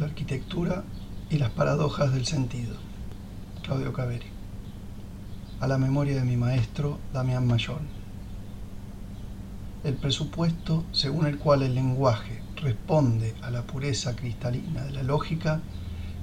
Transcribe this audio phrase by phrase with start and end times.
[0.00, 0.82] la arquitectura
[1.28, 2.74] y las paradojas del sentido.
[3.62, 4.26] Claudio Caveri.
[5.60, 7.86] A la memoria de mi maestro Damián Mayón.
[9.84, 15.60] El presupuesto según el cual el lenguaje responde a la pureza cristalina de la lógica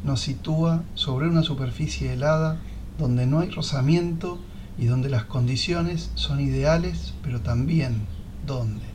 [0.04, 2.58] nos sitúa sobre una superficie helada
[2.98, 4.40] donde no hay rozamiento
[4.80, 8.08] y donde las condiciones son ideales, pero también
[8.46, 8.86] donde,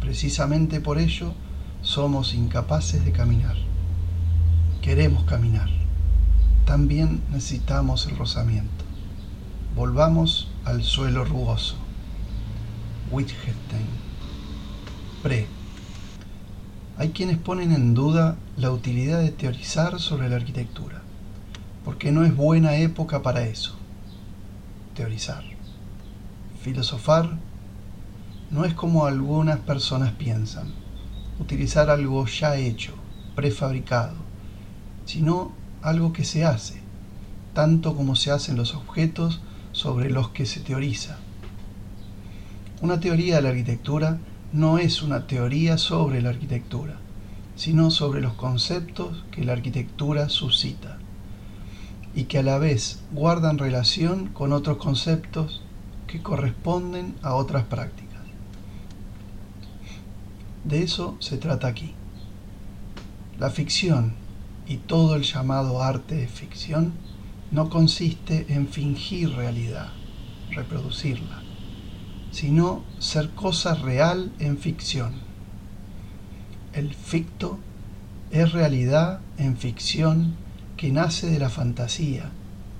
[0.00, 1.32] precisamente por ello,
[1.80, 3.65] somos incapaces de caminar.
[4.86, 5.68] Queremos caminar.
[6.64, 8.84] También necesitamos el rozamiento.
[9.74, 11.74] Volvamos al suelo rugoso.
[13.10, 13.88] Wittgenstein.
[15.24, 15.48] Pre.
[16.98, 21.02] Hay quienes ponen en duda la utilidad de teorizar sobre la arquitectura,
[21.84, 23.74] porque no es buena época para eso.
[24.94, 25.42] Teorizar.
[26.62, 27.28] Filosofar
[28.52, 30.68] no es como algunas personas piensan,
[31.40, 32.92] utilizar algo ya hecho,
[33.34, 34.25] prefabricado,
[35.06, 36.82] sino algo que se hace,
[37.54, 39.40] tanto como se hacen los objetos
[39.72, 41.16] sobre los que se teoriza.
[42.82, 44.18] Una teoría de la arquitectura
[44.52, 46.98] no es una teoría sobre la arquitectura,
[47.54, 50.98] sino sobre los conceptos que la arquitectura suscita
[52.14, 55.62] y que a la vez guardan relación con otros conceptos
[56.06, 58.06] que corresponden a otras prácticas.
[60.64, 61.94] De eso se trata aquí.
[63.38, 64.14] La ficción
[64.66, 66.94] y todo el llamado arte de ficción
[67.50, 69.88] no consiste en fingir realidad,
[70.50, 71.42] reproducirla,
[72.32, 75.14] sino ser cosa real en ficción.
[76.72, 77.58] El ficto
[78.30, 80.34] es realidad en ficción
[80.76, 82.30] que nace de la fantasía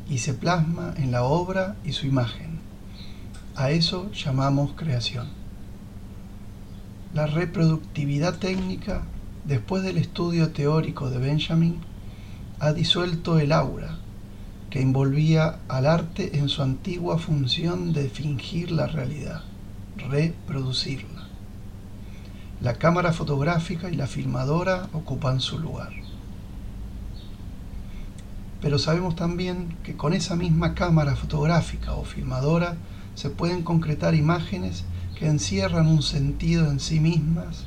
[0.08, 2.60] y se plasma en la obra y su imagen.
[3.54, 5.28] A eso llamamos creación.
[7.14, 9.04] La reproductividad técnica,
[9.46, 11.76] después del estudio teórico de Benjamin,
[12.58, 13.98] ha disuelto el aura
[14.70, 19.42] que envolvía al arte en su antigua función de fingir la realidad,
[19.96, 21.28] reproducirla.
[22.60, 25.92] La cámara fotográfica y la filmadora ocupan su lugar.
[28.60, 32.76] Pero sabemos también que con esa misma cámara fotográfica o filmadora
[33.14, 34.84] se pueden concretar imágenes
[35.16, 37.66] que encierran un sentido en sí mismas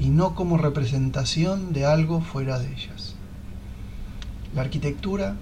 [0.00, 3.14] y no como representación de algo fuera de ellas.
[4.54, 5.36] La arquitectura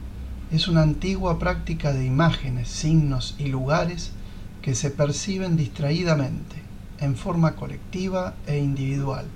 [0.51, 4.13] es una antigua práctica de imágenes, signos y lugares
[4.61, 6.57] que se perciben distraídamente,
[7.01, 9.27] en forma colectiva e individual,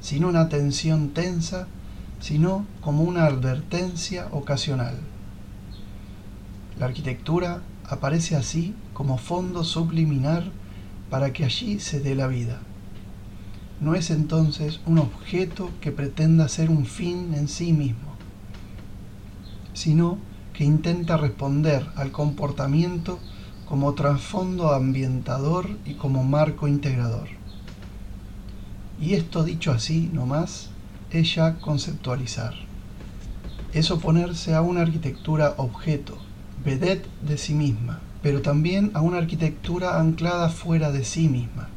[0.00, 1.66] sin una atención tensa,
[2.20, 4.94] sino como una advertencia ocasional.
[6.78, 10.44] La arquitectura aparece así como fondo subliminar
[11.10, 12.60] para que allí se dé la vida.
[13.80, 18.14] No es entonces un objeto que pretenda ser un fin en sí mismo,
[19.72, 20.18] sino
[20.52, 23.20] que intenta responder al comportamiento
[23.68, 27.28] como trasfondo ambientador y como marco integrador.
[29.00, 30.70] Y esto dicho así nomás
[31.12, 32.54] es ya conceptualizar.
[33.72, 36.18] Es oponerse a una arquitectura objeto,
[36.64, 41.68] vedette de sí misma, pero también a una arquitectura anclada fuera de sí misma,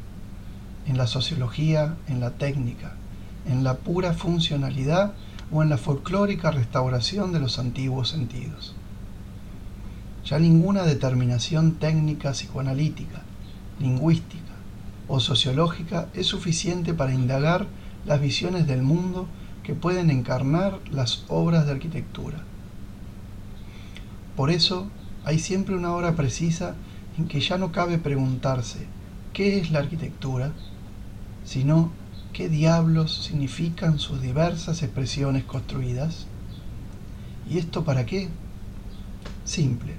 [0.86, 2.94] en la sociología, en la técnica,
[3.46, 5.12] en la pura funcionalidad
[5.50, 8.74] o en la folclórica restauración de los antiguos sentidos.
[10.24, 13.22] Ya ninguna determinación técnica psicoanalítica,
[13.80, 14.52] lingüística
[15.08, 17.66] o sociológica es suficiente para indagar
[18.06, 19.26] las visiones del mundo
[19.62, 22.38] que pueden encarnar las obras de arquitectura.
[24.36, 24.88] Por eso
[25.24, 26.74] hay siempre una hora precisa
[27.18, 28.86] en que ya no cabe preguntarse
[29.32, 30.52] qué es la arquitectura,
[31.52, 31.90] sino
[32.32, 36.26] ¿Qué diablos significan sus diversas expresiones construidas?
[37.46, 38.30] ¿Y esto para qué?
[39.44, 39.92] Simple,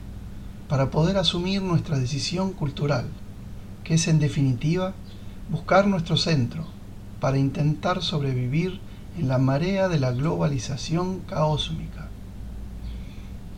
[0.68, 3.06] para poder asumir nuestra decisión cultural,
[3.84, 4.96] que es en definitiva
[5.52, 6.66] buscar nuestro centro,
[7.20, 8.80] para intentar sobrevivir
[9.20, 12.10] en la marea de la globalización caósmica.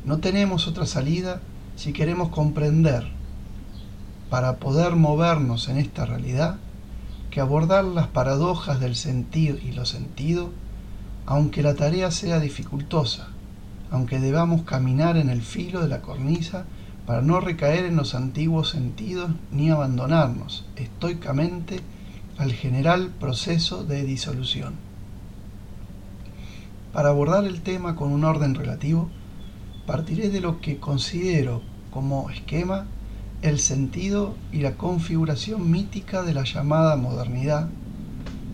[0.03, 1.39] No tenemos otra salida
[1.77, 3.07] si queremos comprender,
[4.29, 6.57] para poder movernos en esta realidad,
[7.35, 10.51] que abordar las paradojas del sentir y lo sentido,
[11.25, 13.27] aunque la tarea sea dificultosa,
[13.91, 16.63] aunque debamos caminar en el filo de la cornisa
[17.05, 21.81] para no recaer en los antiguos sentidos ni abandonarnos estoicamente
[22.37, 24.75] al general proceso de disolución.
[26.93, 29.09] Para abordar el tema con un orden relativo,
[29.85, 31.61] partiré de lo que considero
[31.91, 32.85] como esquema
[33.45, 37.69] el sentido y la configuración mítica de la llamada modernidad,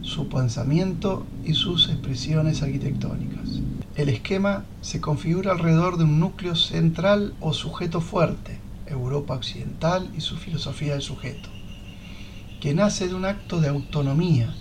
[0.02, 3.62] su pensamiento y sus expresiones arquitectónicas.
[3.96, 10.20] El esquema se configura alrededor de un núcleo central o sujeto fuerte, Europa Occidental y
[10.20, 11.48] su filosofía del sujeto,
[12.60, 14.54] que nace de un acto de autonomía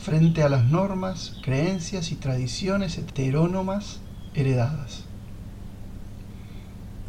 [0.00, 4.00] frente a las normas, creencias y tradiciones heterónomas
[4.32, 5.04] heredadas.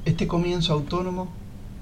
[0.03, 1.38] Este comienzo autónomo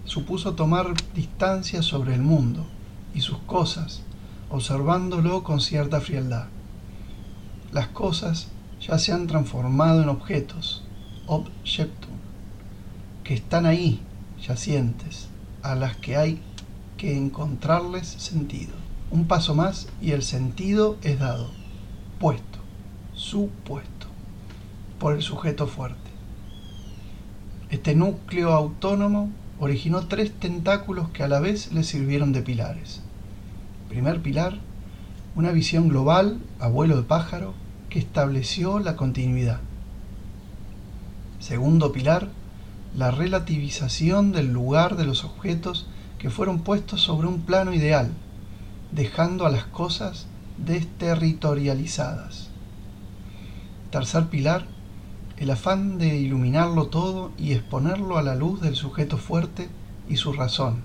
[0.08, 2.66] supuso tomar distancia sobre el mundo
[3.14, 4.02] y sus cosas,
[4.50, 6.48] observándolo con cierta frialdad.
[7.74, 8.48] Las cosas
[8.80, 10.84] ya se han transformado en objetos,
[11.28, 12.16] objectum,
[13.26, 14.00] que están ahí,
[14.42, 15.28] yacientes,
[15.62, 16.40] a las que hay
[16.96, 18.74] que encontrarles sentido.
[19.12, 21.50] Un paso más y el sentido es dado,
[22.18, 22.60] puesto,
[23.14, 24.08] supuesto,
[25.00, 25.98] por el sujeto fuerte.
[27.70, 33.02] Este núcleo autónomo originó tres tentáculos que a la vez le sirvieron de pilares.
[33.90, 34.60] Primer pilar,
[35.36, 37.54] una visión global, abuelo de pájaro,
[37.90, 39.60] que estableció la continuidad.
[41.40, 42.30] Segundo pilar,
[42.96, 45.88] la relativización del lugar de los objetos
[46.20, 48.12] que fueron puestos sobre un plano ideal,
[48.92, 50.28] dejando a las cosas
[50.58, 52.50] desterritorializadas.
[53.92, 54.66] Tercer pilar,
[55.40, 59.70] el afán de iluminarlo todo y exponerlo a la luz del sujeto fuerte
[60.10, 60.82] y su razón.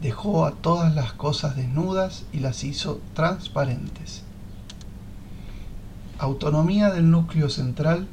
[0.00, 4.22] Dejó a todas las cosas desnudas y las hizo transparentes.
[6.18, 8.08] Autonomía del núcleo central,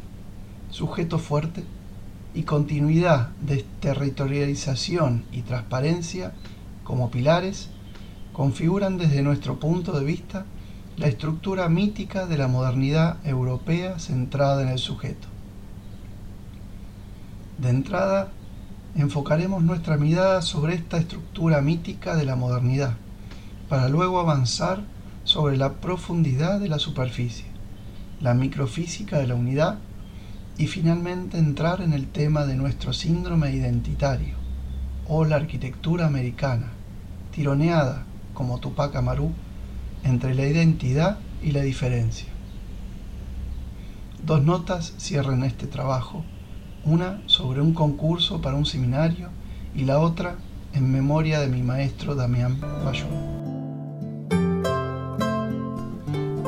[0.71, 1.63] sujeto fuerte
[2.33, 6.33] y continuidad de territorialización y transparencia
[6.83, 7.69] como pilares
[8.33, 10.45] configuran desde nuestro punto de vista
[10.95, 15.27] la estructura mítica de la modernidad europea centrada en el sujeto.
[17.57, 18.29] De entrada,
[18.95, 22.93] enfocaremos nuestra mirada sobre esta estructura mítica de la modernidad,
[23.69, 24.81] para luego avanzar
[25.23, 27.45] sobre la profundidad de la superficie,
[28.21, 29.79] la microfísica de la unidad
[30.59, 34.35] y finalmente entrar en el tema de nuestro síndrome identitario
[35.07, 36.67] o la arquitectura americana,
[37.31, 38.05] tironeada
[38.35, 39.31] como Tupac Amaru
[40.03, 42.27] entre la identidad y la diferencia.
[44.25, 46.23] Dos notas cierran este trabajo,
[46.85, 49.29] una sobre un concurso para un seminario
[49.75, 50.37] y la otra
[50.73, 53.43] en memoria de mi maestro Damián Bayón.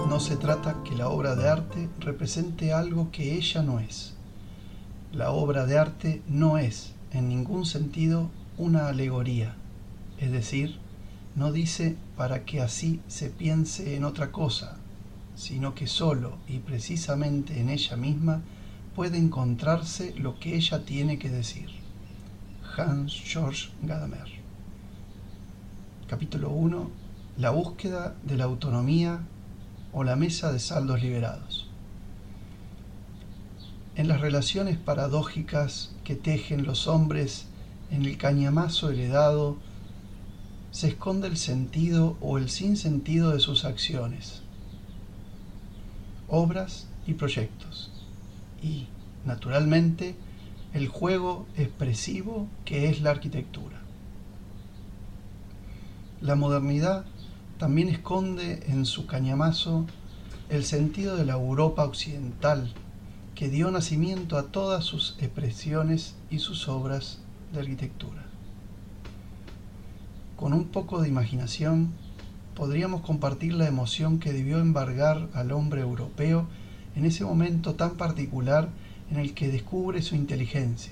[0.09, 4.13] No se trata que la obra de arte represente algo que ella no es.
[5.11, 9.55] La obra de arte no es, en ningún sentido, una alegoría,
[10.17, 10.79] es decir,
[11.35, 14.77] no dice para que así se piense en otra cosa,
[15.35, 18.41] sino que solo y precisamente en ella misma
[18.95, 21.69] puede encontrarse lo que ella tiene que decir.
[22.77, 24.29] Hans Georg Gadamer.
[26.07, 26.89] Capítulo 1.
[27.37, 29.19] La búsqueda de la autonomía
[29.91, 31.67] o la mesa de saldos liberados.
[33.95, 37.47] En las relaciones paradójicas que tejen los hombres
[37.91, 39.57] en el cañamazo heredado
[40.75, 44.41] se esconde el sentido o el sinsentido de sus acciones,
[46.27, 47.93] obras y proyectos,
[48.61, 48.87] y,
[49.23, 50.15] naturalmente,
[50.73, 53.77] el juego expresivo que es la arquitectura.
[56.19, 57.05] La modernidad
[57.57, 59.85] también esconde en su cañamazo
[60.49, 62.73] el sentido de la Europa occidental
[63.33, 67.19] que dio nacimiento a todas sus expresiones y sus obras
[67.53, 68.24] de arquitectura.
[70.35, 71.93] Con un poco de imaginación,
[72.55, 76.45] podríamos compartir la emoción que debió embargar al hombre europeo
[76.97, 78.67] en ese momento tan particular
[79.09, 80.91] en el que descubre su inteligencia,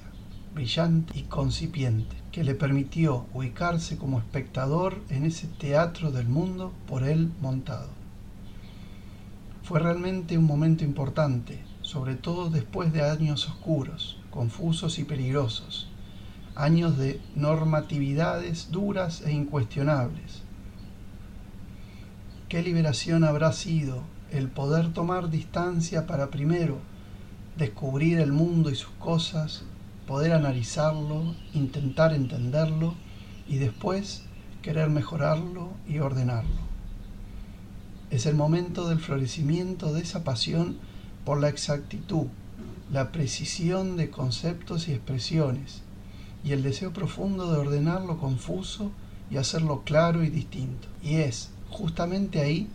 [0.55, 7.03] brillante y concipiente, que le permitió ubicarse como espectador en ese teatro del mundo por
[7.03, 7.89] él montado.
[9.63, 15.89] Fue realmente un momento importante, sobre todo después de años oscuros, confusos y peligrosos,
[16.55, 20.43] años de normatividades duras e incuestionables.
[22.49, 26.77] ¿Qué liberación habrá sido el poder tomar distancia para primero
[27.57, 29.63] descubrir el mundo y sus cosas,
[30.07, 32.95] poder analizarlo, intentar entenderlo
[33.47, 34.23] y después
[34.61, 36.73] querer mejorarlo y ordenarlo?
[38.11, 40.77] Es el momento del florecimiento de esa pasión
[41.25, 42.27] por la exactitud,
[42.91, 45.82] la precisión de conceptos y expresiones,
[46.43, 48.91] y el deseo profundo de ordenar lo confuso
[49.31, 50.87] y hacerlo claro y distinto.
[51.01, 52.67] Y es justamente ahí,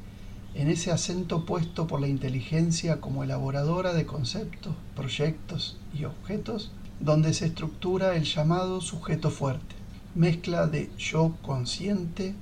[0.55, 7.33] en ese acento puesto por la inteligencia como elaboradora de conceptos, proyectos y objetos, donde
[7.33, 9.77] se estructura el llamado sujeto fuerte,
[10.15, 12.35] mezcla de yo consciente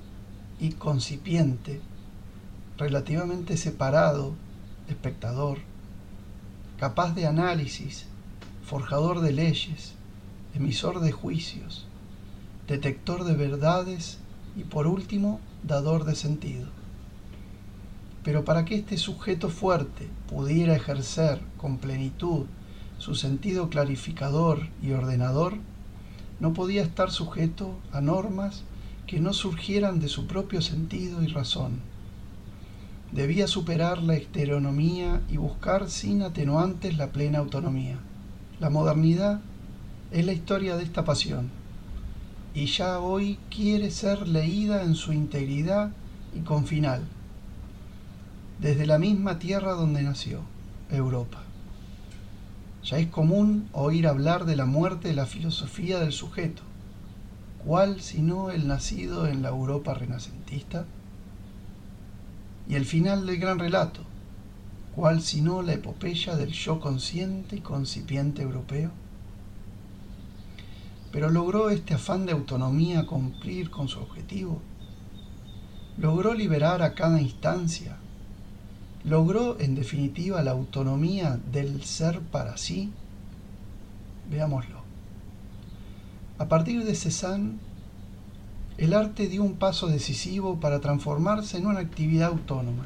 [0.59, 1.81] y concipiente,
[2.77, 4.33] relativamente separado,
[4.87, 5.59] espectador,
[6.79, 8.05] capaz de análisis,
[8.65, 9.93] forjador de leyes,
[10.57, 11.85] emisor de juicios,
[12.67, 14.17] detector de verdades
[14.55, 16.67] y por último, dador de sentido.
[18.23, 22.47] Pero para que este sujeto fuerte pudiera ejercer con plenitud
[22.97, 25.53] su sentido clarificador y ordenador,
[26.39, 28.63] no podía estar sujeto a normas
[29.05, 31.81] que no surgieran de su propio sentido y razón.
[33.11, 37.99] Debía superar la heteronomía y buscar sin atenuantes la plena autonomía.
[38.59, 39.39] La modernidad
[40.11, 41.49] es la historia de esta pasión
[42.53, 45.91] y ya hoy quiere ser leída en su integridad
[46.33, 47.03] y con final,
[48.59, 50.41] desde la misma tierra donde nació,
[50.89, 51.43] Europa.
[52.83, 56.63] Ya es común oír hablar de la muerte de la filosofía del sujeto.
[57.65, 60.85] ¿Cuál sino el nacido en la Europa renacentista?
[62.69, 64.01] Y el final del gran relato.
[64.95, 68.91] ¿Cuál sino la epopeya del yo consciente y concipiente europeo?
[71.11, 74.61] Pero logró este afán de autonomía cumplir con su objetivo.
[75.97, 77.97] Logró liberar a cada instancia
[79.07, 82.91] logró en definitiva la autonomía del ser para sí?
[84.29, 84.81] Veámoslo.
[86.37, 87.53] A partir de Cézanne,
[88.77, 92.85] el arte dio un paso decisivo para transformarse en una actividad autónoma.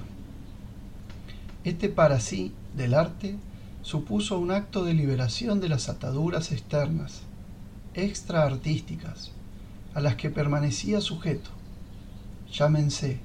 [1.64, 3.36] Este para sí del arte
[3.82, 7.24] supuso un acto de liberación de las ataduras externas,
[7.94, 9.32] extraartísticas,
[9.94, 11.50] a las que permanecía sujeto.
[12.52, 13.20] Llámense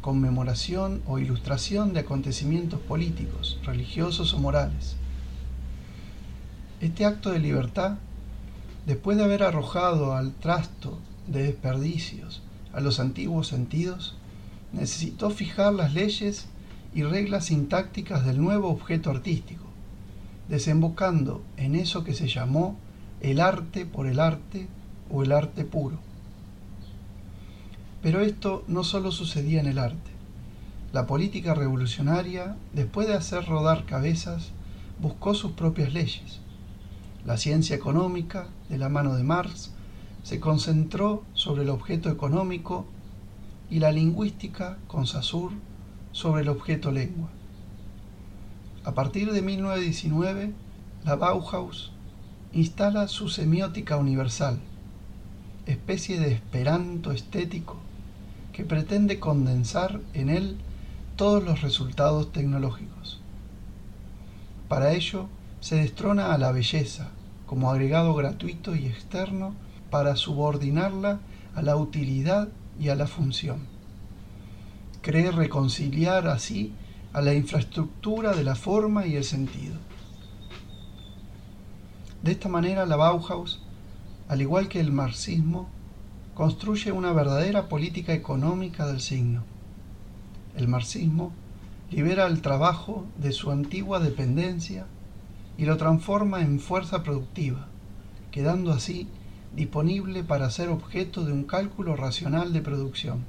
[0.00, 4.96] conmemoración o ilustración de acontecimientos políticos, religiosos o morales.
[6.80, 7.96] Este acto de libertad,
[8.86, 14.14] después de haber arrojado al trasto de desperdicios a los antiguos sentidos,
[14.72, 16.46] necesitó fijar las leyes
[16.94, 19.64] y reglas sintácticas del nuevo objeto artístico,
[20.48, 22.78] desembocando en eso que se llamó
[23.26, 24.68] el arte por el arte
[25.10, 25.98] o el arte puro.
[28.00, 30.12] Pero esto no solo sucedía en el arte.
[30.92, 34.52] La política revolucionaria, después de hacer rodar cabezas,
[35.00, 36.38] buscó sus propias leyes.
[37.24, 39.72] La ciencia económica, de la mano de Marx,
[40.22, 42.86] se concentró sobre el objeto económico
[43.68, 45.56] y la lingüística, con Saussure,
[46.12, 47.28] sobre el objeto lengua.
[48.84, 50.52] A partir de 1919,
[51.04, 51.90] la Bauhaus
[52.56, 54.58] instala su semiótica universal,
[55.66, 57.76] especie de esperanto estético
[58.54, 60.56] que pretende condensar en él
[61.16, 63.20] todos los resultados tecnológicos.
[64.68, 65.26] Para ello,
[65.60, 67.10] se destrona a la belleza
[67.44, 69.54] como agregado gratuito y externo
[69.90, 71.20] para subordinarla
[71.54, 72.48] a la utilidad
[72.80, 73.58] y a la función.
[75.02, 76.72] Cree reconciliar así
[77.12, 79.74] a la infraestructura de la forma y el sentido.
[82.26, 83.60] De esta manera la Bauhaus,
[84.26, 85.68] al igual que el marxismo,
[86.34, 89.44] construye una verdadera política económica del signo.
[90.56, 91.30] El marxismo
[91.88, 94.86] libera el trabajo de su antigua dependencia
[95.56, 97.68] y lo transforma en fuerza productiva,
[98.32, 99.06] quedando así
[99.54, 103.20] disponible para ser objeto de un cálculo racional de producción.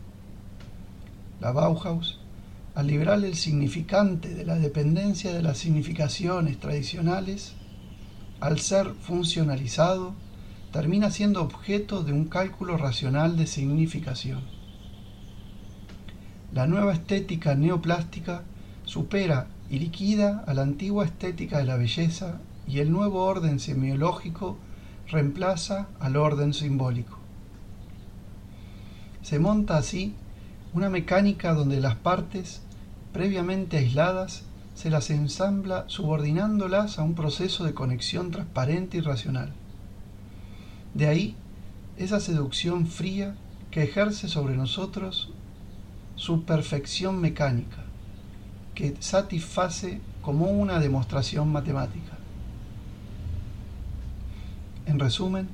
[1.39, 2.17] La Bauhaus,
[2.73, 7.56] al liberar el significante de la dependencia de las significaciones tradicionales,
[8.39, 10.13] al ser funcionalizado,
[10.71, 14.41] termina siendo objeto de un cálculo racional de significación.
[16.53, 18.43] La nueva estética neoplástica
[18.85, 24.57] supera y liquida a la antigua estética de la belleza y el nuevo orden semiológico
[25.09, 27.17] reemplaza al orden simbólico.
[29.21, 30.13] Se monta así
[30.73, 32.61] una mecánica donde las partes,
[33.13, 34.43] previamente aisladas,
[34.77, 39.51] se las ensambla subordinándolas a un proceso de conexión transparente y racional.
[40.93, 41.35] De ahí
[41.97, 43.35] esa seducción fría
[43.71, 45.31] que ejerce sobre nosotros
[46.15, 47.85] su perfección mecánica,
[48.75, 52.15] que satisface como una demostración matemática.
[54.85, 55.49] En resumen,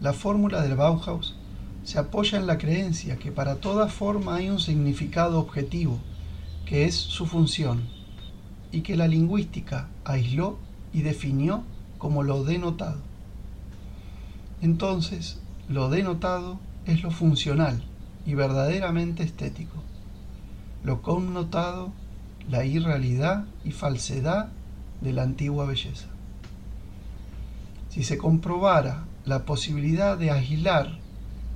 [0.00, 1.36] la fórmula del Bauhaus
[1.84, 5.98] se apoya en la creencia que para toda forma hay un significado objetivo,
[6.64, 7.91] que es su función,
[8.72, 10.58] y que la lingüística aisló
[10.92, 11.62] y definió
[11.98, 13.00] como lo denotado.
[14.62, 17.82] Entonces, lo denotado es lo funcional
[18.26, 19.82] y verdaderamente estético.
[20.84, 21.92] Lo connotado,
[22.50, 24.48] la irrealidad y falsedad
[25.00, 26.08] de la antigua belleza.
[27.90, 30.98] Si se comprobara la posibilidad de aislar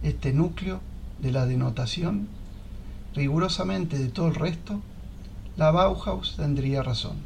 [0.03, 0.81] este núcleo
[1.21, 2.29] de la denotación
[3.15, 4.81] rigurosamente de todo el resto,
[5.57, 7.17] la Bauhaus tendría razón.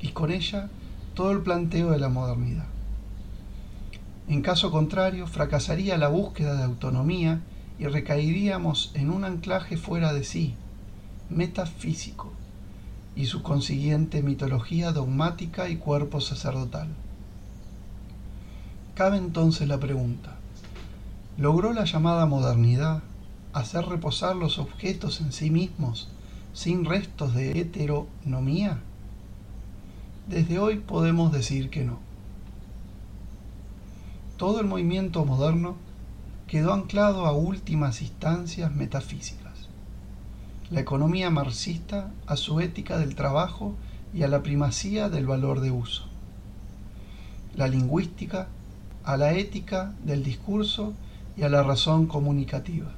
[0.00, 0.70] y con ella
[1.14, 2.66] todo el planteo de la modernidad.
[4.28, 7.40] En caso contrario, fracasaría la búsqueda de autonomía
[7.78, 10.54] y recaeríamos en un anclaje fuera de sí,
[11.28, 12.32] metafísico,
[13.16, 16.88] y su consiguiente mitología dogmática y cuerpo sacerdotal.
[18.94, 20.36] Cabe entonces la pregunta,
[21.36, 23.02] ¿logró la llamada modernidad
[23.52, 26.08] hacer reposar los objetos en sí mismos
[26.58, 28.80] sin restos de heteronomía?
[30.26, 32.00] Desde hoy podemos decir que no.
[34.36, 35.76] Todo el movimiento moderno
[36.48, 39.68] quedó anclado a últimas instancias metafísicas.
[40.72, 43.76] La economía marxista a su ética del trabajo
[44.12, 46.06] y a la primacía del valor de uso.
[47.54, 48.48] La lingüística
[49.04, 50.92] a la ética del discurso
[51.36, 52.97] y a la razón comunicativa.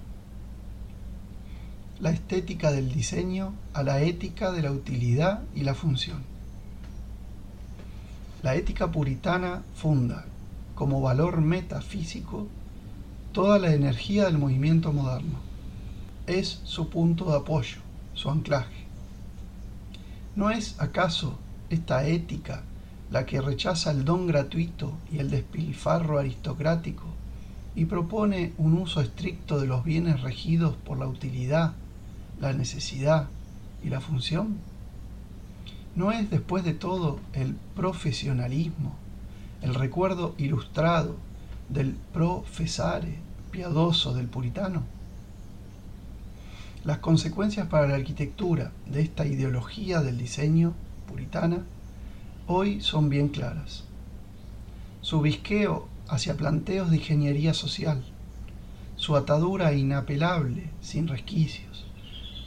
[2.01, 6.23] La estética del diseño a la ética de la utilidad y la función.
[8.43, 10.25] La ética puritana funda,
[10.75, 12.47] como valor metafísico,
[13.33, 15.41] toda la energía del movimiento moderno.
[16.27, 17.81] Es su punto de apoyo,
[18.15, 18.87] su anclaje.
[20.37, 21.39] ¿No es acaso
[21.69, 22.63] esta ética
[23.11, 27.05] la que rechaza el don gratuito y el despilfarro aristocrático
[27.75, 31.75] y propone un uso estricto de los bienes regidos por la utilidad,
[32.41, 33.29] la necesidad
[33.85, 34.57] y la función?
[35.95, 38.95] ¿No es después de todo el profesionalismo,
[39.63, 41.17] el recuerdo ilustrado
[41.69, 43.19] del profesare
[43.51, 44.83] piadoso del puritano?
[46.85, 50.73] Las consecuencias para la arquitectura de esta ideología del diseño
[51.07, 51.65] puritana
[52.47, 53.85] hoy son bien claras.
[55.03, 58.03] Su visqueo hacia planteos de ingeniería social,
[58.97, 61.70] su atadura inapelable, sin resquicios,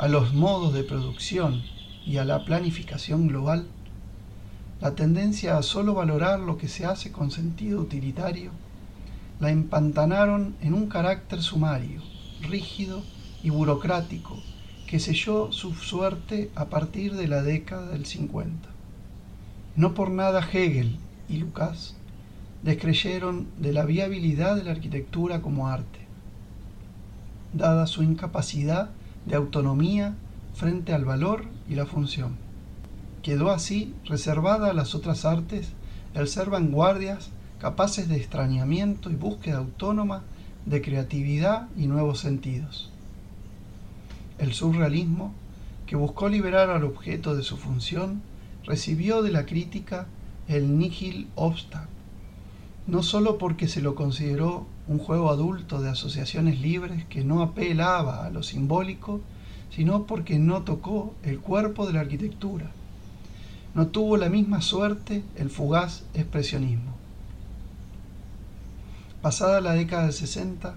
[0.04, 1.64] a los modos de producción
[2.06, 3.68] y a la planificación global,
[4.82, 8.52] la tendencia a solo valorar lo que se hace con sentido utilitario,
[9.40, 12.02] la empantanaron en un carácter sumario,
[12.42, 13.02] rígido
[13.44, 14.38] y burocrático
[14.88, 18.68] que selló su suerte a partir de la década del 50.
[19.78, 20.98] No por nada Hegel
[21.30, 21.96] y Lucas
[22.62, 26.00] descreyeron de la viabilidad de la arquitectura como arte,
[27.54, 28.90] dada su incapacidad
[29.26, 30.16] de autonomía
[30.54, 32.36] frente al valor y la función.
[33.22, 35.74] Quedó así reservada a las otras artes
[36.14, 40.24] el ser vanguardias capaces de extrañamiento y búsqueda autónoma
[40.66, 42.92] de creatividad y nuevos sentidos.
[44.38, 45.34] El surrealismo,
[45.86, 48.22] que buscó liberar al objeto de su función,
[48.66, 50.08] recibió de la crítica
[50.48, 51.88] el nihil obstat,
[52.88, 58.26] no sólo porque se lo consideró un juego adulto de asociaciones libres que no apelaba
[58.26, 59.22] a lo simbólico,
[59.70, 62.72] sino porque no tocó el cuerpo de la arquitectura.
[63.74, 66.94] No tuvo la misma suerte el fugaz expresionismo.
[69.22, 70.76] Pasada la década del 60,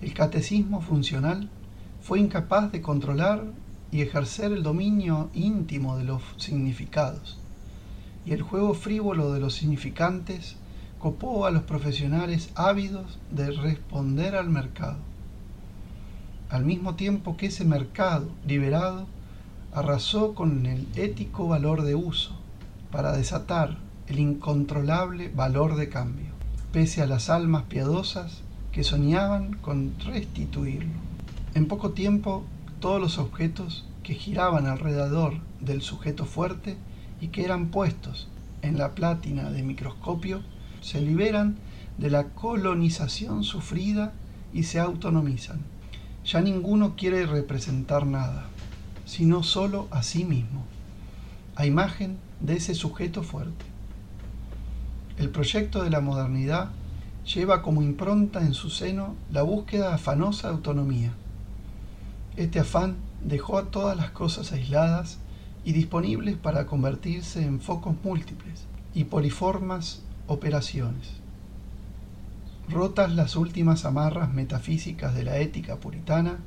[0.00, 1.50] el catecismo funcional
[2.02, 3.44] fue incapaz de controlar
[3.90, 7.38] y ejercer el dominio íntimo de los significados,
[8.24, 10.56] y el juego frívolo de los significantes
[11.00, 15.10] copó a los profesionales ávidos de responder al mercado
[16.50, 19.06] al mismo tiempo que ese mercado liberado
[19.72, 22.32] arrasó con el ético valor de uso
[22.90, 26.26] para desatar el incontrolable valor de cambio,
[26.72, 30.90] pese a las almas piadosas que soñaban con restituirlo.
[31.54, 32.42] En poco tiempo,
[32.80, 36.76] todos los objetos que giraban alrededor del sujeto fuerte
[37.20, 38.26] y que eran puestos
[38.62, 40.42] en la plátina de microscopio
[40.80, 41.56] se liberan
[41.98, 44.12] de la colonización sufrida
[44.52, 45.60] y se autonomizan.
[46.24, 48.46] Ya ninguno quiere representar nada,
[49.04, 50.64] sino solo a sí mismo,
[51.56, 53.64] a imagen de ese sujeto fuerte.
[55.18, 56.70] El proyecto de la modernidad
[57.24, 61.12] lleva como impronta en su seno la búsqueda afanosa de autonomía.
[62.36, 65.18] Este afán dejó a todas las cosas aisladas
[65.64, 68.64] y disponibles para convertirse en focos múltiples
[68.94, 71.10] y poliformas operaciones.
[72.68, 76.38] Rotas las últimas amarras metafísicas de la ética puritana,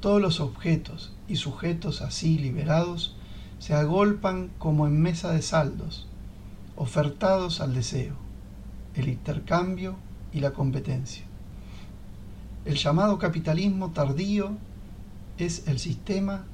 [0.00, 3.14] todos los objetos y sujetos así liberados
[3.58, 6.08] se agolpan como en mesa de saldos,
[6.76, 8.14] ofertados al deseo,
[8.94, 9.96] el intercambio
[10.32, 11.24] y la competencia.
[12.64, 14.52] El llamado capitalismo tardío
[15.36, 16.44] es el sistema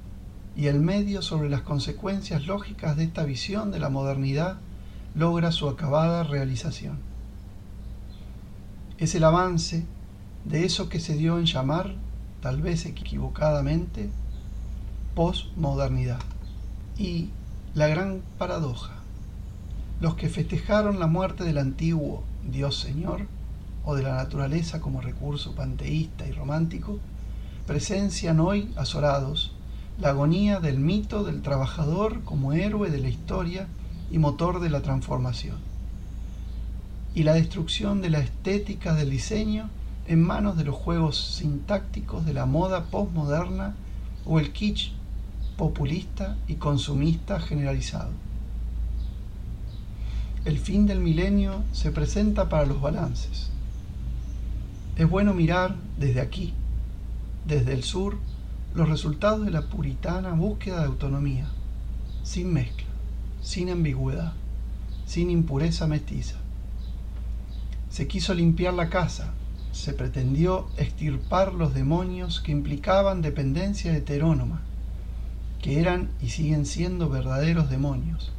[0.56, 4.58] y el medio sobre las consecuencias lógicas de esta visión de la modernidad
[5.16, 6.98] logra su acabada realización
[8.98, 9.84] es el avance
[10.44, 11.94] de eso que se dio en llamar,
[12.40, 14.08] tal vez equivocadamente,
[15.14, 16.20] posmodernidad.
[16.96, 17.28] Y
[17.74, 18.94] la gran paradoja,
[20.00, 23.26] los que festejaron la muerte del antiguo Dios Señor
[23.84, 26.98] o de la naturaleza como recurso panteísta y romántico,
[27.66, 29.52] presencian hoy, azorados,
[29.98, 33.68] la agonía del mito del trabajador como héroe de la historia
[34.10, 35.56] y motor de la transformación,
[37.14, 39.68] y la destrucción de la estética del diseño
[40.06, 43.74] en manos de los juegos sintácticos de la moda postmoderna
[44.24, 44.92] o el kitsch
[45.56, 48.10] populista y consumista generalizado.
[50.44, 53.50] El fin del milenio se presenta para los balances.
[54.96, 56.54] Es bueno mirar desde aquí,
[57.46, 58.16] desde el sur,
[58.74, 61.48] los resultados de la puritana búsqueda de autonomía,
[62.22, 62.85] sin mezcla,
[63.46, 64.32] sin ambigüedad,
[65.06, 66.34] sin impureza mestiza.
[67.90, 69.34] Se quiso limpiar la casa,
[69.70, 74.62] se pretendió extirpar los demonios que implicaban dependencia heterónoma,
[75.62, 78.32] que eran y siguen siendo verdaderos demonios,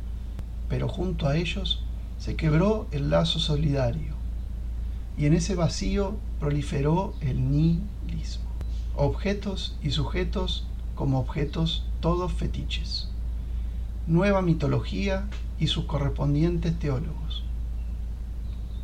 [0.68, 1.86] pero junto a ellos
[2.20, 4.14] se quebró el lazo solidario,
[5.18, 8.50] y en ese vacío proliferó el nihilismo.
[8.98, 13.07] Objetos y sujetos como objetos todos fetiches.
[14.08, 15.26] Nueva mitología
[15.60, 17.44] y sus correspondientes teólogos.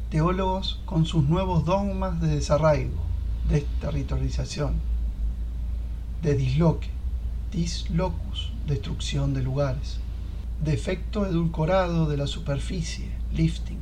[0.10, 3.02] Teólogos con sus nuevos dogmas de desarraigo,
[3.50, 4.74] desterritorialización,
[6.22, 6.90] de disloque,
[7.54, 10.00] dislocus, destrucción de lugares,
[10.62, 13.80] defecto edulcorado de la superficie, lifting,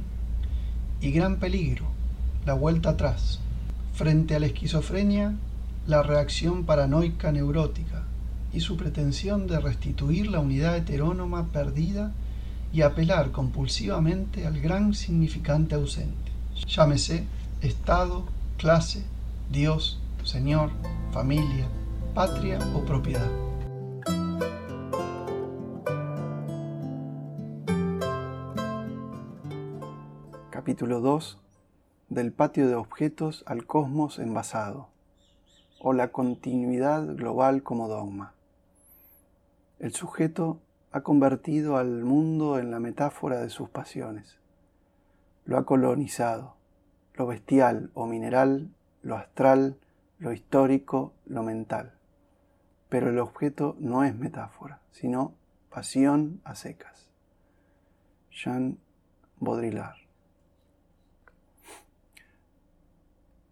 [1.02, 1.88] y gran peligro,
[2.46, 3.40] la vuelta atrás,
[3.96, 5.34] frente a la esquizofrenia,
[5.88, 8.01] la reacción paranoica neurótica
[8.54, 12.12] y su pretensión de restituir la unidad heterónoma perdida
[12.74, 16.32] y apelar compulsivamente al gran significante ausente.
[16.68, 17.26] Llámese
[17.62, 18.26] Estado,
[18.58, 19.04] clase,
[19.52, 20.70] Dios, Señor,
[21.12, 21.68] familia,
[22.14, 23.30] patria o propiedad.
[30.50, 31.38] Capítulo 2
[32.10, 34.90] Del patio de objetos al cosmos envasado
[35.80, 38.34] o la continuidad global como dogma.
[39.82, 44.38] El sujeto ha convertido al mundo en la metáfora de sus pasiones.
[45.44, 46.56] Lo ha colonizado,
[47.16, 48.70] lo bestial o mineral,
[49.02, 49.80] lo astral,
[50.20, 51.94] lo histórico, lo mental.
[52.90, 55.34] Pero el objeto no es metáfora, sino
[55.72, 57.10] pasión a secas.
[58.30, 58.78] Jean
[59.40, 59.98] Baudrillard.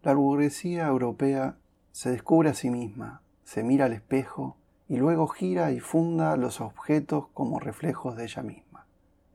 [0.04, 1.56] La burguesía europea
[1.90, 4.59] se descubre a sí misma, se mira al espejo
[4.90, 8.86] y luego gira y funda los objetos como reflejos de ella misma,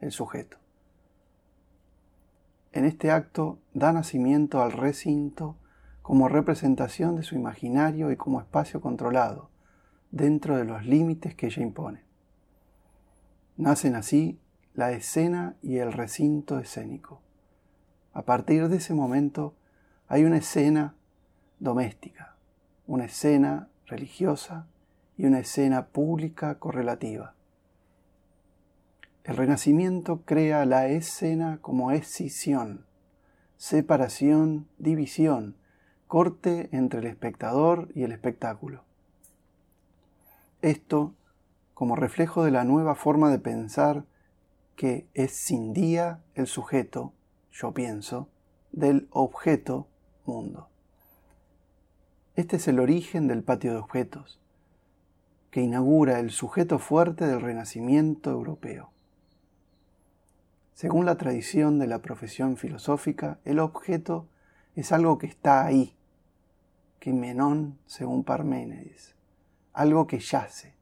[0.01, 0.57] el sujeto.
[2.73, 5.55] En este acto da nacimiento al recinto
[6.01, 9.49] como representación de su imaginario y como espacio controlado,
[10.11, 12.03] dentro de los límites que ella impone.
[13.55, 14.41] Nacen así
[14.73, 17.21] la escena y el recinto escénico.
[18.11, 19.55] A partir de ese momento
[20.09, 20.95] hay una escena
[21.59, 22.35] doméstica,
[22.87, 24.67] una escena religiosa,
[25.17, 27.34] y una escena pública correlativa.
[29.23, 32.86] El Renacimiento crea la escena como escisión,
[33.58, 35.56] separación, división,
[36.08, 38.84] corte entre el espectador y el espectáculo.
[40.62, 41.15] Esto
[41.73, 44.06] como reflejo de la nueva forma de pensar
[44.75, 47.13] que es sin día el sujeto,
[47.51, 48.30] yo pienso,
[48.71, 49.88] del objeto
[50.25, 50.69] mundo.
[52.36, 54.39] Este es el origen del patio de objetos,
[55.55, 58.91] que inaugura el sujeto fuerte del renacimiento europeo.
[60.73, 64.27] Según la tradición de la profesión filosófica, el objeto
[64.75, 65.95] es algo que está ahí,
[66.99, 69.15] que menón según Parménides,
[69.71, 70.73] algo que yace.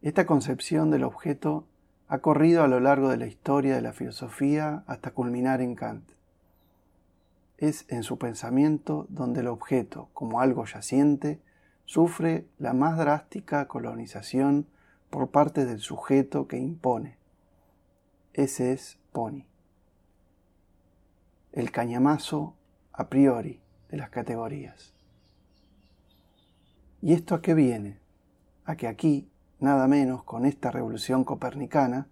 [0.00, 1.66] Esta concepción del objeto
[2.08, 6.08] ha corrido a lo largo de la historia de la filosofía hasta culminar en Kant.
[7.58, 11.38] Es en su pensamiento donde el objeto, como algo yaciente,
[11.90, 14.68] sufre la más drástica colonización
[15.10, 17.16] por parte del sujeto que impone.
[18.32, 19.42] Ese es Pony.
[21.50, 22.54] El cañamazo
[22.92, 24.94] a priori de las categorías.
[27.02, 27.98] ¿Y esto a qué viene?
[28.64, 32.06] A que aquí, nada menos con esta revolución copernicana,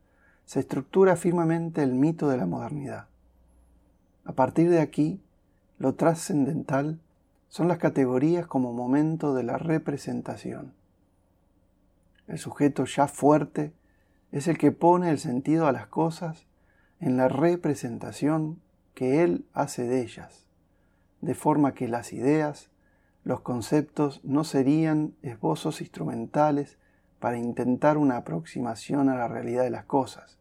[0.45, 3.07] se estructura firmemente el mito de la modernidad.
[4.25, 5.23] A partir de aquí,
[5.79, 6.99] lo trascendental
[7.49, 10.75] son las categorías como momento de la representación.
[12.27, 13.73] El sujeto ya fuerte
[14.33, 16.47] es el que pone el sentido a las cosas
[17.01, 18.61] en la representación
[18.95, 20.47] que él hace de ellas,
[21.21, 22.71] de forma que las ideas,
[23.25, 26.79] los conceptos no serían esbozos instrumentales
[27.19, 30.39] para intentar una aproximación a la realidad de las cosas,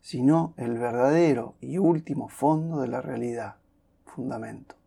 [0.00, 3.56] sino el verdadero y último fondo de la realidad,
[4.06, 4.79] fundamento.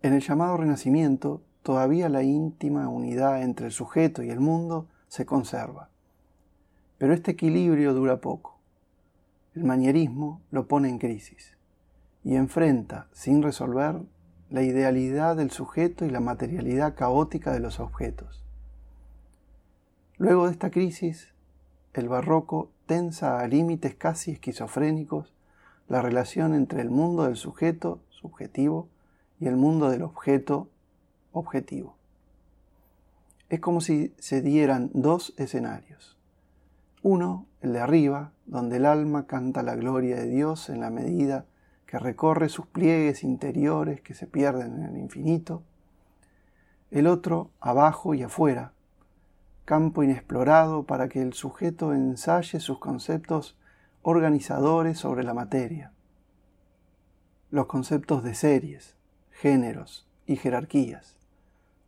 [0.00, 5.26] En el llamado Renacimiento, todavía la íntima unidad entre el sujeto y el mundo se
[5.26, 5.88] conserva.
[6.98, 8.58] Pero este equilibrio dura poco.
[9.54, 11.56] El manierismo lo pone en crisis
[12.22, 14.00] y enfrenta, sin resolver,
[14.50, 18.44] la idealidad del sujeto y la materialidad caótica de los objetos.
[20.16, 21.28] Luego de esta crisis,
[21.92, 25.34] el barroco tensa a límites casi esquizofrénicos
[25.88, 28.88] la relación entre el mundo del sujeto subjetivo
[29.40, 30.68] y el mundo del objeto
[31.32, 31.96] objetivo.
[33.48, 36.18] Es como si se dieran dos escenarios.
[37.02, 41.46] Uno, el de arriba, donde el alma canta la gloria de Dios en la medida
[41.86, 45.62] que recorre sus pliegues interiores que se pierden en el infinito.
[46.90, 48.72] El otro, abajo y afuera,
[49.64, 53.56] campo inexplorado para que el sujeto ensaye sus conceptos
[54.02, 55.92] organizadores sobre la materia.
[57.50, 58.97] Los conceptos de series,
[59.40, 61.16] géneros y jerarquías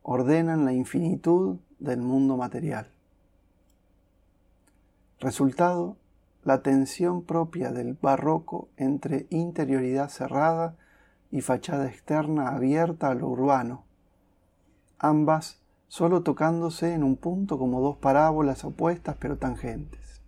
[0.02, 2.88] ordenan la infinitud del mundo material.
[5.18, 5.96] Resultado,
[6.44, 10.76] la tensión propia del barroco entre interioridad cerrada
[11.32, 13.82] y fachada externa abierta a lo urbano,
[14.98, 15.58] ambas
[15.88, 20.22] solo tocándose en un punto como dos parábolas opuestas pero tangentes.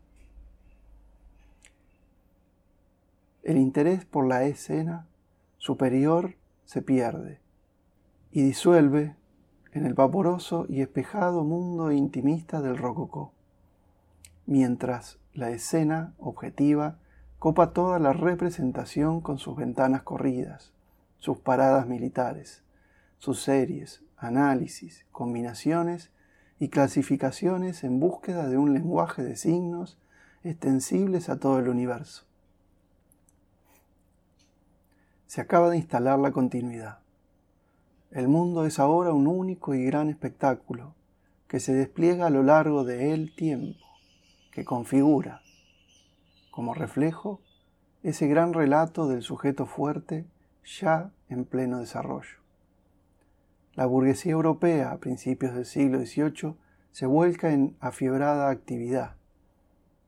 [3.44, 5.06] El interés por la escena
[5.58, 6.35] superior
[6.72, 7.38] se pierde
[8.30, 9.14] y disuelve
[9.72, 13.35] en el vaporoso y espejado mundo intimista del rococó,
[14.46, 16.96] mientras la escena objetiva
[17.38, 20.72] copa toda la representación con sus ventanas corridas,
[21.18, 22.62] sus paradas militares,
[23.18, 26.11] sus series, análisis, combinaciones
[26.58, 29.98] y clasificaciones en búsqueda de un lenguaje de signos
[30.42, 32.24] extensibles a todo el universo.
[35.33, 36.99] Se acaba de instalar la continuidad.
[38.11, 40.95] El mundo es ahora un único y gran espectáculo
[41.49, 43.81] que se despliega a lo largo de el tiempo,
[44.51, 45.40] que configura,
[46.51, 47.40] como reflejo,
[48.03, 50.27] ese gran relato del sujeto fuerte
[50.66, 52.37] ya en pleno desarrollo.
[53.73, 56.57] La burguesía europea a principios del siglo XVIII
[56.90, 59.14] se vuelca en afiebrada actividad,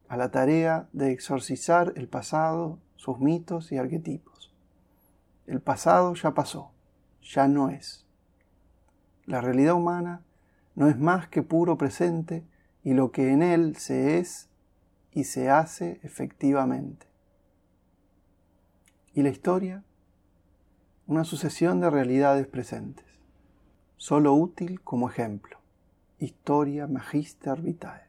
[0.06, 4.53] a la tarea de exorcizar el pasado, sus mitos y arquetipos.
[5.46, 6.72] El pasado ya pasó,
[7.22, 8.06] ya no es.
[9.26, 10.22] La realidad humana
[10.74, 12.44] no es más que puro presente
[12.82, 14.48] y lo que en él se es
[15.12, 17.06] y se hace efectivamente.
[19.14, 19.84] ¿Y la historia?
[21.06, 23.06] Una sucesión de realidades presentes,
[23.96, 25.58] solo útil como ejemplo.
[26.18, 28.02] Historia Magister Vitae.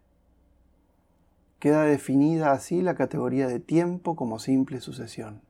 [1.60, 5.42] Queda definida así la categoría de tiempo como simple sucesión.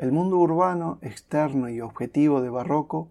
[0.00, 3.08] El mundo urbano, externo y objetivo de Barroco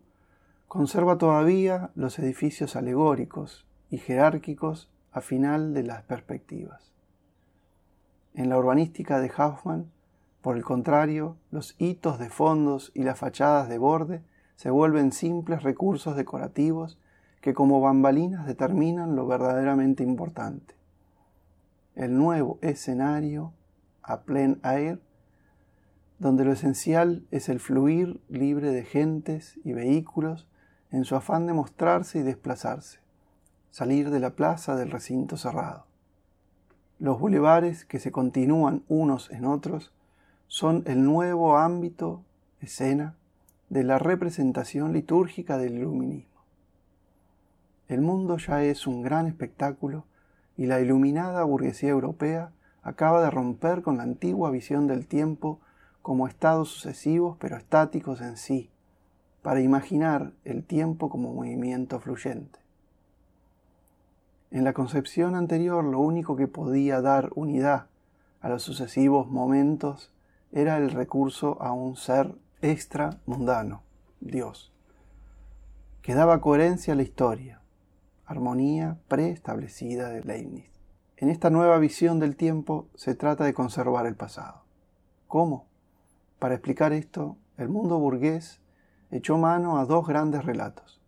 [0.68, 6.92] conserva todavía los edificios alegóricos y jerárquicos a final de las perspectivas.
[8.34, 9.92] En la urbanística de Hoffman,
[10.42, 14.24] por el contrario, los hitos de fondos y las fachadas de borde
[14.56, 16.98] se vuelven simples recursos decorativos
[17.40, 20.74] que como bambalinas determinan lo verdaderamente importante.
[21.94, 23.54] El nuevo escenario
[24.02, 25.00] a plein air,
[26.20, 30.48] donde lo esencial es el fluir libre de gentes y vehículos
[30.92, 33.00] en su afán de mostrarse y desplazarse,
[33.72, 35.86] salir de la plaza del recinto cerrado.
[37.00, 39.94] Los bulevares que se continúan unos en otros
[40.48, 42.24] son el nuevo ámbito,
[42.60, 43.16] escena,
[43.70, 46.42] de la representación litúrgica del iluminismo.
[47.88, 50.06] El mundo ya es un gran espectáculo
[50.58, 52.52] y la iluminada burguesía europea
[52.82, 55.62] acaba de romper con la antigua visión del tiempo
[56.10, 58.72] como estados sucesivos pero estáticos en sí,
[59.44, 62.58] para imaginar el tiempo como movimiento fluyente.
[64.50, 67.90] En la concepción anterior lo único que podía dar unidad
[68.42, 70.12] a los sucesivos momentos
[70.52, 73.84] era el recurso a un ser extra mundano,
[74.20, 74.74] Dios,
[76.02, 77.62] que daba coherencia a la historia,
[78.26, 80.72] armonía preestablecida de Leibniz.
[81.18, 84.64] En esta nueva visión del tiempo se trata de conservar el pasado.
[85.28, 85.69] ¿Cómo?
[86.40, 88.62] Para explicar esto, el mundo burgués
[89.12, 91.02] echó mano a dos grandes relatos,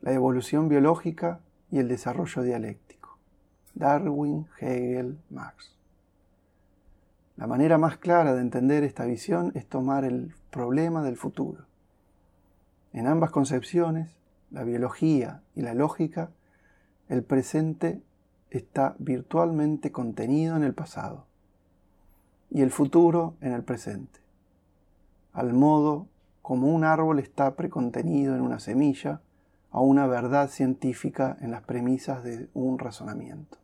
[0.00, 1.38] la evolución biológica
[1.70, 3.18] y el desarrollo dialéctico.
[3.74, 5.76] Darwin, Hegel, Marx.
[7.36, 11.66] La manera más clara de entender esta visión es tomar el problema del futuro.
[12.92, 14.16] En ambas concepciones,
[14.50, 16.30] la biología y la lógica,
[17.08, 18.02] el presente
[18.50, 21.29] está virtualmente contenido en el pasado
[22.50, 24.20] y el futuro en el presente,
[25.32, 26.08] al modo
[26.42, 29.20] como un árbol está precontenido en una semilla
[29.70, 33.58] a una verdad científica en las premisas de un razonamiento.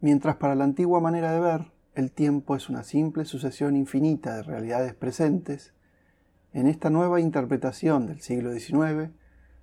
[0.00, 4.42] Mientras para la antigua manera de ver, el tiempo es una simple sucesión infinita de
[4.42, 5.74] realidades presentes,
[6.52, 9.10] en esta nueva interpretación del siglo XIX,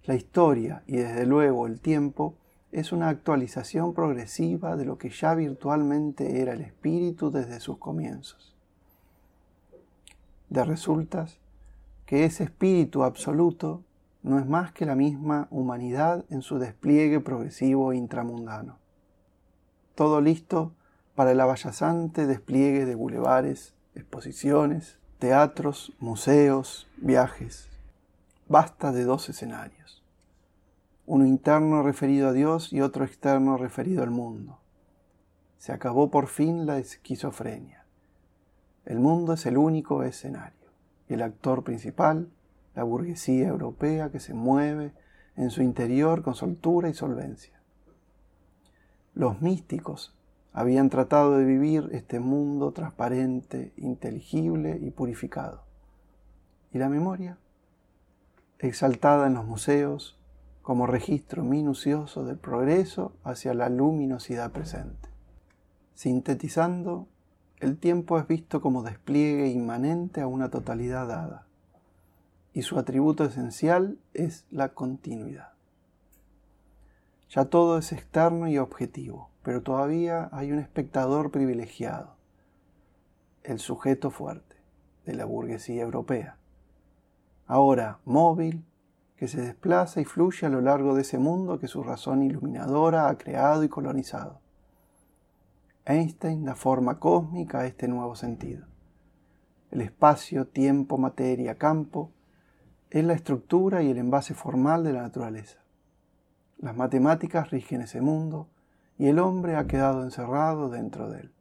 [0.03, 2.35] la historia y desde luego el tiempo
[2.75, 8.53] es una actualización progresiva de lo que ya virtualmente era el espíritu desde sus comienzos.
[10.49, 11.39] De resultas
[12.05, 13.81] que ese espíritu absoluto
[14.23, 18.77] no es más que la misma humanidad en su despliegue progresivo intramundano.
[19.95, 20.73] Todo listo
[21.15, 27.69] para el abayazante despliegue de bulevares, exposiciones, teatros, museos, viajes.
[28.49, 30.04] Basta de dos escenarios.
[31.07, 34.59] Uno interno referido a Dios y otro externo referido al mundo.
[35.57, 37.85] Se acabó por fin la esquizofrenia.
[38.85, 40.69] El mundo es el único escenario
[41.07, 42.29] y el actor principal
[42.73, 44.93] la burguesía europea que se mueve
[45.35, 47.59] en su interior con soltura y solvencia.
[49.13, 50.15] Los místicos
[50.53, 55.63] habían tratado de vivir este mundo transparente, inteligible y purificado.
[56.73, 57.37] ¿Y la memoria?
[58.59, 60.17] Exaltada en los museos
[60.65, 65.09] como registro minucioso del progreso hacia la luminosidad presente.
[65.93, 67.07] Sintetizando,
[67.59, 71.45] el tiempo es visto como despliegue inmanente a una totalidad dada
[72.51, 75.49] y su atributo esencial es la continuidad.
[77.29, 82.15] Ya todo es externo y objetivo, pero todavía hay un espectador privilegiado,
[83.43, 84.55] el sujeto fuerte
[85.05, 86.37] de la burguesía europea.
[87.45, 88.65] Ahora móvil,
[89.17, 93.07] que se desplaza y fluye a lo largo de ese mundo que su razón iluminadora
[93.07, 94.41] ha creado y colonizado.
[95.85, 98.65] Einstein da forma cósmica a este nuevo sentido.
[99.71, 102.11] El espacio, tiempo, materia, campo
[102.89, 105.59] es la estructura y el envase formal de la naturaleza.
[106.57, 108.49] Las matemáticas rigen ese mundo
[108.97, 111.31] y el hombre ha quedado encerrado dentro de él.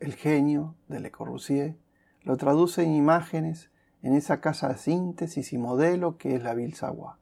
[0.00, 1.76] El genio de Le Corbusier
[2.22, 3.70] lo traduce en imágenes
[4.02, 7.16] en esa casa de síntesis y modelo que es la Savoie.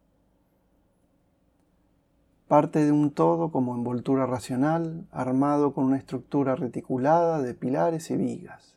[2.48, 8.16] Parte de un todo como envoltura racional, armado con una estructura reticulada de pilares y
[8.16, 8.76] vigas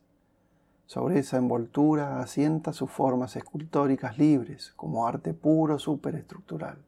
[0.90, 6.80] sobre esa envoltura asienta sus formas escultóricas libres, como arte puro superestructural.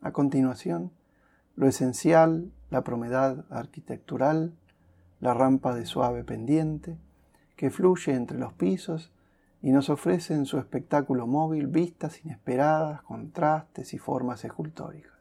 [0.00, 0.90] A continuación,
[1.56, 4.54] lo esencial, la promedad arquitectural,
[5.20, 6.96] la rampa de suave pendiente,
[7.54, 9.12] que fluye entre los pisos
[9.64, 15.14] y nos ofrece en su espectáculo móvil vistas inesperadas, contrastes y formas escultóricas.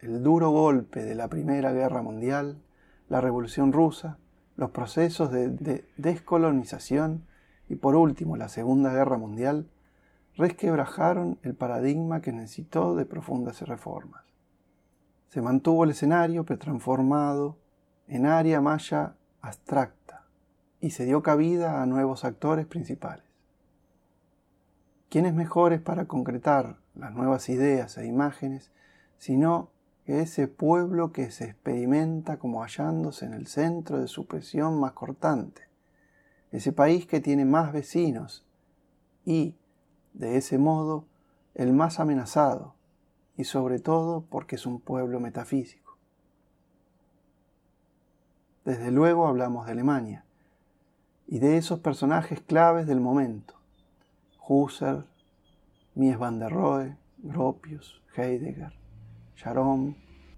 [0.00, 2.60] El duro golpe de la Primera Guerra Mundial,
[3.08, 4.18] la Revolución Rusa,
[4.56, 7.24] los procesos de, descolonización
[7.68, 9.70] y por último la Segunda Guerra Mundial
[10.34, 14.24] resquebrajaron el paradigma que necesitó de profundas reformas.
[15.28, 17.58] Se mantuvo el escenario pero transformado
[18.08, 20.03] en área maya abstracta
[20.84, 23.24] y se dio cabida a nuevos actores principales.
[25.08, 28.70] ¿Quiénes mejores para concretar las nuevas ideas e imágenes
[29.16, 29.70] sino
[30.04, 34.92] que ese pueblo que se experimenta como hallándose en el centro de su presión más
[34.92, 35.62] cortante,
[36.52, 38.44] ese país que tiene más vecinos
[39.24, 39.56] y,
[40.12, 41.06] de ese modo,
[41.54, 42.74] el más amenazado,
[43.38, 45.96] y sobre todo porque es un pueblo metafísico.
[48.66, 50.23] Desde luego hablamos de Alemania
[51.26, 53.54] y de esos personajes claves del momento,
[54.46, 55.06] Husserl,
[55.94, 58.72] Mies van der Rohe, Gropius, Heidegger,
[59.36, 59.96] Sharon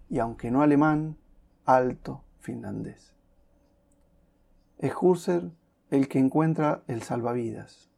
[0.09, 1.17] y aunque no alemán,
[1.65, 3.13] alto finlandés.
[4.79, 5.53] Es Husserl
[5.91, 7.91] el que encuentra el salvavidas.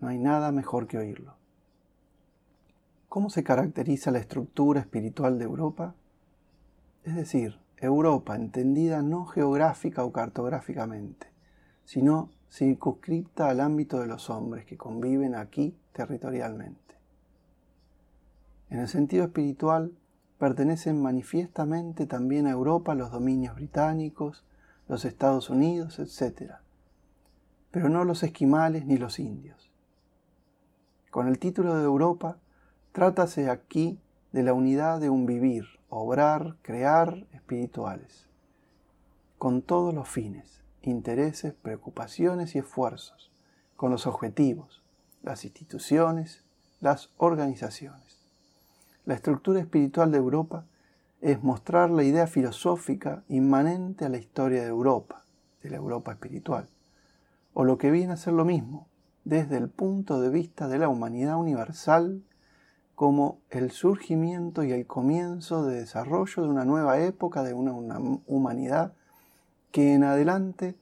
[0.00, 1.36] No hay nada mejor que oírlo.
[3.08, 5.94] ¿Cómo se caracteriza la estructura espiritual de Europa?
[7.04, 11.28] Es decir, Europa entendida no geográfica o cartográficamente,
[11.84, 16.94] sino circunscripta al ámbito de los hombres que conviven aquí territorialmente.
[18.70, 19.92] En el sentido espiritual,
[20.38, 24.44] pertenecen manifiestamente también a Europa los dominios británicos,
[24.88, 26.54] los Estados Unidos, etc.,
[27.70, 29.70] pero no los esquimales ni los indios.
[31.10, 32.38] Con el título de Europa,
[32.92, 34.00] trátase aquí
[34.32, 38.28] de la unidad de un vivir, obrar, crear espirituales,
[39.38, 43.30] con todos los fines, intereses, preocupaciones y esfuerzos,
[43.76, 44.82] con los objetivos,
[45.22, 46.44] las instituciones,
[46.80, 48.26] las organizaciones.
[49.04, 50.66] La estructura espiritual de Europa
[51.20, 55.24] es mostrar la idea filosófica inmanente a la historia de Europa,
[55.62, 56.68] de la Europa espiritual,
[57.54, 58.88] o lo que viene a ser lo mismo,
[59.24, 62.22] desde el punto de vista de la humanidad universal
[62.94, 67.72] como el surgimiento y el comienzo de desarrollo de una nueva época, de una,
[68.26, 68.92] humanidad
[69.74, 70.76] que en adelante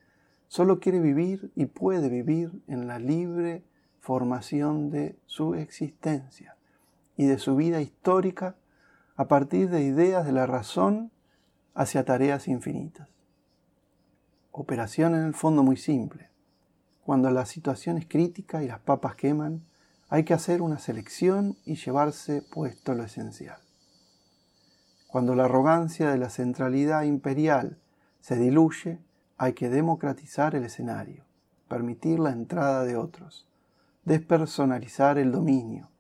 [0.49, 3.65] solo quiere vivir y puede vivir en la libre
[4.01, 6.59] formación de su existencia
[7.17, 8.55] y de su vida histórica
[9.17, 11.11] a partir de ideas de la razón
[11.73, 13.09] hacia tareas infinitas.
[14.51, 16.29] Operación en el fondo muy simple.
[17.03, 19.65] Cuando la situación es crítica y las papas queman,
[20.11, 23.57] hay que hacer una selección y llevarse puesto lo esencial.
[25.07, 27.79] Cuando la arrogancia de la centralidad imperial
[28.23, 28.99] se diluye,
[29.37, 31.25] hay que democratizar el escenario,
[31.69, 33.47] permitir la entrada de otros,
[34.07, 35.91] despersonalizar el dominio,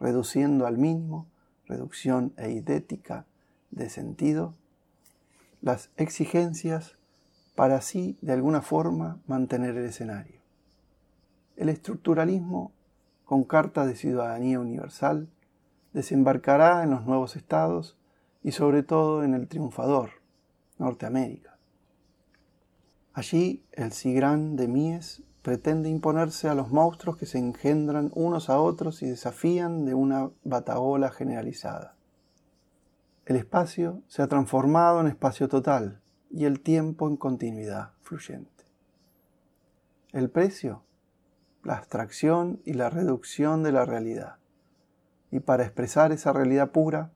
[0.00, 1.26] reduciendo al mínimo,
[1.66, 3.26] reducción eidética
[3.70, 4.54] de sentido,
[5.60, 6.96] las exigencias
[7.54, 10.40] para así de alguna forma mantener el escenario.
[11.56, 12.72] El estructuralismo
[13.26, 15.28] con Carta de Ciudadanía Universal,
[15.92, 17.98] desembarcará en los nuevos estados
[18.42, 20.10] y sobre todo en el triunfador,
[20.78, 21.55] Norteamérica.
[23.16, 28.60] Allí el Sigrán de Mies pretende imponerse a los monstruos que se engendran unos a
[28.60, 31.96] otros y desafían de una bataola generalizada.
[33.24, 38.66] El espacio se ha transformado en espacio total y el tiempo en continuidad fluyente.
[40.12, 40.82] El precio
[41.64, 44.36] la abstracción y la reducción de la realidad.
[45.30, 47.12] Y para expresar esa realidad pura,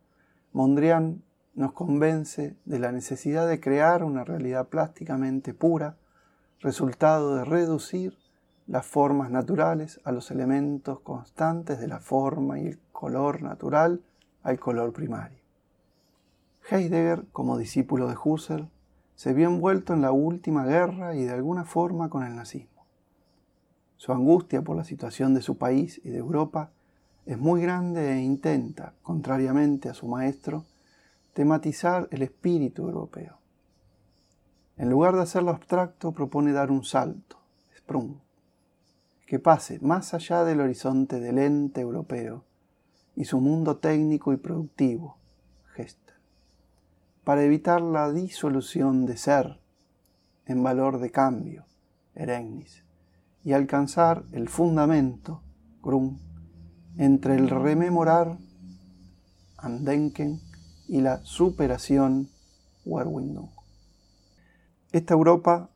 [0.55, 1.23] Mondrian
[1.55, 5.97] nos convence de la necesidad de crear una realidad plásticamente pura,
[6.61, 8.17] resultado de reducir
[8.67, 14.03] las formas naturales a los elementos constantes de la forma y el color natural
[14.43, 15.41] al color primario.
[16.71, 18.71] Heidegger, como discípulo de Husserl,
[19.17, 22.87] se vio envuelto en la última guerra y de alguna forma con el nazismo.
[23.97, 26.71] Su angustia por la situación de su país y de Europa
[27.27, 30.65] es muy grande e intenta, contrariamente a su maestro,
[31.41, 33.39] tematizar el espíritu europeo.
[34.77, 37.39] En lugar de hacerlo abstracto, propone dar un salto,
[37.75, 38.17] sprung,
[39.25, 42.45] que pase más allá del horizonte del ente europeo
[43.17, 45.17] y su mundo técnico y productivo,
[45.73, 46.13] Gesta,
[47.25, 49.61] para evitar la disolución de ser
[50.45, 51.65] en valor de cambio,
[52.15, 52.85] Erengnis,
[53.45, 55.41] y alcanzar el fundamento,
[55.83, 56.19] Grum,
[56.99, 58.37] entre el rememorar,
[59.57, 60.50] Andenken,
[60.91, 62.29] y la superación,
[62.85, 63.49] Werwindung.
[64.93, 65.71] Esta Europa,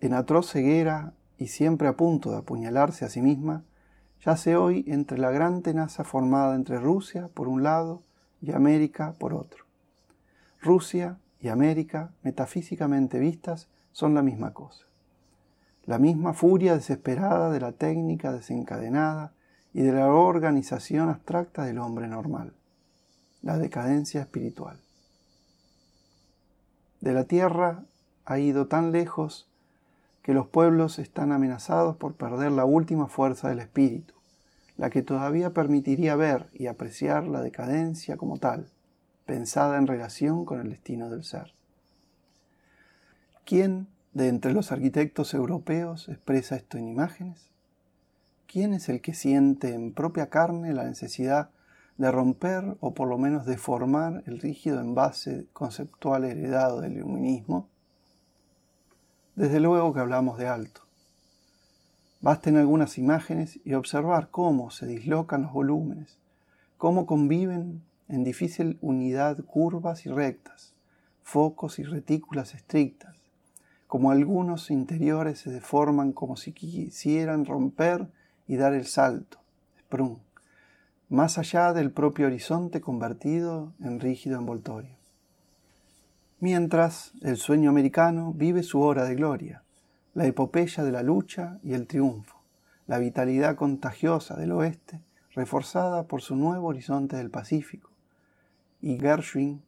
[0.00, 3.62] en atroz ceguera y siempre a punto de apuñalarse a sí misma,
[4.24, 8.02] yace hoy entre la gran tenaza formada entre Rusia por un lado
[8.40, 9.64] y América por otro.
[10.60, 14.86] Rusia y América, metafísicamente vistas, son la misma cosa
[15.86, 19.32] la misma furia desesperada de la técnica desencadenada
[19.72, 22.54] y de la organización abstracta del hombre normal,
[23.44, 24.78] la decadencia espiritual.
[27.02, 27.84] De la tierra
[28.24, 29.46] ha ido tan lejos
[30.22, 34.14] que los pueblos están amenazados por perder la última fuerza del espíritu,
[34.78, 38.70] la que todavía permitiría ver y apreciar la decadencia como tal,
[39.26, 41.52] pensada en relación con el destino del ser.
[43.44, 47.50] ¿Quién de entre los arquitectos europeos expresa esto en imágenes?
[48.46, 51.50] ¿Quién es el que siente en propia carne la necesidad
[51.96, 57.68] de romper o por lo menos deformar el rígido envase conceptual heredado del iluminismo?
[59.36, 60.82] Desde luego que hablamos de alto.
[62.20, 66.18] Basten algunas imágenes y observar cómo se dislocan los volúmenes,
[66.78, 70.72] cómo conviven en difícil unidad curvas y rectas,
[71.22, 73.16] focos y retículas estrictas,
[73.86, 78.08] como algunos interiores se deforman como si quisieran romper
[78.48, 79.38] y dar el salto,
[79.78, 80.18] sprung,
[81.14, 84.96] más allá del propio horizonte convertido en rígido envoltorio.
[86.40, 89.62] Mientras el sueño americano vive su hora de gloria,
[90.12, 92.42] la epopeya de la lucha y el triunfo,
[92.88, 95.00] la vitalidad contagiosa del oeste,
[95.34, 97.90] reforzada por su nuevo horizonte del Pacífico,
[98.82, 99.62] y Gershwin,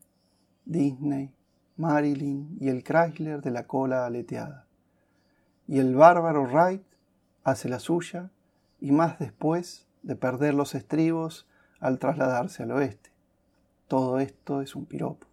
[0.64, 1.32] Disney,
[1.76, 4.66] Marilyn y el Chrysler de la cola aleteada.
[5.68, 6.82] Y el bárbaro Wright
[7.44, 8.30] hace la suya
[8.80, 11.46] y más después de perder los estribos
[11.78, 13.10] al trasladarse al oeste.
[13.86, 15.26] Todo esto es un piropo.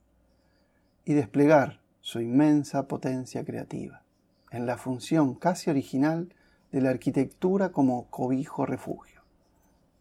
[1.05, 4.03] Y desplegar su inmensa potencia creativa
[4.51, 6.34] en la función casi original
[6.74, 9.21] de la arquitectura como cobijo refugio,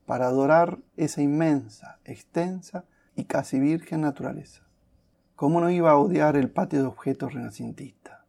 [0.07, 4.62] para adorar esa inmensa, extensa y casi virgen naturaleza
[5.43, 8.25] ¿Cómo no iba a odiar el patio de objetos renacentista?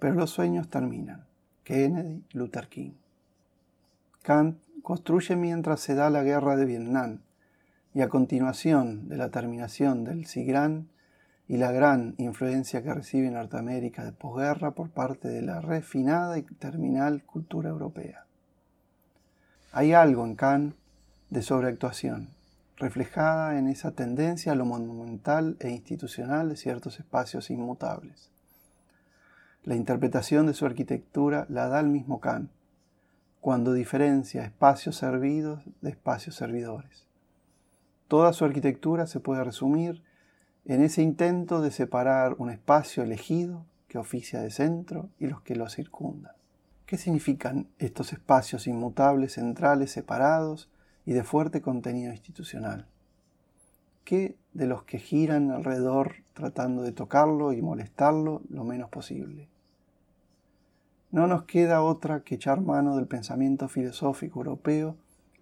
[0.00, 1.24] Pero los sueños terminan.
[1.62, 2.94] Kennedy, Luther King.
[4.22, 7.20] Kant construye mientras se da la guerra de Vietnam
[7.94, 10.88] y a continuación de la terminación del SIGRAN
[11.48, 16.42] y la gran influencia que recibe Norteamérica de posguerra por parte de la refinada y
[16.42, 18.24] terminal cultura europea.
[19.72, 20.76] Hay algo en Kant
[21.30, 22.28] de sobreactuación,
[22.76, 28.30] reflejada en esa tendencia a lo monumental e institucional de ciertos espacios inmutables.
[29.64, 32.50] La interpretación de su arquitectura la da el mismo Kant,
[33.40, 37.06] cuando diferencia espacios servidos de espacios servidores.
[38.08, 40.02] Toda su arquitectura se puede resumir
[40.64, 45.56] en ese intento de separar un espacio elegido que oficia de centro y los que
[45.56, 46.32] lo circundan.
[46.86, 50.68] ¿Qué significan estos espacios inmutables centrales separados
[51.10, 52.86] y de fuerte contenido institucional.
[54.04, 59.48] ¿Qué de los que giran alrededor tratando de tocarlo y molestarlo lo menos posible?
[61.10, 64.96] No nos queda otra que echar mano del pensamiento filosófico europeo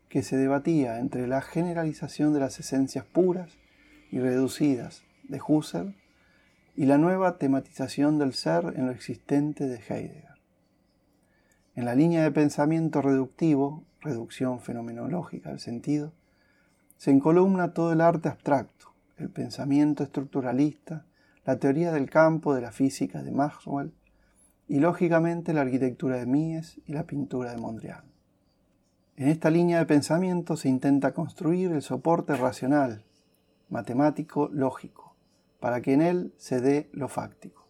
[0.08, 3.58] que se debatía entre la generalización de las esencias puras
[4.10, 5.94] y reducidas de Husserl
[6.74, 10.38] y la nueva tematización del ser en lo existente de Heidegger.
[11.74, 16.12] En la línea de pensamiento reductivo, reducción fenomenológica del sentido,
[16.96, 21.04] se encolumna todo el arte abstracto, el pensamiento estructuralista,
[21.44, 23.92] la teoría del campo de la física de Maxwell
[24.68, 28.04] y lógicamente la arquitectura de Mies y la pintura de Mondrian.
[29.16, 33.04] En esta línea de pensamiento se intenta construir el soporte racional,
[33.68, 35.16] matemático, lógico,
[35.58, 37.66] para que en él se dé lo fáctico.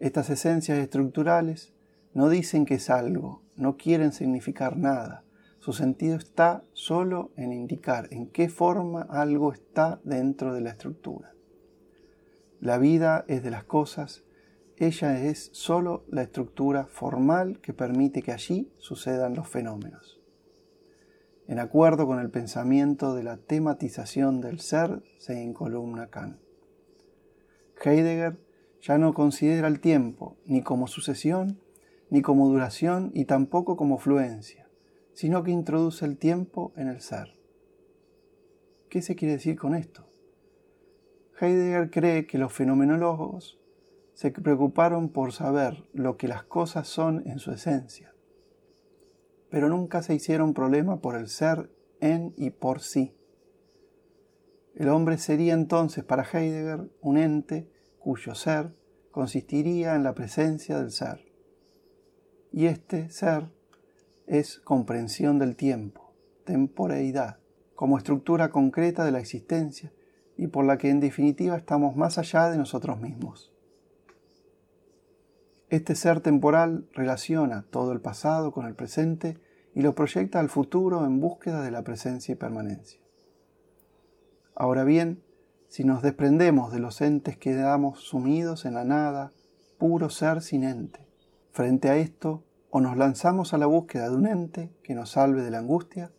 [0.00, 1.72] Estas esencias estructurales
[2.14, 5.24] no dicen que es algo, no quieren significar nada,
[5.58, 11.34] su sentido está solo en indicar en qué forma algo está dentro de la estructura.
[12.60, 14.24] La vida es de las cosas,
[14.78, 20.20] ella es solo la estructura formal que permite que allí sucedan los fenómenos.
[21.46, 26.38] En acuerdo con el pensamiento de la tematización del ser, se encolumna Kant.
[27.82, 28.38] Heidegger
[28.80, 31.60] ya no considera el tiempo ni como sucesión,
[32.10, 34.68] ni como duración y tampoco como fluencia
[35.18, 37.36] sino que introduce el tiempo en el ser.
[38.88, 40.06] ¿Qué se quiere decir con esto?
[41.40, 43.58] Heidegger cree que los fenomenólogos
[44.18, 48.12] se preocuparon por saber lo que las cosas son en su esencia,
[49.48, 53.14] pero nunca se hicieron problema por el ser en y por sí.
[54.74, 58.74] El hombre sería entonces para Heidegger un ente cuyo ser
[59.12, 61.24] consistiría en la presencia del ser.
[62.50, 63.52] Y este ser
[64.26, 66.12] es comprensión del tiempo,
[66.44, 67.38] temporeidad,
[67.76, 69.92] como estructura concreta de la existencia
[70.36, 73.52] y por la que en definitiva estamos más allá de nosotros mismos.
[75.70, 79.38] Este ser temporal relaciona todo el pasado con el presente
[79.74, 83.00] y lo proyecta al futuro en búsqueda de la presencia y permanencia.
[84.54, 85.22] Ahora bien,
[85.68, 89.32] si nos desprendemos de los entes quedamos sumidos en la nada,
[89.76, 91.06] puro ser sin ente.
[91.52, 95.42] Frente a esto, o nos lanzamos a la búsqueda de un ente que nos salve
[95.42, 96.12] de la angustia,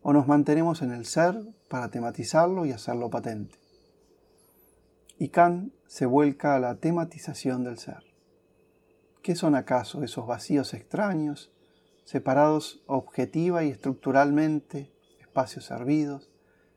[0.00, 1.38] o nos mantenemos en el ser
[1.68, 3.58] para tematizarlo y hacerlo patente.
[5.18, 8.13] Y Kant se vuelca a la tematización del ser.
[9.24, 11.50] ¿Qué son acaso esos vacíos extraños,
[12.04, 16.30] separados objetiva y estructuralmente, espacios servidos,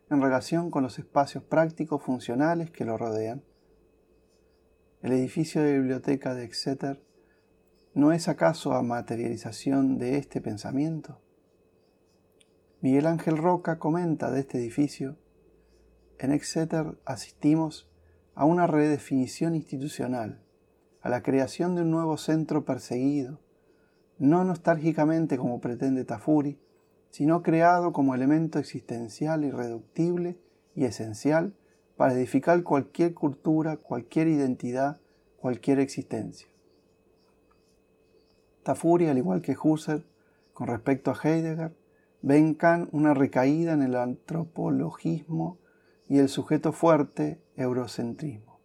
[0.09, 3.43] en relación con los espacios prácticos funcionales que lo rodean?
[5.01, 7.03] El edificio de biblioteca de Exeter
[7.93, 11.19] ¿No es acaso a materialización de este pensamiento?
[12.79, 15.17] Miguel Ángel Roca comenta de este edificio,
[16.17, 17.91] en Exeter asistimos
[18.35, 20.46] a una redefinición institucional,
[21.07, 23.39] a la creación de un nuevo centro perseguido,
[24.19, 26.59] no nostálgicamente como pretende Tafuri,
[27.11, 30.37] sino creado como elemento existencial irreductible
[30.75, 31.55] y esencial
[31.95, 34.99] para edificar cualquier cultura, cualquier identidad,
[35.37, 36.49] cualquier existencia.
[38.63, 40.05] Tafuri, al igual que Husserl,
[40.53, 41.73] con respecto a Heidegger,
[42.21, 45.57] ve en Kant una recaída en el antropologismo
[46.09, 48.56] y el sujeto fuerte eurocentrismo.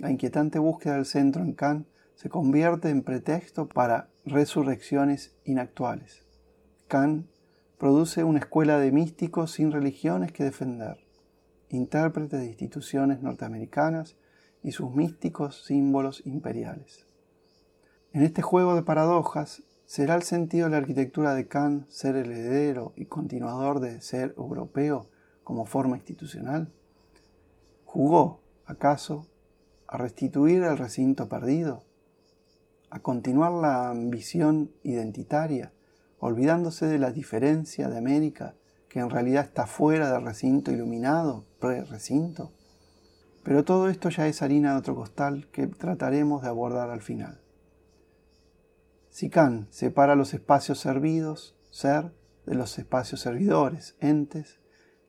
[0.00, 6.24] La inquietante búsqueda del centro en Kant se convierte en pretexto para resurrecciones inactuales.
[6.88, 7.26] Kant
[7.76, 10.96] produce una escuela de místicos sin religiones que defender,
[11.68, 14.16] intérprete de instituciones norteamericanas
[14.62, 17.04] y sus místicos símbolos imperiales.
[18.14, 22.32] En este juego de paradojas, ¿será el sentido de la arquitectura de Kant ser el
[22.32, 25.10] heredero y continuador de ser europeo
[25.44, 26.72] como forma institucional?
[27.84, 28.40] Jugó
[28.70, 29.26] ¿Acaso
[29.90, 31.82] a restituir el recinto perdido?
[32.90, 35.72] ¿A continuar la ambición identitaria,
[36.20, 38.54] olvidándose de la diferencia de América
[38.88, 42.52] que en realidad está fuera del recinto iluminado, pre-recinto?
[43.42, 47.40] Pero todo esto ya es harina de otro costal que trataremos de abordar al final.
[49.08, 49.28] Si
[49.70, 52.12] separa los espacios servidos, ser,
[52.46, 54.60] de los espacios servidores, entes,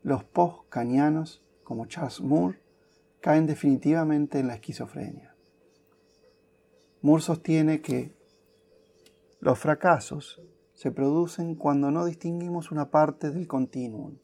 [0.01, 2.60] los post-canianos, como Charles Moore,
[3.21, 5.35] caen definitivamente en la esquizofrenia.
[7.01, 8.13] Moore sostiene que
[9.39, 10.41] los fracasos
[10.73, 14.17] se producen cuando no distinguimos una parte del continuum.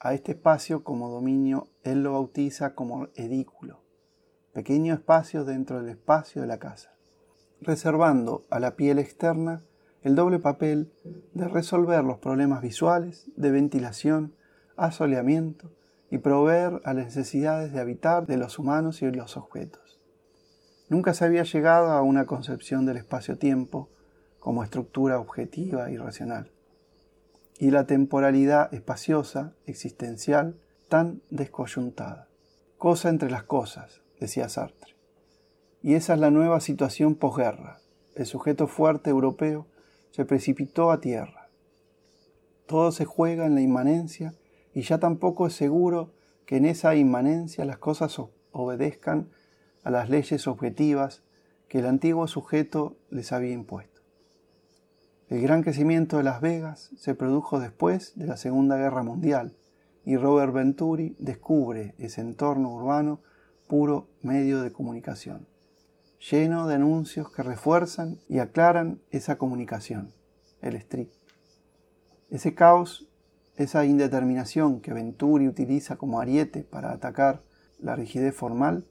[0.00, 3.82] A este espacio como dominio él lo bautiza como edículo,
[4.52, 6.94] pequeño espacio dentro del espacio de la casa,
[7.60, 9.62] reservando a la piel externa
[10.02, 10.92] el doble papel
[11.34, 14.34] de resolver los problemas visuales, de ventilación,
[14.76, 15.72] asoleamiento
[16.10, 20.00] y proveer a las necesidades de habitar de los humanos y los objetos.
[20.88, 23.90] Nunca se había llegado a una concepción del espacio-tiempo
[24.38, 26.52] como estructura objetiva y racional,
[27.58, 32.28] y la temporalidad espaciosa, existencial, tan descoyuntada.
[32.78, 34.94] Cosa entre las cosas, decía Sartre.
[35.82, 37.80] Y esa es la nueva situación posguerra.
[38.14, 39.66] El sujeto fuerte europeo
[40.10, 41.48] se precipitó a tierra.
[42.66, 44.34] Todo se juega en la inmanencia
[44.76, 46.12] y ya tampoco es seguro
[46.44, 48.20] que en esa inmanencia las cosas
[48.52, 49.30] obedezcan
[49.82, 51.22] a las leyes objetivas
[51.66, 54.02] que el antiguo sujeto les había impuesto.
[55.30, 59.56] El gran crecimiento de Las Vegas se produjo después de la Segunda Guerra Mundial
[60.04, 63.22] y Robert Venturi descubre ese entorno urbano
[63.68, 65.48] puro medio de comunicación,
[66.30, 70.12] lleno de anuncios que refuerzan y aclaran esa comunicación,
[70.60, 71.08] el street.
[72.28, 73.05] Ese caos
[73.56, 77.42] esa indeterminación que Venturi utiliza como ariete para atacar
[77.78, 78.84] la rigidez formal,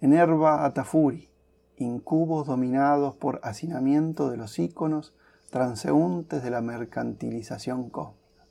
[0.00, 1.30] enerva a Tafuri,
[1.76, 5.14] incubos dominados por hacinamiento de los íconos
[5.50, 8.44] transeúntes de la mercantilización cósmica.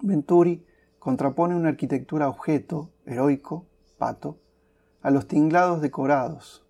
[0.00, 0.64] Venturi
[0.98, 3.66] contrapone una arquitectura objeto, heroico,
[3.98, 4.38] pato,
[5.00, 6.64] a los tinglados decorados.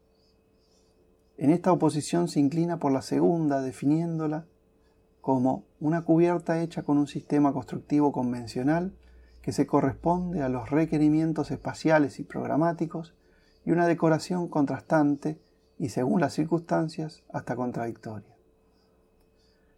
[1.36, 4.46] En esta oposición se inclina por la segunda, definiéndola
[5.22, 8.92] como una cubierta hecha con un sistema constructivo convencional
[9.40, 13.14] que se corresponde a los requerimientos espaciales y programáticos
[13.64, 15.38] y una decoración contrastante
[15.78, 18.34] y según las circunstancias hasta contradictoria.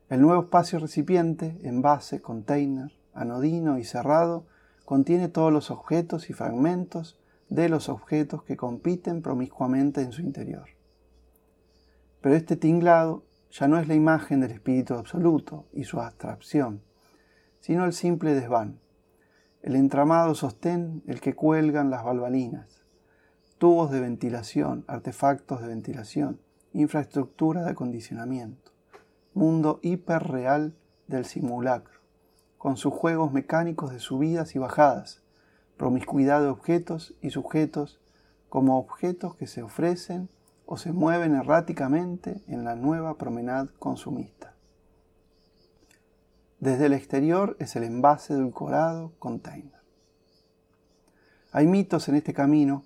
[0.09, 4.47] El nuevo espacio recipiente, envase, container, anodino y cerrado
[4.87, 7.19] contiene todos los objetos y fragmentos
[7.51, 10.69] de los objetos que compiten promiscuamente en su interior.
[12.23, 13.25] Pero este tinglado
[13.55, 16.83] ya no es la imagen del espíritu absoluto y su abstracción,
[17.61, 18.81] sino el simple desván,
[19.63, 22.83] el entramado sostén el que cuelgan las balbalinas,
[23.59, 26.41] tubos de ventilación, artefactos de ventilación,
[26.73, 28.73] infraestructura de acondicionamiento,
[29.35, 30.75] mundo hiperreal
[31.07, 32.01] del simulacro,
[32.59, 35.23] con sus juegos mecánicos de subidas y bajadas,
[35.77, 38.01] promiscuidad de objetos y sujetos
[38.49, 40.29] como objetos que se ofrecen
[40.67, 44.55] o se mueven erráticamente en la nueva promenade consumista.
[46.61, 49.81] Desde el exterior es el envase edulcorado container.
[51.53, 52.85] Hay mitos en este camino.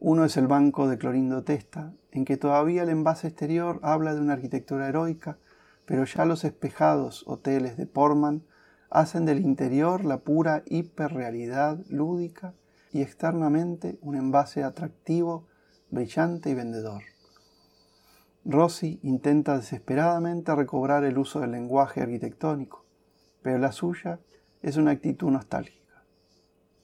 [0.00, 4.20] Uno es el banco de Clorindo Testa, en que todavía el envase exterior habla de
[4.20, 5.38] una arquitectura heroica,
[5.84, 8.42] pero ya los espejados hoteles de Portman
[8.88, 12.54] hacen del interior la pura hiperrealidad lúdica
[12.92, 15.46] y externamente un envase atractivo
[15.96, 17.02] brillante y vendedor.
[18.44, 22.84] Rossi intenta desesperadamente recobrar el uso del lenguaje arquitectónico,
[23.42, 24.20] pero la suya
[24.60, 26.04] es una actitud nostálgica.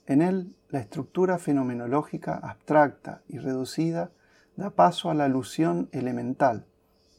[0.07, 4.11] En él, la estructura fenomenológica abstracta y reducida
[4.57, 6.65] da paso a la alusión elemental,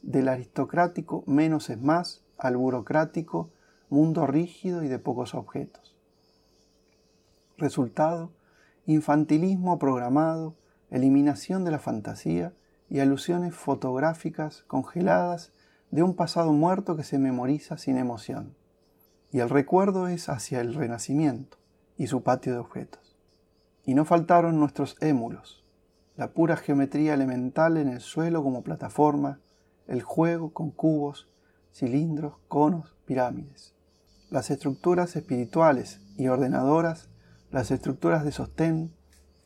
[0.02, 3.50] del aristocrático menos es más al burocrático
[3.88, 5.96] mundo rígido y de pocos objetos.
[7.56, 8.32] Resultado,
[8.84, 10.56] infantilismo programado
[10.90, 12.52] eliminación de la fantasía
[12.88, 15.52] y alusiones fotográficas congeladas
[15.90, 18.56] de un pasado muerto que se memoriza sin emoción.
[19.32, 21.58] Y el recuerdo es hacia el renacimiento
[21.96, 23.16] y su patio de objetos.
[23.84, 25.64] Y no faltaron nuestros émulos,
[26.16, 29.40] la pura geometría elemental en el suelo como plataforma,
[29.86, 31.28] el juego con cubos,
[31.72, 33.74] cilindros, conos, pirámides.
[34.30, 37.08] Las estructuras espirituales y ordenadoras,
[37.50, 38.94] las estructuras de sostén,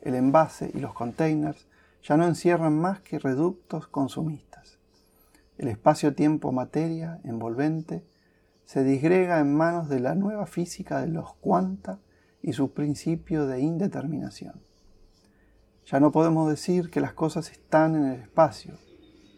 [0.01, 1.66] el envase y los containers
[2.03, 4.78] ya no encierran más que reductos consumistas.
[5.59, 8.05] El espacio-tiempo-materia envolvente
[8.64, 11.99] se disgrega en manos de la nueva física de los cuanta
[12.42, 14.61] y su principio de indeterminación.
[15.86, 18.74] Ya no podemos decir que las cosas están en el espacio,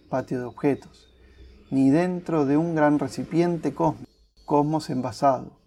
[0.08, 1.14] patio de objetos,
[1.70, 4.10] ni dentro de un gran recipiente cósmico,
[4.44, 5.60] cosmos envasado.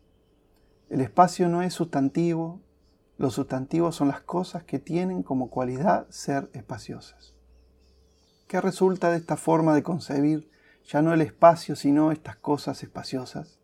[0.90, 2.60] El espacio no es sustantivo,
[3.24, 7.34] los sustantivos son las cosas que tienen como cualidad ser espaciosas.
[8.50, 10.52] ¿Qué resulta de esta forma de concebir
[10.86, 13.60] ya no el espacio, sino estas cosas espaciosas?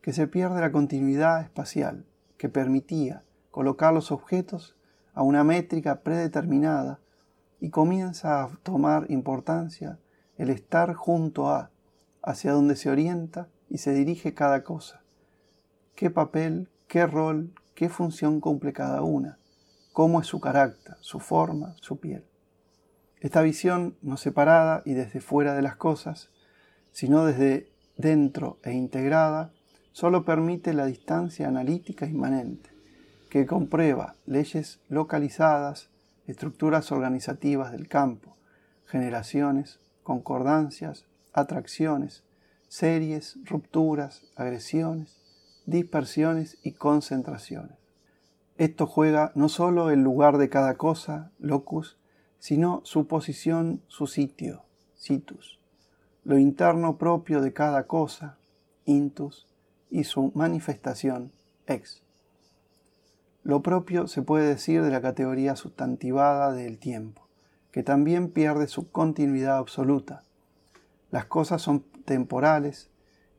[0.00, 2.06] Que se pierde la continuidad espacial
[2.38, 4.74] que permitía colocar los objetos
[5.12, 7.00] a una métrica predeterminada
[7.60, 9.98] y comienza a tomar importancia
[10.38, 11.70] el estar junto a,
[12.22, 15.02] hacia donde se orienta y se dirige cada cosa.
[15.94, 19.38] ¿Qué papel, qué rol, qué función cumple cada una?
[19.92, 22.24] ¿Cómo es su carácter, su forma, su piel?
[23.20, 26.30] Esta visión no separada y desde fuera de las cosas,
[26.92, 29.52] sino desde dentro e integrada,
[29.92, 32.70] solo permite la distancia analítica inmanente,
[33.30, 35.88] que comprueba leyes localizadas,
[36.26, 38.36] estructuras organizativas del campo,
[38.86, 42.24] generaciones, concordancias, atracciones,
[42.68, 45.23] series, rupturas, agresiones,
[45.66, 47.76] dispersiones y concentraciones.
[48.56, 51.98] Esto juega no solo el lugar de cada cosa, locus,
[52.38, 54.62] sino su posición, su sitio,
[54.94, 55.58] situs,
[56.24, 58.36] lo interno propio de cada cosa,
[58.84, 59.46] intus,
[59.90, 61.32] y su manifestación,
[61.66, 62.02] ex.
[63.44, 67.28] Lo propio se puede decir de la categoría sustantivada del tiempo,
[67.70, 70.24] que también pierde su continuidad absoluta.
[71.10, 72.88] Las cosas son temporales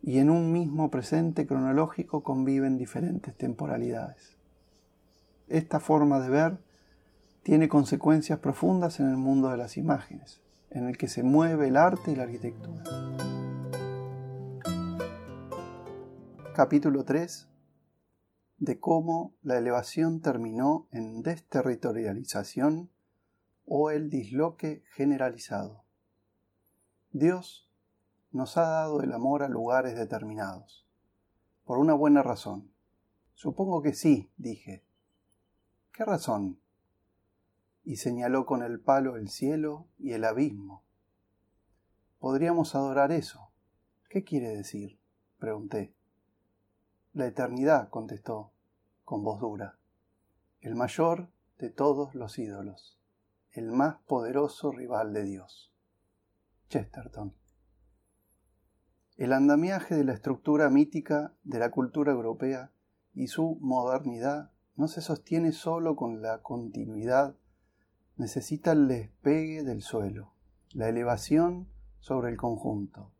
[0.05, 4.37] y en un mismo presente cronológico conviven diferentes temporalidades.
[5.47, 6.57] Esta forma de ver
[7.41, 11.75] tiene consecuencias profundas en el mundo de las imágenes, en el que se mueve el
[11.75, 12.83] arte y la arquitectura.
[16.53, 17.49] Capítulo 3
[18.59, 22.91] de cómo la elevación terminó en desterritorialización
[23.65, 25.83] o el disloque generalizado.
[27.11, 27.64] Dios
[28.35, 30.85] nos ha dado el amor a lugares determinados,
[31.63, 32.69] por una buena razón.
[33.33, 34.83] Supongo que sí, dije.
[35.93, 36.59] ¿Qué razón?
[37.85, 40.83] Y señaló con el palo el cielo y el abismo.
[42.19, 43.51] Podríamos adorar eso.
[44.09, 44.99] ¿Qué quiere decir?
[45.39, 45.95] pregunté.
[47.13, 48.51] La eternidad, contestó,
[49.05, 49.77] con voz dura,
[50.59, 52.99] el mayor de todos los ídolos,
[53.51, 55.73] el más poderoso rival de Dios.
[56.67, 57.33] Chesterton.
[59.17, 62.73] El andamiaje de la estructura mítica de la cultura europea
[63.13, 67.37] y su modernidad no se sostiene solo con la continuidad,
[68.17, 70.33] necesita el despegue del suelo,
[70.73, 73.13] la elevación sobre el conjunto,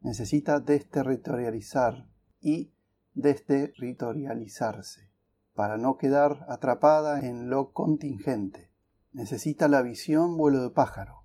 [0.00, 2.08] necesita desterritorializar
[2.40, 2.72] y
[3.14, 5.12] desterritorializarse,
[5.54, 8.72] para no quedar atrapada en lo contingente.
[9.12, 11.22] Necesita la visión vuelo de pájaro,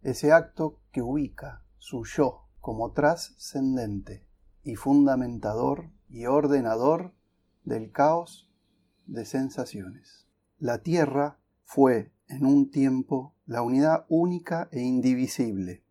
[0.00, 4.26] ese acto que ubica su yo como trascendente
[4.62, 7.14] y fundamentador y ordenador
[7.64, 8.50] del caos
[9.06, 10.26] de sensaciones.
[10.58, 15.84] La Tierra fue en un tiempo la unidad única e indivisible.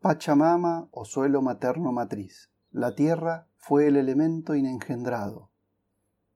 [0.00, 2.50] Pachamama o suelo materno matriz.
[2.70, 5.50] La Tierra fue el elemento inengendrado.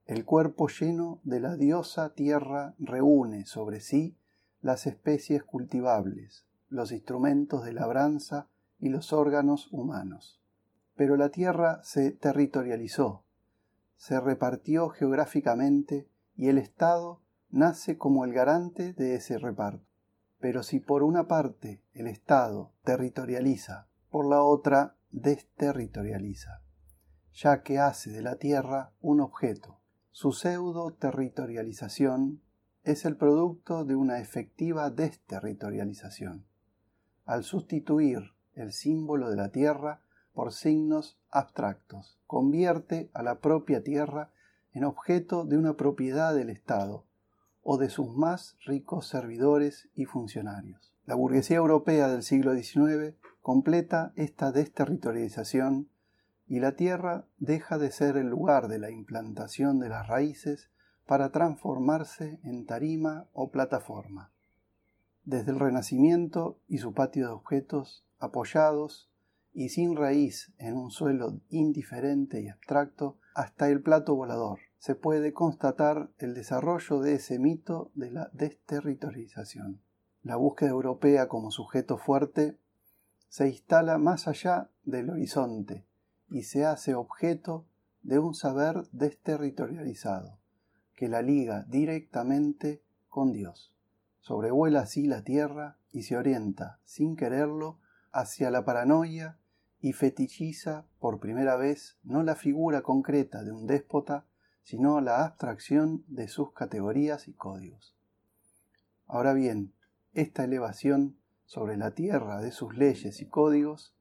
[0.07, 4.17] El cuerpo lleno de la diosa tierra reúne sobre sí
[4.61, 8.49] las especies cultivables, los instrumentos de labranza
[8.83, 10.43] y los órganos humanos.
[10.95, 13.25] Pero la tierra se territorializó,
[13.97, 16.07] se repartió geográficamente
[16.37, 19.87] y el Estado nace como el garante de ese reparto.
[20.39, 26.61] Pero si por una parte el Estado territorializa, por la otra desterritorializa
[27.33, 29.81] ya que hace de la Tierra un objeto.
[30.11, 32.43] Su pseudo-territorialización
[32.85, 36.47] es el producto de una efectiva desterritorialización,
[37.25, 40.01] al sustituir el símbolo de la Tierra
[40.35, 44.31] por signos abstractos, convierte a la propia Tierra
[44.73, 47.05] en objeto de una propiedad del Estado
[47.63, 50.93] o de sus más ricos servidores y funcionarios.
[51.07, 55.89] La burguesía europea del siglo XIX completa esta desterritorialización
[56.47, 60.71] y la tierra deja de ser el lugar de la implantación de las raíces
[61.07, 64.31] para transformarse en tarima o plataforma.
[65.25, 69.11] Desde el Renacimiento y su patio de objetos apoyados
[69.53, 75.33] y sin raíz en un suelo indiferente y abstracto hasta el plato volador, se puede
[75.33, 79.81] constatar el desarrollo de ese mito de la desterritorialización.
[80.23, 82.57] La búsqueda europea como sujeto fuerte
[83.29, 85.87] se instala más allá del horizonte
[86.31, 87.67] y se hace objeto
[88.03, 90.39] de un saber desterritorializado,
[90.95, 93.73] que la liga directamente con Dios.
[94.21, 97.79] Sobrevuela así la tierra y se orienta, sin quererlo,
[98.13, 99.39] hacia la paranoia
[99.81, 104.27] y fetichiza por primera vez no la figura concreta de un déspota,
[104.63, 107.97] sino la abstracción de sus categorías y códigos.
[109.07, 109.75] Ahora bien,
[110.15, 113.95] esta elevación sobre la tierra de sus leyes y códigos,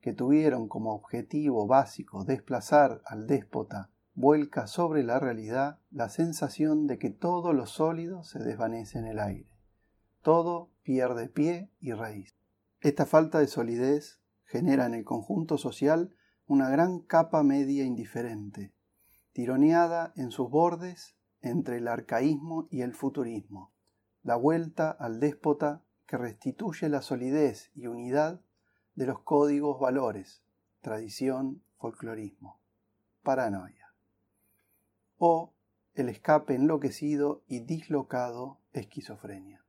[0.00, 6.98] que tuvieron como objetivo básico desplazar al déspota, vuelca sobre la realidad la sensación de
[6.98, 9.48] que todo lo sólido se desvanece en el aire,
[10.22, 12.39] todo pierde pie y raíz.
[12.80, 16.16] Esta falta de solidez genera en el conjunto social
[16.46, 18.72] una gran capa media indiferente,
[19.32, 23.72] tironeada en sus bordes entre el arcaísmo y el futurismo,
[24.22, 28.40] la vuelta al déspota que restituye la solidez y unidad
[28.94, 30.42] de los códigos valores,
[30.80, 32.60] tradición, folclorismo,
[33.22, 33.94] paranoia.
[35.18, 35.52] O
[35.94, 39.62] el escape enloquecido y dislocado esquizofrenia.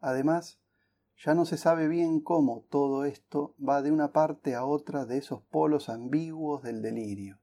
[0.00, 0.58] Además,
[1.16, 5.18] ya no se sabe bien cómo todo esto va de una parte a otra de
[5.18, 7.38] esos polos ambiguos del delirio,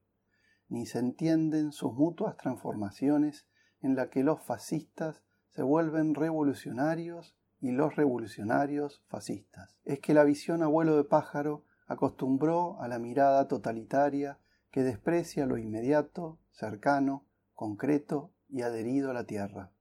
[0.68, 3.46] ni se entienden sus mutuas transformaciones
[3.80, 9.76] en la que los fascistas se vuelven revolucionarios y los revolucionarios fascistas.
[9.84, 14.38] Es que la visión abuelo de pájaro acostumbró a la mirada totalitaria
[14.70, 19.72] que desprecia lo inmediato, cercano, concreto y adherido a la tierra.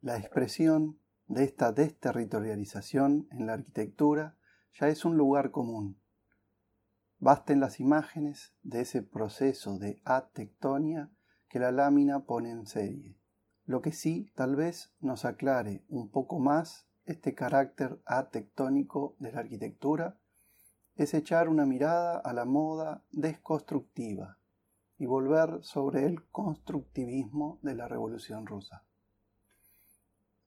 [0.00, 4.36] La expresión de esta desterritorialización en la arquitectura
[4.78, 6.00] ya es un lugar común.
[7.18, 11.10] Basten las imágenes de ese proceso de atectonia
[11.48, 13.18] que la lámina pone en serie.
[13.64, 19.40] Lo que sí tal vez nos aclare un poco más este carácter atectónico de la
[19.40, 20.18] arquitectura
[20.96, 24.38] es echar una mirada a la moda desconstructiva
[24.96, 28.84] y volver sobre el constructivismo de la Revolución rusa.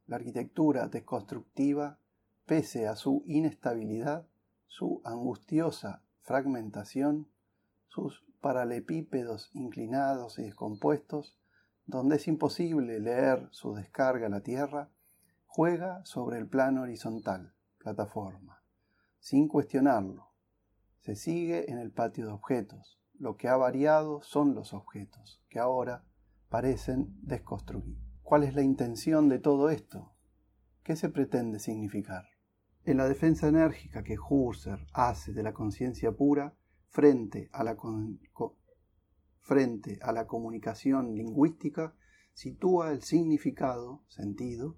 [0.07, 1.99] La arquitectura desconstructiva,
[2.45, 4.25] pese a su inestabilidad,
[4.65, 7.29] su angustiosa fragmentación,
[7.87, 11.37] sus paralepípedos inclinados y descompuestos,
[11.85, 14.89] donde es imposible leer su descarga a la tierra,
[15.45, 18.63] juega sobre el plano horizontal, plataforma,
[19.19, 20.29] sin cuestionarlo.
[20.99, 22.99] Se sigue en el patio de objetos.
[23.19, 26.03] Lo que ha variado son los objetos, que ahora
[26.49, 28.06] parecen desconstruir.
[28.27, 30.11] ¿Cuál es la intención de todo esto?
[30.83, 32.25] ¿Qué se pretende significar?
[32.83, 36.53] En la defensa enérgica que Husserl hace de la conciencia pura
[36.89, 37.77] frente a la,
[39.39, 41.95] frente a la comunicación lingüística,
[42.33, 44.77] sitúa el significado, sentido,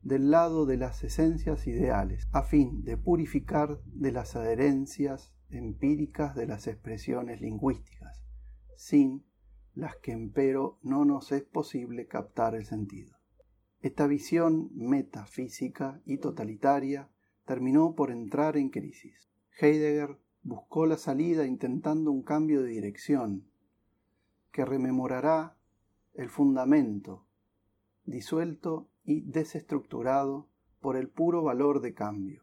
[0.00, 6.46] del lado de las esencias ideales, a fin de purificar de las adherencias empíricas de
[6.46, 8.24] las expresiones lingüísticas,
[8.76, 9.27] sin
[9.78, 13.16] las que empero no nos es posible captar el sentido.
[13.80, 17.08] Esta visión metafísica y totalitaria
[17.44, 19.30] terminó por entrar en crisis.
[19.60, 23.44] Heidegger buscó la salida intentando un cambio de dirección
[24.50, 25.56] que rememorará
[26.14, 27.24] el fundamento
[28.04, 30.48] disuelto y desestructurado
[30.80, 32.42] por el puro valor de cambio.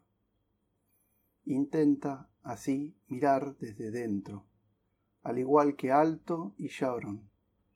[1.44, 4.46] Intenta, así, mirar desde dentro,
[5.26, 7.28] al igual que Alto y Shauron,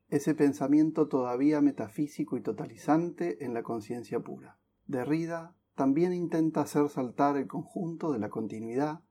[0.08, 4.60] ese pensamiento todavía metafísico y totalizante en la conciencia pura.
[4.86, 9.02] Derrida también intenta hacer saltar el conjunto de la continuidad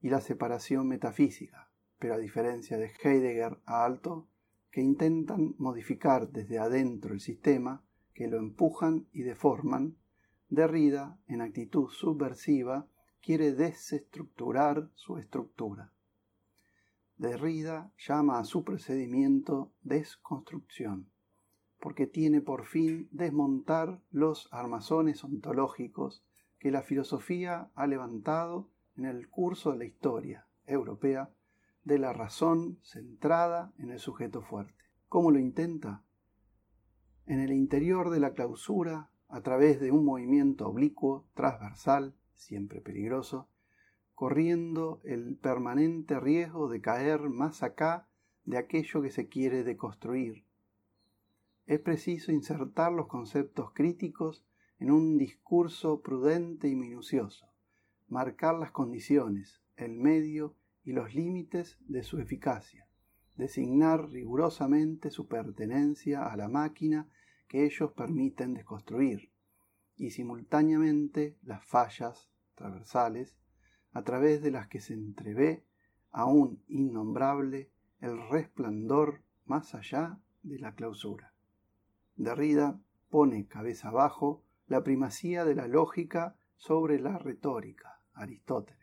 [0.00, 4.28] y la separación metafísica, pero a diferencia de Heidegger a Alto,
[4.70, 7.84] que intentan modificar desde adentro el sistema,
[8.14, 9.96] que lo empujan y deforman,
[10.48, 12.86] Derrida, en actitud subversiva,
[13.20, 15.92] quiere desestructurar su estructura.
[17.18, 21.10] Derrida llama a su procedimiento desconstrucción,
[21.80, 26.24] porque tiene por fin desmontar los armazones ontológicos
[26.58, 31.30] que la filosofía ha levantado en el curso de la historia europea
[31.84, 34.84] de la razón centrada en el sujeto fuerte.
[35.08, 36.02] ¿Cómo lo intenta?
[37.28, 43.48] en el interior de la clausura, a través de un movimiento oblicuo, transversal, siempre peligroso,
[44.18, 48.08] corriendo el permanente riesgo de caer más acá
[48.46, 50.44] de aquello que se quiere deconstruir.
[51.66, 54.44] Es preciso insertar los conceptos críticos
[54.80, 57.46] en un discurso prudente y minucioso,
[58.08, 62.88] marcar las condiciones, el medio y los límites de su eficacia,
[63.36, 67.08] designar rigurosamente su pertenencia a la máquina
[67.46, 69.30] que ellos permiten desconstruir,
[69.96, 73.38] y simultáneamente las fallas transversales
[73.92, 75.64] a través de las que se entrevé
[76.10, 77.70] aún innombrable
[78.00, 81.32] el resplandor más allá de la clausura.
[82.16, 82.80] Derrida
[83.10, 88.78] pone cabeza abajo la primacía de la lógica sobre la retórica, Aristóteles.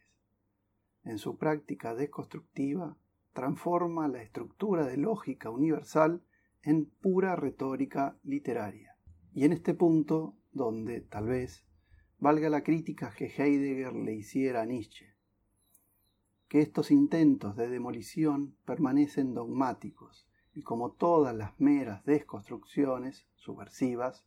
[1.04, 2.98] En su práctica desconstructiva,
[3.34, 6.24] transforma la estructura de lógica universal
[6.64, 8.96] en pura retórica literaria.
[9.34, 11.65] Y en este punto, donde, tal vez,
[12.26, 15.14] valga la crítica que Heidegger le hiciera a Nietzsche,
[16.48, 24.26] que estos intentos de demolición permanecen dogmáticos y como todas las meras desconstrucciones subversivas,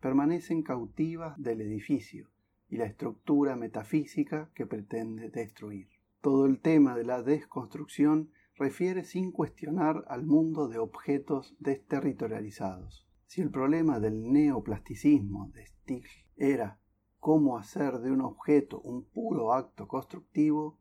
[0.00, 2.32] permanecen cautivas del edificio
[2.68, 5.86] y la estructura metafísica que pretende destruir.
[6.20, 13.06] Todo el tema de la desconstrucción refiere sin cuestionar al mundo de objetos desterritorializados.
[13.26, 16.80] Si el problema del neoplasticismo de Stigl era
[17.18, 20.78] cómo hacer de un objeto un puro acto constructivo,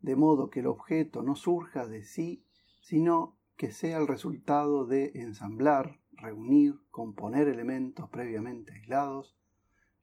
[0.00, 2.44] de modo que el objeto no surja de sí,
[2.80, 9.36] sino que sea el resultado de ensamblar, reunir, componer elementos previamente aislados,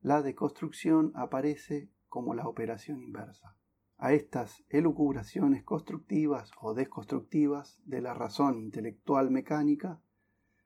[0.02, 3.56] la deconstrucción aparece como la operación inversa.
[3.98, 10.02] A estas elucubraciones constructivas o desconstructivas de la razón intelectual mecánica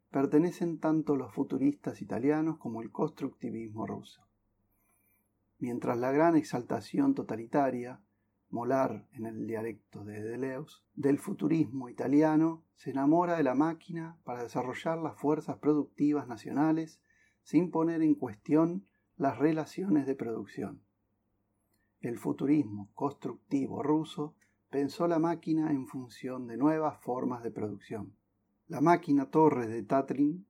[0.10, 4.27] pertenecen tanto los futuristas italianos como el constructivismo ruso.
[5.60, 8.00] Mientras la gran exaltación totalitaria
[8.50, 14.44] Molar, en el dialecto de Deleuze, del futurismo italiano, se enamora de la máquina para
[14.44, 17.02] desarrollar las fuerzas productivas nacionales
[17.44, 18.86] sin poner en cuestión
[19.18, 20.82] las relaciones de producción.
[22.00, 24.36] El futurismo constructivo ruso
[24.70, 28.16] pensó la máquina en función de nuevas formas de producción.
[28.68, 30.46] La máquina Torres de Tatrin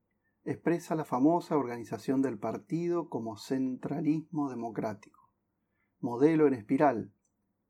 [0.47, 5.29] expresa la famosa organización del partido como centralismo democrático,
[5.99, 7.11] modelo en espiral,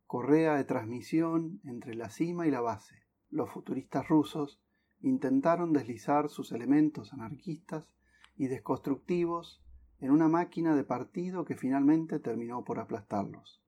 [0.05, 3.07] correa de transmisión entre la cima y la base.
[3.31, 4.61] Los futuristas rusos
[5.01, 7.91] intentaron deslizar sus elementos anarquistas
[8.35, 9.59] y desconstructivos
[9.99, 13.59] en una máquina de partido que finalmente terminó por aplastarlos.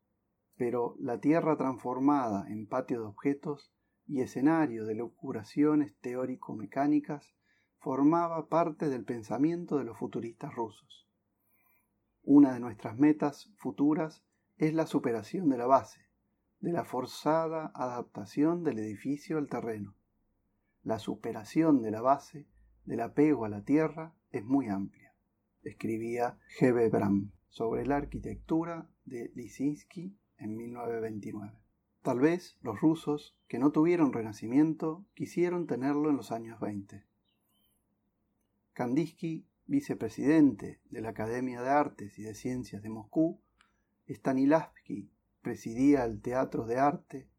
[0.56, 3.74] Pero la Tierra transformada en patio de objetos
[4.06, 7.34] y escenario de locuraciones teórico-mecánicas
[7.80, 11.08] formaba parte del pensamiento de los futuristas rusos.
[12.24, 14.24] Una de nuestras metas futuras
[14.58, 16.02] es la superación de la base,
[16.60, 19.96] de la forzada adaptación del edificio al terreno.
[20.84, 22.48] La superación de la base
[22.84, 25.16] del apego a la tierra es muy amplia,
[25.64, 26.74] escribía G.
[26.74, 26.90] B.
[26.90, 31.58] Bram sobre la arquitectura de Lisinski en 1929.
[32.02, 37.09] Tal vez los rusos, que no tuvieron renacimiento, quisieron tenerlo en los años 20.
[38.80, 43.42] Kandinsky, vicepresidente de la Academia de Artes y de Ciencias de Moscú,
[44.08, 45.12] Stanislavski,
[45.42, 47.30] presidía el Teatro de Arte,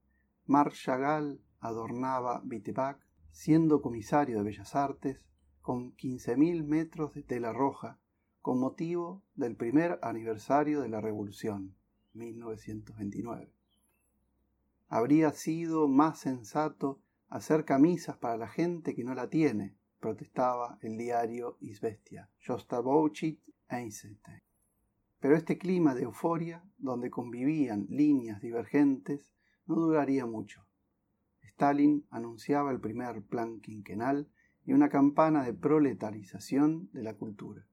[0.45, 5.25] Marc Chagall adornaba Vitebac, siendo comisario de Bellas Artes,
[5.63, 7.99] con 15.000 metros de tela roja,
[8.43, 11.75] con motivo del primer aniversario de la Revolución,
[12.13, 13.51] 1929.
[14.89, 20.97] Habría sido más sensato hacer camisas para la gente que no la tiene, protestaba el
[20.97, 23.39] diario Isbestia, Shostakovich
[23.69, 24.19] Einstein.
[25.21, 29.33] Pero este clima de euforia, donde convivían líneas divergentes,
[29.67, 30.65] no duraría mucho.
[31.43, 34.29] Stalin anunciaba el primer plan quinquenal
[34.65, 37.67] y una campana de proletarización de la cultura.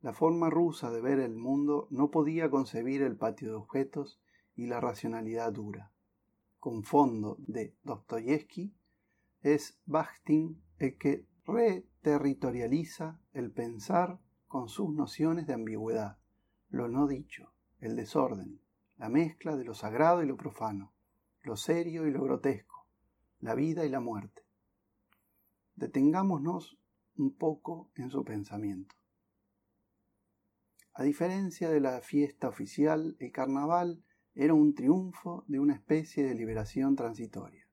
[0.00, 4.20] La forma rusa de ver el mundo no podía concebir el patio de objetos
[4.56, 5.90] y la racionalidad dura.
[6.58, 8.72] Con fondo de Dostoyevsky,
[9.42, 16.18] es Bakhtin el que reterritorializa el pensar con sus nociones de ambigüedad,
[16.68, 18.60] lo no dicho, el desorden,
[18.96, 20.92] la mezcla de lo sagrado y lo profano,
[21.42, 22.86] lo serio y lo grotesco,
[23.40, 24.42] la vida y la muerte.
[25.74, 26.78] Detengámonos
[27.16, 28.94] un poco en su pensamiento.
[30.92, 36.34] A diferencia de la fiesta oficial, el carnaval era un triunfo de una especie de
[36.34, 37.66] liberación transitoria,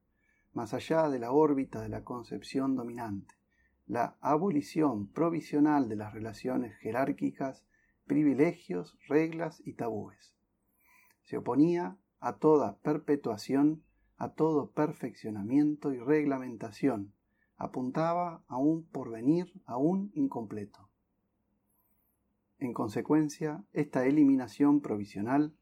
[0.57, 3.37] más allá de la órbita de la concepción dominante
[3.87, 7.65] la abolición provisional de las relaciones jerárquicas,
[8.05, 10.35] privilegios, reglas y tabúes.
[11.23, 13.83] Se oponía a toda perpetuación,
[14.17, 17.13] a todo perfeccionamiento y reglamentación,
[17.55, 20.89] apuntaba a un porvenir aún incompleto.
[22.59, 25.55] En consecuencia, esta eliminación provisional,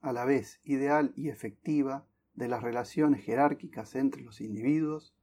[0.00, 5.14] a la vez ideal y efectiva, de las relaciones jerárquicas entre los individuos,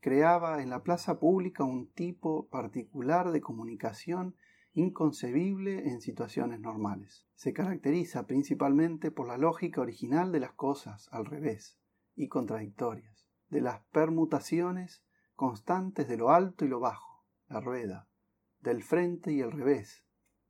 [0.00, 4.36] creaba en la plaza pública un tipo particular de comunicación
[4.72, 7.26] inconcebible en situaciones normales.
[7.34, 11.78] Se caracteriza principalmente por la lógica original de las cosas al revés
[12.14, 15.02] y contradictorias, de las permutaciones
[15.34, 18.08] constantes de lo alto y lo bajo, la rueda,
[18.60, 20.04] del frente y el revés,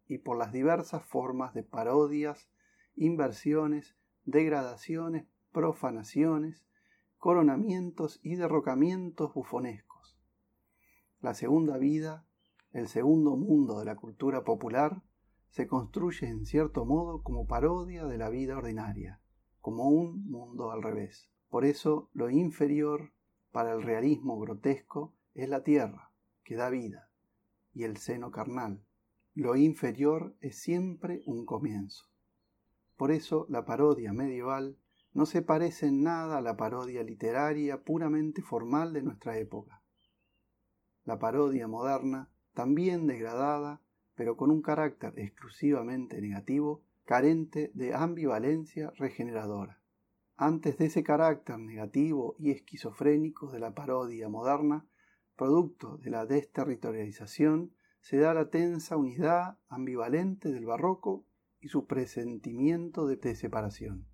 [0.07, 2.49] y por las diversas formas de parodias,
[2.95, 5.27] inversiones, degradaciones,
[5.57, 6.67] profanaciones,
[7.17, 10.21] coronamientos y derrocamientos bufonescos.
[11.23, 12.27] La segunda vida,
[12.73, 15.03] el segundo mundo de la cultura popular,
[15.49, 19.19] se construye en cierto modo como parodia de la vida ordinaria,
[19.63, 21.31] como un mundo al revés.
[21.49, 23.15] Por eso lo inferior
[23.51, 26.13] para el realismo grotesco es la tierra,
[26.45, 27.09] que da vida,
[27.73, 28.85] y el seno carnal.
[29.33, 32.05] Lo inferior es siempre un comienzo.
[32.99, 34.77] Por eso la parodia medieval
[35.17, 39.83] no se parece en nada a la parodia literaria puramente formal de nuestra época.
[41.05, 43.81] La parodia moderna, también degradada,
[44.14, 49.81] pero con un carácter exclusivamente negativo, carente de ambivalencia regeneradora.
[50.37, 54.85] Antes de ese carácter negativo y esquizofrénico de la parodia moderna,
[55.35, 61.25] producto de la desterritorialización, se da la tensa unidad ambivalente del barroco
[61.59, 64.07] y su presentimiento de, separación.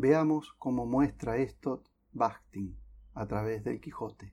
[0.00, 1.82] Veamos cómo muestra esto
[2.12, 2.76] Bakhtin
[3.14, 4.32] a través del Quijote.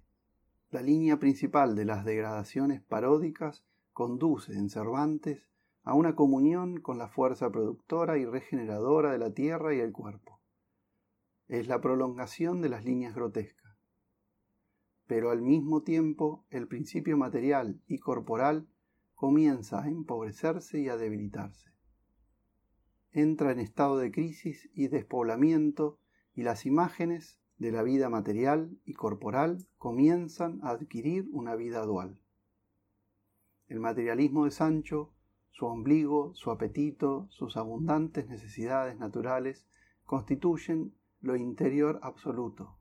[0.70, 5.50] La línea principal de las degradaciones paródicas conduce en Cervantes
[5.82, 10.40] a una comunión con la fuerza productora y regeneradora de la tierra y el cuerpo.
[11.48, 13.76] Es la prolongación de las líneas grotescas.
[15.08, 18.68] Pero al mismo tiempo el principio material y corporal
[19.16, 21.75] comienza a empobrecerse y a debilitarse.
[23.16, 25.98] Entra en estado de crisis y despoblamiento
[26.34, 32.20] y las imágenes de la vida material y corporal comienzan a adquirir una vida dual.
[33.70, 35.14] El materialismo de Sancho,
[35.50, 39.66] su ombligo, su apetito, sus abundantes necesidades naturales
[40.04, 42.76] constituyen lo interior absoluto.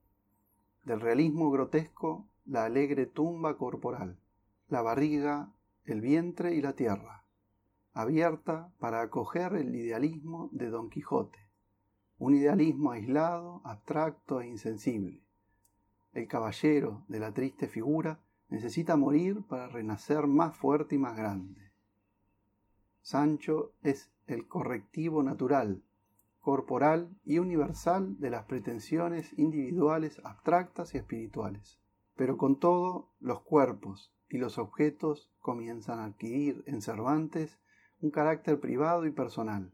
[0.84, 4.18] Del realismo grotesco, la alegre tumba corporal,
[4.66, 5.54] la barriga,
[5.84, 7.23] el vientre y la tierra,
[7.94, 11.38] abierta para acoger el idealismo de Don Quijote,
[12.18, 15.22] un idealismo aislado, abstracto e insensible.
[16.12, 21.72] El caballero de la triste figura necesita morir para renacer más fuerte y más grande.
[23.00, 25.82] Sancho es el correctivo natural,
[26.40, 31.78] corporal y universal de las pretensiones individuales abstractas y espirituales.
[32.16, 37.58] Pero con todo, los cuerpos y los objetos comienzan a adquirir en Cervantes
[38.04, 39.72] un carácter privado y personal.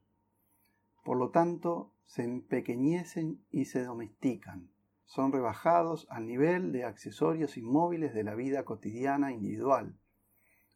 [1.04, 4.70] Por lo tanto, se empequeñecen y se domestican
[5.10, 9.98] son rebajados al nivel de accesorios inmóviles de la vida cotidiana individual,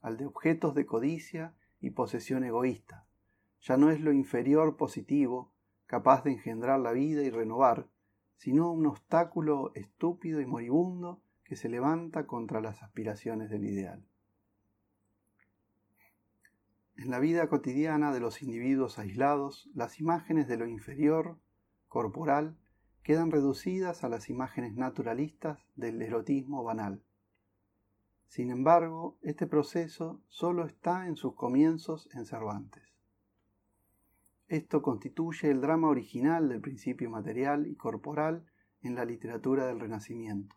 [0.01, 3.07] al de objetos de codicia y posesión egoísta.
[3.61, 5.53] Ya no es lo inferior positivo,
[5.87, 7.87] capaz de engendrar la vida y renovar,
[8.37, 14.05] sino un obstáculo estúpido y moribundo que se levanta contra las aspiraciones del ideal.
[16.97, 21.39] En la vida cotidiana de los individuos aislados, las imágenes de lo inferior,
[21.89, 22.57] corporal,
[23.03, 27.03] quedan reducidas a las imágenes naturalistas del erotismo banal.
[28.29, 32.85] Sin embargo, este proceso solo está en sus comienzos en Cervantes.
[34.47, 38.47] Esto constituye el drama original del principio material y corporal
[38.83, 40.55] en la literatura del Renacimiento.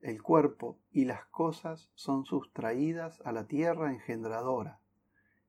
[0.00, 4.79] El cuerpo y las cosas son sustraídas a la tierra engendradora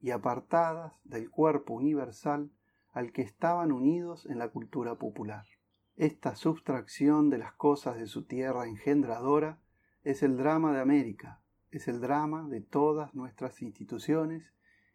[0.02, 2.52] y apartadas del cuerpo universal
[2.92, 5.46] al que estaban unidos en la cultura popular.
[5.96, 9.60] Esta sustracción de las cosas de su tierra engendradora
[10.04, 14.52] es el drama de América, es el drama de todas nuestras instituciones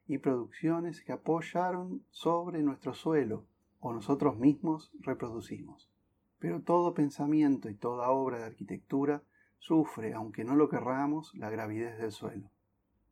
[0.07, 3.47] y producciones que apoyaron sobre nuestro suelo
[3.81, 5.91] o nosotros mismos reproducimos.
[6.39, 9.23] Pero todo pensamiento y toda obra de arquitectura
[9.59, 12.51] sufre, aunque no lo querramos, la gravidez del suelo.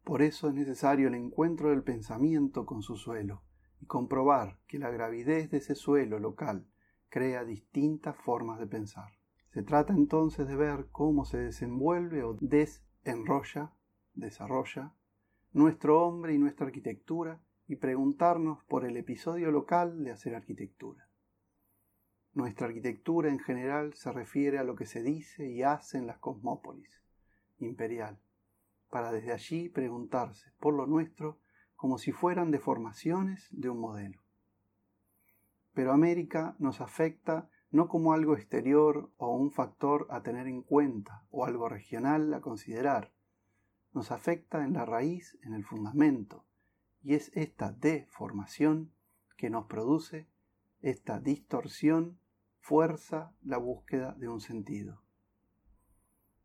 [0.05, 3.43] Por eso es necesario el encuentro del pensamiento con su suelo
[3.81, 6.69] y comprobar que la gravidez de ese suelo local
[7.09, 9.13] crea distintas formas de pensar.
[9.49, 13.73] Se trata entonces de ver cómo se desenvuelve o desenrolla,
[14.13, 14.93] desarrolla,
[15.53, 21.09] nuestro hombre y nuestra arquitectura y preguntarnos por el episodio local de hacer arquitectura.
[22.35, 26.19] Nuestra arquitectura en general se refiere a lo que se dice y hace en las
[26.19, 27.01] cosmópolis
[27.59, 28.19] imperial,
[28.95, 31.41] para desde allí preguntarse por lo nuestro
[31.75, 34.23] como si fueran deformaciones de un modelo.
[35.73, 41.27] Pero América nos afecta no como algo exterior o un factor a tener en cuenta
[41.33, 43.13] o algo regional a considerar.
[43.95, 46.45] Nos afecta en la raíz, en el fundamento,
[47.03, 48.93] y es esta deformación
[49.37, 50.29] que nos produce,
[50.83, 52.21] esta distorsión,
[52.61, 55.03] fuerza la búsqueda de un sentido.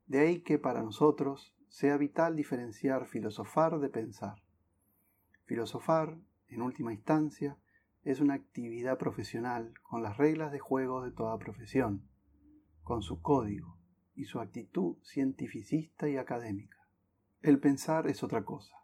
[0.08, 4.42] De ahí que para nosotros sea vital diferenciar filosofar de pensar.
[5.46, 6.18] Filosofar,
[6.48, 7.58] en última instancia,
[8.04, 12.08] es una actividad profesional con las reglas de juego de toda profesión,
[12.84, 13.78] con su código
[14.16, 16.88] y su actitud cientificista y académica.
[17.42, 18.76] El pensar es otra cosa.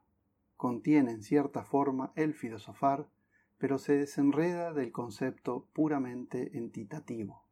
[0.56, 3.10] Contiene en cierta forma el filosofar,
[3.58, 7.46] pero se desenreda del concepto puramente entitativo,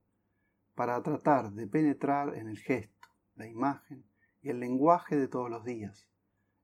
[0.76, 4.06] para tratar de penetrar en el gesto, la imagen
[4.44, 6.10] y el lenguaje de todos los días,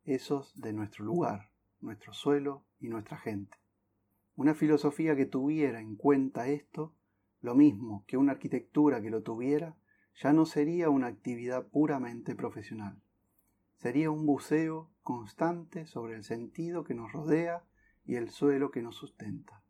[0.04, 1.50] esos de nuestro lugar,
[1.80, 3.58] nuestro suelo y nuestra gente.
[4.36, 6.94] Una filosofía que tuviera en cuenta esto,
[7.40, 9.78] lo mismo que una arquitectura que lo tuviera,
[10.14, 13.02] ya no sería una actividad puramente profesional.
[13.78, 17.64] Sería un buceo constante sobre el sentido que nos rodea
[18.04, 19.64] y el suelo que nos sustenta.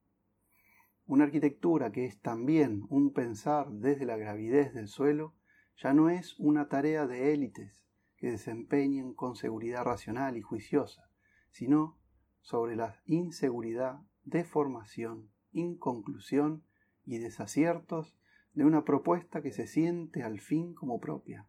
[1.06, 5.36] Una arquitectura que es también un pensar desde la gravidez del suelo
[5.77, 7.86] ya no es una tarea de élites
[8.19, 11.09] que desempeñen con seguridad racional y juiciosa,
[11.49, 11.97] sino
[12.41, 16.63] sobre la inseguridad deformación, inconclusión
[17.05, 18.17] y desaciertos
[18.53, 21.47] de una propuesta que se siente al fin como propia.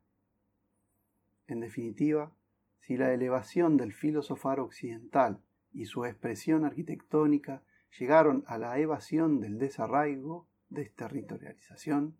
[1.46, 2.32] En definitiva,
[2.78, 5.42] si la elevación del filosofar occidental
[5.72, 7.62] y su expresión arquitectónica
[7.98, 12.16] llegaron a la evasión del desarraigo, desterritorialización,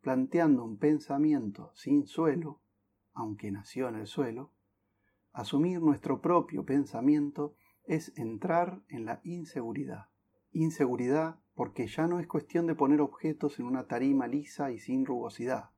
[0.00, 2.60] planteando un pensamiento sin suelo,
[3.14, 4.52] aunque nació en el suelo,
[5.32, 7.54] asumir nuestro propio pensamiento
[7.84, 10.08] es entrar en la inseguridad.
[10.52, 15.06] Inseguridad porque ya no es cuestión de poner objetos en una tarima lisa y sin
[15.06, 15.70] rugosidad,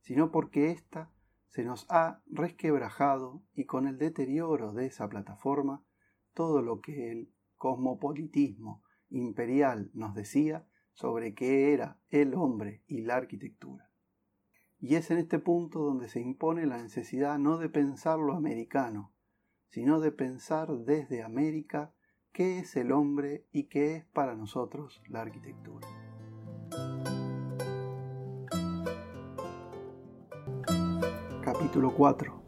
[0.00, 1.10] sino porque ésta
[1.48, 5.84] se nos ha resquebrajado y con el deterioro de esa plataforma
[6.32, 13.16] todo lo que el cosmopolitismo imperial nos decía sobre qué era el hombre y la
[13.16, 13.83] arquitectura.
[14.86, 19.14] Y es en este punto donde se impone la necesidad no de pensar lo americano,
[19.70, 21.94] sino de pensar desde América
[22.32, 25.88] qué es el hombre y qué es para nosotros la arquitectura.
[31.40, 32.42] Capítulo 4.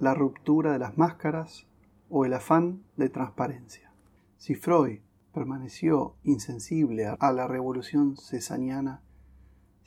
[0.00, 1.66] La ruptura de las máscaras
[2.10, 3.90] o el afán de transparencia.
[4.36, 5.00] Si Freud
[5.32, 9.02] permaneció insensible a la revolución cesaniana,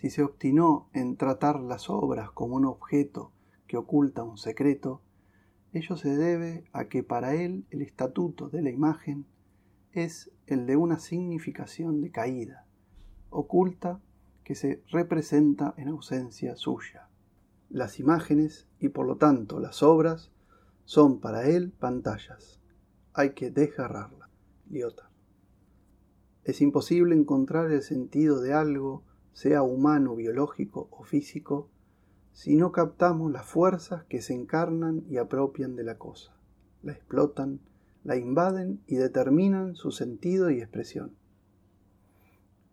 [0.04, 3.32] si se obstinó en tratar las obras como un objeto
[3.68, 5.02] que oculta un secreto,
[5.72, 9.26] Ello se debe a que para él el estatuto de la imagen
[9.94, 12.66] es el de una significación de caída,
[13.30, 14.02] oculta,
[14.44, 17.08] que se representa en ausencia suya.
[17.70, 20.34] Las imágenes y por lo tanto las obras
[20.84, 22.60] son para él pantallas.
[23.14, 24.30] Hay que desgarrarlas.
[24.70, 25.12] Lyotard.
[26.44, 31.70] Es imposible encontrar el sentido de algo, sea humano, biológico o físico,
[32.32, 36.36] si no captamos las fuerzas que se encarnan y apropian de la cosa,
[36.82, 37.60] la explotan,
[38.04, 41.16] la invaden y determinan su sentido y expresión.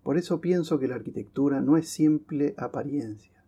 [0.03, 3.45] Por eso pienso que la arquitectura no es simple apariencia,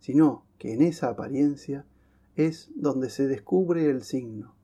[0.00, 1.84] sino que en esa apariencia
[2.36, 4.54] es donde se descubre el signo,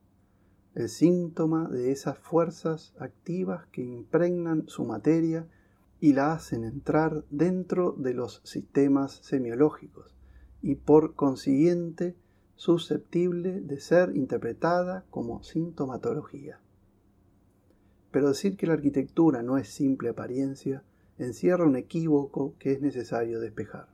[0.73, 5.47] el síntoma de esas fuerzas activas que impregnan su materia
[5.99, 10.15] y la hacen entrar dentro de los sistemas semiológicos,
[10.61, 12.15] y por consiguiente
[12.55, 16.59] susceptible de ser interpretada como sintomatología.
[18.11, 20.83] Pero decir que la arquitectura no es simple apariencia
[21.17, 23.87] encierra un equívoco que es necesario despejar.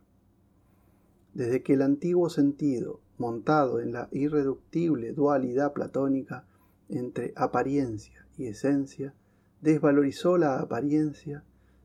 [1.34, 6.46] Desde que el antiguo sentido, montado en la irreductible dualidad platónica
[6.90, 9.14] entre apariencia y esencia,
[9.62, 11.44] desvalorizó la apariencia,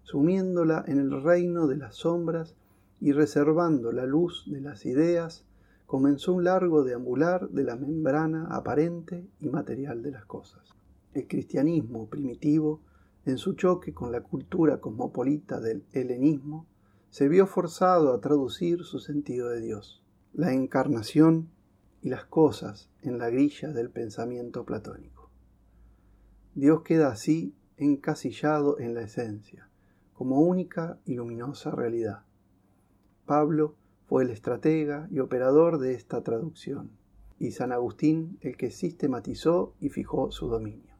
[0.09, 2.57] sumiéndola en el reino de las sombras
[2.99, 5.45] y reservando la luz de las ideas,
[5.85, 10.75] comenzó un largo deambular de la membrana aparente y material de las cosas.
[11.13, 12.81] El cristianismo primitivo,
[13.27, 16.67] en su choque con la cultura cosmopolita del helenismo,
[17.11, 20.03] se vio forzado a traducir su sentido de Dios,
[20.33, 21.51] la encarnación
[22.01, 25.29] y las cosas en la grilla del pensamiento platónico.
[26.55, 29.68] Dios queda así encasillado en la esencia,
[30.19, 32.25] como única y luminosa realidad
[33.25, 33.77] Pablo
[34.09, 36.91] fue el estratega y operador de esta traducción,
[37.39, 40.93] y San Agustín el que sistematizó y fijó su dominio.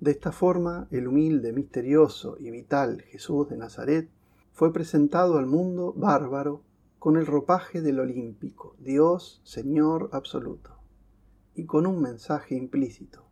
[0.00, 4.08] De esta forma, el humilde, misterioso y vital Jesús de Nazaret
[4.52, 6.62] fue presentado al mundo bárbaro
[6.98, 10.78] con el ropaje del olímpico, Dios Señor absoluto,
[11.54, 13.31] y con un mensaje implícito.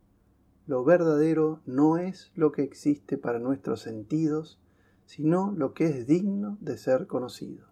[0.70, 4.60] Lo verdadero no es lo que existe para nuestros sentidos,
[5.05, 7.66] sino lo que es digno de ser conocido.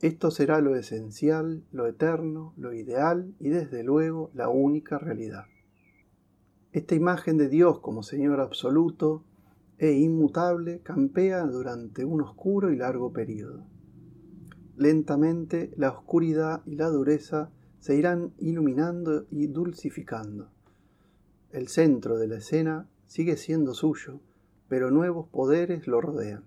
[0.00, 5.44] Esto será lo esencial, lo eterno, lo ideal y desde luego la única realidad.
[6.72, 9.22] Esta imagen de Dios como Señor absoluto
[9.78, 13.68] e inmutable campea durante un oscuro y largo periodo.
[14.76, 20.50] Lentamente la oscuridad y la dureza se irán iluminando y dulcificando.
[21.52, 24.20] El centro de la escena sigue siendo suyo,
[24.68, 26.44] pero nuevos poderes lo rodean,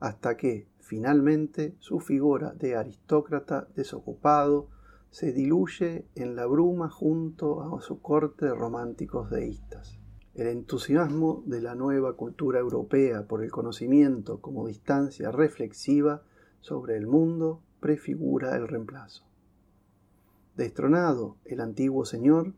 [0.00, 4.70] hasta que, finalmente, su figura de aristócrata desocupado
[5.10, 9.98] se diluye en la bruma junto a su corte de románticos deístas.
[10.32, 16.22] El entusiasmo de la nueva cultura europea por el conocimiento como distancia reflexiva
[16.60, 19.26] sobre el mundo prefigura el reemplazo.
[20.56, 22.54] Destronado el antiguo señor,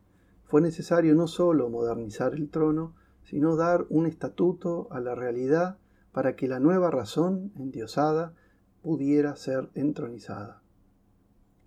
[0.48, 5.76] fue necesario no sólo modernizar el trono, sino dar un estatuto a la realidad
[6.10, 8.32] para que la nueva razón endiosada
[8.80, 10.62] pudiera ser entronizada.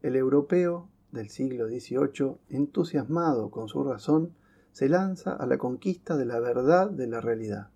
[0.02, 4.34] El europeo del siglo XVIII, entusiasmado con su razón,
[4.72, 7.70] se lanza a la conquista de la verdad de la realidad.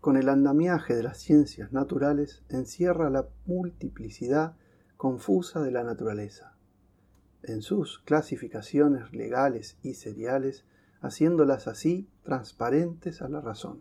[0.00, 4.56] Con el andamiaje de las ciencias naturales encierra la multiplicidad
[4.96, 6.51] confusa de la naturaleza,
[7.42, 10.64] en sus clasificaciones legales y seriales,
[11.00, 13.80] haciéndolas así transparentes a la razón.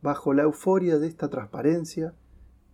[0.00, 2.14] Bajo la euforia de esta transparencia,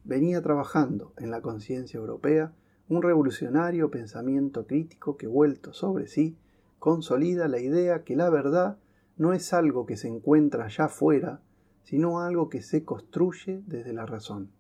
[0.04, 2.52] venía trabajando en la conciencia europea
[2.88, 6.38] un revolucionario pensamiento crítico que, vuelto sobre sí,
[6.78, 8.78] consolida la idea que la verdad
[9.18, 11.42] no es algo que se encuentra allá afuera,
[11.82, 14.50] sino algo que se construye desde la razón.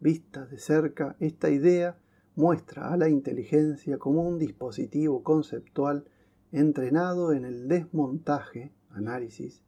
[0.00, 1.96] Vista de cerca, esta idea
[2.36, 6.04] muestra a la inteligencia como un dispositivo conceptual
[6.52, 9.62] entrenado en el desmontaje, análisis,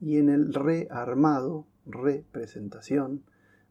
[0.00, 3.24] y en el rearmado, representación,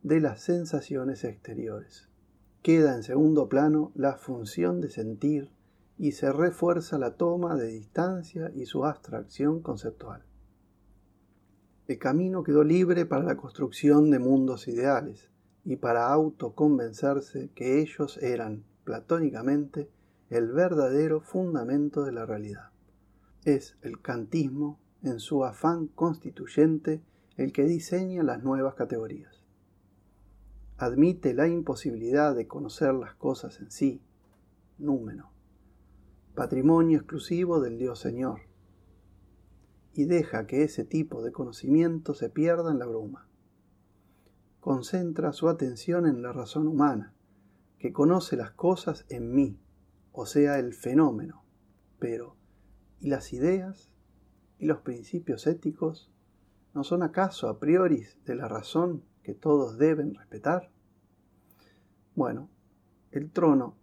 [0.04, 2.10] de las sensaciones exteriores.
[2.62, 5.50] Queda en segundo plano la función de sentir
[5.98, 10.24] y se refuerza la toma de distancia y su abstracción conceptual.
[11.88, 15.30] El camino quedó libre para la construcción de mundos ideales
[15.68, 19.90] y para autoconvencerse que ellos eran, platónicamente,
[20.30, 22.70] el verdadero fundamento de la realidad.
[23.44, 27.02] Es el kantismo, en su afán constituyente,
[27.36, 29.44] el que diseña las nuevas categorías.
[30.78, 34.02] Admite la imposibilidad de conocer las cosas en sí,
[34.78, 35.34] númeno,
[36.34, 38.40] patrimonio exclusivo del Dios Señor,
[39.94, 43.28] y deja que ese tipo de conocimiento se pierda en la bruma.
[44.68, 47.14] Concentra su atención en la razón humana,
[47.80, 49.58] que conoce las cosas en mí,
[50.12, 51.46] o sea, el fenómeno.
[52.00, 52.36] Pero,
[53.00, 53.90] ¿y las ideas?
[54.60, 56.12] ¿Y los principios éticos?
[56.74, 60.70] ¿No son acaso a priori de la razón que todos deben respetar?
[62.14, 62.50] Bueno,
[63.12, 63.78] el trono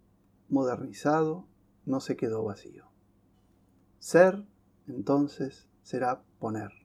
[0.49, 1.47] modernizado
[1.87, 2.85] no se quedó vacío.
[3.97, 4.45] Ser,
[4.85, 6.84] entonces, será poner.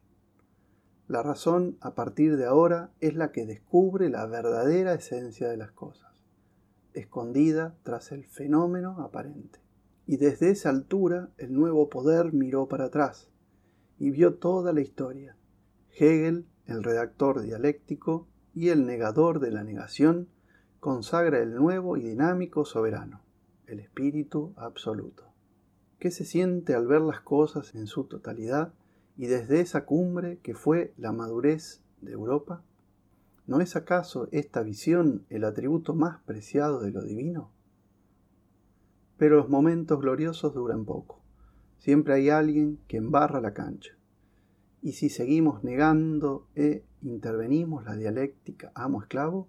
[1.10, 5.72] La razón, a partir de ahora, es la que descubre la verdadera esencia de las
[5.72, 6.24] cosas,
[6.94, 9.58] escondida tras el fenómeno aparente.
[10.06, 13.28] Y desde esa altura el nuevo poder miró para atrás
[13.98, 15.36] y vio toda la historia.
[15.98, 20.28] Hegel, el redactor dialéctico y el negador de la negación,
[20.78, 23.20] consagra el nuevo y dinámico soberano,
[23.66, 25.24] el espíritu absoluto.
[25.98, 28.74] ¿Qué se siente al ver las cosas en su totalidad
[29.20, 32.62] y desde esa cumbre que fue la madurez de Europa?
[33.46, 37.50] ¿No es acaso esta visión el atributo más preciado de lo divino?
[39.18, 41.20] Pero los momentos gloriosos duran poco.
[41.76, 43.92] Siempre hay alguien que embarra la cancha.
[44.80, 49.48] Y si seguimos negando e intervenimos la dialéctica amo-esclavo,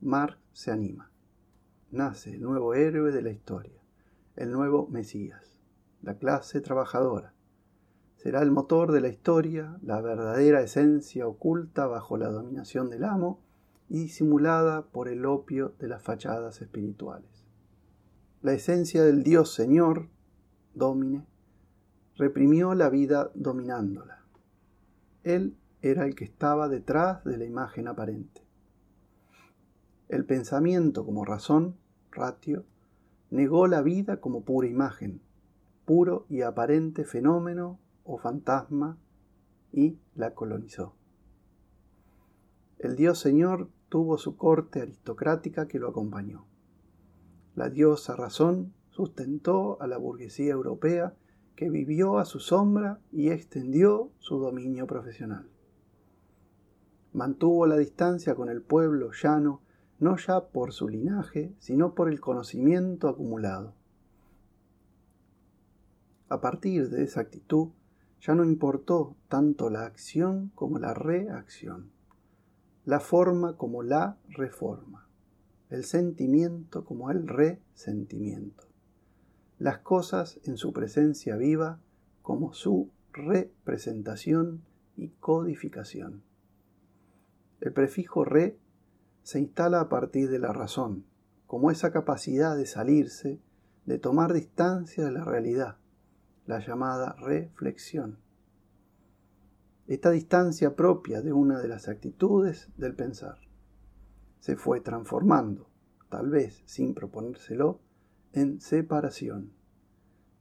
[0.00, 1.10] Marx se anima.
[1.90, 3.82] Nace el nuevo héroe de la historia,
[4.36, 5.58] el nuevo Mesías,
[6.02, 7.33] la clase trabajadora,
[8.24, 13.38] será el motor de la historia, la verdadera esencia oculta bajo la dominación del amo
[13.90, 17.44] y disimulada por el opio de las fachadas espirituales.
[18.40, 20.08] La esencia del Dios Señor,
[20.72, 21.26] Domine,
[22.16, 24.24] reprimió la vida dominándola.
[25.22, 28.40] Él era el que estaba detrás de la imagen aparente.
[30.08, 31.76] El pensamiento como razón,
[32.10, 32.64] ratio,
[33.30, 35.20] negó la vida como pura imagen,
[35.84, 38.98] puro y aparente fenómeno o fantasma
[39.72, 40.94] y la colonizó.
[42.78, 46.44] El dios señor tuvo su corte aristocrática que lo acompañó.
[47.54, 51.14] La diosa razón sustentó a la burguesía europea
[51.56, 55.48] que vivió a su sombra y extendió su dominio profesional.
[57.12, 59.60] Mantuvo la distancia con el pueblo llano
[60.00, 63.74] no ya por su linaje, sino por el conocimiento acumulado.
[66.28, 67.68] A partir de esa actitud,
[68.26, 71.90] ya no importó tanto la acción como la reacción,
[72.86, 75.06] la forma como la reforma,
[75.68, 78.64] el sentimiento como el resentimiento,
[79.58, 81.80] las cosas en su presencia viva
[82.22, 84.62] como su representación
[84.96, 86.22] y codificación.
[87.60, 88.58] El prefijo re
[89.22, 91.04] se instala a partir de la razón,
[91.46, 93.38] como esa capacidad de salirse,
[93.84, 95.76] de tomar distancia de la realidad,
[96.46, 98.18] la llamada reflexión.
[99.86, 103.38] Esta distancia propia de una de las actitudes del pensar
[104.40, 105.70] se fue transformando,
[106.10, 107.80] tal vez sin proponérselo,
[108.32, 109.52] en separación,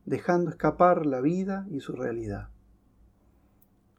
[0.06, 2.50] dejando escapar la vida y su realidad.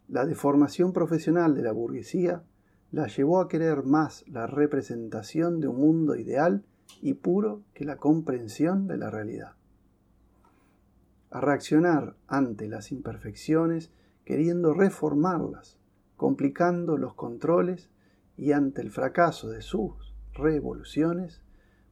[0.09, 2.45] La deformación profesional de la burguesía
[2.91, 6.65] la llevó a querer más la representación de un mundo ideal
[7.01, 9.55] y puro que la comprensión de la realidad.
[11.35, 13.91] A reaccionar ante las imperfecciones
[14.25, 15.79] queriendo reformarlas,
[16.17, 17.91] complicando los controles
[18.37, 21.43] y ante el fracaso de sus revoluciones,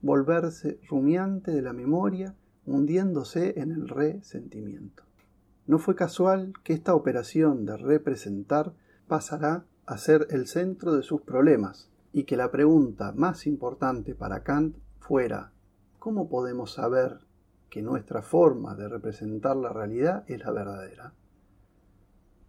[0.01, 2.37] volverse rumiante de la memoria,
[2.67, 5.03] hundiéndose en el resentimiento.
[5.67, 8.75] No fue casual que esta operación de representar
[9.09, 14.45] pasará a ser el centro de sus problemas y que la pregunta más importante para
[14.45, 15.51] Kant fuera
[15.99, 17.19] ¿cómo podemos saber
[17.73, 21.15] que nuestra forma de representar la realidad es la verdadera?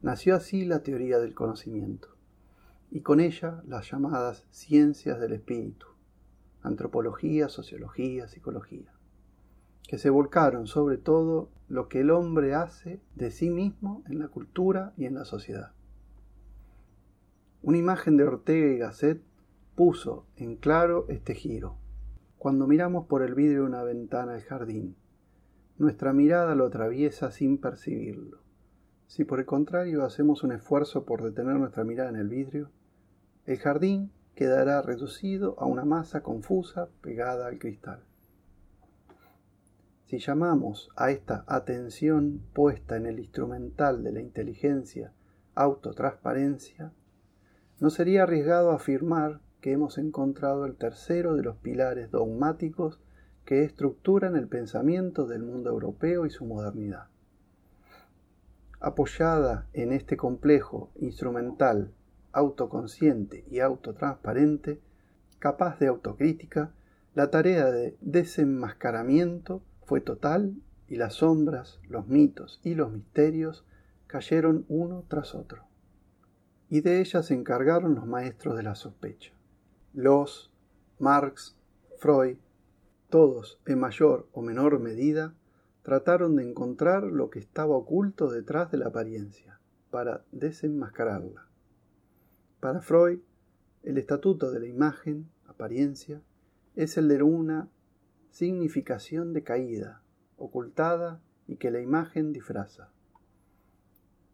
[0.01, 2.09] Nació así la teoría del conocimiento
[2.91, 5.87] y con ella las llamadas ciencias del espíritu,
[6.61, 8.91] antropología, sociología, psicología
[9.87, 14.27] que se volcaron sobre todo lo que el hombre hace de sí mismo en la
[14.27, 15.71] cultura y en la sociedad.
[17.61, 19.21] Una imagen de Ortega y Gasset
[19.75, 21.77] puso en claro este giro.
[22.37, 24.97] Cuando miramos por el vidrio de una ventana del jardín,
[25.83, 28.39] nuestra mirada lo atraviesa sin percibirlo.
[29.07, 32.71] Si por el contrario hacemos un esfuerzo por detener nuestra mirada en el vidrio,
[33.45, 37.99] el jardín quedará reducido a una masa confusa pegada al cristal.
[40.05, 45.11] Si llamamos a esta atención puesta en el instrumental de la inteligencia
[45.53, 46.91] autotransparencia,
[47.79, 52.99] no sería arriesgado afirmar que hemos encontrado el tercero de los pilares dogmáticos
[53.45, 57.07] que estructuran el pensamiento del mundo europeo y su modernidad.
[58.79, 61.91] Apoyada en este complejo instrumental
[62.33, 64.81] autoconsciente y autotransparente,
[65.39, 66.71] capaz de autocrítica,
[67.13, 70.55] la tarea de desenmascaramiento fue total
[70.87, 73.65] y las sombras, los mitos y los misterios
[74.07, 75.63] cayeron uno tras otro.
[76.69, 79.31] Y de ellas se encargaron los maestros de la sospecha.
[79.93, 80.51] Los,
[80.97, 81.55] Marx,
[81.99, 82.37] Freud,
[83.13, 85.35] todos en mayor o menor medida
[85.83, 89.59] trataron de encontrar lo que estaba oculto detrás de la apariencia,
[89.91, 91.47] para desenmascararla.
[92.59, 93.19] Para Freud,
[93.83, 96.23] el estatuto de la imagen, apariencia,
[96.75, 97.69] es el de una
[98.31, 100.01] significación de caída,
[100.37, 102.89] ocultada y que la imagen disfraza.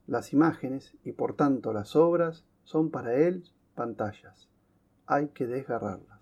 [0.07, 3.43] Las imágenes y por tanto las obras son para él
[3.75, 4.47] pantallas.
[5.05, 6.18] Hay que desgarrarlas.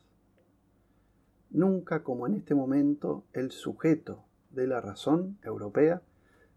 [1.50, 6.02] Nunca como en este momento el sujeto de la razón europea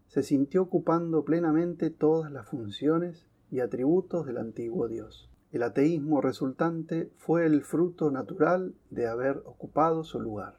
[0.07, 5.29] se sintió ocupando plenamente todas las funciones y atributos del antiguo Dios.
[5.53, 10.57] El ateísmo resultante fue el fruto natural de haber ocupado su lugar.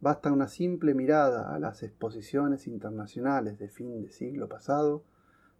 [0.00, 5.04] Basta una simple mirada a las exposiciones internacionales de fin de siglo pasado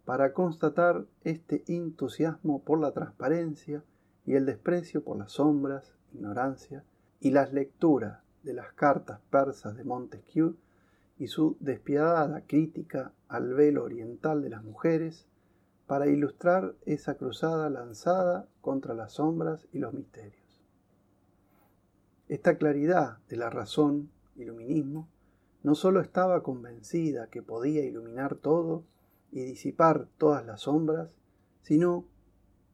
[0.05, 3.83] para constatar este entusiasmo por la transparencia
[4.25, 6.83] y el desprecio por las sombras, ignorancia
[7.21, 10.55] y las lecturas de las cartas persas de Montesquieu
[11.17, 15.27] y su despiadada crítica al velo oriental de las mujeres
[15.85, 20.41] para ilustrar esa cruzada lanzada contra las sombras y los misterios.
[22.27, 25.07] Esta claridad de la razón iluminismo,
[25.63, 28.83] no sólo estaba convencida que podía iluminar todo
[29.31, 31.13] y disipar todas las sombras,
[31.61, 32.05] sino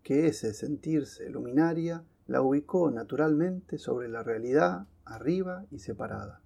[0.03, 6.41] que ese sentirse luminaria la ubicó naturalmente sobre la realidad arriba y separada.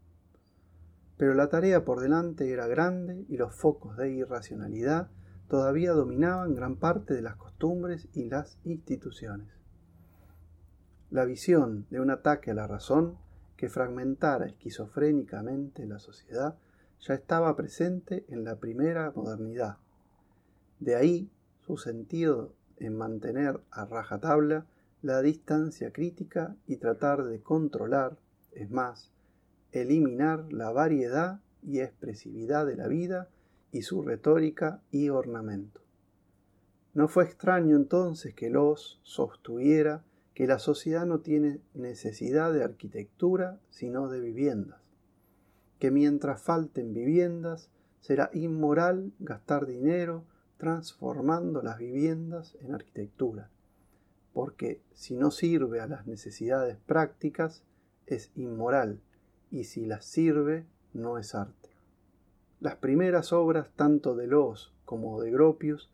[1.17, 5.09] Pero la tarea por delante era grande y los focos de irracionalidad
[5.47, 9.49] todavía dominaban gran parte de las costumbres y las instituciones.
[11.09, 13.17] La visión de un ataque a la razón
[13.57, 16.55] que fragmentara esquizofrénicamente la sociedad
[17.01, 19.77] ya estaba presente en la primera modernidad.
[20.79, 21.29] De ahí
[21.65, 24.65] su sentido en mantener a rajatabla
[25.01, 28.17] la distancia crítica y tratar de controlar,
[28.51, 29.11] es más,
[29.71, 33.29] eliminar la variedad y expresividad de la vida
[33.71, 35.81] y su retórica y ornamento.
[36.93, 40.03] No fue extraño entonces que los sostuviera
[40.33, 44.79] que la sociedad no tiene necesidad de arquitectura sino de viviendas,
[45.79, 47.69] que mientras falten viviendas
[48.01, 50.25] será inmoral gastar dinero
[50.57, 53.49] transformando las viviendas en arquitectura,
[54.33, 57.63] porque si no sirve a las necesidades prácticas
[58.07, 58.99] es inmoral
[59.49, 61.69] y si las sirve no es arte.
[62.59, 65.89] Las primeras obras tanto de Los como de Gropius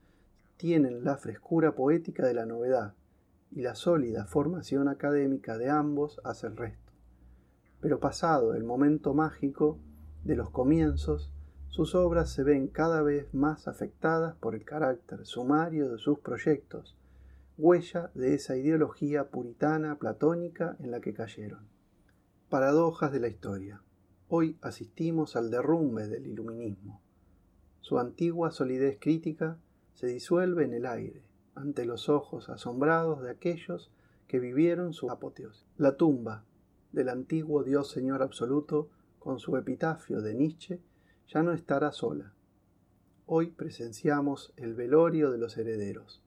[0.57, 2.93] tienen la frescura poética de la novedad
[3.51, 6.91] y la sólida formación académica de ambos hace el resto.
[7.79, 9.77] Pero pasado el momento mágico
[10.23, 11.31] de los comienzos,
[11.69, 16.96] sus obras se ven cada vez más afectadas por el carácter sumario de sus proyectos,
[17.57, 21.67] huella de esa ideología puritana platónica en la que cayeron.
[22.49, 23.81] Paradojas de la historia.
[24.27, 27.01] Hoy asistimos al derrumbe del iluminismo.
[27.81, 29.57] Su antigua solidez crítica
[29.95, 31.23] se disuelve en el aire,
[31.55, 33.91] ante los ojos asombrados de aquellos
[34.27, 35.65] que vivieron su apoteosis.
[35.77, 36.45] La tumba
[36.91, 40.79] del antiguo Dios Señor absoluto, con su epitafio de Nietzsche,
[41.27, 42.33] ya no estará sola.
[43.25, 46.21] Hoy presenciamos el velorio de los herederos,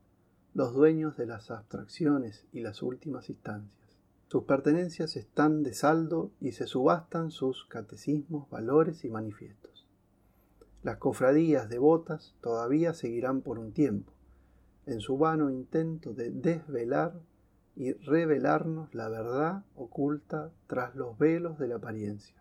[0.55, 3.99] los dueños de las abstracciones y las últimas instancias.
[4.29, 9.87] Sus pertenencias están de saldo y se subastan sus catecismos, valores y manifiestos.
[10.83, 14.13] Las cofradías devotas todavía seguirán por un tiempo,
[14.87, 17.21] en su vano intento de desvelar
[17.77, 22.37] y revelarnos la verdad oculta tras los velos de la apariencia.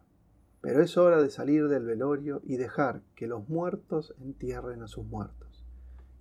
[0.62, 5.06] Pero es hora de salir del velorio y dejar que los muertos entierren a sus
[5.06, 5.49] muertos,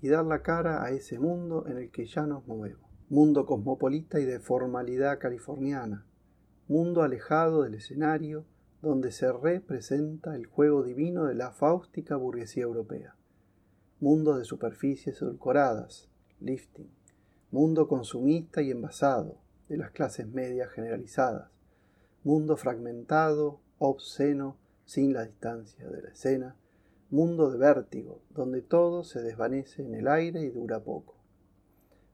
[0.01, 4.21] y dar la cara a ese mundo en el que ya nos movemos, mundo cosmopolita
[4.21, 6.07] y de formalidad californiana,
[6.69, 8.45] mundo alejado del escenario,
[8.83, 13.17] donde se representa el juego divino de la fáustica burguesía europea.
[14.01, 16.09] Mundo de superficies edulcoradas,
[16.41, 16.91] lifting,
[17.51, 19.39] mundo consumista y envasado,
[19.69, 21.51] de las clases medias generalizadas,
[22.23, 26.57] mundo fragmentado, obsceno, sin la distancia de la escena,
[27.11, 31.17] mundo de vértigo, donde todo se desvanece en el aire y dura poco.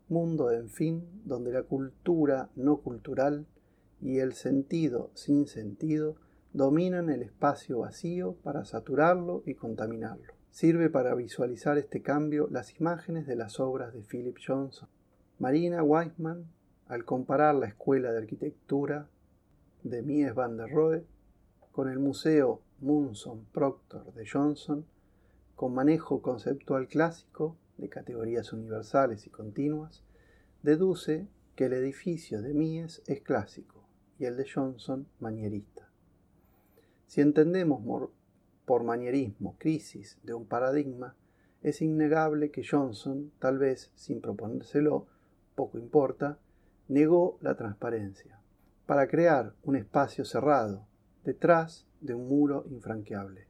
[0.09, 3.47] Mundo, en fin, donde la cultura no cultural
[4.01, 6.17] y el sentido sin sentido
[6.53, 10.35] dominan el espacio vacío para saturarlo y contaminarlo.
[10.51, 14.89] Sirve para visualizar este cambio las imágenes de las obras de Philip Johnson.
[15.41, 16.45] Marina Weissman,
[16.87, 19.09] al comparar la Escuela de Arquitectura
[19.83, 21.05] de Mies van der Rohe
[21.73, 24.85] con el Museo Munson Proctor de Johnson,
[25.57, 30.05] con manejo conceptual clásico de categorías universales y continuas,
[30.63, 33.89] deduce que el edificio de Mies es clásico
[34.19, 35.89] y el de Johnson manierista.
[37.07, 38.11] Si entendemos
[38.67, 41.17] por manierismo crisis de un paradigma,
[41.63, 45.07] es innegable que Johnson, tal vez sin proponérselo,
[45.55, 46.39] poco importa,
[46.89, 48.39] negó la transparencia
[48.85, 50.87] para crear un espacio cerrado
[51.25, 53.49] detrás de un muro infranqueable.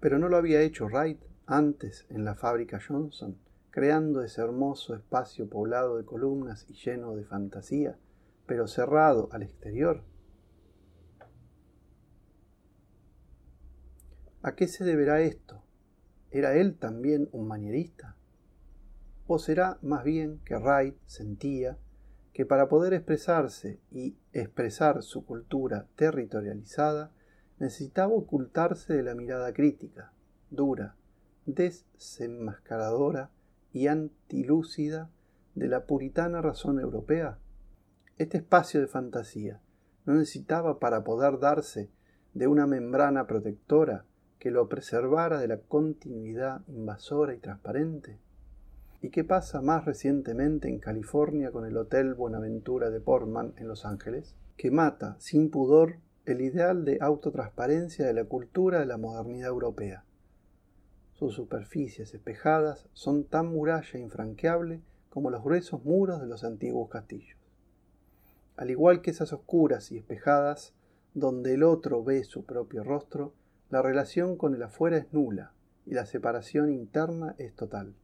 [0.00, 3.36] Pero no lo había hecho Wright antes en la fábrica Johnson,
[3.70, 7.98] creando ese hermoso espacio poblado de columnas y lleno de fantasía,
[8.46, 10.02] pero cerrado al exterior.
[14.42, 15.62] ¿A qué se deberá esto?
[16.30, 18.16] ¿Era él también un manierista?
[19.26, 21.76] ¿O será más bien que Wright sentía
[22.32, 27.12] que para poder expresarse y expresar su cultura territorializada
[27.60, 30.12] necesitaba ocultarse de la mirada crítica,
[30.50, 30.96] dura,
[31.46, 33.30] desenmascaradora
[33.72, 35.10] y antilúcida
[35.54, 37.38] de la puritana razón europea?
[38.18, 39.60] Este espacio de fantasía
[40.06, 41.90] no necesitaba para poder darse
[42.34, 44.04] de una membrana protectora
[44.40, 48.18] que lo preservara de la continuidad invasora y transparente?
[49.02, 53.84] ¿Y qué pasa más recientemente en California con el Hotel Buenaventura de Portman en Los
[53.84, 54.34] Ángeles?
[54.56, 55.96] Que mata sin pudor
[56.26, 60.04] el ideal de autotransparencia de la cultura de la modernidad europea.
[61.14, 67.38] Sus superficies espejadas son tan muralla infranqueable como los gruesos muros de los antiguos castillos.
[68.56, 70.74] Al igual que esas oscuras y espejadas,
[71.14, 73.32] donde el otro ve su propio rostro,
[73.70, 75.52] la relación con el afuera es nula
[75.86, 77.94] y la separación interna es total.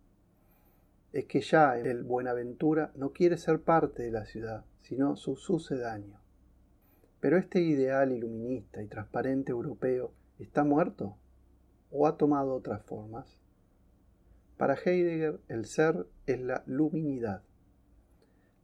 [1.12, 6.25] Es que ya el Buenaventura no quiere ser parte de la ciudad, sino su sucedáneo.
[7.26, 11.16] Pero este ideal iluminista y transparente europeo está muerto
[11.90, 13.42] o ha tomado otras formas.
[14.56, 17.42] Para Heidegger el ser es la luminidad.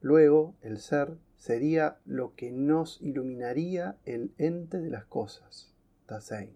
[0.01, 5.75] Luego, el ser sería lo que nos iluminaría el ente de las cosas,
[6.07, 6.55] Dasein.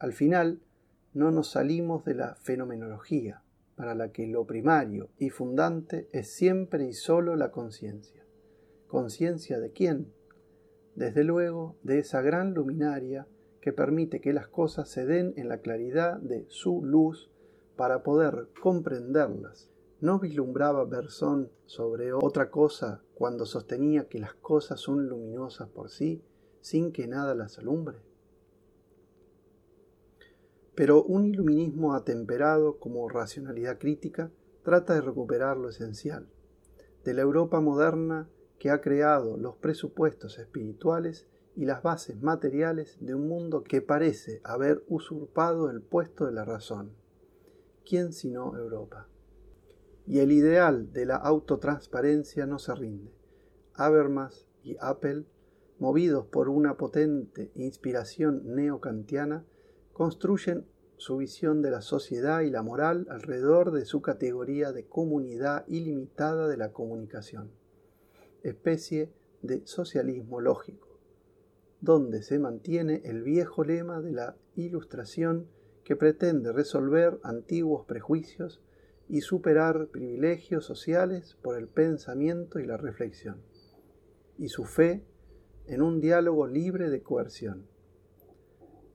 [0.00, 0.60] Al final,
[1.14, 3.44] no nos salimos de la fenomenología,
[3.76, 8.24] para la que lo primario y fundante es siempre y solo la conciencia.
[8.88, 10.12] ¿Conciencia de quién?
[10.94, 13.26] Desde luego, de esa gran luminaria
[13.60, 17.30] que permite que las cosas se den en la claridad de su luz
[17.76, 19.70] para poder comprenderlas.
[20.00, 26.22] ¿No vislumbraba Bersón sobre otra cosa cuando sostenía que las cosas son luminosas por sí,
[26.60, 27.98] sin que nada las alumbre?
[30.74, 34.30] Pero un iluminismo atemperado como racionalidad crítica
[34.62, 36.28] trata de recuperar lo esencial.
[37.04, 38.28] De la Europa moderna
[38.60, 41.26] que ha creado los presupuestos espirituales
[41.56, 46.44] y las bases materiales de un mundo que parece haber usurpado el puesto de la
[46.44, 46.92] razón.
[47.88, 49.08] ¿Quién sino Europa?
[50.06, 53.10] Y el ideal de la autotransparencia no se rinde.
[53.72, 55.24] Habermas y Apple,
[55.78, 59.46] movidos por una potente inspiración neocantiana,
[59.94, 60.66] construyen
[60.98, 66.46] su visión de la sociedad y la moral alrededor de su categoría de comunidad ilimitada
[66.46, 67.58] de la comunicación
[68.42, 69.12] especie
[69.42, 70.98] de socialismo lógico,
[71.80, 75.48] donde se mantiene el viejo lema de la Ilustración
[75.84, 78.62] que pretende resolver antiguos prejuicios
[79.08, 83.42] y superar privilegios sociales por el pensamiento y la reflexión,
[84.38, 85.04] y su fe
[85.66, 87.66] en un diálogo libre de coerción.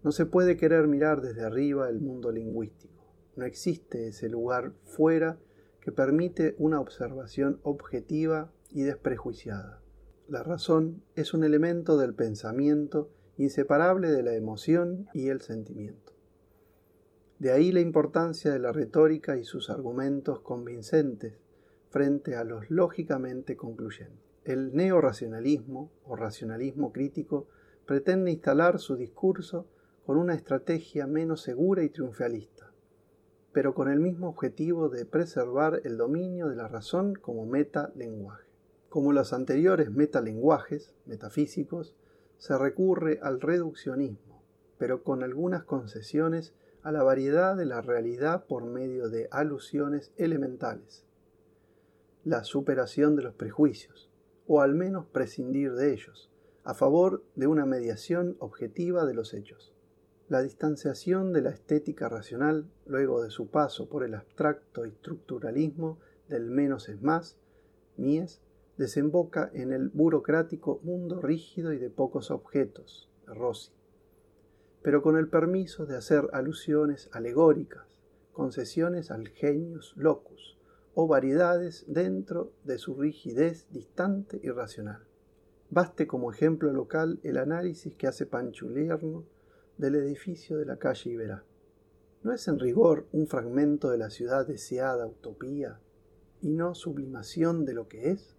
[0.04, 2.96] No se puede querer mirar desde arriba el mundo lingüístico,
[3.36, 5.38] no existe ese lugar fuera
[5.82, 9.82] que permite una observación objetiva y desprejuiciada.
[10.28, 16.12] La razón es un elemento del pensamiento inseparable de la emoción y el sentimiento.
[17.40, 21.36] De ahí la importancia de la retórica y sus argumentos convincentes
[21.90, 24.20] frente a los lógicamente concluyentes.
[24.44, 27.48] El neoracionalismo o racionalismo crítico
[27.86, 29.70] pretende instalar su discurso
[30.06, 32.74] con una estrategia menos segura y triunfalista,
[33.54, 38.45] pero con el mismo objetivo de preservar el dominio de la razón como meta-lenguaje.
[38.96, 41.94] Como los anteriores metalenguajes metafísicos,
[42.38, 44.42] se recurre al reduccionismo,
[44.78, 51.04] pero con algunas concesiones a la variedad de la realidad por medio de alusiones elementales.
[52.24, 54.10] La superación de los prejuicios,
[54.48, 56.32] o al menos prescindir de ellos,
[56.64, 59.74] a favor de una mediación objetiva de los hechos.
[60.30, 66.00] La distanciación de la estética racional, luego de su paso por el abstracto estructuralismo
[66.30, 67.38] del menos es más,
[67.98, 68.40] mies,
[68.78, 73.72] desemboca en el burocrático mundo rígido y de pocos objetos, Rossi,
[74.82, 77.88] pero con el permiso de hacer alusiones alegóricas,
[78.34, 80.58] concesiones al genius locus,
[80.94, 85.04] o variedades dentro de su rigidez distante y racional.
[85.70, 89.26] Baste como ejemplo local el análisis que hace Panchulierno
[89.78, 91.44] del edificio de la calle Iberá.
[92.24, 95.80] ¿No es en rigor un fragmento de la ciudad deseada utopía
[96.42, 98.35] y no sublimación de lo que es?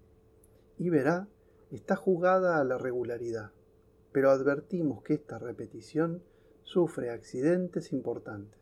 [0.79, 1.29] Y verá
[1.71, 3.53] está jugada a la regularidad,
[4.13, 6.23] pero advertimos que esta repetición
[6.63, 8.61] sufre accidentes importantes.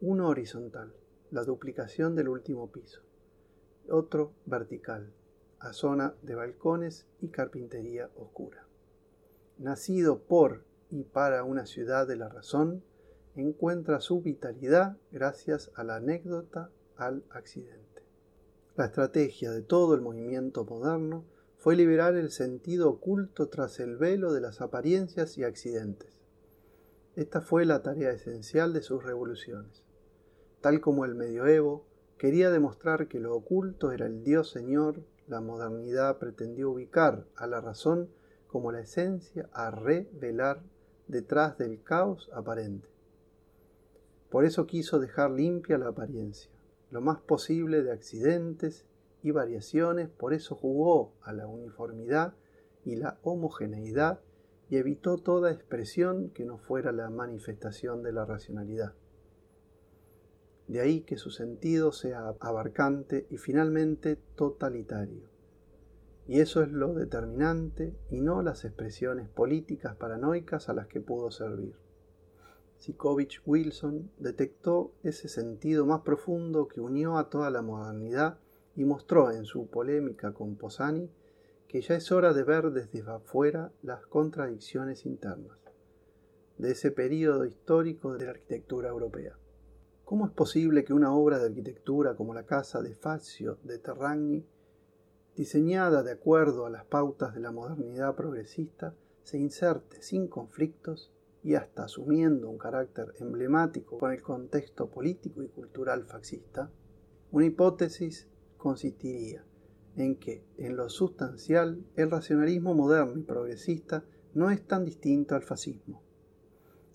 [0.00, 0.92] Uno horizontal,
[1.30, 3.02] la duplicación del último piso.
[3.88, 5.12] Otro vertical,
[5.58, 8.66] a zona de balcones y carpintería oscura.
[9.58, 12.82] Nacido por y para una ciudad de la razón,
[13.34, 17.83] encuentra su vitalidad gracias a la anécdota al accidente.
[18.76, 21.24] La estrategia de todo el movimiento moderno
[21.58, 26.20] fue liberar el sentido oculto tras el velo de las apariencias y accidentes.
[27.14, 29.84] Esta fue la tarea esencial de sus revoluciones.
[30.60, 31.86] Tal como el medioevo
[32.18, 37.60] quería demostrar que lo oculto era el Dios Señor, la modernidad pretendió ubicar a la
[37.60, 38.10] razón
[38.48, 40.64] como la esencia a revelar
[41.06, 42.88] detrás del caos aparente.
[44.30, 46.50] Por eso quiso dejar limpia la apariencia
[46.94, 48.86] lo más posible de accidentes
[49.20, 52.34] y variaciones, por eso jugó a la uniformidad
[52.84, 54.20] y la homogeneidad
[54.70, 58.94] y evitó toda expresión que no fuera la manifestación de la racionalidad.
[60.68, 65.28] De ahí que su sentido sea abarcante y finalmente totalitario.
[66.28, 71.32] Y eso es lo determinante y no las expresiones políticas paranoicas a las que pudo
[71.32, 71.74] servir.
[72.84, 78.36] Sikovich Wilson detectó ese sentido más profundo que unió a toda la modernidad
[78.76, 81.08] y mostró en su polémica con Posani
[81.66, 85.56] que ya es hora de ver desde afuera las contradicciones internas
[86.58, 89.38] de ese período histórico de la arquitectura europea.
[90.04, 94.44] ¿Cómo es posible que una obra de arquitectura como la casa de Fazio de Terragni
[95.34, 101.13] diseñada de acuerdo a las pautas de la modernidad progresista, se inserte sin conflictos
[101.44, 106.70] y hasta asumiendo un carácter emblemático con el contexto político y cultural fascista,
[107.30, 108.26] una hipótesis
[108.56, 109.44] consistiría
[109.94, 115.42] en que, en lo sustancial, el racionalismo moderno y progresista no es tan distinto al
[115.42, 116.02] fascismo.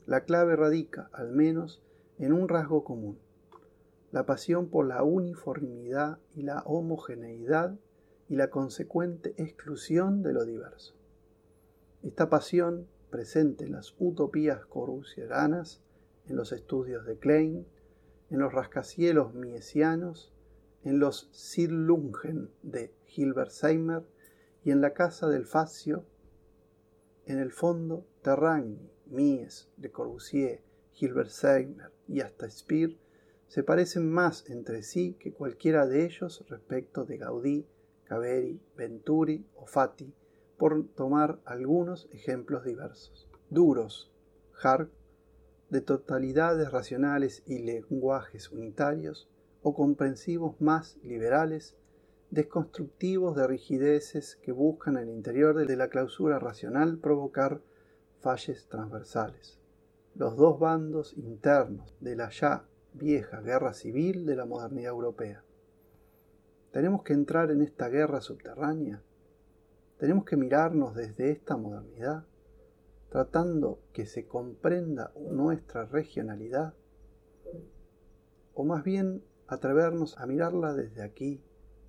[0.08, 1.84] La clave radica, al menos,
[2.18, 3.20] en un rasgo común,
[4.12, 7.78] la pasión por la uniformidad y la homogeneidad
[8.28, 10.96] y la consecuente exclusión de lo diverso.
[12.02, 15.82] Esta pasión, presente en las utopías coruseranas,
[16.28, 17.66] en los estudios de Klein,
[18.30, 20.32] en los rascacielos miesianos,
[20.84, 24.04] en los Sirlungen de Hilberseimer
[24.64, 26.06] y en la casa del Facio,
[27.26, 30.62] en el fondo, Terragni, Mies, Le Corbusier,
[30.94, 32.98] Hilberseimer y hasta Speer
[33.50, 37.66] se parecen más entre sí que cualquiera de ellos respecto de Gaudí,
[38.04, 40.14] Caveri, Venturi o Fati,
[40.60, 43.28] por tomar algunos ejemplos diversos.
[43.50, 44.12] Duros,
[44.62, 44.90] hard,
[45.72, 49.28] de totalidades racionales y lenguajes unitarios,
[49.62, 51.76] o comprensivos más liberales,
[52.30, 57.62] desconstructivos de rigideces que buscan en el interior de la clausura racional provocar
[58.20, 59.60] falles transversales.
[60.16, 65.44] Los dos bandos internos de la ya vieja guerra civil de la modernidad europea.
[66.72, 69.02] Tenemos que entrar en esta guerra subterránea.
[70.00, 72.24] Tenemos que mirarnos desde esta modernidad,
[73.10, 76.74] tratando que se comprenda nuestra regionalidad,
[78.54, 81.44] o más bien atrevernos a mirarla desde aquí,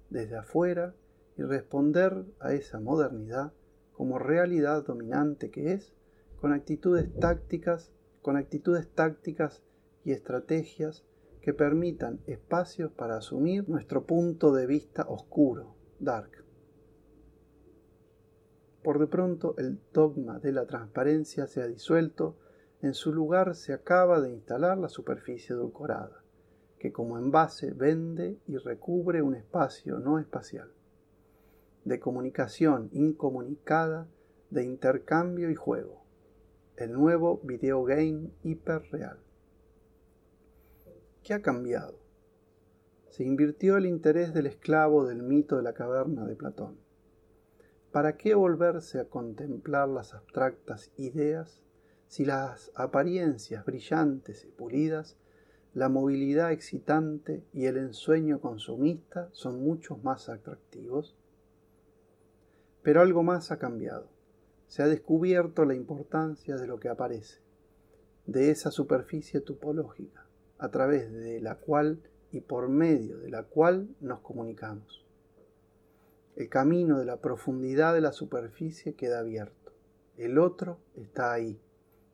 [0.08, 0.92] desde afuera,
[1.38, 3.52] y responder a esa modernidad
[3.92, 5.94] como realidad dominante que es,
[6.40, 7.92] con actitudes tácticas,
[8.22, 9.62] con actitudes tácticas
[10.04, 11.04] y estrategias
[11.42, 16.49] que permitan espacios para asumir nuestro punto de vista oscuro, dark.
[18.82, 22.36] Por de pronto el dogma de la transparencia se ha disuelto,
[22.80, 26.22] en su lugar se acaba de instalar la superficie edulcorada,
[26.78, 30.70] que como envase vende y recubre un espacio no espacial,
[31.84, 34.08] de comunicación incomunicada,
[34.48, 36.02] de intercambio y juego,
[36.76, 39.18] el nuevo videogame hiperreal.
[41.22, 41.98] ¿Qué ha cambiado?
[43.10, 46.78] Se invirtió el interés del esclavo del mito de la caverna de Platón.
[47.92, 51.60] ¿Para qué volverse a contemplar las abstractas ideas
[52.06, 55.16] si las apariencias brillantes y pulidas,
[55.74, 61.16] la movilidad excitante y el ensueño consumista son muchos más atractivos?
[62.82, 64.08] Pero algo más ha cambiado.
[64.68, 67.40] Se ha descubierto la importancia de lo que aparece,
[68.24, 72.00] de esa superficie topológica a través de la cual
[72.30, 75.09] y por medio de la cual nos comunicamos.
[76.40, 79.74] El camino de la profundidad de la superficie queda abierto.
[80.16, 81.60] El otro está ahí,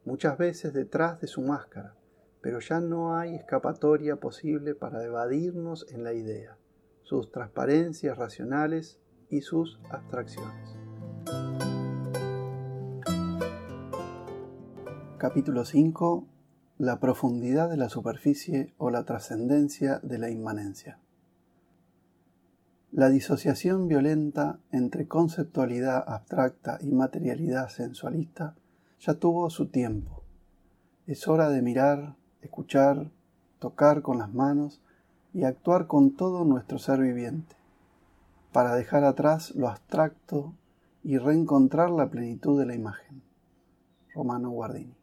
[0.04, 1.94] muchas veces detrás de su máscara,
[2.40, 6.58] pero ya no hay escapatoria posible para evadirnos en la idea,
[7.04, 8.98] sus transparencias racionales
[9.30, 10.76] y sus abstracciones.
[15.18, 16.26] Capítulo 5
[16.78, 20.98] la profundidad de la superficie o la trascendencia de la inmanencia.
[22.96, 28.54] La disociación violenta entre conceptualidad abstracta y materialidad sensualista
[29.00, 30.22] ya tuvo su tiempo.
[31.06, 33.10] Es hora de mirar, escuchar,
[33.58, 34.80] tocar con las manos
[35.34, 37.54] y actuar con todo nuestro ser viviente,
[38.50, 40.54] para dejar atrás lo abstracto
[41.04, 43.20] y reencontrar la plenitud de la imagen.
[44.14, 44.96] Romano Guardini.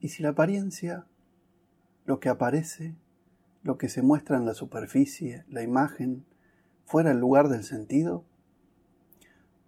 [0.00, 1.06] Y si la apariencia,
[2.04, 2.94] lo que aparece,
[3.64, 6.24] lo que se muestra en la superficie, la imagen,
[6.84, 8.24] fuera el lugar del sentido,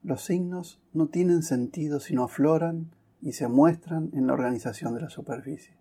[0.05, 5.11] los signos no tienen sentido sino afloran y se muestran en la organización de la
[5.11, 5.75] superficie.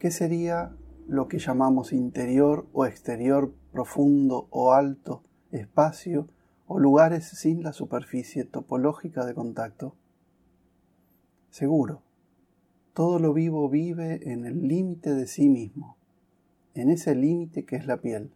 [0.00, 0.74] ¿Qué sería
[1.06, 5.22] lo que llamamos interior o exterior, profundo o alto,
[5.52, 6.26] espacio
[6.66, 9.94] o lugares sin la superficie topológica de contacto?
[11.50, 12.02] Seguro,
[12.94, 15.98] todo lo vivo vive en el límite de sí mismo,
[16.74, 18.32] en ese límite que es la piel.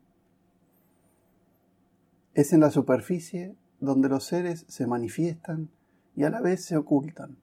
[2.34, 5.70] Es en la superficie donde los seres se manifiestan
[6.14, 7.36] y a la vez se ocultan.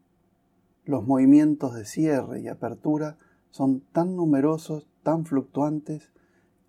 [0.85, 3.17] Los movimientos de cierre y apertura
[3.51, 6.11] son tan numerosos, tan fluctuantes,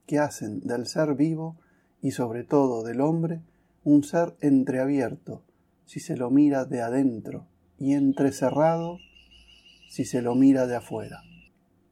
[0.07, 1.57] que hacen del ser vivo
[2.03, 3.41] y sobre todo del hombre
[3.85, 5.43] un ser entreabierto,
[5.87, 7.47] si se lo mira de adentro,
[7.79, 8.99] y entrecerrado
[9.89, 11.23] si se lo mira de afuera.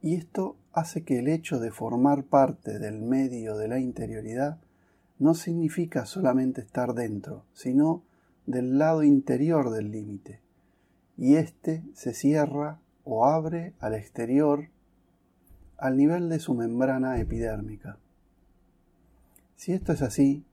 [0.00, 4.58] Y esto hace que el hecho de formar parte del medio de la interioridad
[5.18, 8.02] no significa solamente estar dentro, sino
[8.46, 10.40] del lado interior del límite,
[11.16, 14.68] y éste se cierra o abre al exterior
[15.76, 17.98] al nivel de su membrana epidérmica.
[19.56, 20.44] Si esto es así,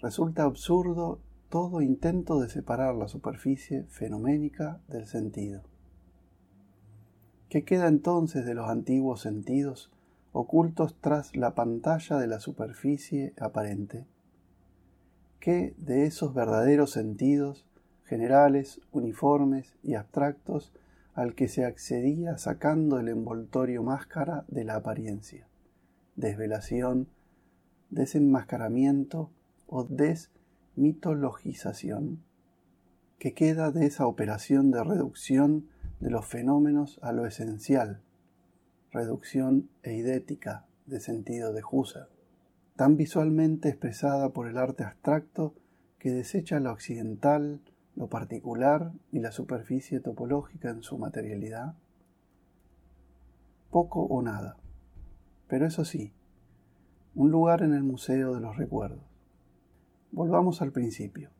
[0.00, 1.20] resulta absurdo
[1.50, 5.62] todo intento de separar la superficie fenoménica del sentido.
[7.52, 9.92] ¿Qué queda entonces de los antiguos sentidos
[10.32, 14.06] ocultos tras la pantalla de la superficie aparente?
[15.38, 17.66] ¿Qué de esos verdaderos sentidos,
[18.04, 20.72] generales, uniformes y abstractos,
[21.12, 25.46] al que se accedía sacando el envoltorio máscara de la apariencia?
[26.16, 27.06] Desvelación,
[27.90, 29.30] desenmascaramiento
[29.66, 32.22] o desmitologización.
[33.18, 35.68] ¿Qué queda de esa operación de reducción
[36.02, 38.00] de los fenómenos a lo esencial,
[38.90, 42.08] reducción eidética de sentido de Husserl,
[42.74, 45.54] tan visualmente expresada por el arte abstracto
[46.00, 47.60] que desecha lo occidental,
[47.94, 51.76] lo particular y la superficie topológica en su materialidad?
[53.70, 54.56] Poco o nada,
[55.46, 56.12] pero eso sí,
[57.14, 59.04] un lugar en el Museo de los Recuerdos.
[60.10, 61.30] Volvamos al principio.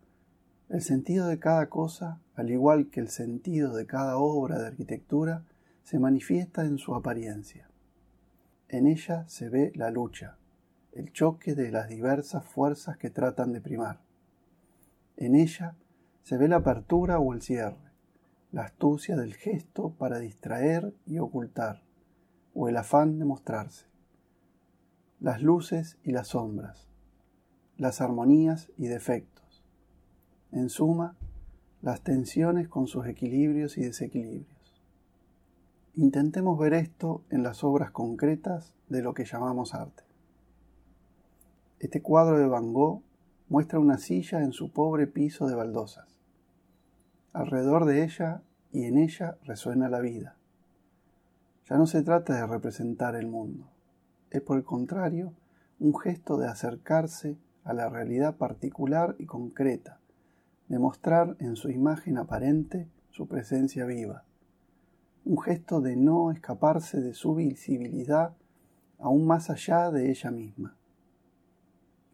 [0.68, 5.44] El sentido de cada cosa, al igual que el sentido de cada obra de arquitectura,
[5.82, 7.68] se manifiesta en su apariencia.
[8.68, 10.38] En ella se ve la lucha,
[10.92, 14.00] el choque de las diversas fuerzas que tratan de primar.
[15.16, 15.76] En ella
[16.22, 17.92] se ve la apertura o el cierre,
[18.50, 21.82] la astucia del gesto para distraer y ocultar,
[22.54, 23.86] o el afán de mostrarse,
[25.20, 26.88] las luces y las sombras,
[27.76, 29.42] las armonías y defectos
[30.52, 31.16] en suma,
[31.82, 34.80] las tensiones con sus equilibrios y desequilibrios.
[35.94, 40.04] Intentemos ver esto en las obras concretas de lo que llamamos arte.
[41.80, 43.02] Este cuadro de Van Gogh
[43.48, 46.06] muestra una silla en su pobre piso de baldosas.
[47.32, 48.42] Alrededor de ella
[48.72, 50.36] y en ella resuena la vida.
[51.68, 53.66] Ya no se trata de representar el mundo,
[54.30, 55.32] es por el contrario
[55.80, 59.98] un gesto de acercarse a la realidad particular y concreta,
[60.68, 64.24] demostrar en su imagen aparente su presencia viva,
[65.24, 68.34] un gesto de no escaparse de su visibilidad
[68.98, 70.76] aún más allá de ella misma.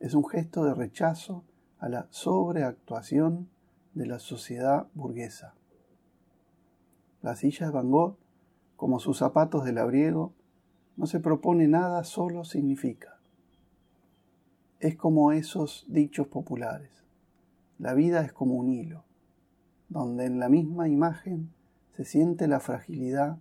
[0.01, 1.45] Es un gesto de rechazo
[1.79, 3.49] a la sobreactuación
[3.95, 5.55] de la sociedad burguesa.
[7.23, 8.17] La silla de Van Gogh,
[8.77, 10.33] como sus zapatos de labriego,
[10.97, 13.19] no se propone nada, solo significa.
[14.81, 17.05] Es como esos dichos populares.
[17.79, 19.05] La vida es como un hilo,
[19.89, 21.53] donde en la misma imagen
[21.97, 23.39] se siente la fragilidad,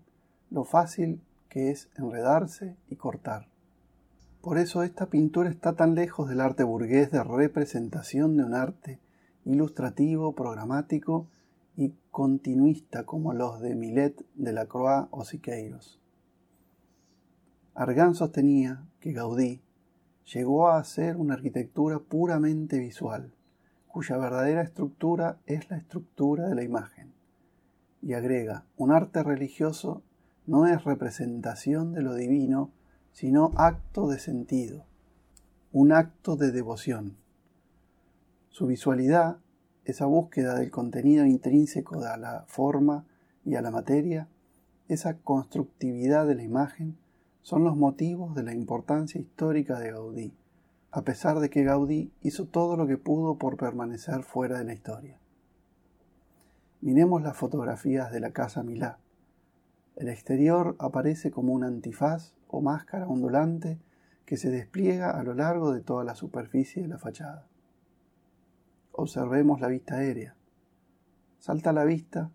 [0.51, 3.47] lo fácil que es enredarse y cortar.
[4.41, 8.99] Por eso esta pintura está tan lejos del arte burgués de representación de un arte
[9.43, 11.27] ilustrativo, programático
[11.76, 15.99] y continuista como los de Millet, de la Croix o Siqueiros.
[17.73, 19.61] Argan sostenía que Gaudí
[20.31, 23.34] llegó a hacer una arquitectura puramente visual,
[23.98, 27.14] cuya verdadera estructura es la estructura de la imagen.
[28.03, 30.03] Y agrega, un arte religioso
[30.45, 32.69] no es representación de lo divino,
[33.11, 34.86] sino acto de sentido,
[35.72, 37.18] un acto de devoción.
[38.49, 39.38] Su visualidad,
[39.84, 43.03] esa búsqueda del contenido intrínseco a la forma
[43.45, 44.28] y a la materia,
[44.90, 46.99] esa constructividad de la imagen,
[47.41, 50.34] son los motivos de la importancia histórica de Gaudí
[50.91, 54.73] a pesar de que Gaudí hizo todo lo que pudo por permanecer fuera de la
[54.73, 55.19] historia.
[56.81, 58.99] Miremos las fotografías de la casa Milá.
[59.95, 63.80] El exterior aparece como un antifaz o máscara ondulante
[64.26, 67.47] que se despliega a lo largo de toda la superficie de la fachada.
[68.91, 70.35] Observemos la vista aérea.
[71.39, 72.31] Salta a la vista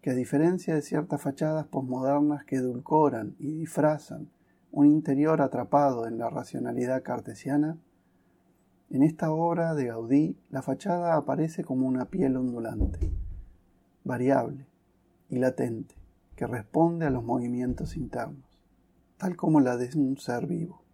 [0.00, 4.30] que a diferencia de ciertas fachadas posmodernas que edulcoran y disfrazan
[4.70, 7.78] un interior atrapado en la racionalidad cartesiana,
[8.94, 13.10] en esta obra de Gaudí, la fachada aparece como una piel ondulante,
[14.04, 14.68] variable
[15.28, 15.96] y latente,
[16.36, 18.60] que responde a los movimientos internos,
[19.16, 20.84] tal como la de un ser vivo.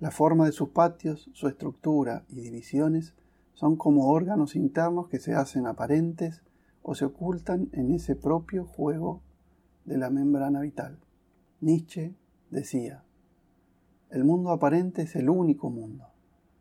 [0.00, 3.14] La forma de sus patios, su estructura y divisiones
[3.52, 6.42] son como órganos internos que se hacen aparentes
[6.82, 9.22] o se ocultan en ese propio juego
[9.84, 10.98] de la membrana vital.
[11.60, 12.16] Nietzsche
[12.50, 13.04] decía,
[14.10, 16.15] el mundo aparente es el único mundo.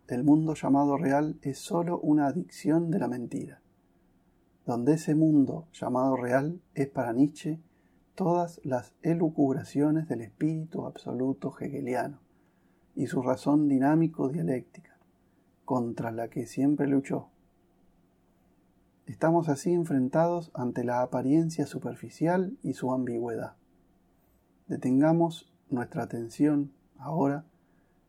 [0.07, 3.61] El mundo llamado real es sólo una adicción de la mentira.
[4.63, 7.59] Donde ese mundo llamado real es para Nietzsche
[8.13, 12.19] todas las elucubraciones del espíritu absoluto hegeliano
[12.95, 14.95] y su razón dinámico-dialéctica,
[15.65, 17.29] contra la que siempre luchó.
[19.07, 23.55] Estamos así enfrentados ante la apariencia superficial y su ambigüedad.
[24.67, 27.45] Detengamos nuestra atención ahora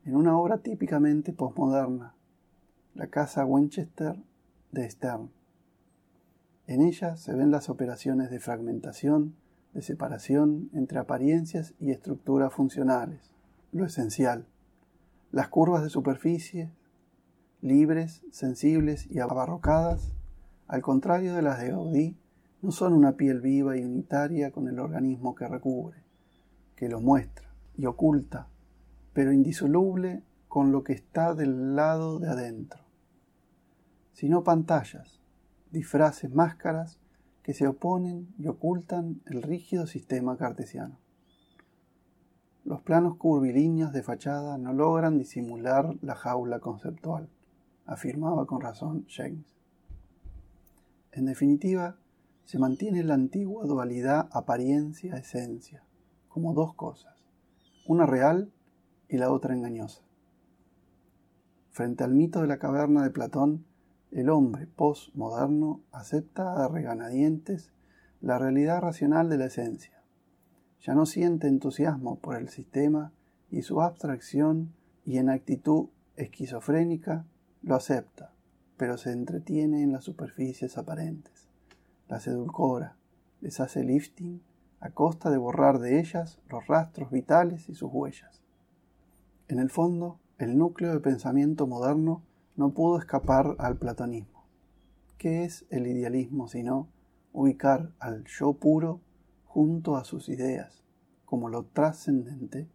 [0.07, 2.15] en una obra típicamente postmoderna,
[2.95, 4.15] la Casa Winchester
[4.71, 5.29] de Stern.
[6.65, 9.35] En ella se ven las operaciones de fragmentación,
[9.73, 13.33] de separación entre apariencias y estructuras funcionales,
[13.73, 14.45] lo esencial,
[15.33, 16.71] las curvas de superficie,
[17.61, 20.13] libres, sensibles y abarrocadas,
[20.69, 22.17] al contrario de las de Gaudí,
[22.61, 25.97] no son una piel viva y unitaria con el organismo que recubre,
[26.77, 28.47] que lo muestra y oculta,
[29.17, 32.83] pero indisoluble con lo que está del lado de adentro,
[34.13, 35.19] sino pantallas,
[35.71, 36.99] disfraces, máscaras
[37.41, 40.99] que se oponen y ocultan el rígido sistema cartesiano.
[42.63, 47.27] Los planos curvilíneos de fachada no logran disimular la jaula conceptual,
[47.87, 49.57] afirmaba con razón James.
[51.11, 51.97] En definitiva,
[52.45, 55.81] se mantiene la antigua dualidad apariencia-esencia,
[56.27, 57.15] como dos cosas,
[57.87, 58.51] una real
[59.09, 60.01] y la otra engañosa.
[61.71, 63.65] Frente al mito de la caverna de Platón,
[64.11, 67.71] el hombre postmoderno acepta a reganadientes
[68.21, 70.01] la realidad racional de la esencia.
[70.81, 73.11] Ya no siente entusiasmo por el sistema
[73.51, 74.73] y su abstracción
[75.05, 77.25] y en actitud esquizofrénica
[77.61, 78.33] lo acepta,
[78.77, 81.47] pero se entretiene en las superficies aparentes,
[82.07, 82.95] las edulcora,
[83.41, 84.41] les hace lifting
[84.79, 88.41] a costa de borrar de ellas los rastros vitales y sus huellas.
[89.49, 92.21] En el fondo, el núcleo de pensamiento moderno
[92.57, 94.43] no pudo escapar al platonismo.
[95.17, 96.89] ¿Qué es el idealismo sino
[97.31, 98.99] ubicar al yo puro
[99.45, 100.83] junto a sus ideas
[101.25, 102.67] como lo trascendente?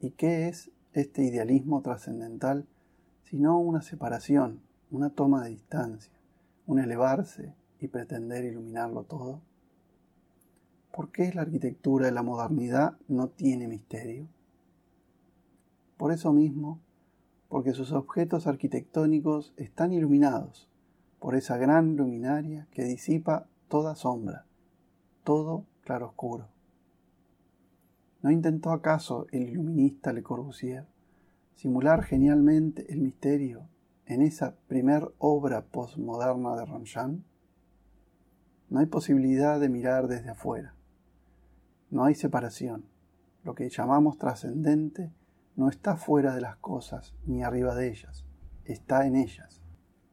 [0.00, 2.66] ¿Y qué es este idealismo trascendental
[3.24, 6.12] sino una separación una toma de distancia,
[6.66, 9.40] un elevarse y pretender iluminarlo todo?
[10.92, 14.26] ¿Por qué la arquitectura de la modernidad no tiene misterio?
[16.00, 16.80] Por eso mismo,
[17.50, 20.66] porque sus objetos arquitectónicos están iluminados
[21.18, 24.46] por esa gran luminaria que disipa toda sombra,
[25.24, 26.48] todo claroscuro.
[28.22, 30.86] ¿No intentó acaso el iluminista Le Corbusier
[31.54, 33.68] simular genialmente el misterio
[34.06, 37.22] en esa primer obra postmoderna de Ronchamp,
[38.70, 40.74] no hay posibilidad de mirar desde afuera.
[41.90, 42.86] No hay separación.
[43.44, 45.12] Lo que llamamos trascendente
[45.56, 48.24] no está fuera de las cosas ni arriba de ellas,
[48.64, 49.60] está en ellas.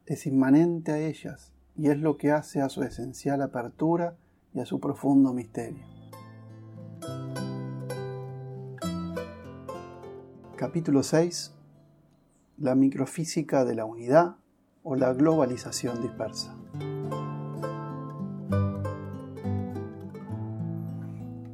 [0.06, 4.16] Es inmanente a ellas y es lo que hace a su esencial apertura
[4.54, 5.84] y a su profundo misterio.
[10.56, 11.54] Capítulo 6
[12.58, 14.36] la microfísica de la unidad
[14.82, 16.56] o la globalización dispersa.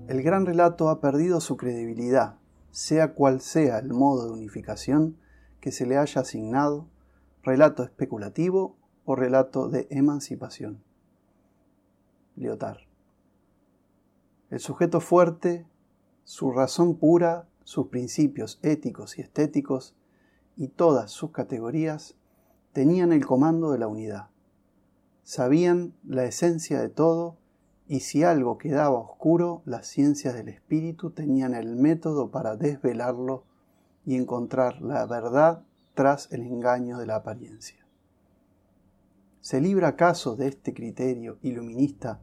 [0.09, 2.37] El gran relato ha perdido su credibilidad,
[2.75, 5.17] sea cual sea el modo de unificación
[5.61, 6.89] que se le haya asignado,
[7.45, 10.83] relato especulativo o relato de emancipación.
[12.35, 12.81] Lyotard.
[14.51, 15.69] El sujeto fuerte,
[16.25, 19.95] su razón pura, sus principios éticos y estéticos
[20.57, 22.17] y todas sus categorías
[22.73, 24.31] tenían el comando de la unidad.
[25.23, 27.39] Sabían la esencia de todo
[27.87, 33.45] y si algo quedaba oscuro, las ciencias del espíritu tenían el método para desvelarlo
[34.07, 37.87] y encontrar la verdad tras el engaño de la apariencia.
[39.41, 42.21] ¿Se libra acaso de este criterio iluminista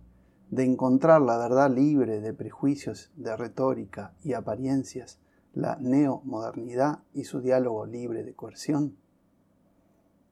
[0.52, 5.20] de encontrar la verdad libre de prejuicios de retórica y apariencias
[5.54, 8.98] la neomodernidad y su diálogo libre de coerción.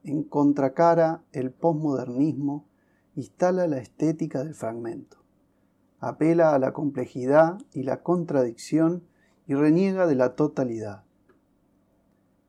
[0.04, 2.66] En contracara, el posmodernismo
[3.16, 5.18] instala la estética del fragmento,
[6.00, 9.04] apela a la complejidad y la contradicción
[9.48, 11.04] y reniega de la totalidad.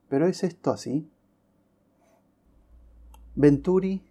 [0.09, 1.09] ¿Pero es esto así?
[3.35, 4.03] Venturi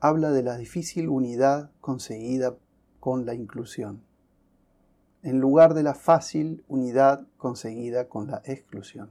[0.00, 2.56] habla de la difícil unidad conseguida
[3.00, 4.02] con la inclusión
[5.24, 9.10] en lugar de la fácil unidad conseguida con la exclusión.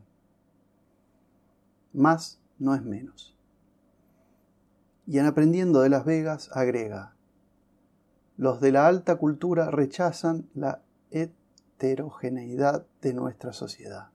[1.91, 3.35] Más no es menos.
[5.07, 7.15] Y en Aprendiendo de Las Vegas agrega,
[8.43, 14.09] los de la alta cultura rechazan la heterogeneidad de nuestra sociedad.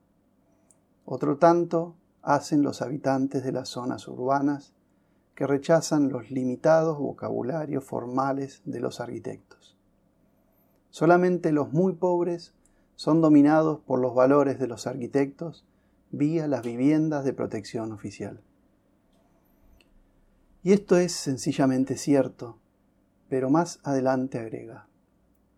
[1.03, 4.75] Otro tanto hacen los habitantes de las zonas urbanas
[5.33, 9.75] que rechazan los limitados vocabularios formales de los arquitectos.
[10.91, 12.53] Solamente los muy pobres
[12.95, 15.65] son dominados por los valores de los arquitectos
[16.11, 18.43] vía las viviendas de protección oficial.
[20.61, 22.59] Y esto es sencillamente cierto,
[23.29, 24.87] pero más adelante agrega.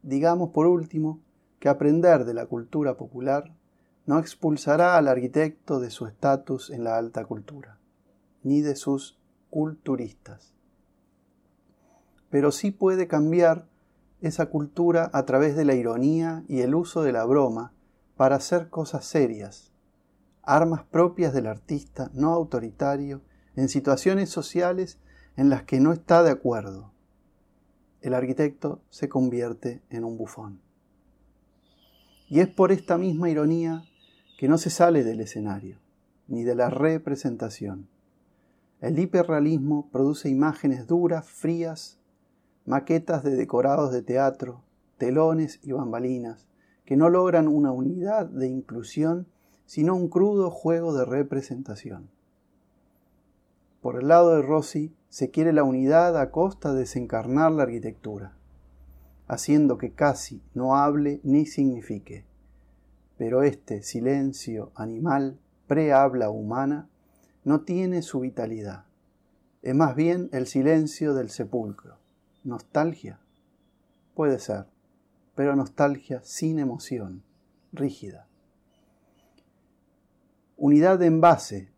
[0.03, 1.19] Digamos por último
[1.59, 3.53] que aprender de la cultura popular
[4.05, 7.77] no expulsará al arquitecto de su estatus en la alta cultura,
[8.43, 9.19] ni de sus
[9.49, 10.53] culturistas.
[12.29, 13.67] Pero sí puede cambiar
[14.21, 17.73] esa cultura a través de la ironía y el uso de la broma
[18.15, 19.71] para hacer cosas serias,
[20.43, 23.21] armas propias del artista no autoritario
[23.55, 24.99] en situaciones sociales
[25.35, 26.91] en las que no está de acuerdo.
[28.01, 30.59] El arquitecto se convierte en un bufón.
[32.27, 33.83] Y es por esta misma ironía
[34.39, 35.77] que no se sale del escenario,
[36.27, 37.87] ni de la representación.
[38.79, 41.99] El hiperrealismo produce imágenes duras, frías,
[42.65, 44.63] maquetas de decorados de teatro,
[44.97, 46.47] telones y bambalinas,
[46.85, 49.27] que no logran una unidad de inclusión,
[49.65, 52.09] sino un crudo juego de representación.
[53.81, 58.37] Por el lado de Rossi se quiere la unidad a costa de desencarnar la arquitectura,
[59.27, 62.25] haciendo que casi no hable ni signifique.
[63.17, 66.89] Pero este silencio animal, pre-habla humana,
[67.43, 68.85] no tiene su vitalidad.
[69.63, 71.97] Es más bien el silencio del sepulcro.
[72.43, 73.19] ¿Nostalgia?
[74.13, 74.65] Puede ser,
[75.33, 77.23] pero nostalgia sin emoción,
[77.71, 78.27] rígida.
[80.57, 81.70] Unidad de envase,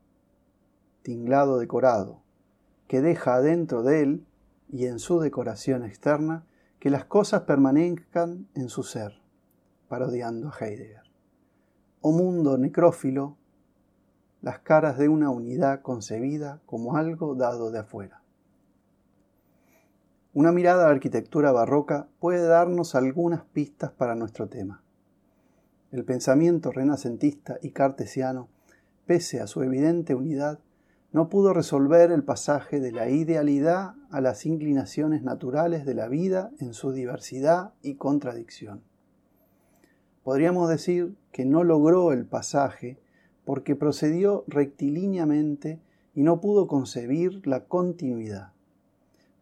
[1.04, 2.22] tinglado decorado,
[2.88, 4.26] que deja adentro de él
[4.70, 6.46] y en su decoración externa
[6.80, 9.22] que las cosas permanezcan en su ser,
[9.88, 11.04] parodiando a Heidegger.
[12.02, 13.38] O mundo necrófilo,
[14.42, 18.22] las caras de una unidad concebida como algo dado de afuera.
[20.34, 24.84] Una mirada a la arquitectura barroca puede darnos algunas pistas para nuestro tema.
[25.92, 28.50] El pensamiento renacentista y cartesiano,
[29.06, 30.60] pese a su evidente unidad,
[31.14, 36.52] no pudo resolver el pasaje de la idealidad a las inclinaciones naturales de la vida
[36.60, 38.82] en su diversidad y contradicción.
[40.24, 43.00] Podríamos decir que no logró el pasaje
[43.46, 45.80] porque procedió rectilíneamente
[46.14, 48.54] y no pudo concebir la continuidad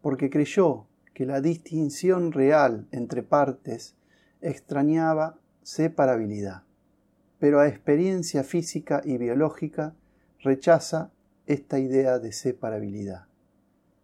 [0.02, 3.94] porque creyó que la distinción real entre partes
[4.40, 6.64] extrañaba separabilidad,
[7.38, 9.94] pero a experiencia física y biológica
[10.40, 11.11] rechaza
[11.46, 13.26] esta idea de separabilidad.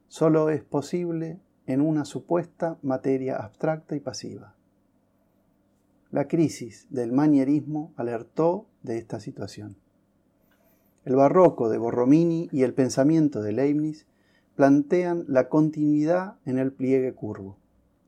[0.09, 4.55] Solo es posible en una supuesta materia abstracta y pasiva.
[6.11, 9.77] La crisis del manierismo alertó de esta situación.
[11.05, 14.07] El barroco de Borromini y el pensamiento de Leibniz
[14.57, 17.59] plantean la continuidad en el pliegue curvo.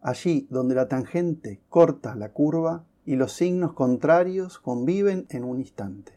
[0.01, 6.13] Allí donde la tangente corta la curva y los signos contrarios conviven en un instante.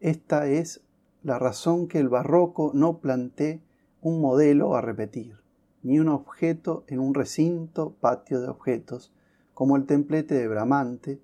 [0.00, 0.82] Esta es
[1.22, 3.62] la razón que el barroco no plantee
[4.00, 5.36] un modelo a repetir,
[5.82, 9.12] ni un objeto en un recinto patio de objetos,
[9.54, 11.20] como el templete de Bramante,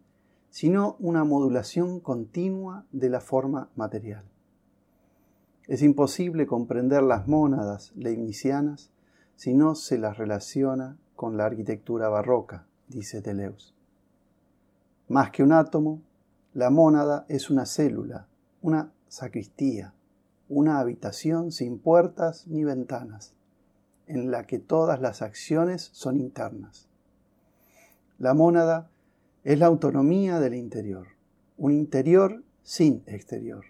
[0.51, 4.25] sino una modulación continua de la forma material.
[5.67, 8.91] Es imposible comprender las mónadas leibnizianas
[9.35, 13.75] si no se las relaciona con la arquitectura barroca, dice Deleuze.
[15.09, 16.03] Más que un átomo,
[16.55, 18.29] la mónada es una célula,
[18.63, 19.95] una sacristía,
[20.49, 23.35] una habitación sin puertas ni ventanas,
[24.07, 26.89] en la que todas las acciones son internas.
[28.19, 28.89] La mónada
[29.45, 31.09] es la autonomía del interior,
[31.57, 33.65] un interior sin exterior.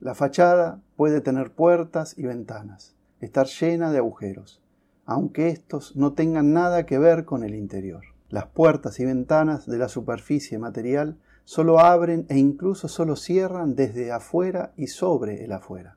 [0.00, 4.60] La fachada puede tener puertas y ventanas, estar llena de agujeros,
[5.06, 8.04] aunque estos no tengan nada que ver con el interior.
[8.28, 14.12] Las puertas y ventanas de la superficie material solo abren e incluso solo cierran desde
[14.12, 15.96] afuera y sobre el afuera.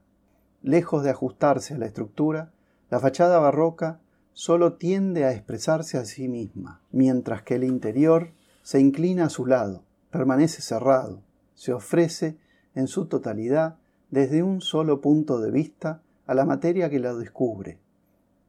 [0.61, 2.51] Lejos de ajustarse a la estructura,
[2.89, 3.99] la fachada barroca
[4.33, 9.45] solo tiende a expresarse a sí misma, mientras que el interior se inclina a su
[9.45, 11.21] lado, permanece cerrado,
[11.55, 12.37] se ofrece
[12.75, 13.77] en su totalidad
[14.11, 17.79] desde un solo punto de vista a la materia que la descubre,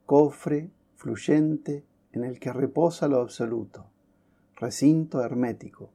[0.04, 3.86] cofre fluyente en el que reposa lo absoluto,
[4.56, 5.90] recinto hermético,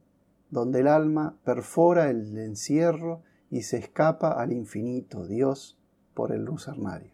[0.54, 5.76] donde el alma perfora el encierro y se escapa al infinito Dios
[6.14, 7.10] por el lucernario.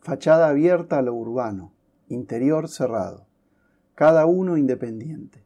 [0.00, 1.74] Fachada abierta a lo urbano,
[2.08, 3.26] interior cerrado,
[3.94, 5.44] cada uno independiente,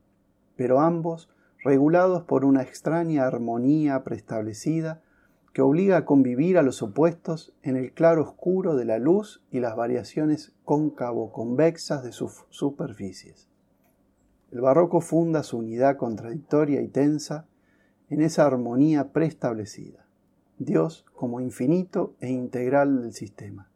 [0.55, 1.29] pero ambos
[1.65, 5.03] regulados por una extraña armonía preestablecida
[5.53, 9.59] que obliga a convivir a los opuestos en el claro oscuro de la luz y
[9.59, 13.48] las variaciones cóncavo-convexas de sus superficies.
[14.51, 17.47] El barroco funda su unidad contradictoria y tensa
[18.09, 20.07] en esa armonía preestablecida,
[20.59, 23.71] Dios como infinito e integral del sistema,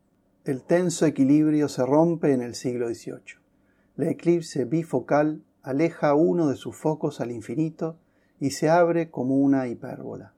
[0.44, 3.38] El tenso equilibrio se rompe en el siglo XVIII.
[3.96, 7.98] La eclipse bifocal aleja uno de sus focos al infinito
[8.40, 10.32] y se abre como una hipérbola.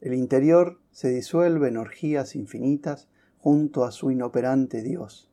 [0.00, 3.08] El interior se disuelve en orgías infinitas
[3.38, 5.30] junto a su inoperante Dios,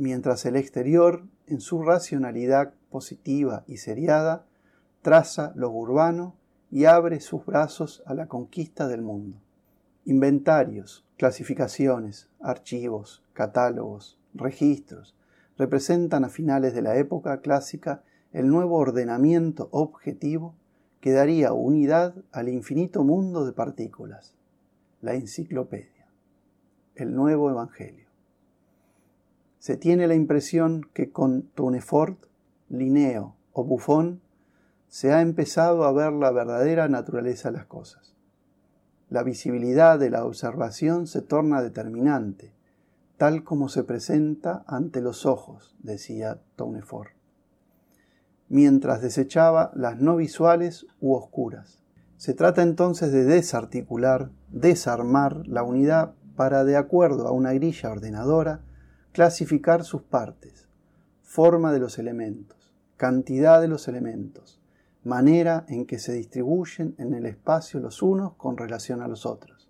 [0.00, 4.46] mientras el exterior, en su racionalidad positiva y seriada,
[5.02, 6.34] traza lo urbano
[6.70, 9.36] y abre sus brazos a la conquista del mundo.
[10.06, 15.14] Inventarios, clasificaciones, archivos, catálogos, registros
[15.58, 18.02] representan a finales de la época clásica
[18.32, 20.54] el nuevo ordenamiento objetivo
[21.00, 24.34] que daría unidad al infinito mundo de partículas,
[25.02, 26.06] la enciclopedia,
[26.94, 28.09] el nuevo Evangelio.
[29.60, 32.18] Se tiene la impresión que con Tournefort,
[32.70, 34.22] Linneo o Buffon
[34.88, 38.16] se ha empezado a ver la verdadera naturaleza de las cosas.
[39.10, 42.54] La visibilidad de la observación se torna determinante,
[43.18, 47.10] tal como se presenta ante los ojos, decía Tournefort,
[48.48, 51.82] mientras desechaba las no visuales u oscuras.
[52.16, 58.62] Se trata entonces de desarticular, desarmar la unidad para, de acuerdo a una grilla ordenadora,
[59.12, 60.68] clasificar sus partes,
[61.22, 64.60] forma de los elementos, cantidad de los elementos,
[65.04, 69.68] manera en que se distribuyen en el espacio los unos con relación a los otros,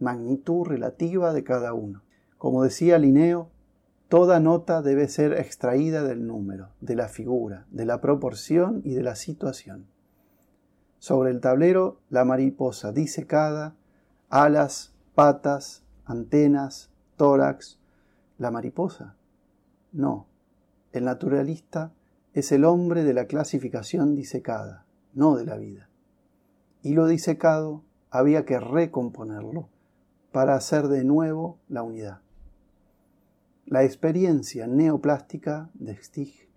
[0.00, 2.02] magnitud relativa de cada uno.
[2.38, 3.50] Como decía Linneo,
[4.08, 9.02] toda nota debe ser extraída del número, de la figura, de la proporción y de
[9.02, 9.86] la situación.
[10.98, 13.74] Sobre el tablero, la mariposa disecada,
[14.28, 17.78] alas, patas, antenas, tórax.
[18.38, 19.14] ¿La mariposa?
[19.92, 20.26] No.
[20.92, 21.92] El naturalista
[22.34, 24.84] es el hombre de la clasificación disecada,
[25.14, 25.88] no de la vida.
[26.82, 29.68] Y lo disecado había que recomponerlo
[30.32, 32.20] para hacer de nuevo la unidad.
[33.64, 36.48] La experiencia neoplástica de Stig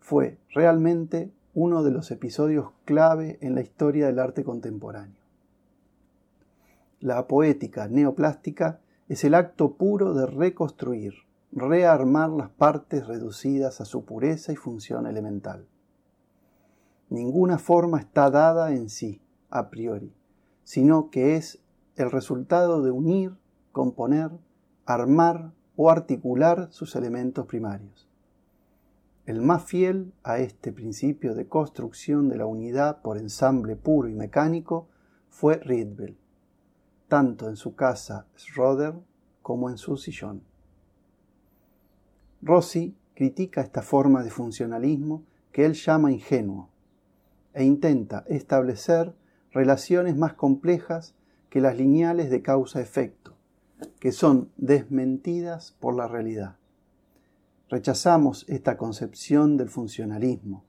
[0.00, 5.16] fue realmente uno de los episodios clave en la historia del arte contemporáneo.
[7.00, 8.80] La poética neoplástica
[9.12, 11.12] es el acto puro de reconstruir,
[11.52, 15.66] rearmar las partes reducidas a su pureza y función elemental.
[17.10, 19.20] Ninguna forma está dada en sí,
[19.50, 20.14] a priori,
[20.64, 21.62] sino que es
[21.96, 23.36] el resultado de unir,
[23.70, 24.30] componer,
[24.86, 28.08] armar o articular sus elementos primarios.
[29.26, 34.14] El más fiel a este principio de construcción de la unidad por ensamble puro y
[34.14, 34.88] mecánico
[35.28, 36.16] fue Rietveld,
[37.12, 38.94] tanto en su casa Schroeder
[39.42, 40.40] como en su sillón.
[42.40, 45.22] Rossi critica esta forma de funcionalismo
[45.52, 46.70] que él llama ingenuo
[47.52, 49.14] e intenta establecer
[49.50, 51.14] relaciones más complejas
[51.50, 53.34] que las lineales de causa-efecto,
[54.00, 56.56] que son desmentidas por la realidad.
[57.68, 60.64] Rechazamos esta concepción del funcionalismo,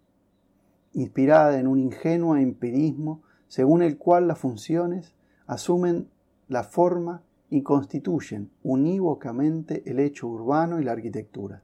[0.91, 5.15] inspirada en un ingenuo empirismo según el cual las funciones
[5.47, 6.09] asumen
[6.53, 11.63] la forma y constituyen unívocamente el hecho urbano y la arquitectura.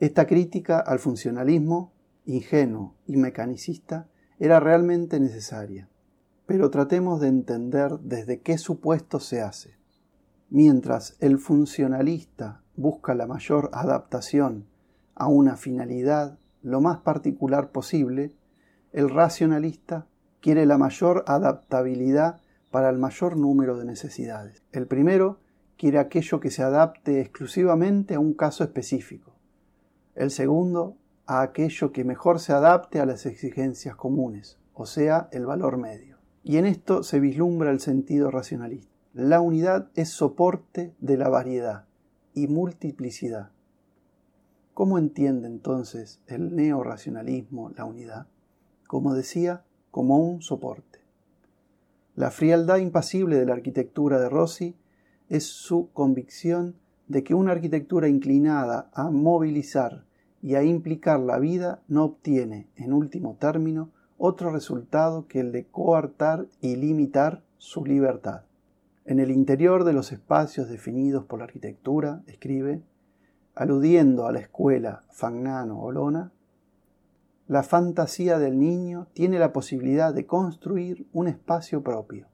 [0.00, 1.92] Esta crítica al funcionalismo,
[2.24, 5.88] ingenuo y mecanicista, era realmente necesaria,
[6.46, 9.76] pero tratemos de entender desde qué supuesto se hace.
[10.50, 14.66] Mientras el funcionalista busca la mayor adaptación
[15.14, 18.32] a una finalidad lo más particular posible,
[18.92, 20.06] el racionalista
[20.40, 22.40] quiere la mayor adaptabilidad
[22.74, 24.64] para el mayor número de necesidades.
[24.72, 25.38] El primero
[25.78, 29.36] quiere aquello que se adapte exclusivamente a un caso específico.
[30.16, 35.46] El segundo, a aquello que mejor se adapte a las exigencias comunes, o sea, el
[35.46, 36.18] valor medio.
[36.42, 38.90] Y en esto se vislumbra el sentido racionalista.
[39.12, 41.84] La unidad es soporte de la variedad
[42.34, 43.52] y multiplicidad.
[44.74, 48.26] ¿Cómo entiende entonces el neoracionalismo la unidad?
[48.88, 50.93] Como decía, como un soporte.
[52.16, 54.76] La frialdad impasible de la arquitectura de Rossi
[55.28, 56.76] es su convicción
[57.08, 60.04] de que una arquitectura inclinada a movilizar
[60.40, 65.66] y a implicar la vida no obtiene, en último término, otro resultado que el de
[65.66, 68.42] coartar y limitar su libertad.
[69.06, 72.80] En el interior de los espacios definidos por la arquitectura, escribe,
[73.56, 76.30] aludiendo a la escuela Fagnano-Olona,
[77.46, 82.26] la fantasía del niño tiene la posibilidad de construir un espacio propio,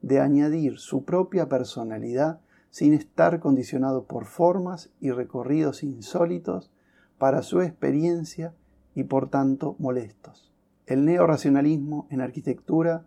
[0.00, 6.70] de añadir su propia personalidad sin estar condicionado por formas y recorridos insólitos
[7.18, 8.54] para su experiencia
[8.94, 10.54] y por tanto molestos.
[10.86, 13.04] El neoracionalismo en arquitectura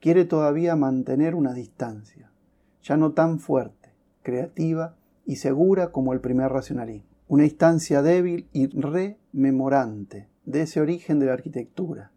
[0.00, 2.32] quiere todavía mantener una distancia,
[2.82, 3.92] ya no tan fuerte,
[4.22, 11.18] creativa y segura como el primer racionalismo, una instancia débil y rememorante de ese origen
[11.18, 12.10] de la arquitectura,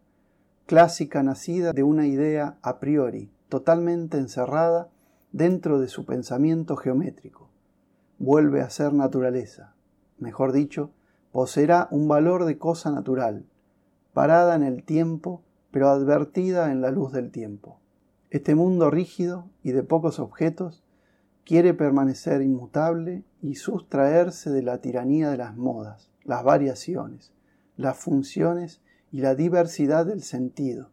[0.64, 4.88] clásica nacida de una idea a priori, totalmente encerrada
[5.32, 7.50] dentro de su pensamiento geométrico.
[8.18, 9.74] Vuelve a ser naturaleza,
[10.18, 10.92] mejor dicho,
[11.30, 13.44] poseerá un valor de cosa natural,
[14.14, 17.80] parada en el tiempo, pero advertida en la luz del tiempo.
[18.30, 20.82] Este mundo rígido y de pocos objetos
[21.44, 27.30] quiere permanecer inmutable y sustraerse de la tiranía de las modas, las variaciones,
[27.82, 28.80] las funciones
[29.10, 30.88] y la diversidad del sentido,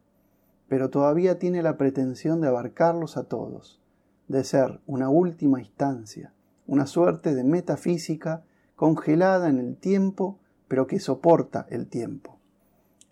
[0.68, 3.82] pero todavía tiene la pretensión de abarcarlos a todos,
[4.28, 6.34] de ser una última instancia,
[6.68, 8.44] una suerte de metafísica
[8.76, 12.38] congelada en el tiempo, pero que soporta el tiempo.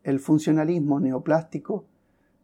[0.03, 1.85] El funcionalismo neoplástico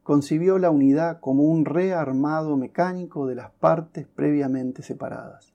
[0.01, 5.53] concibió la unidad como un rearmado mecánico de las partes previamente separadas.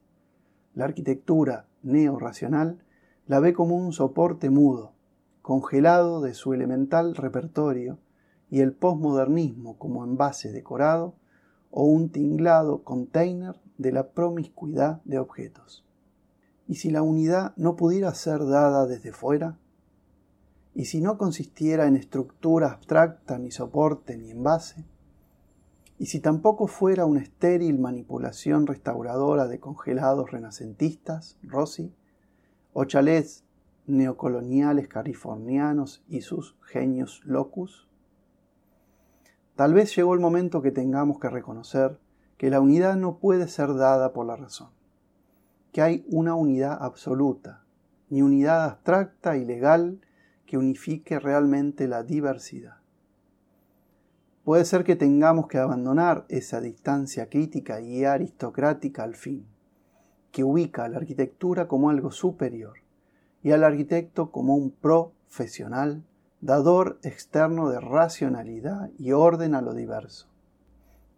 [0.73, 2.79] La arquitectura neorracional
[3.27, 4.93] la ve como un soporte mudo,
[5.49, 7.97] congelado de su elemental repertorio,
[8.51, 11.15] y el posmodernismo como envase decorado
[11.71, 15.83] o un tinglado container de la promiscuidad de objetos.
[16.67, 19.57] ¿Y si la unidad no pudiera ser dada desde fuera?
[20.75, 24.85] ¿Y si no consistiera en estructura abstracta, ni soporte, ni envase?
[25.97, 31.91] ¿Y si tampoco fuera una estéril manipulación restauradora de congelados renacentistas, Rossi,
[32.71, 33.45] o chalets
[33.89, 37.87] neocoloniales californianos y sus genios locus?
[39.55, 41.99] Tal vez llegó el momento que tengamos que reconocer
[42.37, 44.69] que la unidad no puede ser dada por la razón,
[45.73, 47.63] que hay una unidad absoluta,
[48.09, 49.99] ni unidad abstracta y legal
[50.45, 52.77] que unifique realmente la diversidad.
[54.45, 59.45] Puede ser que tengamos que abandonar esa distancia crítica y aristocrática al fin,
[60.31, 62.77] que ubica a la arquitectura como algo superior
[63.43, 66.03] y al arquitecto como un profesional,
[66.41, 70.27] dador externo de racionalidad y orden a lo diverso.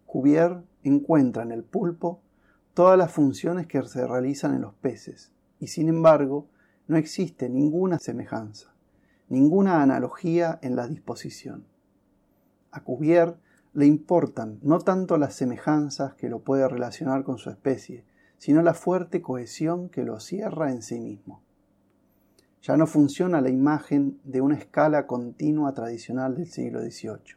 [0.06, 2.20] Cuvier encuentra en el pulpo
[2.74, 6.46] todas las funciones que se realizan en los peces, y sin embargo
[6.88, 8.72] no existe ninguna semejanza
[9.32, 11.64] ninguna analogía en la disposición.
[12.70, 13.36] A Cuvier
[13.72, 18.04] le importan no tanto las semejanzas que lo puede relacionar con su especie,
[18.36, 21.40] sino la fuerte cohesión que lo cierra en sí mismo.
[22.62, 27.36] Ya no funciona la imagen de una escala continua tradicional del siglo XVIII,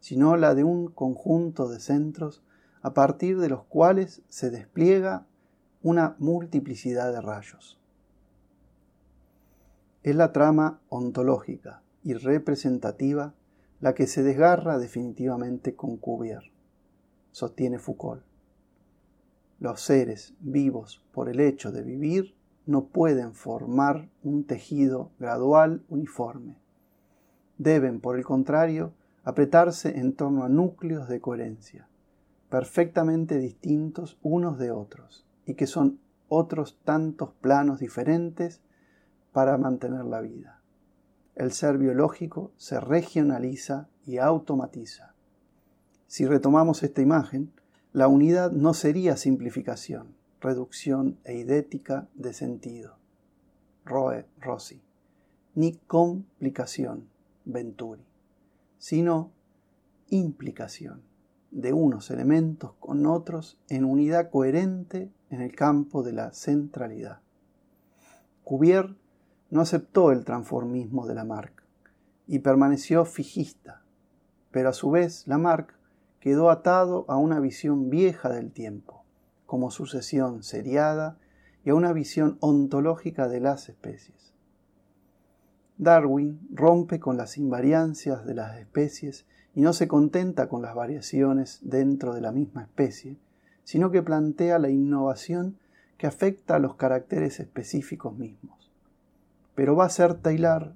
[0.00, 2.42] sino la de un conjunto de centros
[2.82, 5.26] a partir de los cuales se despliega
[5.82, 7.80] una multiplicidad de rayos
[10.04, 13.34] es la trama ontológica y representativa
[13.80, 16.52] la que se desgarra definitivamente con Cuvier,
[17.32, 18.22] sostiene Foucault.
[19.60, 22.34] Los seres vivos, por el hecho de vivir,
[22.66, 26.56] no pueden formar un tejido gradual uniforme.
[27.58, 28.92] Deben, por el contrario,
[29.22, 31.88] apretarse en torno a núcleos de coherencia,
[32.48, 38.60] perfectamente distintos unos de otros, y que son otros tantos planos diferentes
[39.32, 40.60] para mantener la vida.
[41.34, 45.14] El ser biológico se regionaliza y automatiza.
[46.06, 47.52] Si retomamos esta imagen,
[47.92, 50.14] la unidad no sería simplificación,
[50.44, 52.98] reducción e idética de sentido,
[53.86, 54.82] Roe Rossi,
[55.54, 57.08] ni complicación,
[57.46, 58.04] Venturi,
[58.76, 59.32] sino
[60.10, 61.02] implicación
[61.50, 67.20] de unos elementos con otros en unidad coherente en el campo de la centralidad.
[68.42, 68.94] Cuvier
[69.50, 71.62] no aceptó el transformismo de Lamarck
[72.26, 73.82] y permaneció fijista,
[74.50, 75.74] pero a su vez Lamarck
[76.20, 79.03] quedó atado a una visión vieja del tiempo,
[79.46, 81.18] como sucesión seriada
[81.64, 84.32] y a una visión ontológica de las especies.
[85.78, 91.60] Darwin rompe con las invariancias de las especies y no se contenta con las variaciones
[91.62, 93.16] dentro de la misma especie,
[93.64, 95.58] sino que plantea la innovación
[95.96, 98.64] que afecta a los caracteres específicos mismos
[99.54, 100.74] pero va a ser Taylor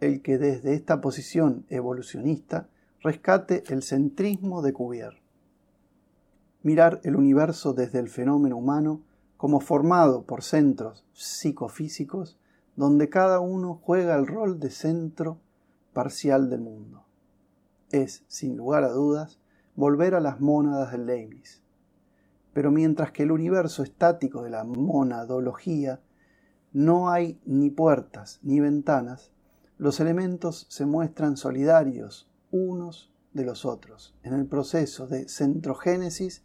[0.00, 2.68] el que desde esta posición evolucionista
[3.02, 5.21] rescate el centrismo de Cuvier.
[6.62, 9.02] Mirar el universo desde el fenómeno humano
[9.36, 12.38] como formado por centros psicofísicos
[12.76, 15.38] donde cada uno juega el rol de centro
[15.92, 17.04] parcial del mundo.
[17.90, 19.40] Es, sin lugar a dudas,
[19.74, 21.62] volver a las mónadas del Leibniz.
[22.52, 26.00] Pero mientras que el universo estático de la monadología
[26.72, 29.32] no hay ni puertas ni ventanas,
[29.78, 36.44] los elementos se muestran solidarios unos de los otros en el proceso de centrogénesis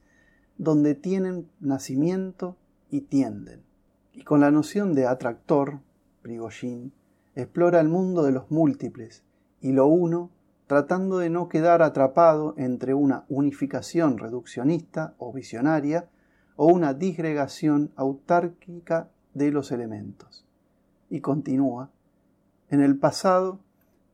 [0.57, 2.55] donde tienen nacimiento
[2.89, 3.61] y tienden.
[4.13, 5.79] Y con la noción de atractor,
[6.21, 6.91] Prigogine
[7.35, 9.23] explora el mundo de los múltiples
[9.61, 10.31] y lo uno
[10.65, 16.09] tratando de no quedar atrapado entre una unificación reduccionista o visionaria
[16.55, 20.45] o una disgregación autárquica de los elementos.
[21.09, 21.89] Y continúa,
[22.69, 23.59] en el pasado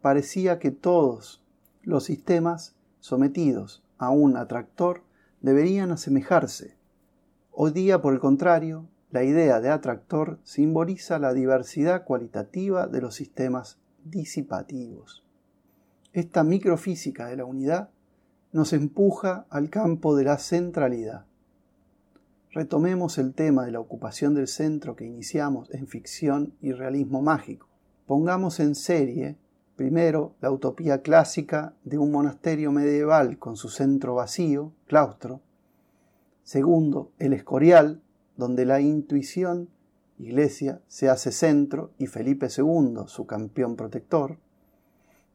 [0.02, 1.42] parecía que todos
[1.82, 5.02] los sistemas sometidos a un atractor
[5.44, 6.76] deberían asemejarse.
[7.52, 13.14] Hoy día, por el contrario, la idea de atractor simboliza la diversidad cualitativa de los
[13.14, 15.24] sistemas disipativos.
[16.14, 17.90] Esta microfísica de la unidad
[18.54, 21.26] nos empuja al campo de la centralidad.
[22.52, 27.68] Retomemos el tema de la ocupación del centro que iniciamos en ficción y realismo mágico.
[28.06, 29.38] Pongamos en serie,
[29.84, 35.42] primero, la utopía clásica de un monasterio medieval con su centro vacío, claustro.
[36.42, 38.02] Segundo, el Escorial,
[38.38, 39.68] donde la intuición,
[40.18, 44.38] Iglesia, se hace centro y Felipe II, su campeón protector.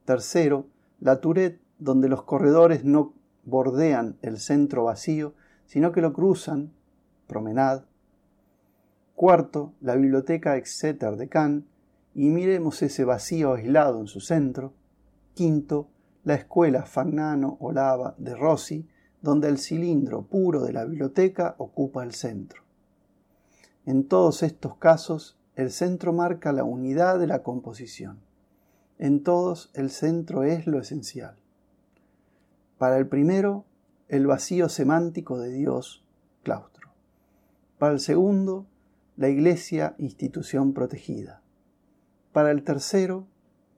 [0.07, 0.67] Tercero,
[0.99, 3.13] la Tourette, donde los corredores no
[3.45, 5.35] bordean el centro vacío,
[5.67, 6.73] sino que lo cruzan,
[7.27, 7.83] promenade.
[9.15, 11.65] Cuarto, la biblioteca Exeter de Cannes,
[12.19, 14.73] y miremos ese vacío aislado en su centro.
[15.35, 15.89] Quinto,
[16.25, 18.89] la escuela Fagnano Olava de Rossi,
[19.23, 22.65] donde el cilindro puro de la biblioteca ocupa el centro.
[23.87, 28.19] En todos estos casos, el centro marca la unidad de la composición.
[28.99, 31.37] En todos, el centro es lo esencial.
[32.79, 33.65] Para el primero,
[34.09, 36.05] el vacío semántico de Dios,
[36.43, 36.89] claustro.
[37.79, 38.67] Para el segundo,
[39.17, 41.43] la iglesia, institución protegida.
[42.33, 43.27] Para el tercero,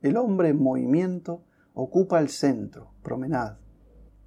[0.02, 1.42] el hombre en movimiento
[1.74, 3.56] ocupa el centro, promenad.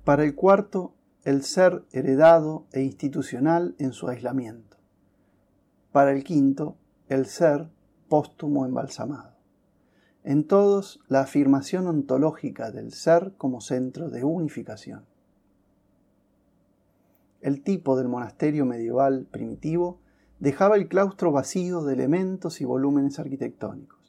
[0.04, 0.94] Para el cuarto,
[1.24, 4.74] el ser heredado e institucional en su aislamiento
[5.94, 6.76] para el quinto,
[7.08, 7.70] el ser
[8.10, 9.38] póstumo embalsamado.
[10.24, 15.06] En todos, la afirmación ontológica del ser como centro de unificación.
[17.42, 20.00] El tipo del monasterio medieval primitivo
[20.40, 24.03] dejaba el claustro vacío de elementos y volúmenes arquitectónicos.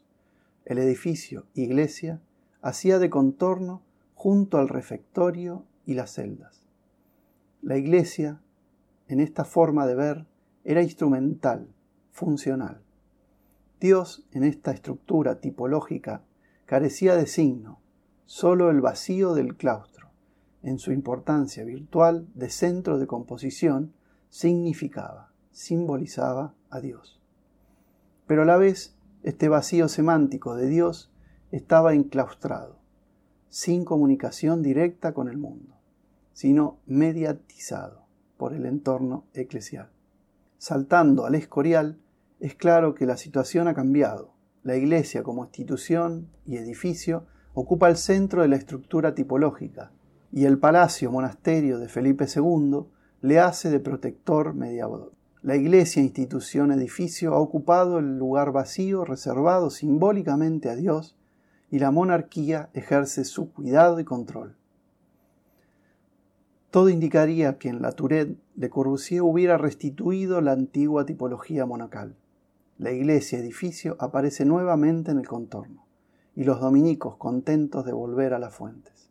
[0.65, 2.21] El edificio, iglesia,
[2.63, 3.83] hacía de contorno
[4.15, 6.67] junto al refectorio y las celdas.
[7.61, 8.41] La iglesia,
[9.09, 10.27] en esta forma de ver,
[10.65, 11.69] era instrumental,
[12.11, 12.81] funcional.
[13.81, 16.23] Dios en esta estructura tipológica
[16.65, 17.81] carecía de signo,
[18.25, 20.09] solo el vacío del claustro,
[20.63, 23.93] en su importancia virtual de centro de composición,
[24.31, 27.21] significaba, simbolizaba a Dios.
[28.27, 31.11] Pero a la vez, este vacío semántico de Dios
[31.51, 32.79] estaba enclaustrado,
[33.49, 35.75] sin comunicación directa con el mundo,
[36.35, 38.05] sino mediatizado
[38.37, 39.89] por el entorno eclesial.
[40.59, 41.99] Saltando al escorial,
[42.39, 44.35] es claro que la situación ha cambiado.
[44.63, 47.25] La Iglesia como institución y edificio
[47.55, 49.93] ocupa el centro de la estructura tipológica
[50.33, 52.87] y el palacio monasterio de Felipe II
[53.23, 55.13] le hace de protector mediador.
[55.45, 61.19] La Iglesia, institución, edificio ha ocupado el lugar vacío reservado simbólicamente a Dios
[61.71, 64.57] y la monarquía ejerce su cuidado y control.
[66.71, 72.17] Todo indicaría que en la Tourette Le Corbusier hubiera restituido la antigua tipología monacal.
[72.79, 75.85] La iglesia edificio aparece nuevamente en el contorno,
[76.35, 79.11] y los dominicos contentos de volver a las fuentes.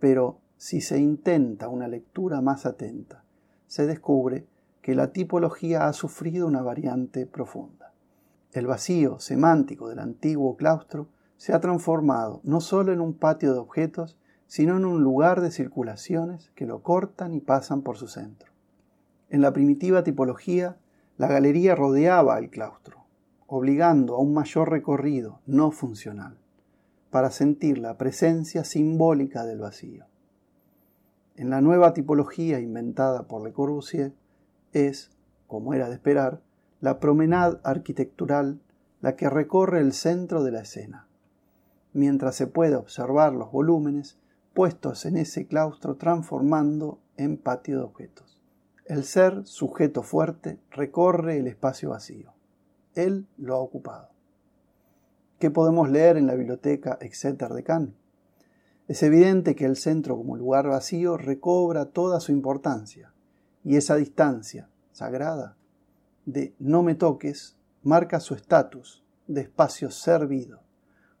[0.00, 3.22] Pero si se intenta una lectura más atenta,
[3.68, 4.46] se descubre
[4.84, 7.94] que la tipología ha sufrido una variante profunda.
[8.52, 11.08] El vacío semántico del antiguo claustro
[11.38, 15.50] se ha transformado no solo en un patio de objetos, sino en un lugar de
[15.50, 18.52] circulaciones que lo cortan y pasan por su centro.
[19.30, 20.76] En la primitiva tipología,
[21.16, 23.06] la galería rodeaba el claustro,
[23.46, 26.36] obligando a un mayor recorrido no funcional,
[27.08, 30.04] para sentir la presencia simbólica del vacío.
[31.36, 34.12] En la nueva tipología inventada por Le Corbusier
[34.74, 35.10] es,
[35.46, 36.40] como era de esperar,
[36.80, 38.60] la promenade arquitectural
[39.00, 41.06] la que recorre el centro de la escena,
[41.92, 44.18] mientras se puede observar los volúmenes
[44.52, 48.40] puestos en ese claustro transformando en patio de objetos.
[48.84, 52.32] El ser, sujeto fuerte, recorre el espacio vacío.
[52.94, 54.08] Él lo ha ocupado.
[55.38, 57.94] ¿Qué podemos leer en la biblioteca Exeter de Cannes?
[58.88, 63.13] Es evidente que el centro como lugar vacío recobra toda su importancia
[63.64, 65.56] y esa distancia sagrada
[66.26, 70.60] de no me toques marca su estatus de espacio servido,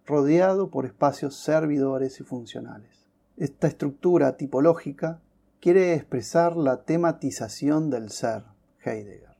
[0.06, 3.08] rodeado por espacios servidores y funcionales.
[3.36, 5.20] Esta estructura tipológica
[5.60, 8.44] quiere expresar la tematización del ser,
[8.84, 9.34] Heidegger.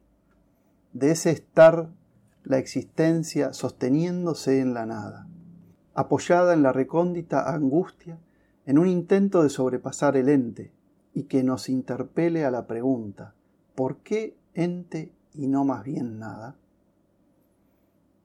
[0.94, 1.90] de ese estar
[2.44, 5.26] la existencia sosteniéndose en la nada,
[5.94, 8.18] apoyada en la recóndita angustia,
[8.66, 10.72] en un intento de sobrepasar el ente
[11.14, 13.34] y que nos interpele a la pregunta,
[13.74, 16.56] ¿por qué ente y no más bien nada?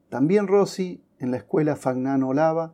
[0.09, 2.73] También Rossi, en la escuela Fagnano Lava,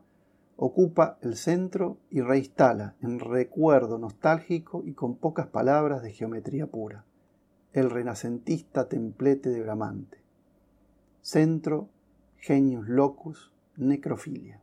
[0.55, 7.03] ocupa el centro y reinstala en recuerdo nostálgico y con pocas palabras de geometría pura,
[7.73, 10.19] el renacentista templete de Bramante.
[11.21, 11.89] Centro,
[12.37, 14.61] genius locus, necrofilia.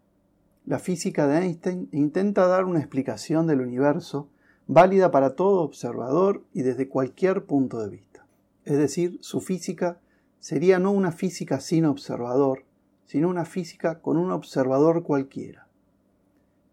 [0.64, 4.28] La física de Einstein intenta dar una explicación del universo
[4.66, 8.26] válida para todo observador y desde cualquier punto de vista.
[8.64, 9.98] Es decir, su física
[10.40, 12.64] sería no una física sin observador,
[13.06, 15.66] sino una física con un observador cualquiera.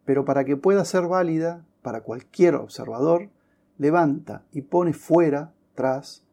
[0.05, 3.29] Pero para que pueda ser válida para cualquier observador,
[3.77, 6.23] levanta y pone fuera, tras,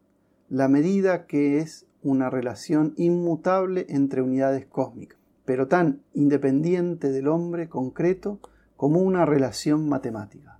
[0.48, 7.68] la medida que es una relación inmutable entre unidades cósmicas, pero tan independiente del hombre
[7.68, 8.38] concreto
[8.76, 10.58] como una relación matemática.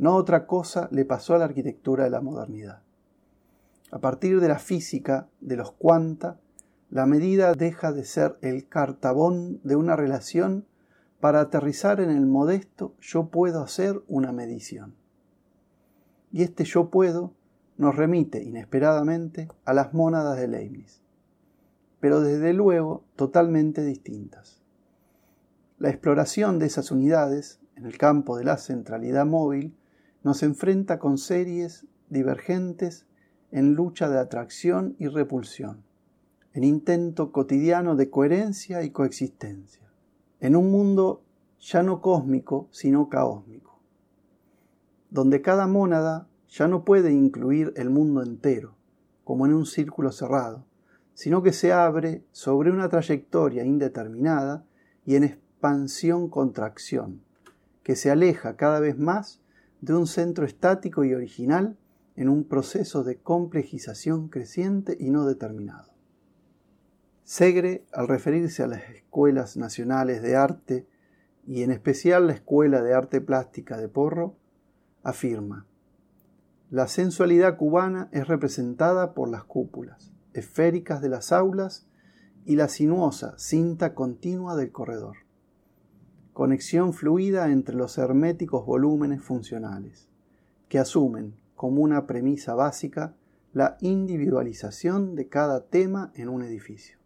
[0.00, 2.80] No otra cosa le pasó a la arquitectura de la modernidad.
[3.90, 6.38] A partir de la física de los cuanta,
[6.88, 10.64] la medida deja de ser el cartabón de una relación
[11.20, 14.94] para aterrizar en el modesto yo puedo hacer una medición.
[16.32, 17.34] Y este yo puedo
[17.76, 21.02] nos remite inesperadamente a las mónadas de Leibniz,
[22.00, 24.62] pero desde luego totalmente distintas.
[25.78, 29.76] La exploración de esas unidades en el campo de la centralidad móvil
[30.22, 33.06] nos enfrenta con series divergentes
[33.52, 35.84] en lucha de atracción y repulsión
[36.52, 39.88] en intento cotidiano de coherencia y coexistencia,
[40.40, 41.22] en un mundo
[41.60, 43.78] ya no cósmico, sino caósmico,
[45.10, 48.74] donde cada mónada ya no puede incluir el mundo entero,
[49.22, 50.64] como en un círculo cerrado,
[51.14, 54.64] sino que se abre sobre una trayectoria indeterminada
[55.04, 57.22] y en expansión-contracción,
[57.84, 59.39] que se aleja cada vez más
[59.80, 61.76] de un centro estático y original
[62.16, 65.90] en un proceso de complejización creciente y no determinado.
[67.24, 70.86] Segre, al referirse a las escuelas nacionales de arte
[71.46, 74.36] y en especial la Escuela de Arte Plástica de Porro,
[75.02, 75.66] afirma,
[76.70, 81.86] la sensualidad cubana es representada por las cúpulas esféricas de las aulas
[82.44, 85.16] y la sinuosa cinta continua del corredor.
[86.40, 90.08] Conexión fluida entre los herméticos volúmenes funcionales,
[90.70, 93.14] que asumen como una premisa básica
[93.52, 96.96] la individualización de cada tema en un edificio.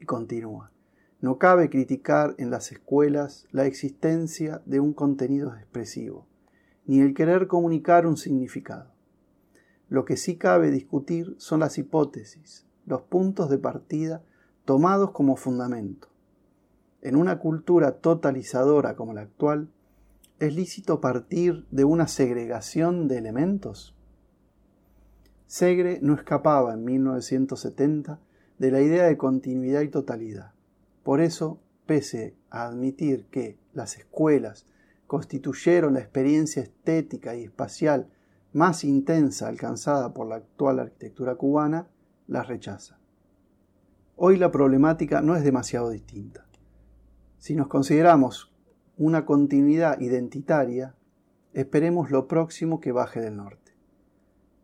[0.00, 0.72] Y continúa.
[1.20, 6.26] No cabe criticar en las escuelas la existencia de un contenido expresivo,
[6.86, 8.92] ni el querer comunicar un significado.
[9.90, 14.22] Lo que sí cabe discutir son las hipótesis, los puntos de partida
[14.64, 16.08] tomados como fundamento.
[17.00, 19.68] En una cultura totalizadora como la actual,
[20.40, 23.94] ¿es lícito partir de una segregación de elementos?
[25.46, 28.18] Segre no escapaba en 1970
[28.58, 30.52] de la idea de continuidad y totalidad.
[31.04, 34.66] Por eso, pese a admitir que las escuelas
[35.06, 38.08] constituyeron la experiencia estética y espacial
[38.52, 41.86] más intensa alcanzada por la actual arquitectura cubana,
[42.26, 42.98] las rechaza.
[44.16, 46.47] Hoy la problemática no es demasiado distinta.
[47.38, 48.52] Si nos consideramos
[48.96, 50.94] una continuidad identitaria,
[51.52, 53.72] esperemos lo próximo que baje del norte.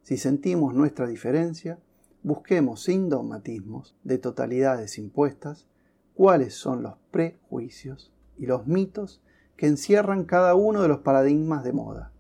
[0.03, 1.79] Si sentimos nuestra diferencia,
[2.25, 5.69] busquemos sin dogmatismos de totalidades impuestas
[6.15, 9.23] cuáles son los prejuicios y los mitos
[9.57, 12.13] que encierran cada uno de los paradigmas de moda.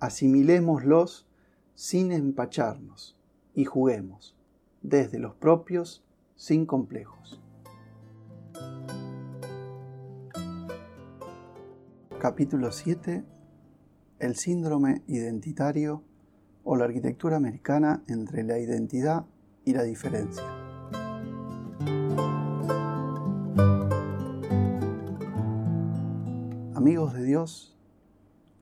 [0.00, 1.26] Asimilémoslos
[1.74, 3.16] sin empacharnos
[3.54, 4.36] y juguemos
[4.82, 6.04] desde los propios
[6.36, 7.40] sin complejos.
[12.20, 13.24] Capítulo 7.
[14.18, 16.04] El síndrome identitario
[16.64, 19.24] o la arquitectura americana entre la identidad
[19.64, 20.44] y la diferencia.
[26.74, 27.78] Amigos de Dios,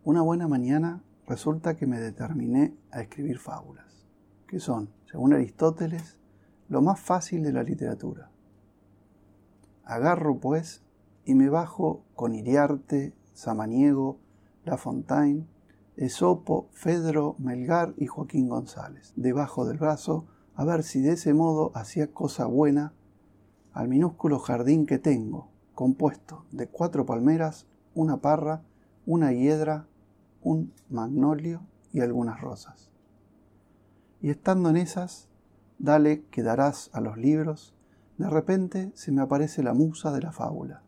[0.04, 4.06] una buena mañana resulta que me determiné a escribir fábulas,
[4.46, 6.20] que son, según Aristóteles,
[6.68, 8.30] lo más fácil de la literatura.
[9.82, 10.84] Agarro, pues,
[11.24, 14.18] y me bajo con Iriarte, Samaniego,
[14.64, 15.46] La Fontaine,
[15.96, 21.70] Esopo, Fedro, Melgar y Joaquín González, debajo del brazo, a ver si de ese modo
[21.76, 22.94] hacía cosa buena
[23.72, 28.62] al minúsculo jardín que tengo, compuesto de cuatro palmeras, una parra,
[29.06, 29.86] una hiedra,
[30.42, 31.60] un magnolio
[31.92, 32.90] y algunas rosas.
[34.20, 35.28] Y estando en esas,
[35.78, 37.72] dale que darás a los libros,
[38.16, 40.82] de repente se me aparece la musa de la fábula.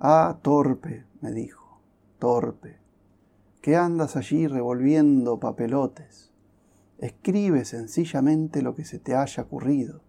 [0.00, 1.80] Ah, torpe, me dijo,
[2.20, 2.78] torpe,
[3.60, 6.30] ¿qué andas allí revolviendo papelotes?
[6.98, 10.02] Escribe sencillamente lo que se te haya ocurrido.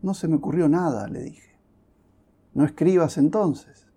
[0.00, 1.58] No se me ocurrió nada, le dije.
[2.54, 3.88] No escribas entonces.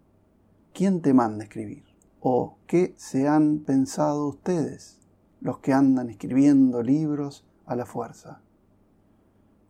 [0.74, 1.86] ¿Quién te manda escribir?
[2.20, 5.00] ¿O qué se han pensado ustedes,
[5.40, 8.42] los que andan escribiendo libros a la fuerza?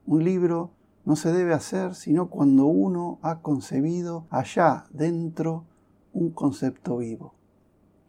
[0.08, 0.72] Un libro
[1.08, 5.64] no se debe hacer sino cuando uno ha concebido allá dentro
[6.12, 7.34] un concepto vivo,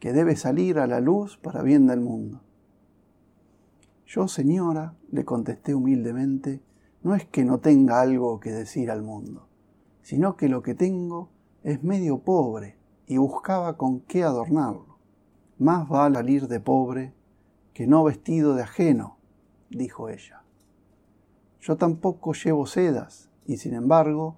[0.00, 2.40] que debe salir a la luz para bien del mundo.
[4.04, 6.60] Yo, señora, le contesté humildemente,
[7.04, 9.46] no es que no tenga algo que decir al mundo,
[10.02, 11.30] sino que lo que tengo
[11.62, 14.98] es medio pobre y buscaba con qué adornarlo.
[15.56, 17.14] Más vale salir de pobre
[17.74, 19.18] que no vestido de ajeno,
[19.70, 20.37] dijo ella.
[21.60, 24.36] Yo tampoco llevo sedas, y sin embargo,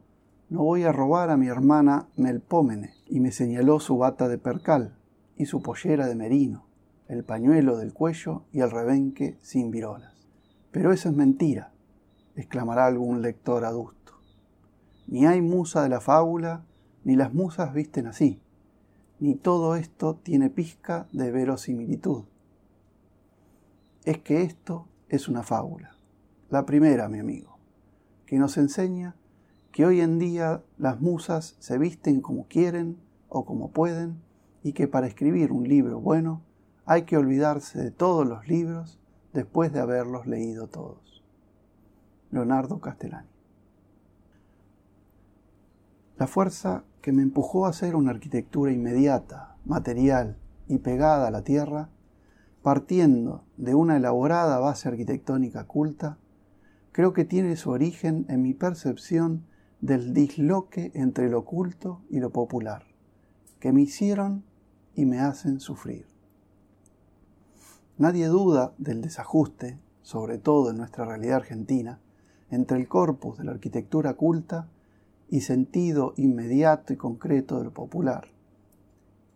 [0.49, 4.97] no voy a robar a mi hermana Melpómene, y me señaló su bata de percal
[5.37, 6.71] y su pollera de merino
[7.11, 10.15] el pañuelo del cuello y el rebenque sin virolas.
[10.71, 11.73] Pero eso es mentira,
[12.37, 14.13] exclamará algún lector adusto.
[15.09, 16.65] Ni hay musa de la fábula,
[17.03, 18.41] ni las musas visten así,
[19.19, 22.27] ni todo esto tiene pizca de verosimilitud.
[24.05, 25.97] Es que esto es una fábula,
[26.51, 27.59] la primera, mi amigo,
[28.27, 29.15] que nos enseña
[29.73, 32.99] que hoy en día las musas se visten como quieren
[33.29, 34.21] o como pueden
[34.63, 36.43] y que para escribir un libro bueno
[36.85, 38.99] hay que olvidarse de todos los libros
[39.33, 41.23] después de haberlos leído todos.
[42.33, 43.29] Leonardo Castellani.
[46.19, 50.37] La fuerza que me empujó a hacer una arquitectura inmediata, material
[50.69, 51.89] y pegada a la tierra,
[52.63, 56.19] partiendo de una elaborada base arquitectónica culta,
[56.93, 59.45] creo que tiene su origen en mi percepción
[59.81, 62.85] del disloque entre lo culto y lo popular,
[63.59, 64.45] que me hicieron
[64.95, 66.07] y me hacen sufrir.
[67.97, 72.01] Nadie duda del desajuste, sobre todo en nuestra realidad argentina,
[72.51, 74.69] entre el corpus de la arquitectura culta
[75.29, 78.29] y sentido inmediato y concreto de lo popular.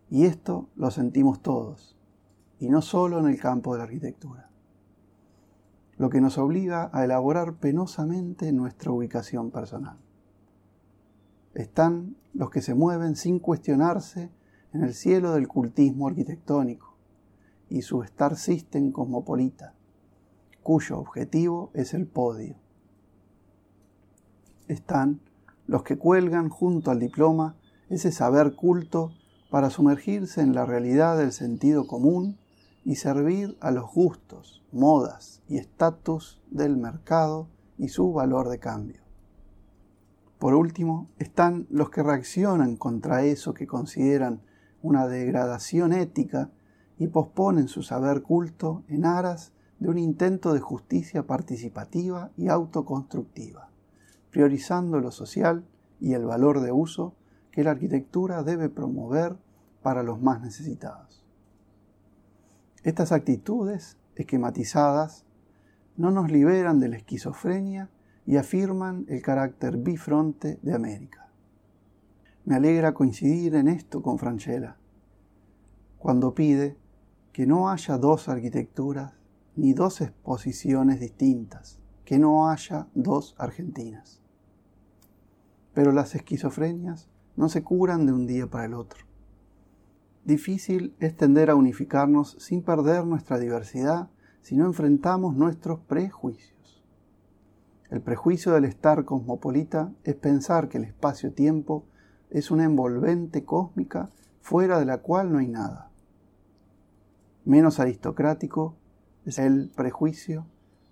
[0.09, 1.95] Y esto lo sentimos todos,
[2.59, 4.49] y no solo en el campo de la arquitectura.
[5.97, 9.97] Lo que nos obliga a elaborar penosamente nuestra ubicación personal.
[11.53, 14.29] Están los que se mueven sin cuestionarse
[14.73, 16.95] en el cielo del cultismo arquitectónico,
[17.69, 19.73] y su Star System cosmopolita,
[20.61, 22.57] cuyo objetivo es el podio.
[24.67, 25.21] Están
[25.67, 27.55] los que cuelgan junto al diploma
[27.89, 29.13] ese saber culto
[29.49, 32.37] para sumergirse en la realidad del sentido común
[32.83, 37.47] y servir a los gustos, modas y estatus del mercado
[37.77, 39.01] y su valor de cambio.
[40.37, 44.41] Por último, están los que reaccionan contra eso que consideran
[44.81, 46.51] una degradación ética
[46.99, 53.69] y posponen su saber culto en aras de un intento de justicia participativa y autoconstructiva,
[54.29, 55.65] priorizando lo social
[55.99, 57.15] y el valor de uso
[57.51, 59.37] que la arquitectura debe promover
[59.81, 61.25] para los más necesitados.
[62.83, 65.25] Estas actitudes, esquematizadas,
[65.97, 67.89] no nos liberan de la esquizofrenia
[68.25, 71.29] y afirman el carácter bifronte de América.
[72.43, 74.77] Me alegra coincidir en esto con Franchella,
[75.97, 76.77] cuando pide
[77.31, 79.13] que no haya dos arquitecturas
[79.55, 84.21] ni dos exposiciones distintas, que no haya dos Argentinas.
[85.73, 89.04] Pero las esquizofrenias no se curan de un día para el otro.
[90.25, 94.09] Difícil es tender a unificarnos sin perder nuestra diversidad
[94.41, 96.83] si no enfrentamos nuestros prejuicios.
[97.89, 101.85] El prejuicio del estar cosmopolita es pensar que el espacio-tiempo
[102.29, 104.09] es una envolvente cósmica
[104.41, 105.91] fuera de la cual no hay nada
[107.45, 108.75] Menos aristocrático
[109.23, 110.47] es el prejuicio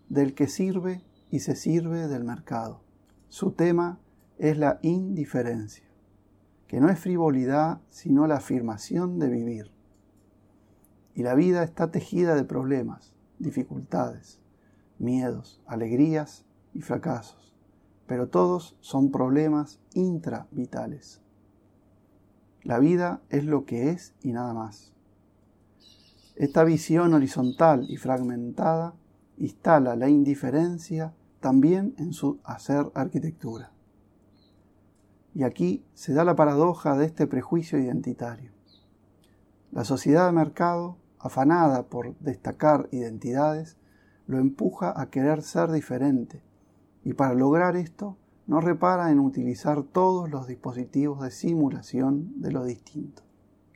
[0.08, 2.84] del que sirve y se sirve del mercado.
[3.28, 3.98] Su tema
[4.38, 5.83] es la indiferencia,
[6.68, 9.72] que no es frivolidad, sino la afirmación de vivir.
[11.16, 14.40] Y la vida está tejida de problemas, dificultades,
[14.98, 17.54] miedos, alegrías y fracasos,
[18.08, 21.22] pero todos son problemas intravitales.
[22.64, 24.94] La vida es lo que es y nada más.
[26.36, 28.96] Esta visión horizontal y fragmentada
[29.38, 33.73] instala la indiferencia también en su hacer arquitectura.
[35.34, 38.52] Y aquí se da la paradoja de este prejuicio identitario.
[39.72, 43.78] La sociedad de mercado, afanada por destacar identidades,
[44.28, 46.44] lo empuja a querer ser diferente,
[47.04, 52.64] y para lograr esto no repara en utilizar todos los dispositivos de simulación de lo
[52.66, 53.24] distinto.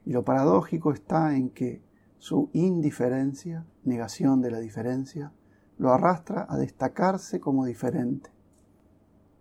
[0.05, 1.81] Y lo paradójico está en que
[2.19, 5.31] su indiferencia, negación de la diferencia,
[5.77, 8.29] lo arrastra a destacarse como diferente.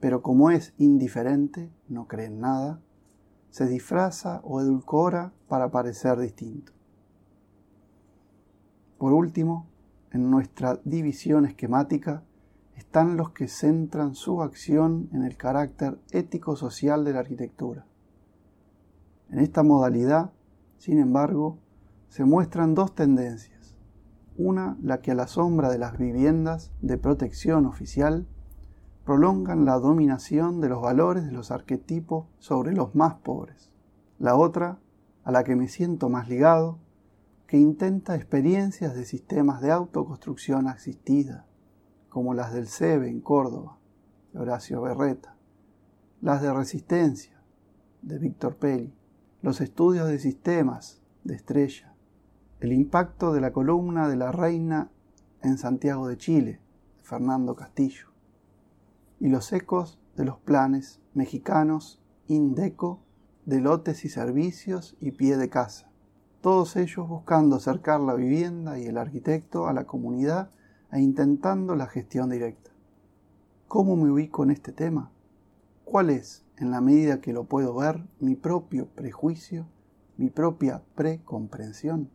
[0.01, 2.81] Pero como es indiferente, no cree en nada,
[3.51, 6.73] se disfraza o edulcora para parecer distinto.
[8.99, 9.67] Por último,
[10.13, 12.23] en nuestra división esquemática
[12.75, 17.87] están los que centran su acción en el carácter ético-social de la arquitectura.
[19.31, 20.33] En esta modalidad,
[20.79, 21.59] sin embargo,
[22.09, 23.75] se muestran dos tendencias.
[24.37, 28.27] Una, la que a la sombra de las viviendas de protección oficial
[29.07, 33.71] prolongan la dominación de los valores de los arquetipos sobre los más pobres.
[34.19, 34.81] La otra,
[35.23, 36.81] a la que me siento más ligado,
[37.47, 41.47] que intenta experiencias de sistemas de autoconstrucción asistida,
[42.09, 43.79] como las del CEBE en Córdoba,
[44.33, 45.37] de Horacio Berreta,
[46.21, 47.41] las de resistencia,
[48.03, 48.93] de Víctor Peli,
[49.41, 51.95] los estudios de sistemas, de Estrella,
[52.59, 54.91] el impacto de la columna de la reina
[55.43, 56.61] en Santiago de Chile,
[56.97, 58.16] de Fernando Castillo,
[59.21, 63.01] y los ecos de los planes mexicanos Indeco
[63.45, 65.89] de lotes y servicios y pie de casa,
[66.41, 70.51] todos ellos buscando acercar la vivienda y el arquitecto a la comunidad
[70.91, 72.71] e intentando la gestión directa.
[73.69, 75.11] ¿Cómo me ubico en este tema?
[75.85, 79.67] ¿Cuál es, en la medida que lo puedo ver, mi propio prejuicio,
[80.17, 82.11] mi propia precomprensión?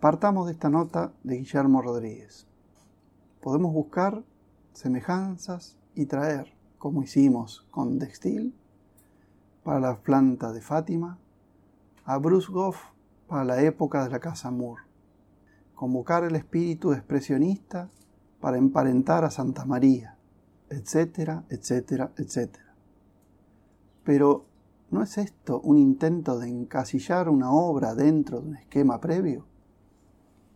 [0.00, 2.46] Partamos de esta nota de Guillermo Rodríguez.
[3.42, 4.22] Podemos buscar
[4.78, 8.54] semejanzas y traer, como hicimos con Dextil,
[9.64, 11.18] para la planta de Fátima,
[12.04, 12.84] a Bruce Goff
[13.26, 14.88] para la época de la Casa Moore
[15.78, 17.88] convocar el espíritu expresionista
[18.40, 20.16] para emparentar a Santa María,
[20.70, 22.74] etcétera, etcétera, etcétera.
[24.02, 24.46] Pero,
[24.90, 29.44] ¿no es esto un intento de encasillar una obra dentro de un esquema previo?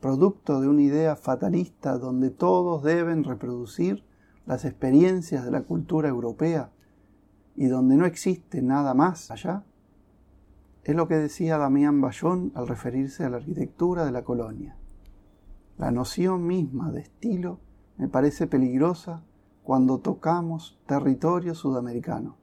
[0.01, 4.03] Producto de una idea fatalista donde todos deben reproducir
[4.47, 6.71] las experiencias de la cultura europea
[7.55, 9.65] y donde no existe nada más allá?
[10.85, 14.77] Es lo que decía Damián Bayón al referirse a la arquitectura de la colonia.
[15.79, 17.61] La noción misma de estilo
[17.97, 19.23] me parece peligrosa
[19.63, 22.37] cuando tocamos territorio sudamericano.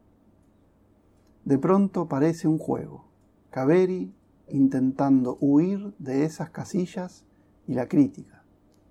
[1.44, 3.06] De pronto parece un juego.
[3.50, 4.14] Caveri
[4.48, 7.26] intentando huir de esas casillas
[7.68, 8.39] y la crítica,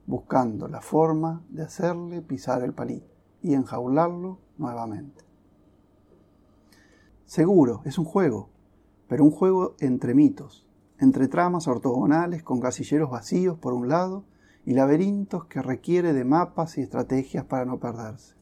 [0.09, 5.23] buscando la forma de hacerle pisar el palito y enjaularlo nuevamente.
[7.27, 8.49] Seguro, es un juego,
[9.07, 10.67] pero un juego entre mitos,
[10.99, 14.25] entre tramas ortogonales con casilleros vacíos por un lado
[14.65, 18.35] y laberintos que requiere de mapas y estrategias para no perderse.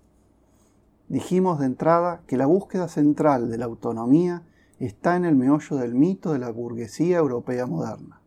[1.09, 4.45] Dijimos de entrada que la búsqueda central de la autonomía
[4.79, 8.21] está en el meollo del mito de la burguesía europea moderna.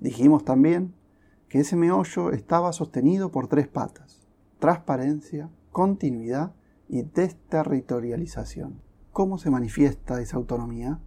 [0.00, 0.94] Dijimos también
[1.48, 4.26] que ese meollo estaba sostenido por tres patas,
[4.58, 6.54] transparencia, continuidad
[6.88, 8.80] y desterritorialización.
[9.12, 11.00] ¿Cómo se manifiesta esa autonomía?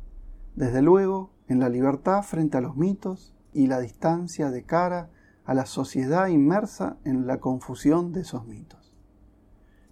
[0.56, 5.09] Desde luego, en la libertad frente a los mitos y la distancia de cara
[5.45, 8.93] a la sociedad inmersa en la confusión de esos mitos.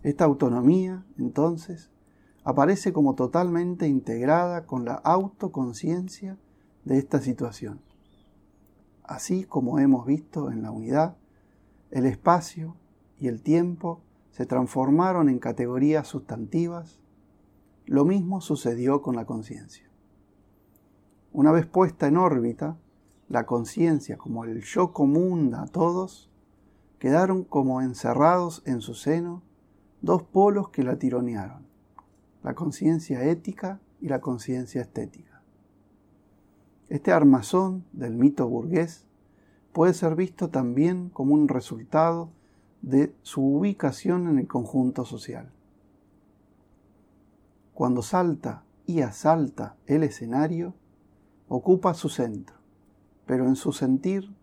[0.04, 1.92] Esta autonomía, entonces,
[2.44, 6.38] aparece como totalmente integrada con la autoconciencia
[6.86, 7.82] de esta situación.
[9.08, 11.16] Así como hemos visto en la unidad,
[11.92, 12.76] el espacio
[13.18, 17.00] y el tiempo se transformaron en categorías sustantivas,
[17.86, 19.90] lo mismo sucedió con la conciencia.
[21.32, 22.78] Una vez puesta en órbita,
[23.30, 26.30] la conciencia como el yo común a todos,
[27.00, 29.42] quedaron como encerrados en su seno
[30.02, 31.66] dos polos que la tironearon,
[32.44, 35.27] la conciencia ética y la conciencia estética.
[36.90, 39.06] Este armazón del mito burgués
[39.74, 42.32] puede ser visto también como un resultado
[42.82, 45.52] de su ubicación en el conjunto social.
[47.74, 50.74] Cuando salta y asalta el escenario,
[51.50, 52.56] ocupa su centro,
[53.26, 54.34] pero en su sentir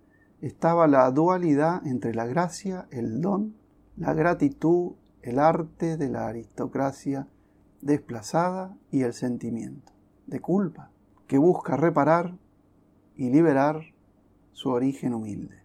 [0.40, 3.56] estaba la dualidad entre la gracia, el don,
[3.96, 4.92] la gratitud,
[5.22, 7.26] el arte de la aristocracia
[7.80, 9.92] desplazada y el sentimiento
[10.26, 10.90] de culpa,
[11.34, 12.38] que busca reparar
[13.16, 13.92] y liberar
[14.52, 15.64] su origen humilde.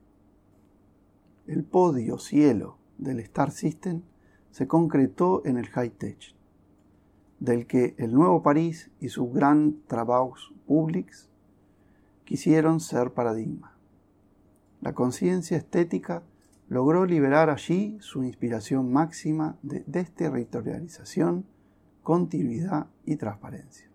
[1.46, 4.02] El podio cielo del Star System
[4.50, 6.36] se concretó en el High Tech,
[7.40, 11.30] del que el Nuevo París y su Grand Travaux Publics
[12.26, 13.78] quisieron ser paradigma.
[14.82, 16.24] La conciencia estética
[16.68, 21.46] logró liberar allí su inspiración máxima de desterritorialización,
[22.02, 23.89] continuidad y transparencia.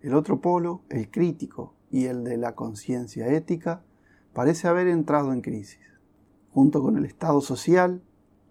[0.00, 3.82] El otro polo, el crítico y el de la conciencia ética,
[4.32, 5.80] parece haber entrado en crisis,
[6.52, 8.02] junto con el Estado social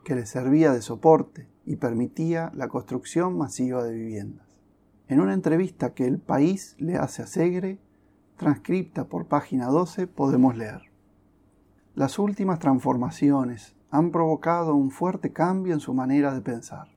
[0.04, 4.46] que le servía de soporte y permitía la construcción masiva de viviendas.
[5.08, 7.80] En una entrevista que el país le hace a Segre,
[8.36, 10.82] transcripta por página 12, podemos leer.
[11.96, 16.90] Las últimas transformaciones han provocado un fuerte cambio en su manera de pensar.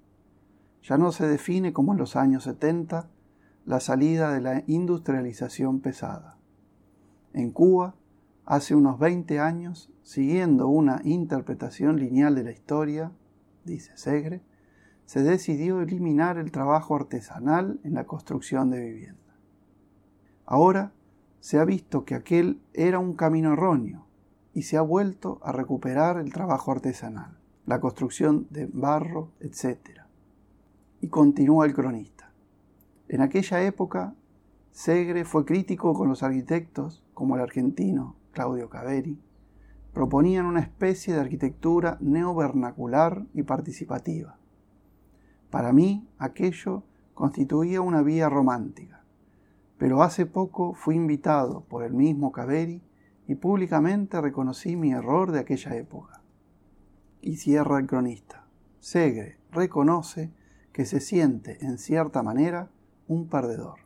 [0.82, 3.08] Ya no se define como en los años 70
[3.64, 6.36] la salida de la industrialización pesada.
[7.32, 7.94] En Cuba,
[8.46, 13.12] hace unos 20 años, siguiendo una interpretación lineal de la historia,
[13.64, 14.42] dice Segre,
[15.06, 19.20] se decidió eliminar el trabajo artesanal en la construcción de vivienda.
[20.46, 20.92] Ahora
[21.40, 24.06] se ha visto que aquel era un camino erróneo
[24.52, 29.78] y se ha vuelto a recuperar el trabajo artesanal, la construcción de barro, etc.
[31.00, 32.19] Y continúa el cronista.
[33.10, 34.14] En aquella época,
[34.70, 39.20] Segre fue crítico con los arquitectos, como el argentino Claudio Caveri,
[39.92, 44.38] proponían una especie de arquitectura neovernacular y participativa.
[45.50, 49.02] Para mí, aquello constituía una vía romántica,
[49.76, 52.80] pero hace poco fui invitado por el mismo Caveri
[53.26, 56.22] y públicamente reconocí mi error de aquella época.
[57.20, 58.46] Y cierra el cronista.
[58.78, 60.32] Segre reconoce
[60.72, 62.70] que se siente, en cierta manera,
[63.10, 63.80] un perdedor.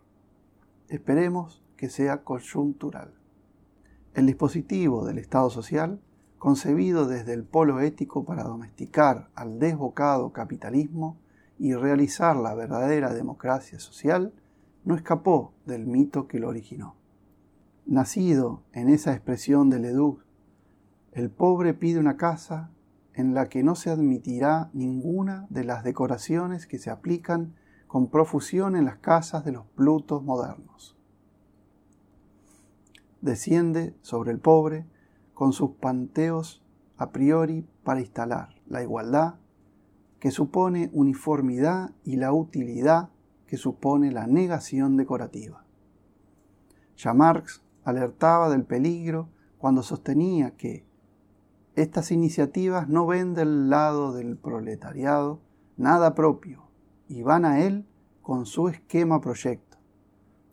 [0.89, 3.15] Esperemos que sea coyuntural.
[4.15, 6.01] El dispositivo del Estado social,
[6.39, 11.19] concebido desde el polo ético para domesticar al desbocado capitalismo
[11.59, 14.33] y realizar la verdadera democracia social,
[14.85, 16.95] no escapó del mito que lo originó
[17.87, 20.19] nacido en esa expresión de Ledoux,
[21.13, 22.71] el pobre pide una casa
[23.13, 27.55] en la que no se admitirá ninguna de las decoraciones que se aplican
[27.95, 30.97] con profusión en las casas de los plutos modernos.
[33.21, 34.85] Desciende sobre el pobre
[35.33, 36.61] con sus panteos
[36.97, 39.37] a priori para instalar la igualdad
[40.19, 43.11] que supone uniformidad y la utilidad
[43.47, 45.65] que supone la negación decorativa.
[46.97, 50.85] Ya Marx alertaba del peligro cuando sostenía que
[51.77, 55.39] estas iniciativas no ven del lado del proletariado
[55.77, 56.64] nada propio
[57.09, 57.87] y van a él
[58.23, 59.77] con su esquema proyecto,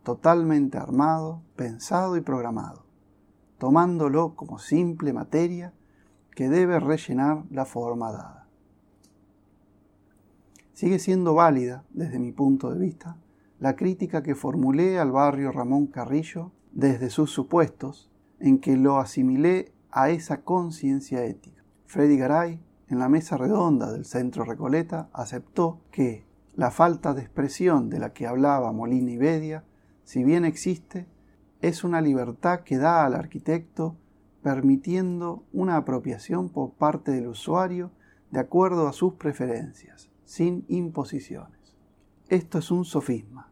[0.03, 2.85] totalmente armado, pensado y programado,
[3.57, 5.73] tomándolo como simple materia
[6.35, 8.47] que debe rellenar la forma dada.
[10.73, 13.17] Sigue siendo válida, desde mi punto de vista,
[13.59, 19.71] la crítica que formulé al barrio Ramón Carrillo desde sus supuestos en que lo asimilé
[19.91, 21.63] a esa conciencia ética.
[21.85, 27.89] Freddy Garay, en la mesa redonda del Centro Recoleta, aceptó que la falta de expresión
[27.89, 29.63] de la que hablaba Molina y Bedia,
[30.03, 31.07] si bien existe,
[31.61, 33.95] es una libertad que da al arquitecto
[34.41, 37.91] permitiendo una apropiación por parte del usuario
[38.31, 41.75] de acuerdo a sus preferencias, sin imposiciones.
[42.27, 43.49] Esto es un sofisma.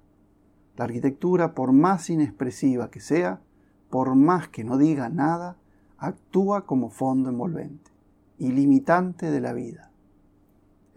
[0.76, 3.42] La arquitectura, por más inexpresiva que sea,
[3.90, 5.58] por más que no diga nada,
[5.98, 7.92] actúa como fondo envolvente
[8.38, 9.89] y limitante de la vida.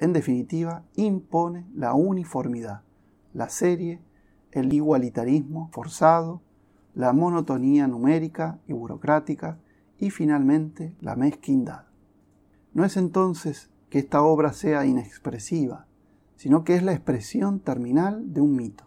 [0.02, 2.82] En definitiva, impone la uniformidad,
[3.34, 4.00] la serie,
[4.50, 6.42] el igualitarismo forzado,
[6.96, 9.60] la monotonía numérica y burocrática
[10.00, 11.84] y finalmente la mezquindad.
[12.74, 15.86] No es entonces que esta obra sea inexpresiva,
[16.34, 18.82] sino que es la expresión terminal de un mito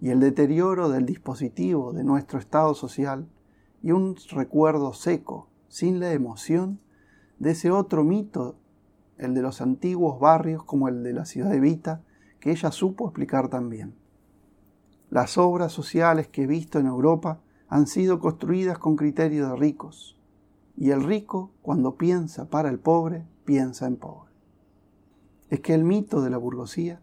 [0.00, 3.28] y el deterioro del dispositivo de nuestro estado social
[3.80, 6.80] y un recuerdo seco, sin la emoción,
[7.38, 8.56] de ese otro mito,
[9.24, 12.02] el de los antiguos barrios como el de la ciudad de Vita,
[12.40, 13.94] que ella supo explicar también.
[15.10, 20.18] Las obras sociales que he visto en Europa han sido construidas con criterio de ricos,
[20.76, 24.32] y el rico, cuando piensa para el pobre, piensa en pobre.
[25.50, 27.00] Es que el mito de la burguesía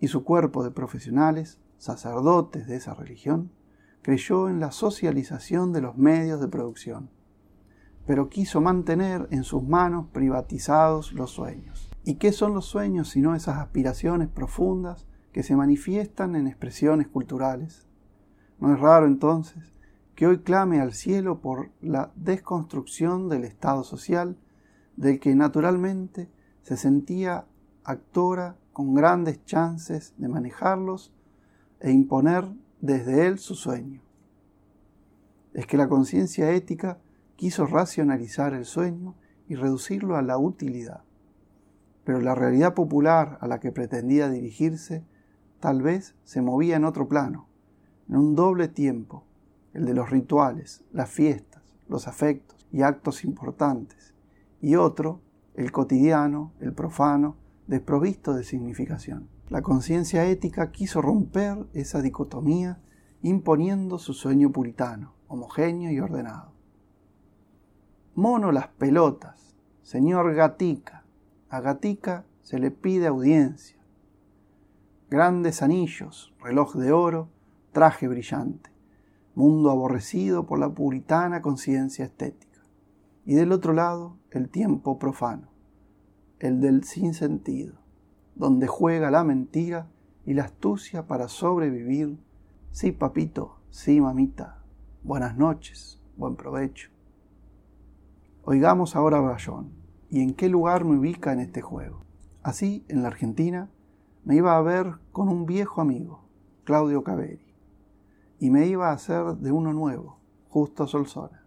[0.00, 3.50] y su cuerpo de profesionales sacerdotes de esa religión,
[4.02, 7.08] creyó en la socialización de los medios de producción,
[8.06, 11.90] pero quiso mantener en sus manos privatizados los sueños.
[12.04, 17.86] ¿Y qué son los sueños sino esas aspiraciones profundas que se manifiestan en expresiones culturales?
[18.58, 19.72] No es raro entonces
[20.14, 24.36] que hoy clame al cielo por la desconstrucción del Estado social,
[24.96, 26.28] del que naturalmente
[26.62, 27.46] se sentía
[27.84, 31.12] actora con grandes chances de manejarlos
[31.80, 32.44] e imponer
[32.80, 34.02] desde él su sueño.
[35.54, 36.98] Es que la conciencia ética
[37.40, 39.14] quiso racionalizar el sueño
[39.48, 41.04] y reducirlo a la utilidad.
[42.04, 45.06] Pero la realidad popular a la que pretendía dirigirse
[45.58, 47.48] tal vez se movía en otro plano,
[48.10, 49.24] en un doble tiempo,
[49.72, 54.12] el de los rituales, las fiestas, los afectos y actos importantes,
[54.60, 55.22] y otro,
[55.54, 57.36] el cotidiano, el profano,
[57.66, 59.30] desprovisto de significación.
[59.48, 62.82] La conciencia ética quiso romper esa dicotomía
[63.22, 66.59] imponiendo su sueño puritano, homogéneo y ordenado.
[68.16, 71.04] Mono las pelotas, señor Gatica.
[71.48, 73.78] A Gatica se le pide audiencia.
[75.08, 77.28] Grandes anillos, reloj de oro,
[77.70, 78.70] traje brillante.
[79.36, 82.60] Mundo aborrecido por la puritana conciencia estética.
[83.24, 85.48] Y del otro lado, el tiempo profano,
[86.40, 87.74] el del sinsentido,
[88.34, 89.88] donde juega la mentira
[90.26, 92.18] y la astucia para sobrevivir.
[92.72, 94.64] Sí, papito, sí, mamita.
[95.04, 96.90] Buenas noches, buen provecho.
[98.44, 99.70] Oigamos ahora a Brayón
[100.08, 102.04] y en qué lugar me ubica en este juego.
[102.42, 103.68] Así, en la Argentina,
[104.24, 106.24] me iba a ver con un viejo amigo,
[106.64, 107.54] Claudio Caveri,
[108.38, 110.16] y me iba a hacer de uno nuevo,
[110.48, 111.44] Justo Solsona.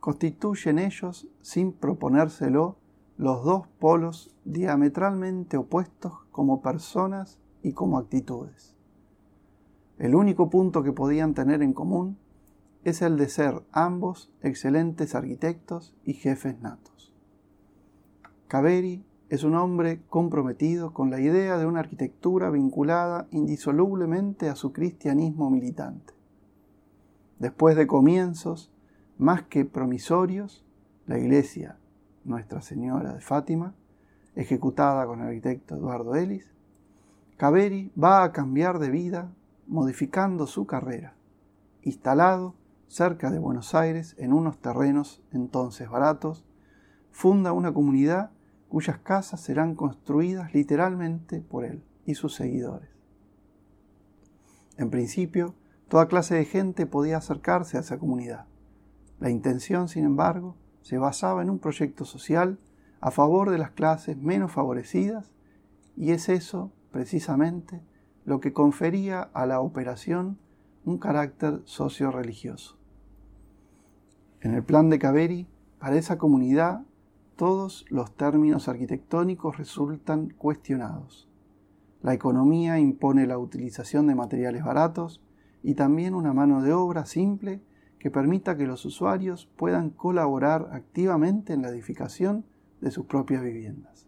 [0.00, 2.76] Constituyen ellos, sin proponérselo,
[3.18, 8.74] los dos polos diametralmente opuestos como personas y como actitudes.
[9.98, 12.16] El único punto que podían tener en común
[12.84, 17.12] es el de ser ambos excelentes arquitectos y jefes natos.
[18.48, 24.72] Caveri es un hombre comprometido con la idea de una arquitectura vinculada indisolublemente a su
[24.72, 26.14] cristianismo militante.
[27.38, 28.72] Después de comienzos
[29.18, 30.64] más que promisorios,
[31.06, 31.76] la iglesia
[32.24, 33.74] Nuestra Señora de Fátima,
[34.34, 36.50] ejecutada con el arquitecto Eduardo Ellis,
[37.36, 39.30] Caveri va a cambiar de vida
[39.66, 41.14] modificando su carrera,
[41.82, 42.54] instalado
[42.88, 46.44] cerca de Buenos Aires, en unos terrenos entonces baratos,
[47.10, 48.30] funda una comunidad
[48.68, 52.88] cuyas casas serán construidas literalmente por él y sus seguidores.
[54.76, 55.54] En principio,
[55.88, 58.46] toda clase de gente podía acercarse a esa comunidad.
[59.20, 62.58] La intención, sin embargo, se basaba en un proyecto social
[63.00, 65.32] a favor de las clases menos favorecidas
[65.96, 67.82] y es eso, precisamente,
[68.24, 70.38] lo que confería a la operación
[70.84, 72.77] un carácter socio-religioso.
[74.40, 75.48] En el plan de Caveri,
[75.80, 76.82] para esa comunidad,
[77.34, 81.28] todos los términos arquitectónicos resultan cuestionados.
[82.02, 85.20] La economía impone la utilización de materiales baratos
[85.64, 87.60] y también una mano de obra simple
[87.98, 92.44] que permita que los usuarios puedan colaborar activamente en la edificación
[92.80, 94.06] de sus propias viviendas.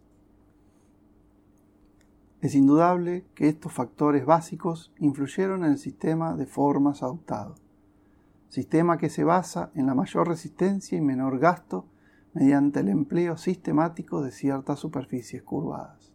[2.39, 7.55] Es indudable que estos factores básicos influyeron en el sistema de formas adoptado
[8.51, 11.85] sistema que se basa en la mayor resistencia y menor gasto
[12.33, 16.11] mediante el empleo sistemático de ciertas superficies curvadas.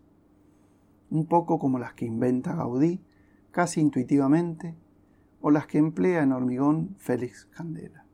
[1.09, 3.03] Un poco como las que inventa Gaudí,
[3.53, 4.77] casi intuitivamente,
[5.41, 8.05] o las que emplea en hormigón Félix Candela.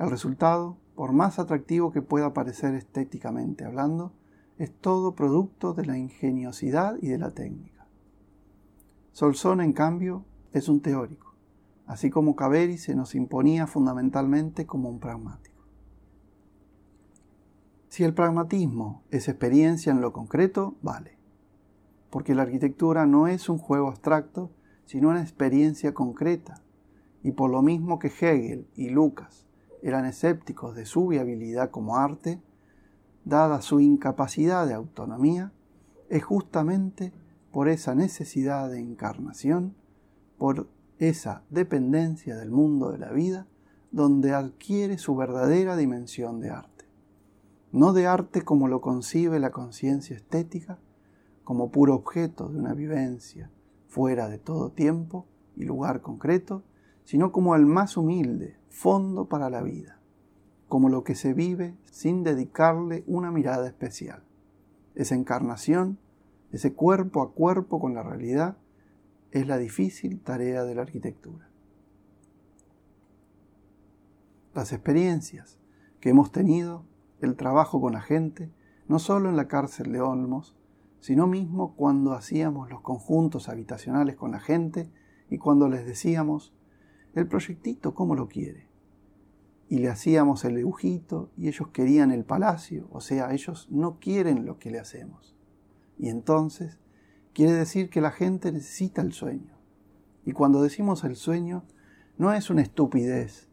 [0.00, 4.12] El resultado, por más atractivo que pueda parecer estéticamente hablando,
[4.58, 7.86] es todo producto de la ingeniosidad y de la técnica.
[9.12, 11.33] Solson, en cambio, es un teórico
[11.86, 15.54] así como Caveri se nos imponía fundamentalmente como un pragmático.
[17.88, 21.16] Si el pragmatismo es experiencia en lo concreto, vale,
[22.10, 24.50] porque la arquitectura no es un juego abstracto,
[24.84, 26.60] sino una experiencia concreta,
[27.22, 29.46] y por lo mismo que Hegel y Lucas
[29.82, 32.40] eran escépticos de su viabilidad como arte,
[33.24, 35.52] dada su incapacidad de autonomía,
[36.08, 37.12] es justamente
[37.52, 39.74] por esa necesidad de encarnación,
[40.36, 43.46] por esa dependencia del mundo de la vida
[43.90, 46.84] donde adquiere su verdadera dimensión de arte.
[47.72, 50.78] No de arte como lo concibe la conciencia estética,
[51.44, 53.50] como puro objeto de una vivencia
[53.86, 56.64] fuera de todo tiempo y lugar concreto,
[57.04, 60.00] sino como el más humilde fondo para la vida,
[60.68, 64.24] como lo que se vive sin dedicarle una mirada especial.
[64.94, 65.98] Esa encarnación,
[66.50, 68.56] ese cuerpo a cuerpo con la realidad,
[69.34, 71.48] es la difícil tarea de la arquitectura.
[74.54, 75.58] Las experiencias
[75.98, 76.84] que hemos tenido,
[77.20, 78.52] el trabajo con la gente,
[78.86, 80.54] no solo en la cárcel de Olmos,
[81.00, 84.88] sino mismo cuando hacíamos los conjuntos habitacionales con la gente
[85.28, 86.54] y cuando les decíamos,
[87.16, 88.68] el proyectito, ¿cómo lo quiere?
[89.68, 94.46] Y le hacíamos el dibujito y ellos querían el palacio, o sea, ellos no quieren
[94.46, 95.34] lo que le hacemos.
[95.98, 96.78] Y entonces
[97.34, 99.54] quiere decir que la gente necesita el sueño.
[100.24, 101.64] Y cuando decimos el sueño,
[102.16, 103.48] no es una estupidez,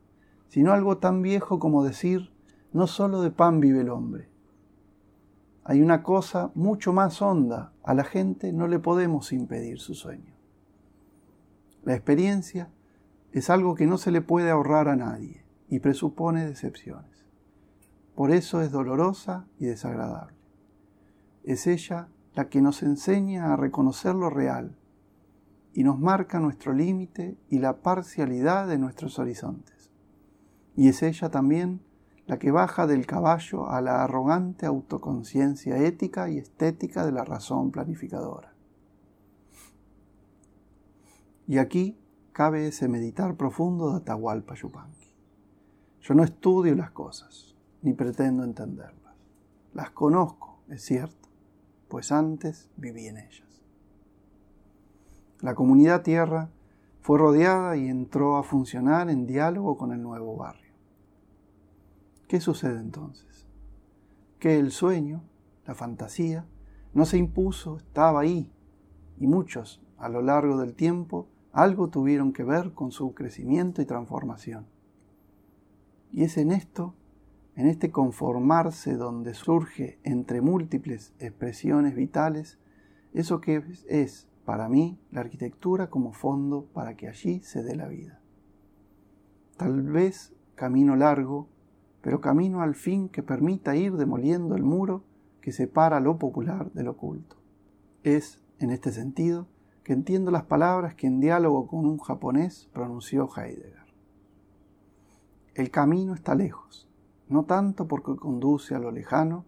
[0.47, 2.31] sino algo tan viejo como decir,
[2.71, 4.29] no solo de pan vive el hombre.
[5.63, 10.33] Hay una cosa mucho más honda, a la gente no le podemos impedir su sueño.
[11.83, 12.69] La experiencia
[13.31, 17.25] es algo que no se le puede ahorrar a nadie y presupone decepciones.
[18.15, 20.35] Por eso es dolorosa y desagradable.
[21.43, 24.77] Es ella la que nos enseña a reconocer lo real
[25.73, 29.89] y nos marca nuestro límite y la parcialidad de nuestros horizontes.
[30.75, 31.81] Y es ella también
[32.27, 37.71] la que baja del caballo a la arrogante autoconciencia ética y estética de la razón
[37.71, 38.53] planificadora.
[41.47, 41.97] Y aquí
[42.31, 45.13] cabe ese meditar profundo de Atahualpa Yupanqui.
[46.01, 49.15] Yo no estudio las cosas, ni pretendo entenderlas.
[49.73, 51.20] Las conozco, es cierto,
[51.91, 53.61] pues antes viví en ellas.
[55.41, 56.49] La comunidad tierra
[57.01, 60.71] fue rodeada y entró a funcionar en diálogo con el nuevo barrio.
[62.29, 63.45] ¿Qué sucede entonces?
[64.39, 65.21] Que el sueño,
[65.65, 66.45] la fantasía,
[66.93, 68.49] no se impuso, estaba ahí,
[69.19, 73.85] y muchos, a lo largo del tiempo, algo tuvieron que ver con su crecimiento y
[73.85, 74.65] transformación.
[76.09, 76.95] Y es en esto,
[77.61, 82.57] en este conformarse donde surge entre múltiples expresiones vitales,
[83.13, 87.87] eso que es para mí la arquitectura como fondo para que allí se dé la
[87.87, 88.19] vida.
[89.57, 91.49] Tal vez camino largo,
[92.01, 95.03] pero camino al fin que permita ir demoliendo el muro
[95.39, 97.35] que separa lo popular del oculto.
[98.01, 99.45] Es, en este sentido,
[99.83, 103.85] que entiendo las palabras que en diálogo con un japonés pronunció Heidegger.
[105.53, 106.90] El camino está lejos,
[107.31, 109.45] no tanto porque conduce a lo lejano,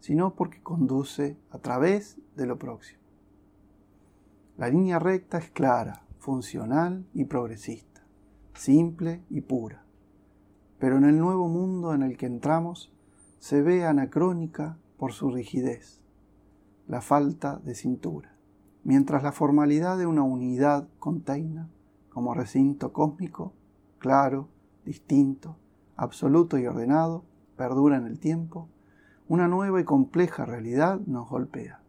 [0.00, 3.00] sino porque conduce a través de lo próximo.
[4.56, 8.02] La línea recta es clara, funcional y progresista,
[8.54, 9.84] simple y pura,
[10.78, 12.92] pero en el nuevo mundo en el que entramos
[13.38, 16.00] se ve anacrónica por su rigidez,
[16.88, 18.38] la falta de cintura
[18.88, 21.66] mientras la formalidad de una unidad container,
[22.08, 23.52] como recinto cósmico,
[23.98, 24.48] claro,
[24.86, 25.56] distinto,
[25.98, 27.24] absoluto y ordenado,
[27.56, 28.68] perdura en el tiempo,
[29.28, 31.82] una nueva y compleja realidad nos golpea.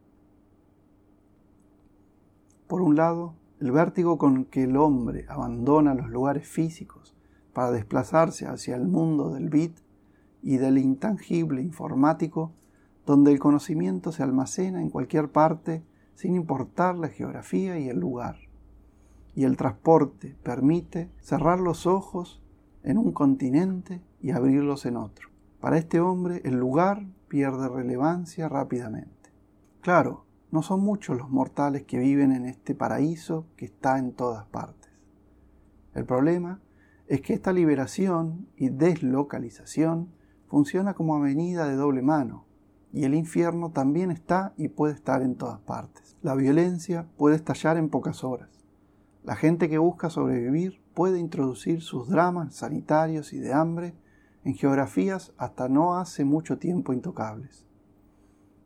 [2.66, 7.14] Por un lado, el vértigo con que el hombre abandona los lugares físicos
[7.52, 9.78] para desplazarse hacia el mundo del bit
[10.42, 12.52] y del intangible informático,
[13.06, 15.82] donde el conocimiento se almacena en cualquier parte
[16.14, 18.36] sin importar la geografía y el lugar.
[19.34, 22.42] Y el transporte permite cerrar los ojos
[22.82, 25.28] en un continente y abrirlos en otro.
[25.60, 29.30] Para este hombre el lugar pierde relevancia rápidamente.
[29.80, 34.46] Claro, no son muchos los mortales que viven en este paraíso que está en todas
[34.46, 34.90] partes.
[35.94, 36.60] El problema
[37.06, 40.12] es que esta liberación y deslocalización
[40.48, 42.44] funciona como avenida de doble mano,
[42.92, 46.16] y el infierno también está y puede estar en todas partes.
[46.22, 48.48] La violencia puede estallar en pocas horas.
[49.22, 53.94] La gente que busca sobrevivir puede introducir sus dramas sanitarios y de hambre
[54.44, 57.66] en geografías hasta no hace mucho tiempo intocables.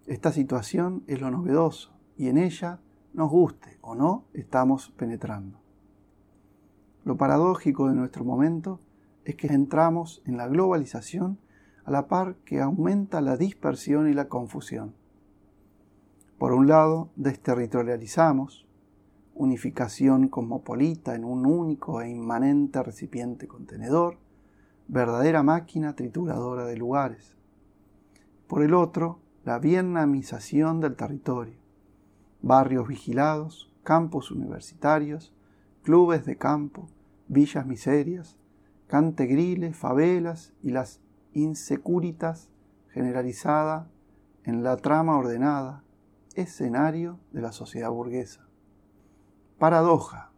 [0.09, 2.81] Esta situación es lo novedoso y en ella,
[3.13, 5.61] nos guste o no, estamos penetrando.
[7.05, 8.81] Lo paradójico de nuestro momento
[9.25, 11.39] es que entramos en la globalización
[11.85, 14.97] a la par que aumenta la dispersión y la confusión.
[16.37, 18.64] Por un lado, desterritorializamos,
[19.35, 24.19] unificación cosmopolita en un único e inmanente recipiente contenedor,
[24.89, 27.37] verdadera máquina trituradora de lugares.
[28.47, 31.59] Por el otro, la vietnamización del territorio,
[32.43, 35.35] barrios vigilados, campos universitarios,
[35.83, 36.89] clubes de campo,
[37.29, 38.39] villas miserias,
[38.87, 41.01] cantegriles, favelas y las
[41.33, 42.49] insecuritas
[42.91, 43.89] generalizada
[44.45, 45.83] en la trama ordenada,
[46.35, 48.44] escenario de la sociedad burguesa.
[49.65, 50.31] Paradoja,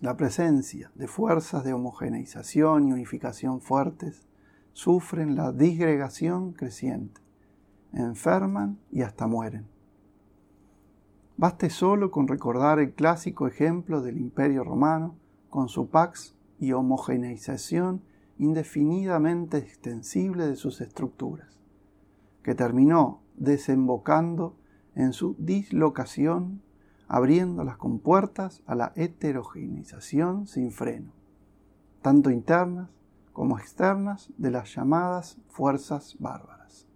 [0.00, 4.26] la presencia de fuerzas de homogeneización y unificación fuertes
[4.72, 7.20] sufren la disgregación creciente,
[7.92, 9.68] enferman y hasta mueren.
[11.36, 15.14] Baste solo con recordar el clásico ejemplo del Imperio Romano
[15.48, 18.02] con su pax y homogeneización
[18.36, 21.56] indefinidamente extensible de sus estructuras,
[22.42, 24.56] que terminó desembocando
[24.96, 26.62] en su dislocación,
[27.08, 31.12] abriendo las compuertas a la heterogeneización sin freno,
[32.00, 32.90] tanto internas
[33.32, 36.86] como externas de las llamadas fuerzas bárbaras.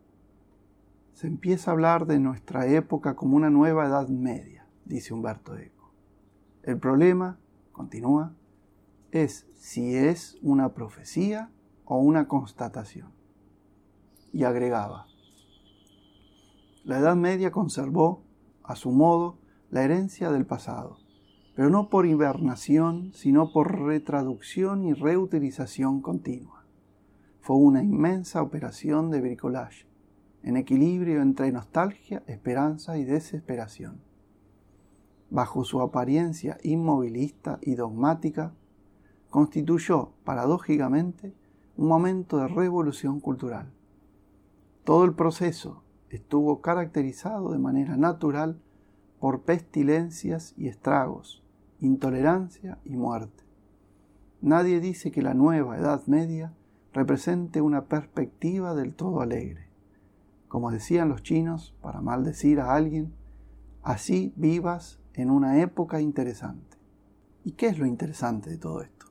[1.15, 5.93] Se empieza a hablar de nuestra época como una nueva Edad Media, dice Humberto Eco.
[6.63, 7.39] El problema,
[7.73, 8.35] continúa,
[9.13, 11.51] es si es una profecía
[11.85, 13.13] o una constatación.
[14.33, 15.07] Y agregaba,
[16.85, 18.23] la Edad Media conservó,
[18.63, 19.39] a su modo,
[19.71, 20.99] la herencia del pasado,
[21.55, 26.65] pero no por hibernación, sino por retraducción y reutilización continua.
[27.41, 29.87] Fue una inmensa operación de bricolage,
[30.43, 34.01] en equilibrio entre nostalgia, esperanza y desesperación.
[35.31, 38.55] Bajo su apariencia inmovilista y dogmática,
[39.31, 41.35] constituyó, paradójicamente,
[41.77, 43.73] un momento de revolución cultural.
[44.85, 48.61] Todo el proceso estuvo caracterizado de manera natural
[49.27, 51.43] por pestilencias y estragos,
[51.81, 53.43] intolerancia y muerte.
[54.41, 56.55] Nadie dice que la nueva Edad Media
[56.93, 59.69] represente una perspectiva del todo alegre.
[60.47, 63.15] Como decían los chinos, para maldecir a alguien,
[63.83, 66.77] así vivas en una época interesante.
[67.43, 69.07] ¿Y qué es lo interesante de todo esto?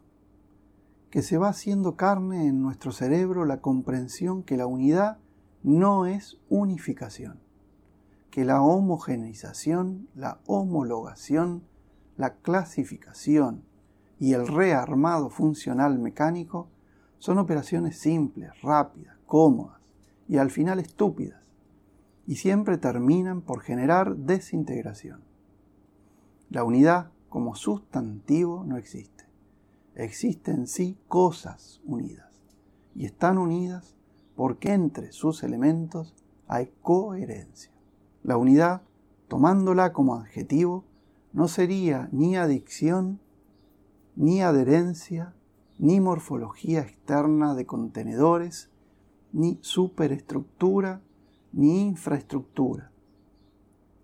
[1.09, 5.17] Que se va haciendo carne en nuestro cerebro la comprensión que la unidad
[5.61, 7.41] no es unificación,
[8.35, 11.63] que la homogeneización, la homologación,
[12.17, 13.63] la clasificación
[14.19, 16.67] y el rearmado funcional mecánico
[17.17, 19.79] son operaciones simples, rápidas, cómodas
[20.27, 21.39] y al final estúpidas,
[22.27, 25.21] y siempre terminan por generar desintegración.
[26.49, 29.23] La unidad como sustantivo no existe.
[29.95, 32.33] Existen sí cosas unidas,
[32.95, 33.95] y están unidas
[34.35, 36.13] porque entre sus elementos
[36.49, 37.74] hay coherencia.
[38.25, 38.81] La unidad,
[39.27, 40.83] tomándola como adjetivo,
[41.31, 43.19] no sería ni adicción,
[44.15, 45.35] ni adherencia,
[45.77, 48.71] ni morfología externa de contenedores,
[49.31, 51.01] ni superestructura,
[51.53, 52.89] ni infraestructura.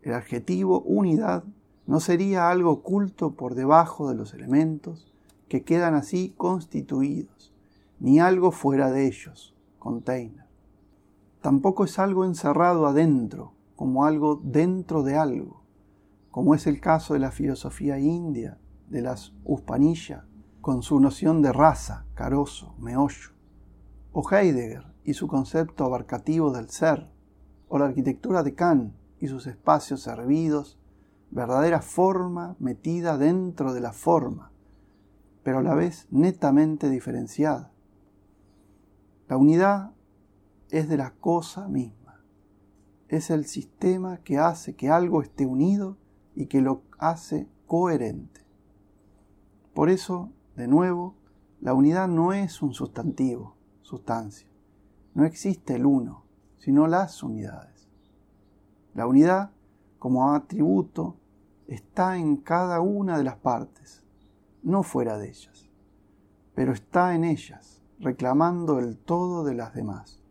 [0.04, 1.44] El adjetivo unidad
[1.88, 5.12] no sería algo oculto por debajo de los elementos
[5.48, 7.56] que quedan así constituidos,
[8.00, 10.46] ni algo fuera de ellos, container.
[11.42, 15.64] Tampoco es algo encerrado adentro, como algo dentro de algo,
[16.30, 20.28] como es el caso de la filosofía india, de las Uspanilla,
[20.62, 23.32] con su noción de raza, carozo, meollo,
[24.12, 27.10] o Heidegger y su concepto abarcativo del ser,
[27.70, 30.78] o la arquitectura de Kant y sus espacios servidos,
[31.32, 34.52] verdadera forma metida dentro de la forma,
[35.42, 37.72] pero a la vez netamente diferenciada.
[39.28, 39.90] La unidad
[40.70, 42.01] es de la cosa misma.
[43.12, 45.98] Es el sistema que hace que algo esté unido
[46.34, 48.40] y que lo hace coherente.
[49.74, 51.16] Por eso, de nuevo,
[51.60, 54.48] la unidad no es un sustantivo, sustancia.
[55.14, 56.24] No existe el uno,
[56.58, 57.90] sino las unidades.
[58.94, 59.52] La unidad,
[60.00, 61.18] como atributo,
[61.68, 64.06] está en cada una de las partes,
[64.64, 65.70] no fuera de ellas,
[66.56, 70.24] pero está en ellas reclamando el todo de las demás.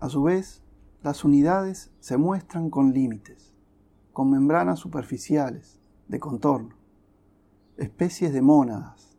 [0.00, 0.64] A su vez,
[1.02, 3.54] las unidades se muestran con límites,
[4.12, 6.74] con membranas superficiales, de contorno,
[7.76, 9.16] especies de mónadas,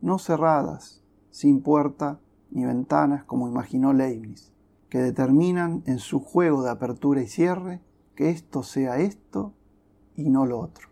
[0.00, 2.18] no cerradas, sin puerta
[2.50, 4.52] ni ventanas como imaginó Leibniz,
[4.88, 7.82] que determinan en su juego de apertura y cierre
[8.16, 9.54] que esto sea esto
[10.16, 10.88] y no lo otro.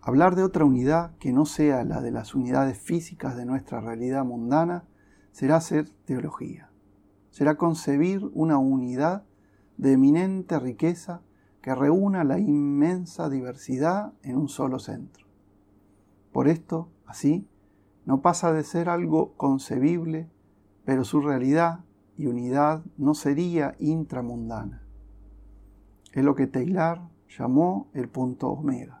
[0.00, 4.24] Hablar de otra unidad que no sea la de las unidades físicas de nuestra realidad
[4.24, 4.84] mundana
[5.32, 6.67] será hacer teología,
[7.38, 9.22] será concebir una unidad
[9.76, 11.20] de eminente riqueza
[11.62, 15.24] que reúna la inmensa diversidad en un solo centro.
[16.32, 17.46] Por esto, así,
[18.06, 20.28] no pasa de ser algo concebible,
[20.84, 21.84] pero su realidad
[22.16, 24.82] y unidad no sería intramundana.
[26.12, 27.02] Es lo que Taylor
[27.38, 29.00] llamó el punto omega.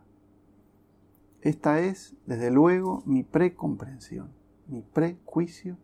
[1.40, 4.30] Esta es, desde luego, mi precomprensión,
[4.68, 5.76] mi prejuicio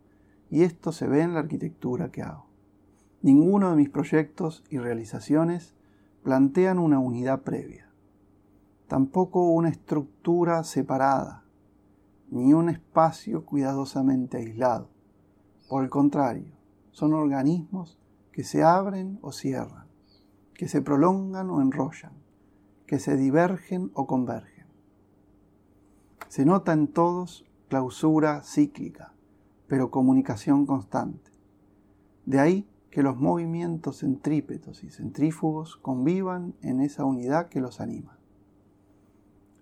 [0.49, 2.44] y esto se ve en la arquitectura que hago.
[3.25, 5.73] Ninguno de mis proyectos y realizaciones
[6.21, 7.89] plantean una unidad previa,
[8.87, 11.43] tampoco una estructura separada,
[12.29, 14.91] ni un espacio cuidadosamente aislado.
[15.67, 16.53] Por el contrario,
[16.91, 17.97] son organismos
[18.31, 19.87] que se abren o cierran,
[20.53, 22.13] que se prolongan o enrollan,
[22.85, 24.67] que se divergen o convergen.
[26.27, 29.15] Se nota en todos clausura cíclica,
[29.65, 31.31] pero comunicación constante.
[32.27, 38.17] De ahí que los movimientos centrípetos y centrífugos convivan en esa unidad que los anima.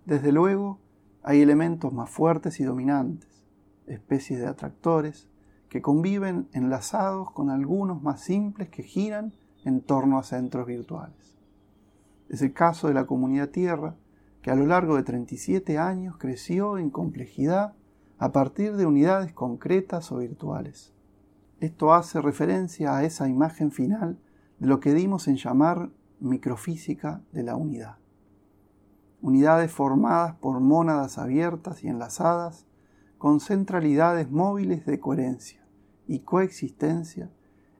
[0.06, 0.78] Desde luego,
[1.24, 3.44] hay elementos más fuertes y dominantes,
[3.88, 5.26] especies de atractores,
[5.68, 9.32] que conviven enlazados con algunos más simples que giran
[9.64, 11.36] en torno a centros virtuales.
[12.28, 13.96] Es el caso de la comunidad Tierra,
[14.42, 17.74] que a lo largo de 37 años creció en complejidad
[18.16, 20.93] a partir de unidades concretas o virtuales.
[21.60, 24.18] Esto hace referencia a esa imagen final
[24.58, 27.96] de lo que dimos en llamar microfísica de la unidad.
[29.22, 32.66] Unidades formadas por mónadas abiertas y enlazadas
[33.18, 35.64] con centralidades móviles de coherencia
[36.06, 37.30] y coexistencia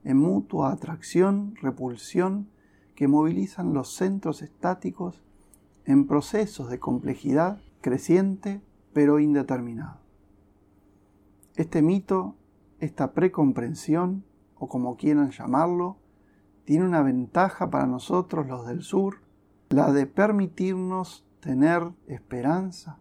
[0.03, 2.49] en mutua atracción, repulsión,
[2.95, 5.21] que movilizan los centros estáticos
[5.85, 8.61] en procesos de complejidad creciente
[8.93, 9.99] pero indeterminado.
[11.55, 12.35] Este mito,
[12.79, 14.23] esta precomprensión,
[14.57, 15.97] o como quieran llamarlo,
[16.65, 19.21] tiene una ventaja para nosotros los del sur,
[19.69, 22.97] la de permitirnos tener esperanza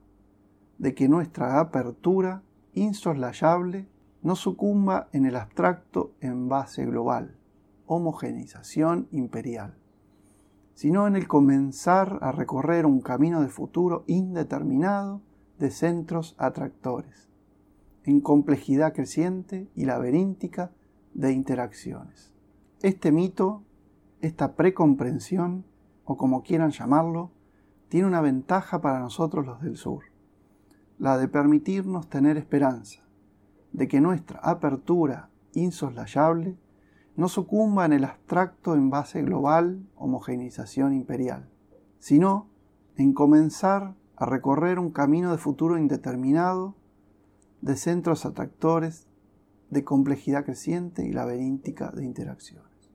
[0.79, 2.43] de que nuestra apertura
[2.75, 3.89] insoslayable
[4.23, 7.37] no sucumba en el abstracto en base global,
[7.87, 9.75] homogeneización imperial,
[10.75, 15.21] sino en el comenzar a recorrer un camino de futuro indeterminado
[15.59, 17.29] de centros atractores,
[18.05, 20.71] en complejidad creciente y laberíntica
[21.15, 22.33] de interacciones.
[22.83, 23.63] Este mito,
[24.21, 25.65] esta precomprensión,
[26.05, 27.31] o como quieran llamarlo,
[27.89, 30.05] tiene una ventaja para nosotros los del sur,
[30.99, 33.03] la de permitirnos tener esperanza,
[33.73, 36.59] de que nuestra apertura insoslayable
[37.17, 41.49] no sucumba en el abstracto en base global homogeneización imperial,
[41.99, 42.49] sino
[42.97, 46.75] en comenzar a recorrer un camino de futuro indeterminado
[47.65, 49.07] de centros atractores
[49.71, 52.93] de complejidad creciente y laberíntica de interacciones.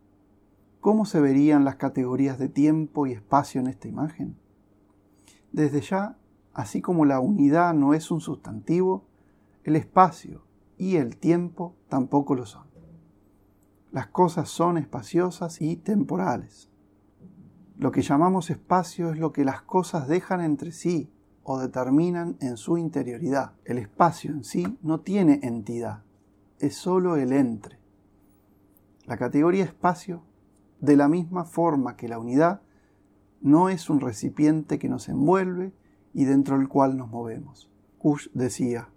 [0.80, 4.38] ¿Cómo se verían las categorías de tiempo y espacio en esta imagen?
[5.52, 6.20] Desde ya,
[6.54, 9.06] así como la unidad no es un sustantivo,
[9.64, 10.44] el espacio
[10.78, 12.68] y el tiempo tampoco lo son.
[13.92, 16.70] Las cosas son espaciosas y temporales.
[17.76, 21.12] Lo que llamamos espacio es lo que las cosas dejan entre sí
[21.52, 23.54] o determinan en su interioridad.
[23.66, 26.04] El espacio en sí no tiene entidad,
[26.60, 27.80] es sólo el entre.
[29.08, 30.22] La categoría espacio
[30.80, 32.62] de la misma forma que la unidad,
[33.42, 35.74] no es un recipiente que nos envuelve
[36.14, 37.68] y dentro del cual nos movemos.
[37.98, 38.90] Kush decía,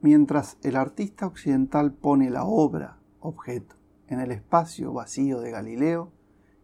[0.00, 3.74] mientras el artista occidental pone la obra, objeto,
[4.06, 6.12] en el espacio vacío de Galileo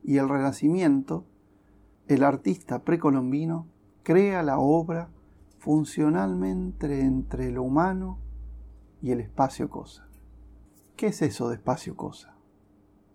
[0.05, 1.26] y el Renacimiento,
[2.06, 3.66] el artista precolombino
[4.05, 5.10] crea la obra
[5.66, 8.20] funcionalmente entre lo humano
[9.02, 10.06] y el espacio cosa.
[10.94, 12.36] ¿Qué es eso de espacio cosa?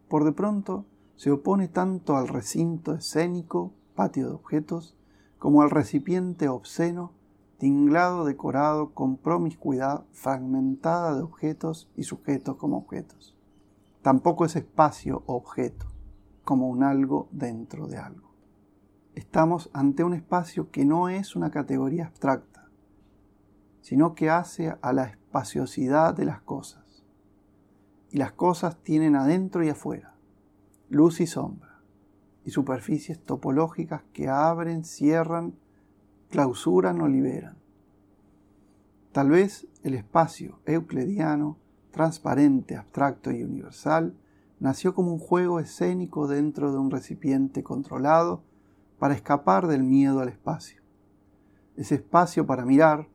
[0.10, 4.98] Por de pronto, se opone tanto al recinto escénico, patio de objetos,
[5.40, 7.14] como al recipiente obsceno,
[7.58, 13.34] tinglado, decorado con promiscuidad fragmentada de objetos y sujetos como objetos.
[14.02, 15.86] Tampoco es espacio objeto,
[16.44, 18.31] como un algo dentro de algo.
[19.16, 22.70] Estamos ante un espacio que no es una categoría abstracta,
[23.82, 27.04] sino que hace a la espaciosidad de las cosas.
[28.10, 30.12] Y las cosas tienen adentro y afuera
[30.92, 31.80] luz y sombra,
[32.44, 35.54] y superficies topológicas que abren, cierran,
[36.30, 37.56] clausuran o liberan.
[39.14, 41.58] Tal vez el espacio euclidiano,
[41.92, 44.18] transparente, abstracto y universal,
[44.60, 48.44] nació como un juego escénico dentro de un recipiente controlado
[49.02, 50.80] para escapar del miedo al espacio.
[51.76, 53.08] Ese espacio para mirar,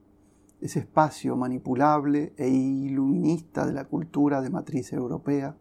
[0.61, 5.57] ese espacio manipulable e iluminista de la cultura de matriz europea,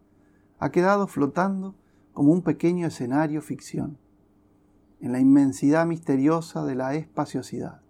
[0.57, 1.75] ha quedado flotando
[2.11, 3.99] como un pequeño escenario ficción,
[4.99, 7.81] en la inmensidad misteriosa de la espaciosidad.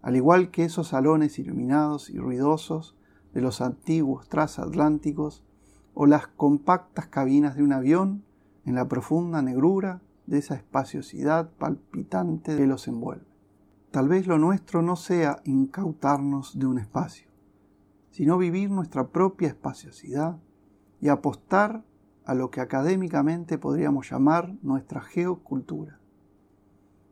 [0.00, 2.96] Al igual que esos salones iluminados y ruidosos
[3.34, 5.44] de los antiguos transatlánticos
[5.92, 8.24] o las compactas cabinas de un avión
[8.64, 13.26] en la profunda negrura de esa espaciosidad palpitante que los envuelve.
[13.90, 17.28] Tal vez lo nuestro no sea incautarnos de un espacio,
[18.10, 20.38] sino vivir nuestra propia espaciosidad
[21.00, 21.84] y apostar
[22.24, 26.00] a lo que académicamente podríamos llamar nuestra geocultura.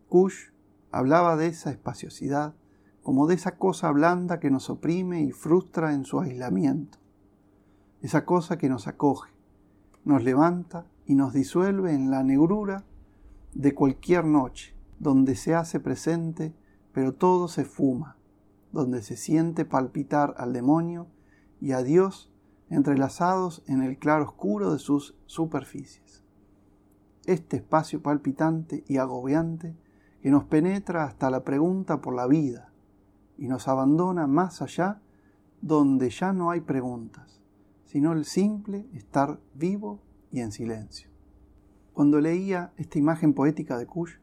[0.08, 0.50] Kush
[0.90, 2.54] hablaba de esa espaciosidad
[3.02, 6.98] como de esa cosa blanda que nos oprime y frustra en su aislamiento,
[8.00, 9.32] esa cosa que nos acoge,
[10.04, 12.84] nos levanta y nos disuelve en la negrura
[13.54, 16.54] de cualquier noche, donde se hace presente,
[16.92, 18.16] pero todo se fuma,
[18.72, 21.06] donde se siente palpitar al demonio
[21.60, 22.30] y a Dios
[22.70, 26.22] entrelazados en el claro oscuro de sus superficies.
[27.26, 29.76] Este espacio palpitante y agobiante
[30.22, 32.72] que nos penetra hasta la pregunta por la vida
[33.36, 35.00] y nos abandona más allá
[35.60, 37.40] donde ya no hay preguntas,
[37.84, 40.00] sino el simple estar vivo
[40.30, 41.11] y en silencio.
[41.92, 44.14] Cuando leía esta imagen poética de Kush,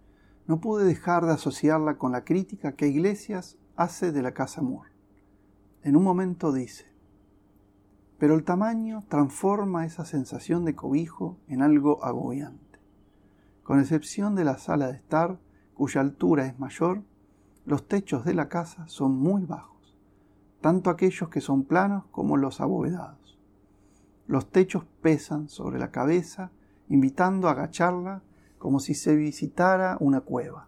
[0.48, 4.90] no pude dejar de asociarla con la crítica que Iglesias hace de la Casa Moore.
[5.84, 6.86] En un momento dice,
[8.18, 12.80] Pero el tamaño transforma esa sensación de cobijo en algo agobiante.
[13.64, 15.40] Con excepción de la sala de estar,
[15.76, 17.04] cuya altura es mayor,
[17.66, 19.96] los techos de la casa son muy bajos,
[20.60, 23.38] tanto aquellos que son planos como los abovedados.
[24.26, 26.52] Los techos pesan sobre la cabeza,
[26.90, 28.24] invitando a agacharla
[28.58, 30.68] como si se visitara una cueva.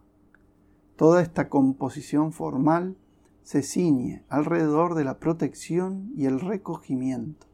[0.96, 2.96] Toda esta composición formal
[3.44, 7.48] se ciñe alrededor de la protección y el recogimiento,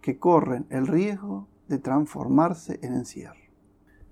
[0.00, 3.40] que corren el riesgo de transformarse en encierro.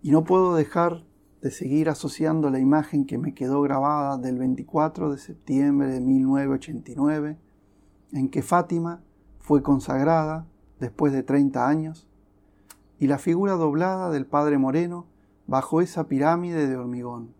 [0.02, 1.04] Y no puedo dejar
[1.42, 7.38] de seguir asociando la imagen que me quedó grabada del 24 de septiembre de 1989,
[8.12, 9.02] en que Fátima
[9.38, 10.46] fue consagrada
[10.80, 12.07] después de 30 años,
[12.98, 15.06] y la figura doblada del Padre Moreno
[15.46, 17.34] bajo esa pirámide de hormigón,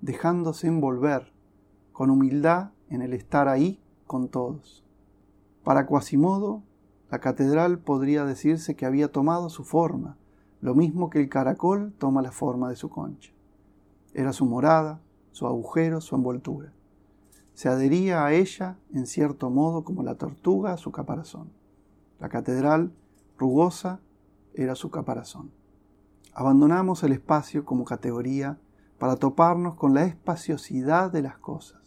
[0.00, 1.32] dejándose envolver
[1.92, 4.84] con humildad en el estar ahí con todos.
[5.62, 6.62] Para Quasimodo,
[7.10, 10.16] la catedral podría decirse que había tomado su forma,
[10.60, 13.32] lo mismo que el caracol toma la forma de su concha.
[14.14, 15.00] Era su morada,
[15.30, 16.72] su agujero, su envoltura.
[17.54, 21.50] Se adhería a ella, en cierto modo, como la tortuga a su caparazón.
[22.18, 22.92] La catedral,
[23.36, 24.00] rugosa,
[24.62, 25.50] era su caparazón.
[26.34, 28.58] Abandonamos el espacio como categoría
[28.98, 31.80] para toparnos con la espaciosidad de las cosas,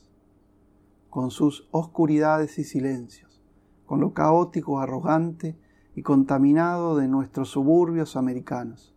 [1.10, 3.42] con sus oscuridades y silencios,
[3.86, 5.58] con lo caótico, arrogante
[5.96, 8.96] y contaminado de nuestros suburbios americanos.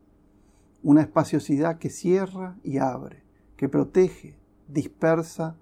[0.82, 3.24] Una espaciosidad que cierra y abre,
[3.56, 4.38] que protege,
[4.68, 5.56] dispersa,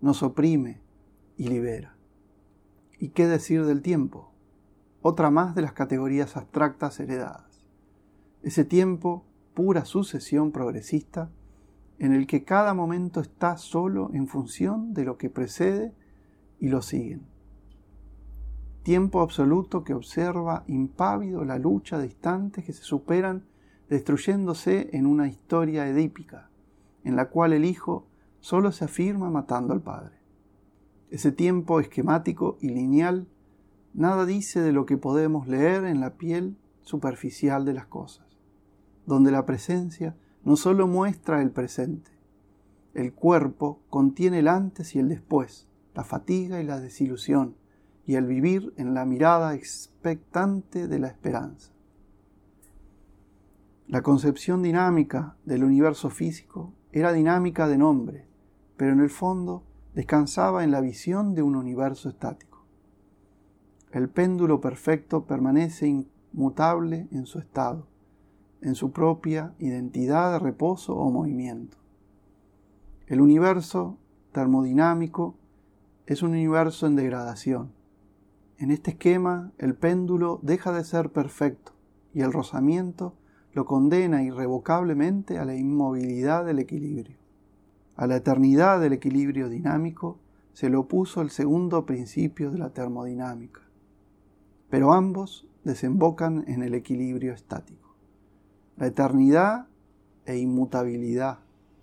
[0.00, 0.80] nos oprime
[1.36, 1.96] y libera.
[2.98, 4.32] ¿Y qué decir del tiempo?
[5.02, 7.45] Otra más de las categorías abstractas heredadas.
[8.42, 9.24] Ese tiempo,
[9.54, 11.30] pura sucesión progresista,
[11.98, 15.94] en el que cada momento está solo en función de lo que precede
[16.60, 17.22] y lo siguen
[18.86, 23.42] tiempo absoluto que observa impávido la lucha de instantes que se superan
[23.88, 26.50] destruyéndose en una historia edípica,
[27.02, 28.06] en la cual el Hijo
[28.38, 30.14] solo se afirma matando al Padre.
[31.10, 33.26] Ese tiempo esquemático y lineal
[33.92, 38.25] nada dice de lo que podemos leer en la piel superficial de las cosas,
[39.06, 42.10] donde la presencia no solo muestra el presente,
[42.94, 47.54] el cuerpo contiene el antes y el después, la fatiga y la desilusión,
[48.06, 51.72] y el vivir en la mirada expectante de la esperanza.
[53.88, 58.26] La concepción dinámica del universo físico era dinámica de nombre,
[58.76, 62.64] pero en el fondo descansaba en la visión de un universo estático.
[63.92, 67.86] El péndulo perfecto permanece inmutable en su estado,
[68.60, 71.76] en su propia identidad de reposo o movimiento.
[73.06, 73.98] El universo
[74.32, 75.36] termodinámico
[76.06, 77.76] es un universo en degradación,
[78.58, 81.72] en este esquema, el péndulo deja de ser perfecto
[82.14, 83.14] y el rozamiento
[83.52, 87.18] lo condena irrevocablemente a la inmovilidad del equilibrio.
[87.96, 90.18] A la eternidad del equilibrio dinámico
[90.54, 93.60] se le opuso el segundo principio de la termodinámica,
[94.70, 97.85] pero ambos desembocan en el equilibrio estático.
[98.76, 99.68] La eternidad
[100.26, 101.38] e inmutabilidad,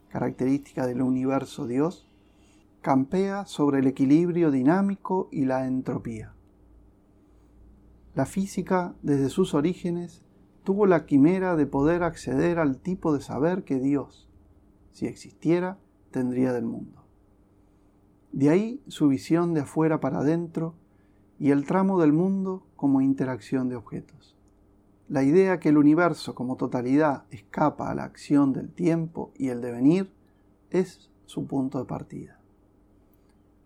[0.09, 2.07] característica del universo Dios,
[2.81, 6.33] campea sobre el equilibrio dinámico y la entropía.
[8.13, 10.21] La física, desde sus orígenes,
[10.63, 14.29] tuvo la quimera de poder acceder al tipo de saber que Dios,
[14.91, 15.79] si existiera,
[16.11, 17.03] tendría del mundo.
[18.31, 20.75] De ahí su visión de afuera para adentro
[21.39, 24.32] y el tramo del mundo como interacción de objetos.
[25.09, 29.61] La idea que el universo como totalidad escapa a la acción del tiempo y el
[29.61, 30.11] devenir
[30.69, 32.39] es su punto de partida.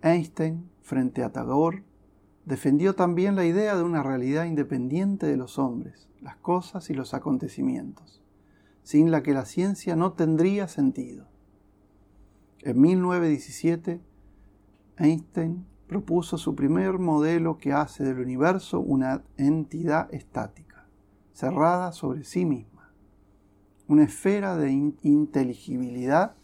[0.02, 1.84] Einstein, frente a Tagore,
[2.46, 7.14] defendió también la idea de una realidad independiente de los hombres, las cosas y los
[7.14, 8.22] acontecimientos,
[8.84, 11.28] sin la que la ciencia no tendría sentido.
[12.62, 14.02] En 1917,
[14.98, 20.67] Einstein propuso su primer modelo que hace del universo una entidad estática,
[21.38, 22.92] cerrada sobre sí misma,
[23.88, 26.36] una esfera de inteligibilidad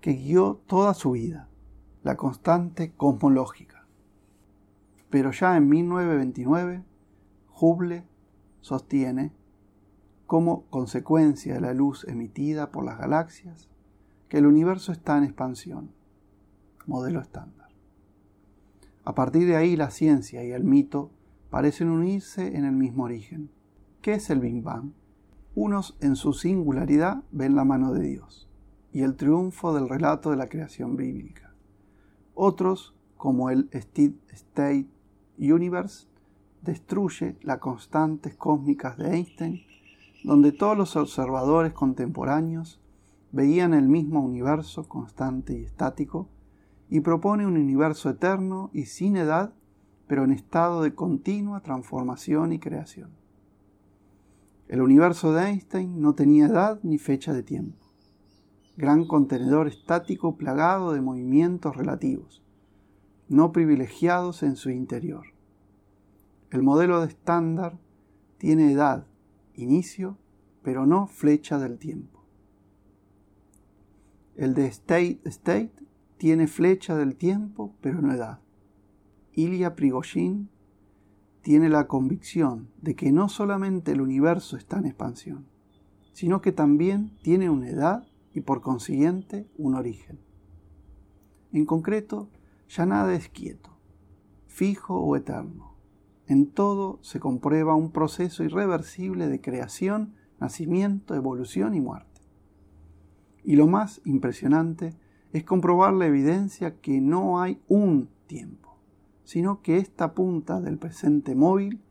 [0.00, 1.48] que guió toda su vida,
[2.02, 3.86] la constante cosmológica.
[5.08, 6.82] Pero ya en 1929,
[7.60, 8.04] Hubble
[8.60, 9.30] sostiene,
[10.26, 13.68] como consecuencia de la luz emitida por las galaxias,
[14.28, 15.92] que el universo está en expansión,
[16.86, 17.68] modelo estándar.
[19.04, 21.12] A partir de ahí la ciencia y el mito
[21.50, 23.54] parecen unirse en el mismo origen.
[24.06, 24.92] ¿Qué es el Big Bang?
[25.56, 28.48] Unos en su singularidad ven la mano de Dios
[28.92, 31.52] y el triunfo del relato de la creación bíblica.
[32.32, 34.86] Otros, como el Stead State
[35.40, 36.06] Universe
[36.62, 39.62] destruye las constantes cósmicas de Einstein,
[40.22, 42.80] donde todos los observadores contemporáneos
[43.32, 46.28] veían el mismo universo constante y estático,
[46.88, 49.52] y propone un universo eterno y sin edad,
[50.06, 53.25] pero en estado de continua transformación y creación.
[54.68, 57.86] El universo de Einstein no tenía edad ni fecha de tiempo.
[58.76, 62.42] Gran contenedor estático plagado de movimientos relativos,
[63.28, 65.26] no privilegiados en su interior.
[66.50, 67.78] El modelo de estándar
[68.38, 69.06] tiene edad,
[69.54, 70.18] inicio,
[70.62, 72.24] pero no flecha del tiempo.
[74.34, 75.72] El de State State
[76.18, 78.40] tiene flecha del tiempo, pero no edad.
[79.32, 80.50] Ilya Prigozhin
[81.46, 85.46] tiene la convicción de que no solamente el universo está en expansión,
[86.12, 90.18] sino que también tiene una edad y por consiguiente un origen.
[91.52, 92.28] En concreto,
[92.68, 93.70] ya nada es quieto,
[94.48, 95.76] fijo o eterno.
[96.26, 102.22] En todo se comprueba un proceso irreversible de creación, nacimiento, evolución y muerte.
[103.44, 104.96] Y lo más impresionante
[105.32, 108.65] es comprobar la evidencia que no hay un tiempo
[109.26, 111.82] sino que esta punta del presente móvil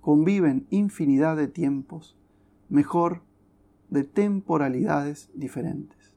[0.00, 2.16] conviven infinidad de tiempos,
[2.68, 3.22] mejor,
[3.90, 6.14] de temporalidades diferentes.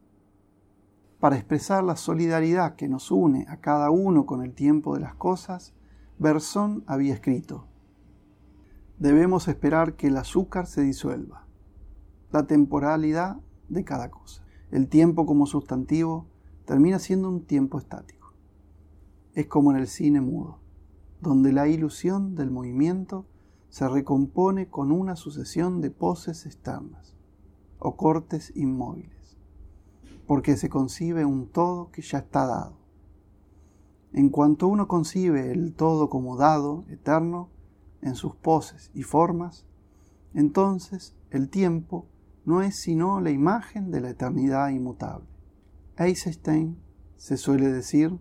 [1.19, 5.15] Para expresar la solidaridad que nos une a cada uno con el tiempo de las
[5.15, 5.73] cosas,
[6.19, 7.65] Bersón había escrito,
[8.99, 11.47] debemos esperar que el azúcar se disuelva,
[12.31, 13.37] la temporalidad
[13.69, 14.45] de cada cosa.
[14.69, 16.27] El tiempo como sustantivo
[16.65, 18.18] termina siendo un tiempo estático
[19.39, 20.59] es como en el cine mudo,
[21.21, 23.25] donde la ilusión del movimiento
[23.69, 27.15] se recompone con una sucesión de poses externas
[27.77, 29.37] o cortes inmóviles,
[30.27, 32.79] porque se concibe un todo que ya está dado.
[34.11, 37.47] En cuanto uno concibe el todo como dado, eterno,
[38.01, 39.65] en sus poses y formas,
[40.33, 42.07] entonces el tiempo
[42.43, 45.27] no es sino la imagen de la eternidad inmutable.
[45.95, 46.77] Eisenstein
[47.15, 48.19] se suele decir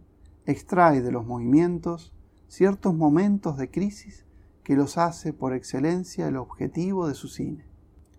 [0.49, 2.15] extrae de los movimientos
[2.49, 4.25] ciertos momentos de crisis
[4.65, 7.67] que los hace por excelencia el objetivo de su cine.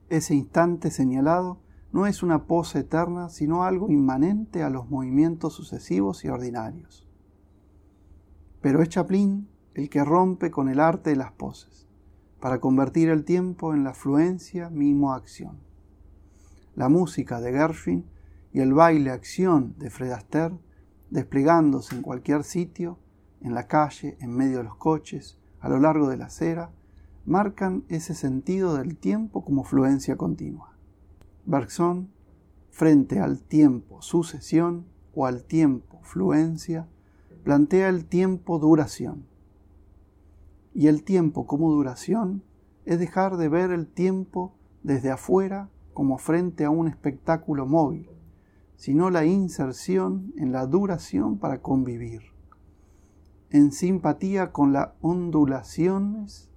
[0.09, 1.59] Ese instante señalado
[1.91, 7.07] no es una pose eterna, sino algo inmanente a los movimientos sucesivos y ordinarios.
[8.61, 11.87] Pero es Chaplin el que rompe con el arte de las poses,
[12.39, 15.57] para convertir el tiempo en la fluencia mismo acción.
[16.75, 18.05] La música de Gershwin
[18.53, 20.68] y el baile acción de Fred Astaire
[21.09, 22.99] desplegándose en cualquier sitio,
[23.41, 26.71] en la calle, en medio de los coches, a lo largo de la acera,
[27.25, 30.75] marcan ese sentido del tiempo como fluencia continua.
[31.45, 32.09] Bergson,
[32.69, 36.87] frente al tiempo sucesión o al tiempo fluencia,
[37.43, 39.25] plantea el tiempo duración.
[40.73, 42.43] Y el tiempo como duración
[42.85, 48.09] es dejar de ver el tiempo desde afuera como frente a un espectáculo móvil,
[48.79, 52.21] sino la inserción en la duración para convivir,
[53.49, 56.49] en simpatía con las ondulaciones,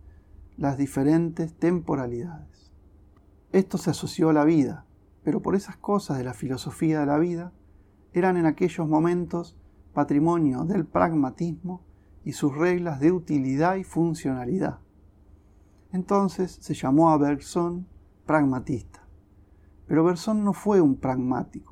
[0.56, 2.70] las diferentes temporalidades.
[3.50, 4.86] Esto se asoció a la vida,
[5.24, 7.52] pero por esas cosas de la filosofía de la vida,
[8.12, 9.56] eran en aquellos momentos
[9.92, 11.82] patrimonio del pragmatismo
[12.24, 14.78] y sus reglas de utilidad y funcionalidad.
[15.90, 17.84] Entonces se llamó a Bergson
[18.26, 19.02] pragmatista.
[19.88, 21.71] Pero Bergson no fue un pragmático,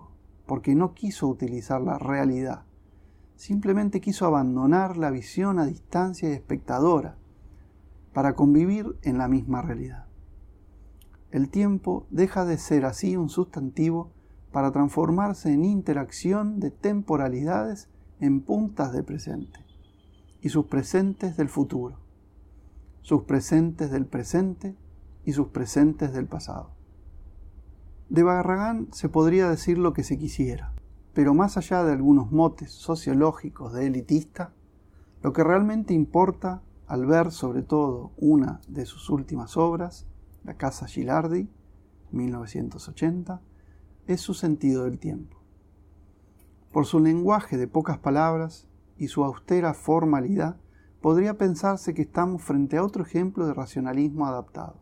[0.50, 2.64] porque no quiso utilizar la realidad,
[3.36, 7.16] simplemente quiso abandonar la visión a distancia y espectadora
[8.12, 10.06] para convivir en la misma realidad.
[11.30, 14.10] El tiempo deja de ser así un sustantivo
[14.50, 17.88] para transformarse en interacción de temporalidades
[18.18, 19.64] en puntas de presente
[20.42, 22.00] y sus presentes del futuro,
[23.02, 24.74] sus presentes del presente
[25.24, 26.79] y sus presentes del pasado.
[28.10, 30.72] De Barragán se podría decir lo que se quisiera,
[31.14, 34.52] pero más allá de algunos motes sociológicos de elitista,
[35.22, 40.08] lo que realmente importa al ver sobre todo una de sus últimas obras,
[40.42, 41.48] La Casa Gilardi,
[42.10, 43.42] 1980,
[44.08, 45.36] es su sentido del tiempo.
[46.72, 48.66] Por su lenguaje de pocas palabras
[48.98, 50.56] y su austera formalidad,
[51.00, 54.80] podría pensarse que estamos frente a otro ejemplo de racionalismo adaptado.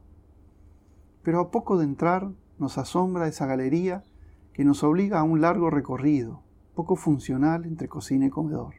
[1.22, 4.04] Pero a poco de entrar nos asombra esa galería
[4.52, 6.42] que nos obliga a un largo recorrido,
[6.74, 8.74] poco funcional entre cocina y comedor.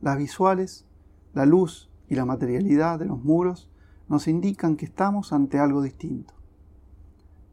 [0.00, 0.84] Las visuales,
[1.32, 3.70] la luz y la materialidad de los muros
[4.08, 6.34] nos indican que estamos ante algo distinto.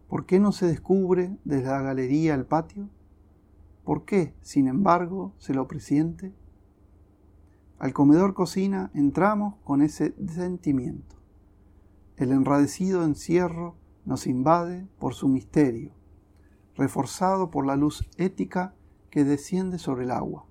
[0.10, 2.90] ¿Por qué no se descubre desde la galería el patio?
[3.86, 6.34] ¿Por qué, sin embargo, se lo presiente?
[7.80, 11.16] Al comedor cocina entramos con ese sentimiento.
[12.18, 15.92] El enradecido encierro nos invade por su misterio,
[16.76, 18.74] reforzado por la luz ética
[19.10, 20.46] que desciende sobre el agua.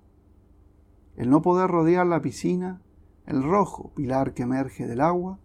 [1.17, 2.81] El no poder rodear la piscina,
[3.25, 5.39] el rojo pilar que emerge del agua,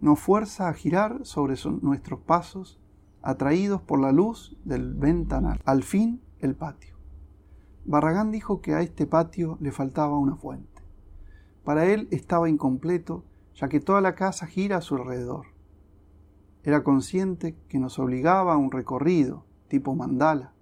[0.00, 2.80] nos fuerza a girar sobre nuestros pasos,
[3.22, 5.60] atraídos por la luz del ventanal.
[5.64, 6.96] Al fin, el patio.
[7.84, 10.82] Barragán dijo que a este patio le faltaba una fuente.
[11.64, 13.24] Para él estaba incompleto,
[13.54, 15.46] ya que toda la casa gira a su alrededor.
[16.64, 20.52] Era consciente que nos obligaba a un recorrido, tipo mandala,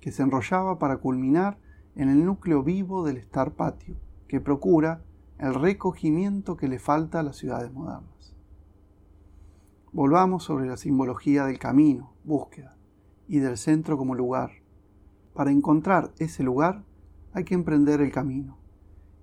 [0.00, 1.58] que se enrollaba para culminar
[1.96, 3.96] en el núcleo vivo del Star Patio,
[4.28, 5.02] que procura
[5.38, 8.34] el recogimiento que le falta a las ciudades modernas.
[9.92, 12.76] Volvamos sobre la simbología del camino, búsqueda,
[13.26, 14.50] y del centro como lugar.
[15.34, 16.84] Para encontrar ese lugar
[17.32, 18.58] hay que emprender el camino,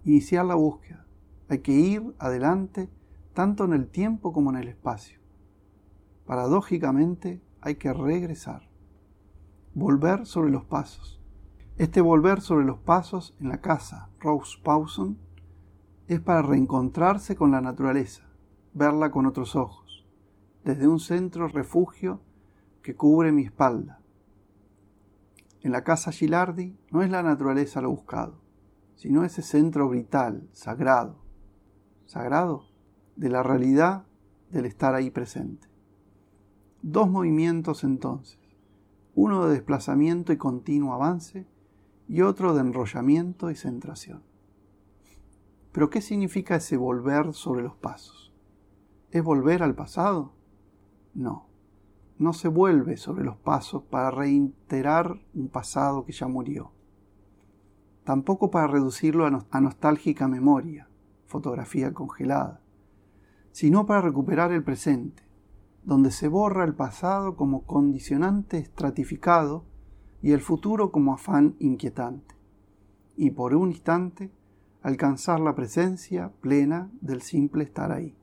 [0.03, 1.06] iniciar la búsqueda,
[1.48, 2.90] hay que ir adelante
[3.33, 5.20] tanto en el tiempo como en el espacio.
[6.32, 8.69] Paradójicamente hay que regresar,
[9.74, 11.19] volver sobre los pasos.
[11.76, 15.18] Este volver sobre los pasos en la casa Rose Pawson
[16.08, 18.24] es para reencontrarse con la naturaleza,
[18.74, 20.08] verla con otros ojos,
[20.64, 22.22] desde un centro refugio
[22.82, 24.00] que cubre mi espalda.
[25.60, 28.40] En la casa Gilardi no es la naturaleza lo buscado,
[28.95, 31.18] sino ese centro vital, sagrado,
[32.06, 32.69] sagrado
[33.18, 34.06] de la realidad
[34.50, 35.70] del estar ahí presente.
[36.84, 38.40] Dos movimientos entonces,
[39.14, 41.45] uno de desplazamiento y continuo avance
[42.08, 44.24] y otro de enrollamiento y centración.
[45.72, 48.34] Pero ¿qué significa ese volver sobre los pasos?
[49.11, 50.34] ¿Es volver al pasado?
[51.14, 51.48] No,
[52.18, 56.72] no se vuelve sobre los pasos para reiterar un pasado que ya murió.
[58.03, 60.88] Tampoco para reducirlo a, nostálgica memoria,
[61.27, 62.61] fotografía congelada,
[63.51, 65.24] sino para recuperar el presente,
[65.84, 69.66] donde se borra el pasado como condicionante estratificado
[70.22, 72.35] y el futuro como afán inquietante,
[73.16, 74.32] y por un instante
[74.82, 78.16] alcanzar la presencia plena del simple estar ahí.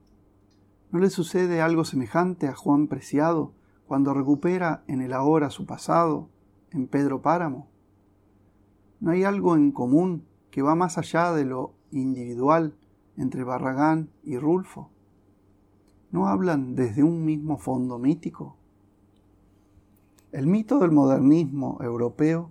[0.90, 3.52] ¿No le sucede algo semejante a Juan Preciado
[3.86, 6.28] cuando recupera en el ahora su pasado
[6.70, 7.68] en Pedro Páramo?
[9.00, 12.74] ¿No hay algo en común que va más allá de lo individual
[13.16, 14.90] entre Barragán y Rulfo?
[16.10, 18.56] ¿No hablan desde un mismo fondo mítico?
[20.32, 22.50] El mito del modernismo europeo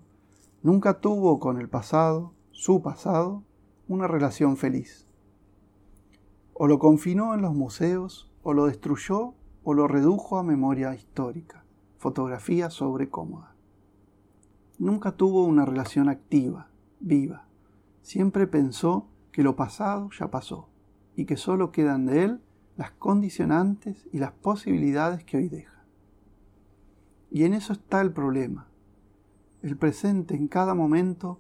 [0.62, 3.44] nunca tuvo con el pasado, su pasado,
[3.88, 5.08] una relación feliz.
[6.54, 11.64] O lo confinó en los museos, o lo destruyó, o lo redujo a memoria histórica,
[11.98, 13.56] fotografía sobre cómoda.
[14.78, 16.70] Nunca tuvo una relación activa,
[17.00, 17.48] viva.
[18.04, 20.70] Siempre pensó que lo pasado ya pasó
[21.16, 22.42] y que solo quedan de él
[22.78, 25.84] las condicionantes y las posibilidades que hoy deja.
[27.32, 28.68] Y en eso está el problema.
[29.64, 31.40] El presente en cada momento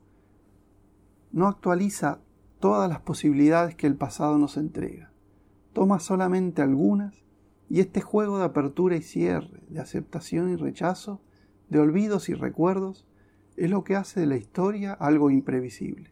[1.31, 2.19] no actualiza
[2.59, 5.11] todas las posibilidades que el pasado nos entrega.
[5.73, 7.23] Toma solamente algunas
[7.69, 11.21] y este juego de apertura y cierre, de aceptación y rechazo,
[11.69, 13.05] de olvidos y recuerdos,
[13.57, 16.11] es lo que hace de la historia algo imprevisible.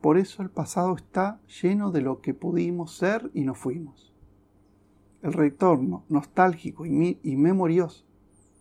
[0.00, 4.09] Por eso el pasado está lleno de lo que pudimos ser y no fuimos.
[5.22, 8.04] El retorno nostálgico y, memorioso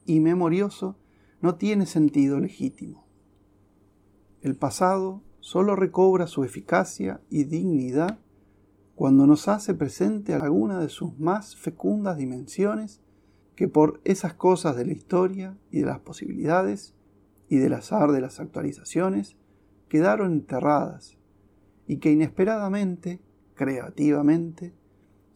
[0.06, 0.96] memorioso
[1.42, 3.06] no tiene sentido legítimo.
[4.42, 8.20] El pasado solo recobra su eficacia y dignidad
[8.96, 13.02] cuando nos hace presente alguna de sus más fecundas dimensiones
[13.56, 16.96] que por esas cosas de la historia y de las posibilidades
[17.48, 19.38] y del azar de las actualizaciones
[19.88, 21.18] quedaron enterradas
[21.88, 23.22] y que inesperadamente,
[23.56, 24.74] creativamente,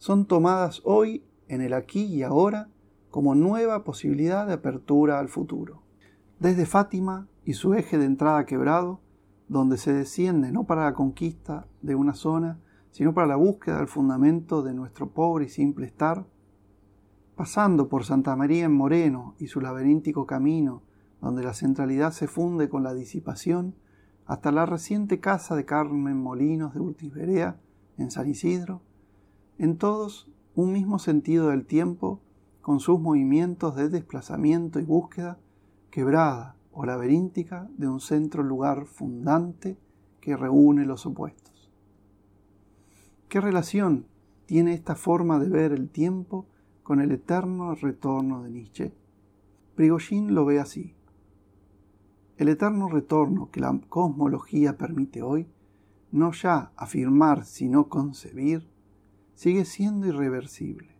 [0.04, 2.68] son tomadas hoy en el aquí y ahora
[3.10, 5.80] como nueva posibilidad de apertura al futuro.
[6.38, 9.00] Desde Fátima y su eje de entrada quebrado,
[9.48, 12.58] donde se desciende no para la conquista de una zona,
[12.90, 16.26] sino para la búsqueda del fundamento de nuestro pobre y simple estar,
[17.34, 20.82] pasando por Santa María en Moreno y su laberíntico camino,
[21.22, 23.74] donde la centralidad se funde con la disipación,
[24.26, 27.58] hasta la reciente casa de Carmen Molinos de Urtiberea,
[27.96, 28.82] en San Isidro,
[29.58, 32.20] en todos un mismo sentido del tiempo,
[32.60, 35.38] con sus movimientos de desplazamiento y búsqueda,
[35.90, 39.78] quebrada, o laberíntica de un centro lugar fundante
[40.20, 41.70] que reúne los opuestos.
[43.28, 44.06] ¿Qué relación
[44.46, 46.46] tiene esta forma de ver el tiempo
[46.82, 48.92] con el eterno retorno de Nietzsche?
[49.76, 50.94] Prigogine lo ve así.
[52.36, 55.46] El eterno retorno que la cosmología permite hoy
[56.10, 58.68] no ya afirmar sino concebir,
[59.34, 60.96] sigue siendo irreversible.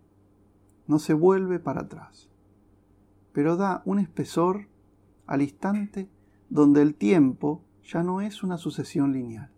[0.87, 2.29] No se vuelve para atrás,
[3.33, 4.69] pero da un espesor
[5.27, 6.09] al instante
[6.51, 9.51] donde el tiempo ya no es una sucesión lineal.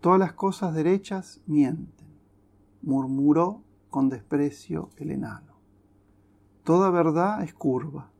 [0.00, 2.06] Todas las cosas derechas mienten,
[2.82, 5.56] murmuró con desprecio el enano.
[6.62, 8.10] Toda verdad es curva,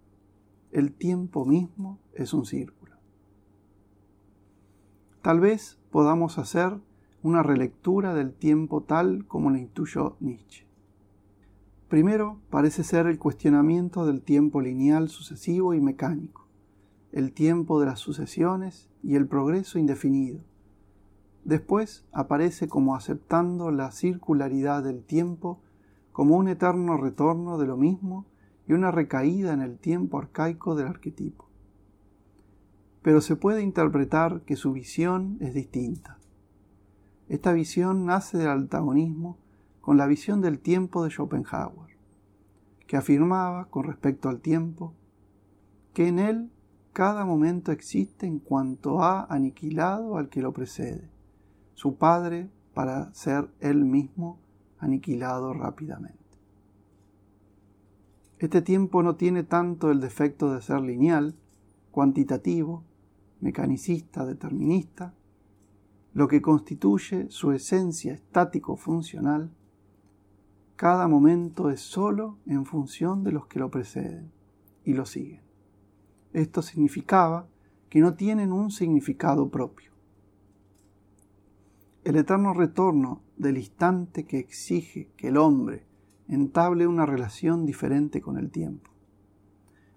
[0.73, 2.97] el tiempo mismo es un círculo.
[5.23, 6.79] Tal vez podamos hacer
[7.27, 10.65] una relectura del tiempo tal como lo intuyó Nietzsche.
[11.89, 16.47] Primero parece ser el cuestionamiento del tiempo lineal sucesivo y mecánico,
[17.11, 20.39] el tiempo de las sucesiones y el progreso indefinido.
[21.45, 25.59] Después aparece como aceptando la circularidad del tiempo
[26.13, 28.25] como un eterno retorno de lo mismo
[28.69, 31.49] y una recaída en el tiempo arcaico del arquetipo.
[33.03, 36.19] Pero se puede interpretar que su visión es distinta.
[37.29, 39.39] Esta visión nace del antagonismo
[39.81, 41.97] con la visión del tiempo de Schopenhauer,
[42.87, 44.95] que afirmaba con respecto al tiempo
[45.93, 46.51] que en él
[46.93, 51.11] cada momento existe en cuanto ha aniquilado al que lo precede,
[51.75, 54.39] su padre para ser él mismo
[54.79, 56.19] aniquilado rápidamente.
[58.39, 61.35] Este tiempo no tiene tanto el defecto de ser lineal,
[61.91, 62.85] cuantitativo,
[63.41, 65.15] mecanicista, determinista,
[66.17, 69.51] lo que constituye su esencia estático-funcional,
[70.75, 74.33] cada momento es solo en función de los que lo preceden
[74.83, 75.43] y lo siguen.
[76.33, 77.49] Esto significaba
[77.91, 79.91] que no tienen un significado propio.
[82.03, 85.85] El eterno retorno del instante que exige que el hombre
[86.29, 88.91] entable una relación diferente con el tiempo.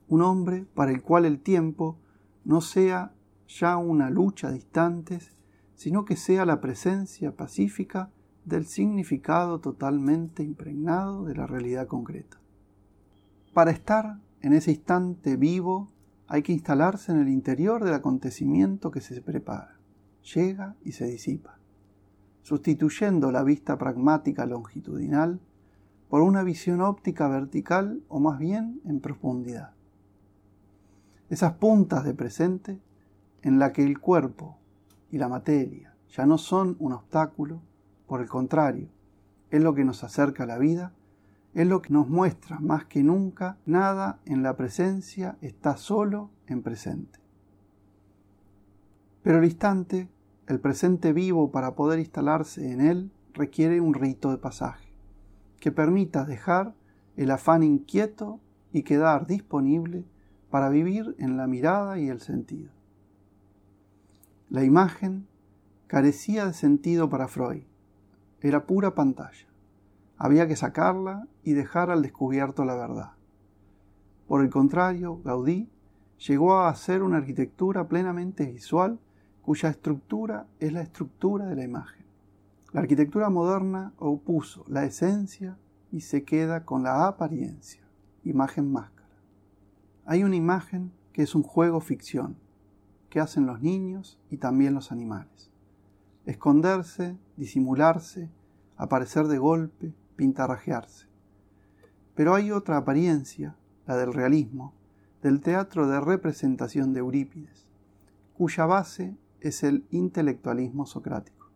[0.10, 1.98] Un hombre para el cual el tiempo
[2.44, 3.14] no sea
[3.48, 4.58] ya una lucha de
[5.80, 8.12] sino que sea la presencia pacífica
[8.44, 12.38] del significado totalmente impregnado de la realidad concreta.
[13.54, 15.90] Para estar en ese instante vivo
[16.28, 19.80] hay que instalarse en el interior del acontecimiento que se prepara,
[20.36, 21.60] llega y se disipa,
[22.42, 25.40] sustituyendo la vista pragmática longitudinal
[26.10, 29.72] por una visión óptica vertical o más bien en profundidad.
[31.30, 32.82] Esas puntas de presente
[33.44, 34.59] en la que el cuerpo
[35.12, 37.62] y la materia ya no son un obstáculo,
[38.08, 38.90] por el contrario,
[39.52, 40.94] es lo que nos acerca a la vida,
[41.54, 46.62] es lo que nos muestra más que nunca nada en la presencia está solo en
[46.62, 47.20] presente.
[49.24, 50.08] Pero el instante,
[50.48, 54.92] el presente vivo para poder instalarse en él, requiere un rito de pasaje,
[55.60, 56.74] que permita dejar
[57.18, 58.40] el afán inquieto
[58.72, 60.06] y quedar disponible
[60.50, 62.79] para vivir en la mirada y el sentido.
[64.50, 65.28] La imagen
[65.86, 67.62] carecía de sentido para Freud,
[68.42, 69.46] era pura pantalla.
[70.18, 73.12] Había que sacarla y dejar al descubierto la verdad.
[74.28, 75.70] Por el contrario, Gaudí
[76.28, 78.98] llegó a hacer una arquitectura plenamente visual
[79.44, 82.06] cuya estructura es la estructura de la imagen.
[82.72, 85.60] La arquitectura moderna opuso la esencia
[85.92, 87.84] y se queda con la apariencia,
[88.24, 89.10] imagen máscara.
[90.06, 92.36] Hay una imagen que es un juego ficción,
[93.10, 95.50] que hacen los niños y también los animales
[96.30, 98.30] esconderse, disimularse,
[98.78, 101.08] aparecer de golpe, pintarrajearse.
[102.14, 103.56] Pero hay otra apariencia,
[103.88, 104.76] la del realismo,
[105.24, 107.66] del teatro de representación de Eurípides,
[108.38, 111.50] cuya base es el intelectualismo socrático.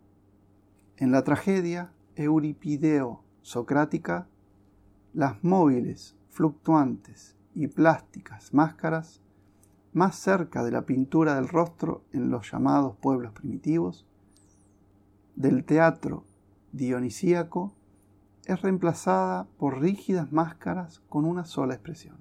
[0.97, 4.27] En la tragedia euripideo-socrática,
[5.13, 9.21] las móviles, fluctuantes y plásticas máscaras,
[9.93, 14.05] más cerca de la pintura del rostro en los llamados pueblos primitivos,
[15.35, 16.25] del teatro
[16.71, 17.73] dionisíaco
[18.45, 22.17] es reemplazada por rígidas máscaras con una sola expresión.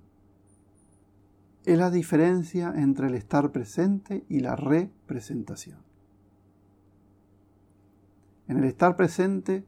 [1.65, 5.78] Es la diferencia entre el estar presente y la representación.
[8.49, 9.65] En el estar presente,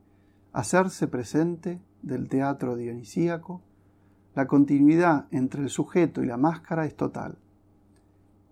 [0.52, 3.62] hacerse presente del teatro dionisíaco,
[4.34, 7.38] la continuidad entre el sujeto y la máscara es total,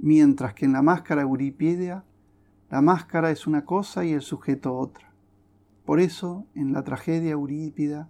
[0.03, 2.05] mientras que en la máscara euripidea
[2.71, 5.13] la máscara es una cosa y el sujeto otra.
[5.85, 8.09] Por eso, en la tragedia eurípida,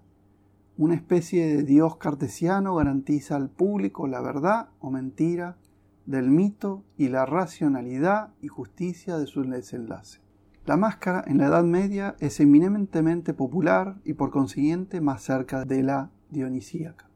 [0.77, 5.59] una especie de dios cartesiano garantiza al público la verdad o mentira
[6.07, 10.21] del mito y la racionalidad y justicia de su desenlace.
[10.65, 15.83] La máscara en la Edad Media es eminentemente popular y por consiguiente más cerca de
[15.83, 17.09] la dionisíaca.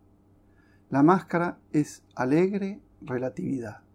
[0.90, 3.85] La máscara es alegre relatividad,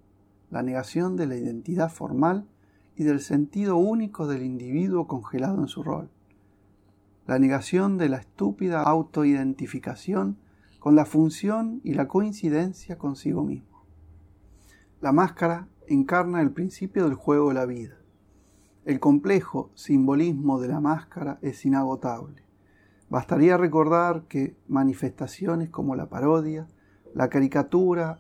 [0.52, 2.46] la negación de la identidad formal
[2.96, 6.10] y del sentido único del individuo congelado en su rol.
[7.26, 10.38] La negación de la estúpida autoidentificación
[10.80, 13.86] con la función y la coincidencia consigo mismo.
[15.00, 17.96] La máscara encarna el principio del juego de la vida.
[18.84, 22.44] El complejo simbolismo de la máscara es inagotable.
[23.10, 26.68] Bastaría recordar que manifestaciones como la parodia,
[27.14, 28.20] la caricatura,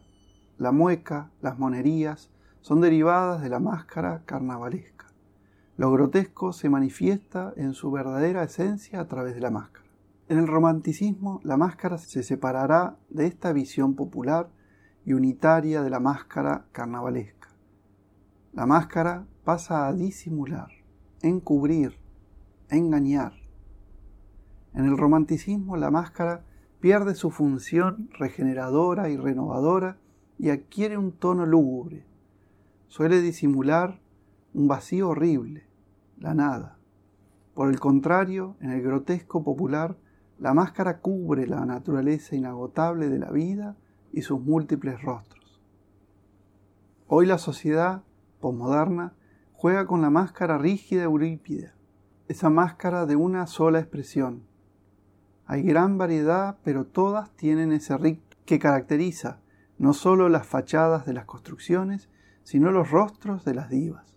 [0.61, 5.07] la mueca, las monerías, son derivadas de la máscara carnavalesca.
[5.75, 9.87] Lo grotesco se manifiesta en su verdadera esencia a través de la máscara.
[10.29, 14.51] En el romanticismo, la máscara se separará de esta visión popular
[15.03, 17.49] y unitaria de la máscara carnavalesca.
[18.53, 20.69] La máscara pasa a disimular,
[21.23, 21.97] encubrir,
[22.69, 23.33] engañar.
[24.75, 26.43] En el romanticismo, la máscara
[26.79, 29.97] pierde su función regeneradora y renovadora
[30.41, 32.03] y adquiere un tono lúgubre.
[32.87, 34.01] Suele disimular
[34.55, 35.67] un vacío horrible,
[36.17, 36.79] la nada.
[37.53, 39.97] Por el contrario, en el grotesco popular,
[40.39, 43.77] la máscara cubre la naturaleza inagotable de la vida
[44.11, 45.61] y sus múltiples rostros.
[47.05, 48.01] Hoy la sociedad
[48.39, 49.13] posmoderna
[49.53, 51.75] juega con la máscara rígida eurípida,
[52.29, 54.41] esa máscara de una sola expresión.
[55.45, 59.40] Hay gran variedad, pero todas tienen ese ricto que caracteriza
[59.81, 62.07] no solo las fachadas de las construcciones,
[62.43, 64.13] sino los rostros de las divas.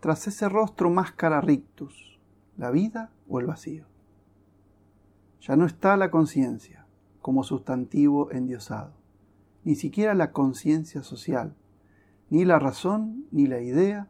[0.00, 2.18] Tras ese rostro máscara rictus,
[2.56, 3.86] la vida o el vacío.
[5.40, 6.84] Ya no está la conciencia
[7.22, 8.92] como sustantivo endiosado,
[9.62, 11.54] ni siquiera la conciencia social,
[12.28, 14.08] ni la razón, ni la idea,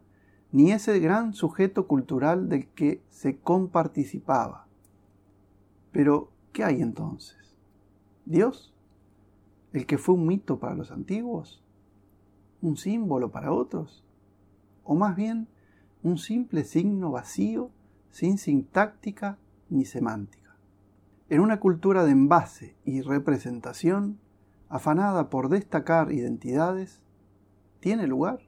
[0.52, 4.67] ni ese gran sujeto cultural del que se comparticipaba.
[5.92, 7.58] Pero, ¿qué hay entonces?
[8.25, 8.73] ¿Dios?
[9.73, 11.63] El que fue un mito para los antiguos,
[12.63, 14.05] un símbolo para otros,
[14.85, 15.49] o más bien
[16.03, 17.71] un simple signo vacío
[18.11, 19.39] sin sintáctica
[19.69, 20.57] ni semántica.
[21.29, 24.19] En una cultura de envase y representación,
[24.69, 27.03] afanada por destacar identidades,
[27.81, 28.41] ¿tiene lugar?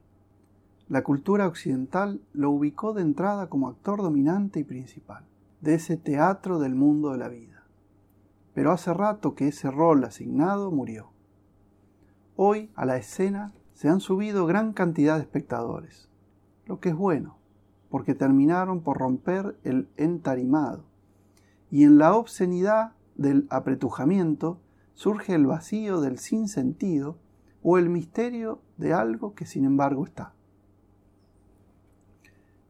[0.88, 5.24] La cultura occidental lo ubicó de entrada como actor dominante y principal
[5.60, 7.50] de ese teatro del mundo de la vida
[8.54, 11.09] pero hace rato que ese rol asignado murió.
[12.42, 16.08] Hoy a la escena se han subido gran cantidad de espectadores,
[16.64, 17.36] lo que es bueno,
[17.90, 20.86] porque terminaron por romper el entarimado,
[21.70, 24.58] y en la obscenidad del apretujamiento
[24.94, 27.18] surge el vacío del sinsentido
[27.62, 30.32] o el misterio de algo que sin embargo está.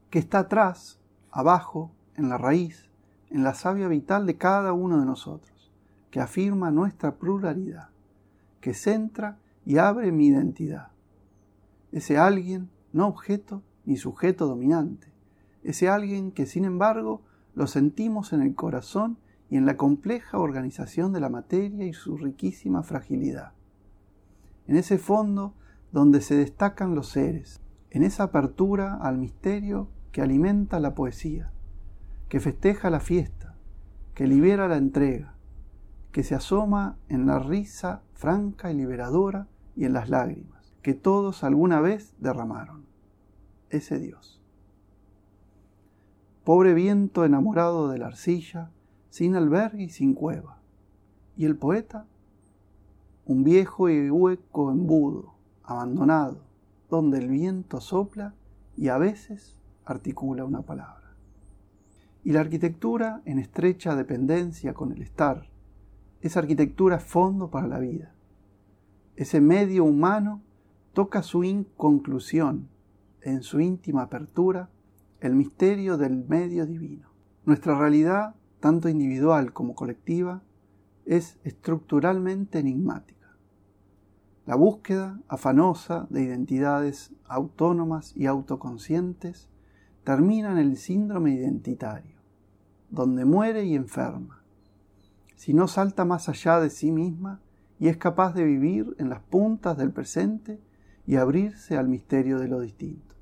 [0.09, 0.99] Que está atrás,
[1.31, 2.89] abajo, en la raíz,
[3.29, 5.71] en la savia vital de cada uno de nosotros
[6.09, 7.87] que afirma nuestra pluralidad,
[8.59, 10.89] que centra y abre mi identidad.
[11.91, 15.11] Ese alguien, no objeto ni sujeto dominante,
[15.63, 17.21] ese alguien que sin embargo
[17.53, 19.17] lo sentimos en el corazón
[19.49, 23.51] y en la compleja organización de la materia y su riquísima fragilidad.
[24.67, 25.53] En ese fondo
[25.91, 27.59] donde se destacan los seres,
[27.89, 31.51] en esa apertura al misterio que alimenta la poesía,
[32.29, 33.55] que festeja la fiesta,
[34.13, 35.35] que libera la entrega,
[36.11, 41.43] que se asoma en la risa franca y liberadora y en las lágrimas que todos
[41.43, 42.85] alguna vez derramaron.
[43.69, 44.41] Ese Dios.
[46.43, 48.71] Pobre viento enamorado de la arcilla,
[49.09, 50.57] sin albergue y sin cueva.
[51.37, 52.07] ¿Y el poeta?
[53.25, 56.41] Un viejo y hueco embudo, abandonado,
[56.89, 58.33] donde el viento sopla
[58.75, 61.15] y a veces articula una palabra.
[62.23, 65.47] Y la arquitectura en estrecha dependencia con el estar,
[66.21, 68.13] esa arquitectura es fondo para la vida.
[69.15, 70.41] Ese medio humano
[70.93, 72.69] toca su inconclusión,
[73.21, 74.69] en su íntima apertura,
[75.19, 77.09] el misterio del medio divino.
[77.45, 80.41] Nuestra realidad, tanto individual como colectiva,
[81.05, 83.35] es estructuralmente enigmática.
[84.45, 89.49] La búsqueda afanosa de identidades autónomas y autoconscientes
[90.03, 92.17] termina en el síndrome identitario,
[92.89, 94.41] donde muere y enferma,
[95.35, 97.39] si no salta más allá de sí misma
[97.81, 100.61] y es capaz de vivir en las puntas del presente
[101.07, 103.15] y abrirse al misterio de lo distinto.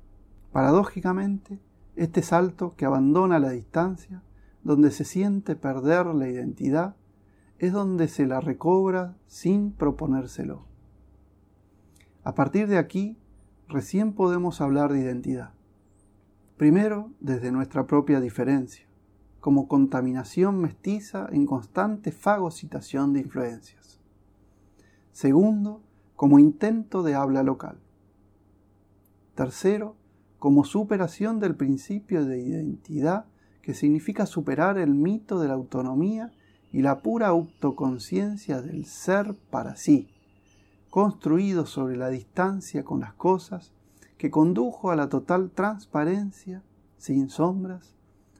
[0.52, 1.58] Paradójicamente,
[1.96, 4.22] este salto que abandona la distancia,
[4.62, 6.94] donde se siente perder la identidad,
[7.58, 10.66] es donde se la recobra sin proponérselo.
[12.22, 13.16] A partir de aquí,
[13.66, 15.54] recién podemos hablar de identidad.
[16.58, 18.86] Primero, desde nuestra propia diferencia
[19.40, 23.99] como contaminación mestiza en constante fagocitación de influencias.
[25.12, 25.82] Segundo,
[26.16, 27.78] como intento de habla local.
[29.34, 29.96] Tercero,
[30.38, 33.26] como superación del principio de identidad
[33.62, 36.32] que significa superar el mito de la autonomía
[36.72, 40.08] y la pura autoconciencia del ser para sí,
[40.88, 43.72] construido sobre la distancia con las cosas,
[44.16, 46.62] que condujo a la total transparencia,
[46.98, 47.94] sin sombras,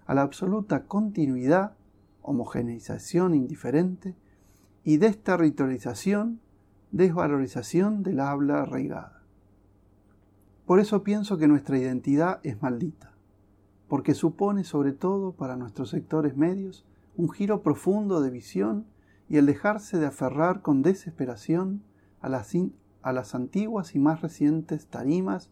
[0.07, 1.77] a la absoluta continuidad,
[2.23, 4.15] homogeneización indiferente
[4.85, 6.41] y desterritorialización,
[6.93, 9.23] desvalorización del habla arraigada.
[10.67, 13.13] Por eso pienso que nuestra identidad es maldita,
[13.89, 16.85] porque supone sobre todo para nuestros sectores medios
[17.17, 18.87] un giro profundo de visión
[19.29, 21.83] y el dejarse de aferrar con desesperación
[22.21, 22.53] a las,
[23.03, 25.51] a las antiguas y más recientes tarimas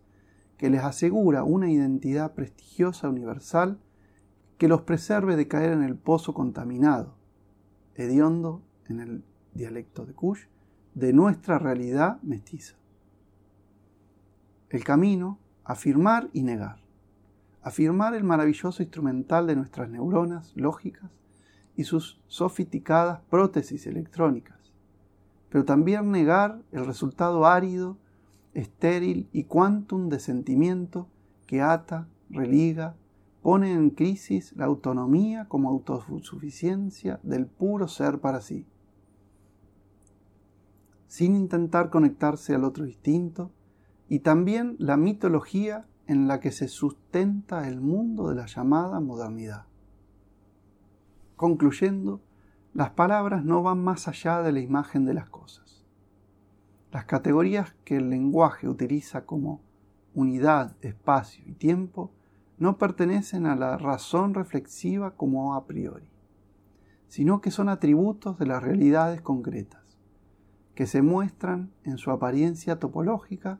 [0.56, 3.78] que les asegura una identidad prestigiosa universal
[4.58, 7.14] que los preserve de caer en el pozo contaminado,
[7.94, 10.46] hediondo en el dialecto de Kush,
[10.98, 12.74] de nuestra realidad mestiza.
[14.68, 16.80] El camino, afirmar y negar.
[17.62, 21.10] Afirmar el maravilloso instrumental de nuestras neuronas lógicas
[21.76, 24.72] y sus sofisticadas prótesis electrónicas,
[25.50, 27.96] pero también negar el resultado árido,
[28.52, 31.08] estéril y quantum de sentimiento
[31.46, 32.96] que ata, religa,
[33.42, 38.66] pone en crisis la autonomía como autosuficiencia del puro ser para sí.
[41.08, 43.50] Sin intentar conectarse al otro distinto,
[44.08, 49.66] y también la mitología en la que se sustenta el mundo de la llamada modernidad.
[51.36, 52.22] Concluyendo,
[52.72, 55.84] las palabras no van más allá de la imagen de las cosas.
[56.92, 59.60] Las categorías que el lenguaje utiliza como
[60.14, 62.12] unidad, espacio y tiempo
[62.58, 66.10] no pertenecen a la razón reflexiva como a priori,
[67.06, 69.82] sino que son atributos de las realidades concretas,
[70.78, 73.58] que se muestran en su apariencia topológica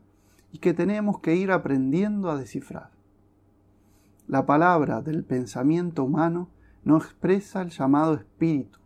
[0.53, 2.93] y que tenemos que ir aprendiendo a descifrar.
[4.29, 6.49] La palabra del pensamiento humano
[6.85, 8.79] no expresa el llamado espíritu,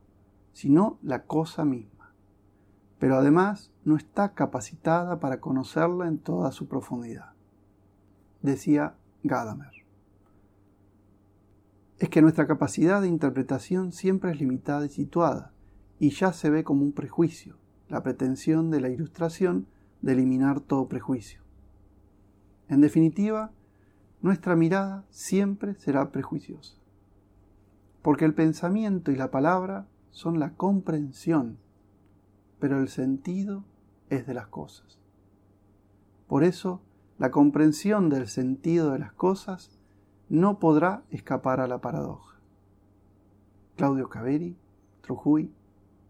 [0.54, 2.14] sino la cosa misma,
[2.98, 7.34] pero además no está capacitada para conocerla en toda su profundidad.
[8.40, 9.84] Decía Gadamer
[11.98, 15.52] es que nuestra capacidad de interpretación siempre es limitada y situada,
[15.98, 17.60] y ya se ve como un prejuicio,
[17.92, 19.66] la pretensión de la ilustración
[20.00, 21.42] de eliminar todo prejuicio.
[22.68, 23.52] En definitiva,
[24.22, 26.78] nuestra mirada siempre será prejuiciosa,
[28.00, 31.58] porque el pensamiento y la palabra son la comprensión,
[32.58, 33.62] pero el sentido
[34.08, 34.98] es de las cosas.
[36.28, 36.80] Por eso,
[37.18, 39.78] la comprensión del sentido de las cosas
[40.30, 42.38] no podrá escapar a la paradoja.
[43.76, 44.56] Claudio Caveri,
[45.02, 45.52] Trujuy,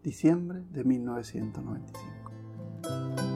[0.03, 3.32] diciembre de 1995.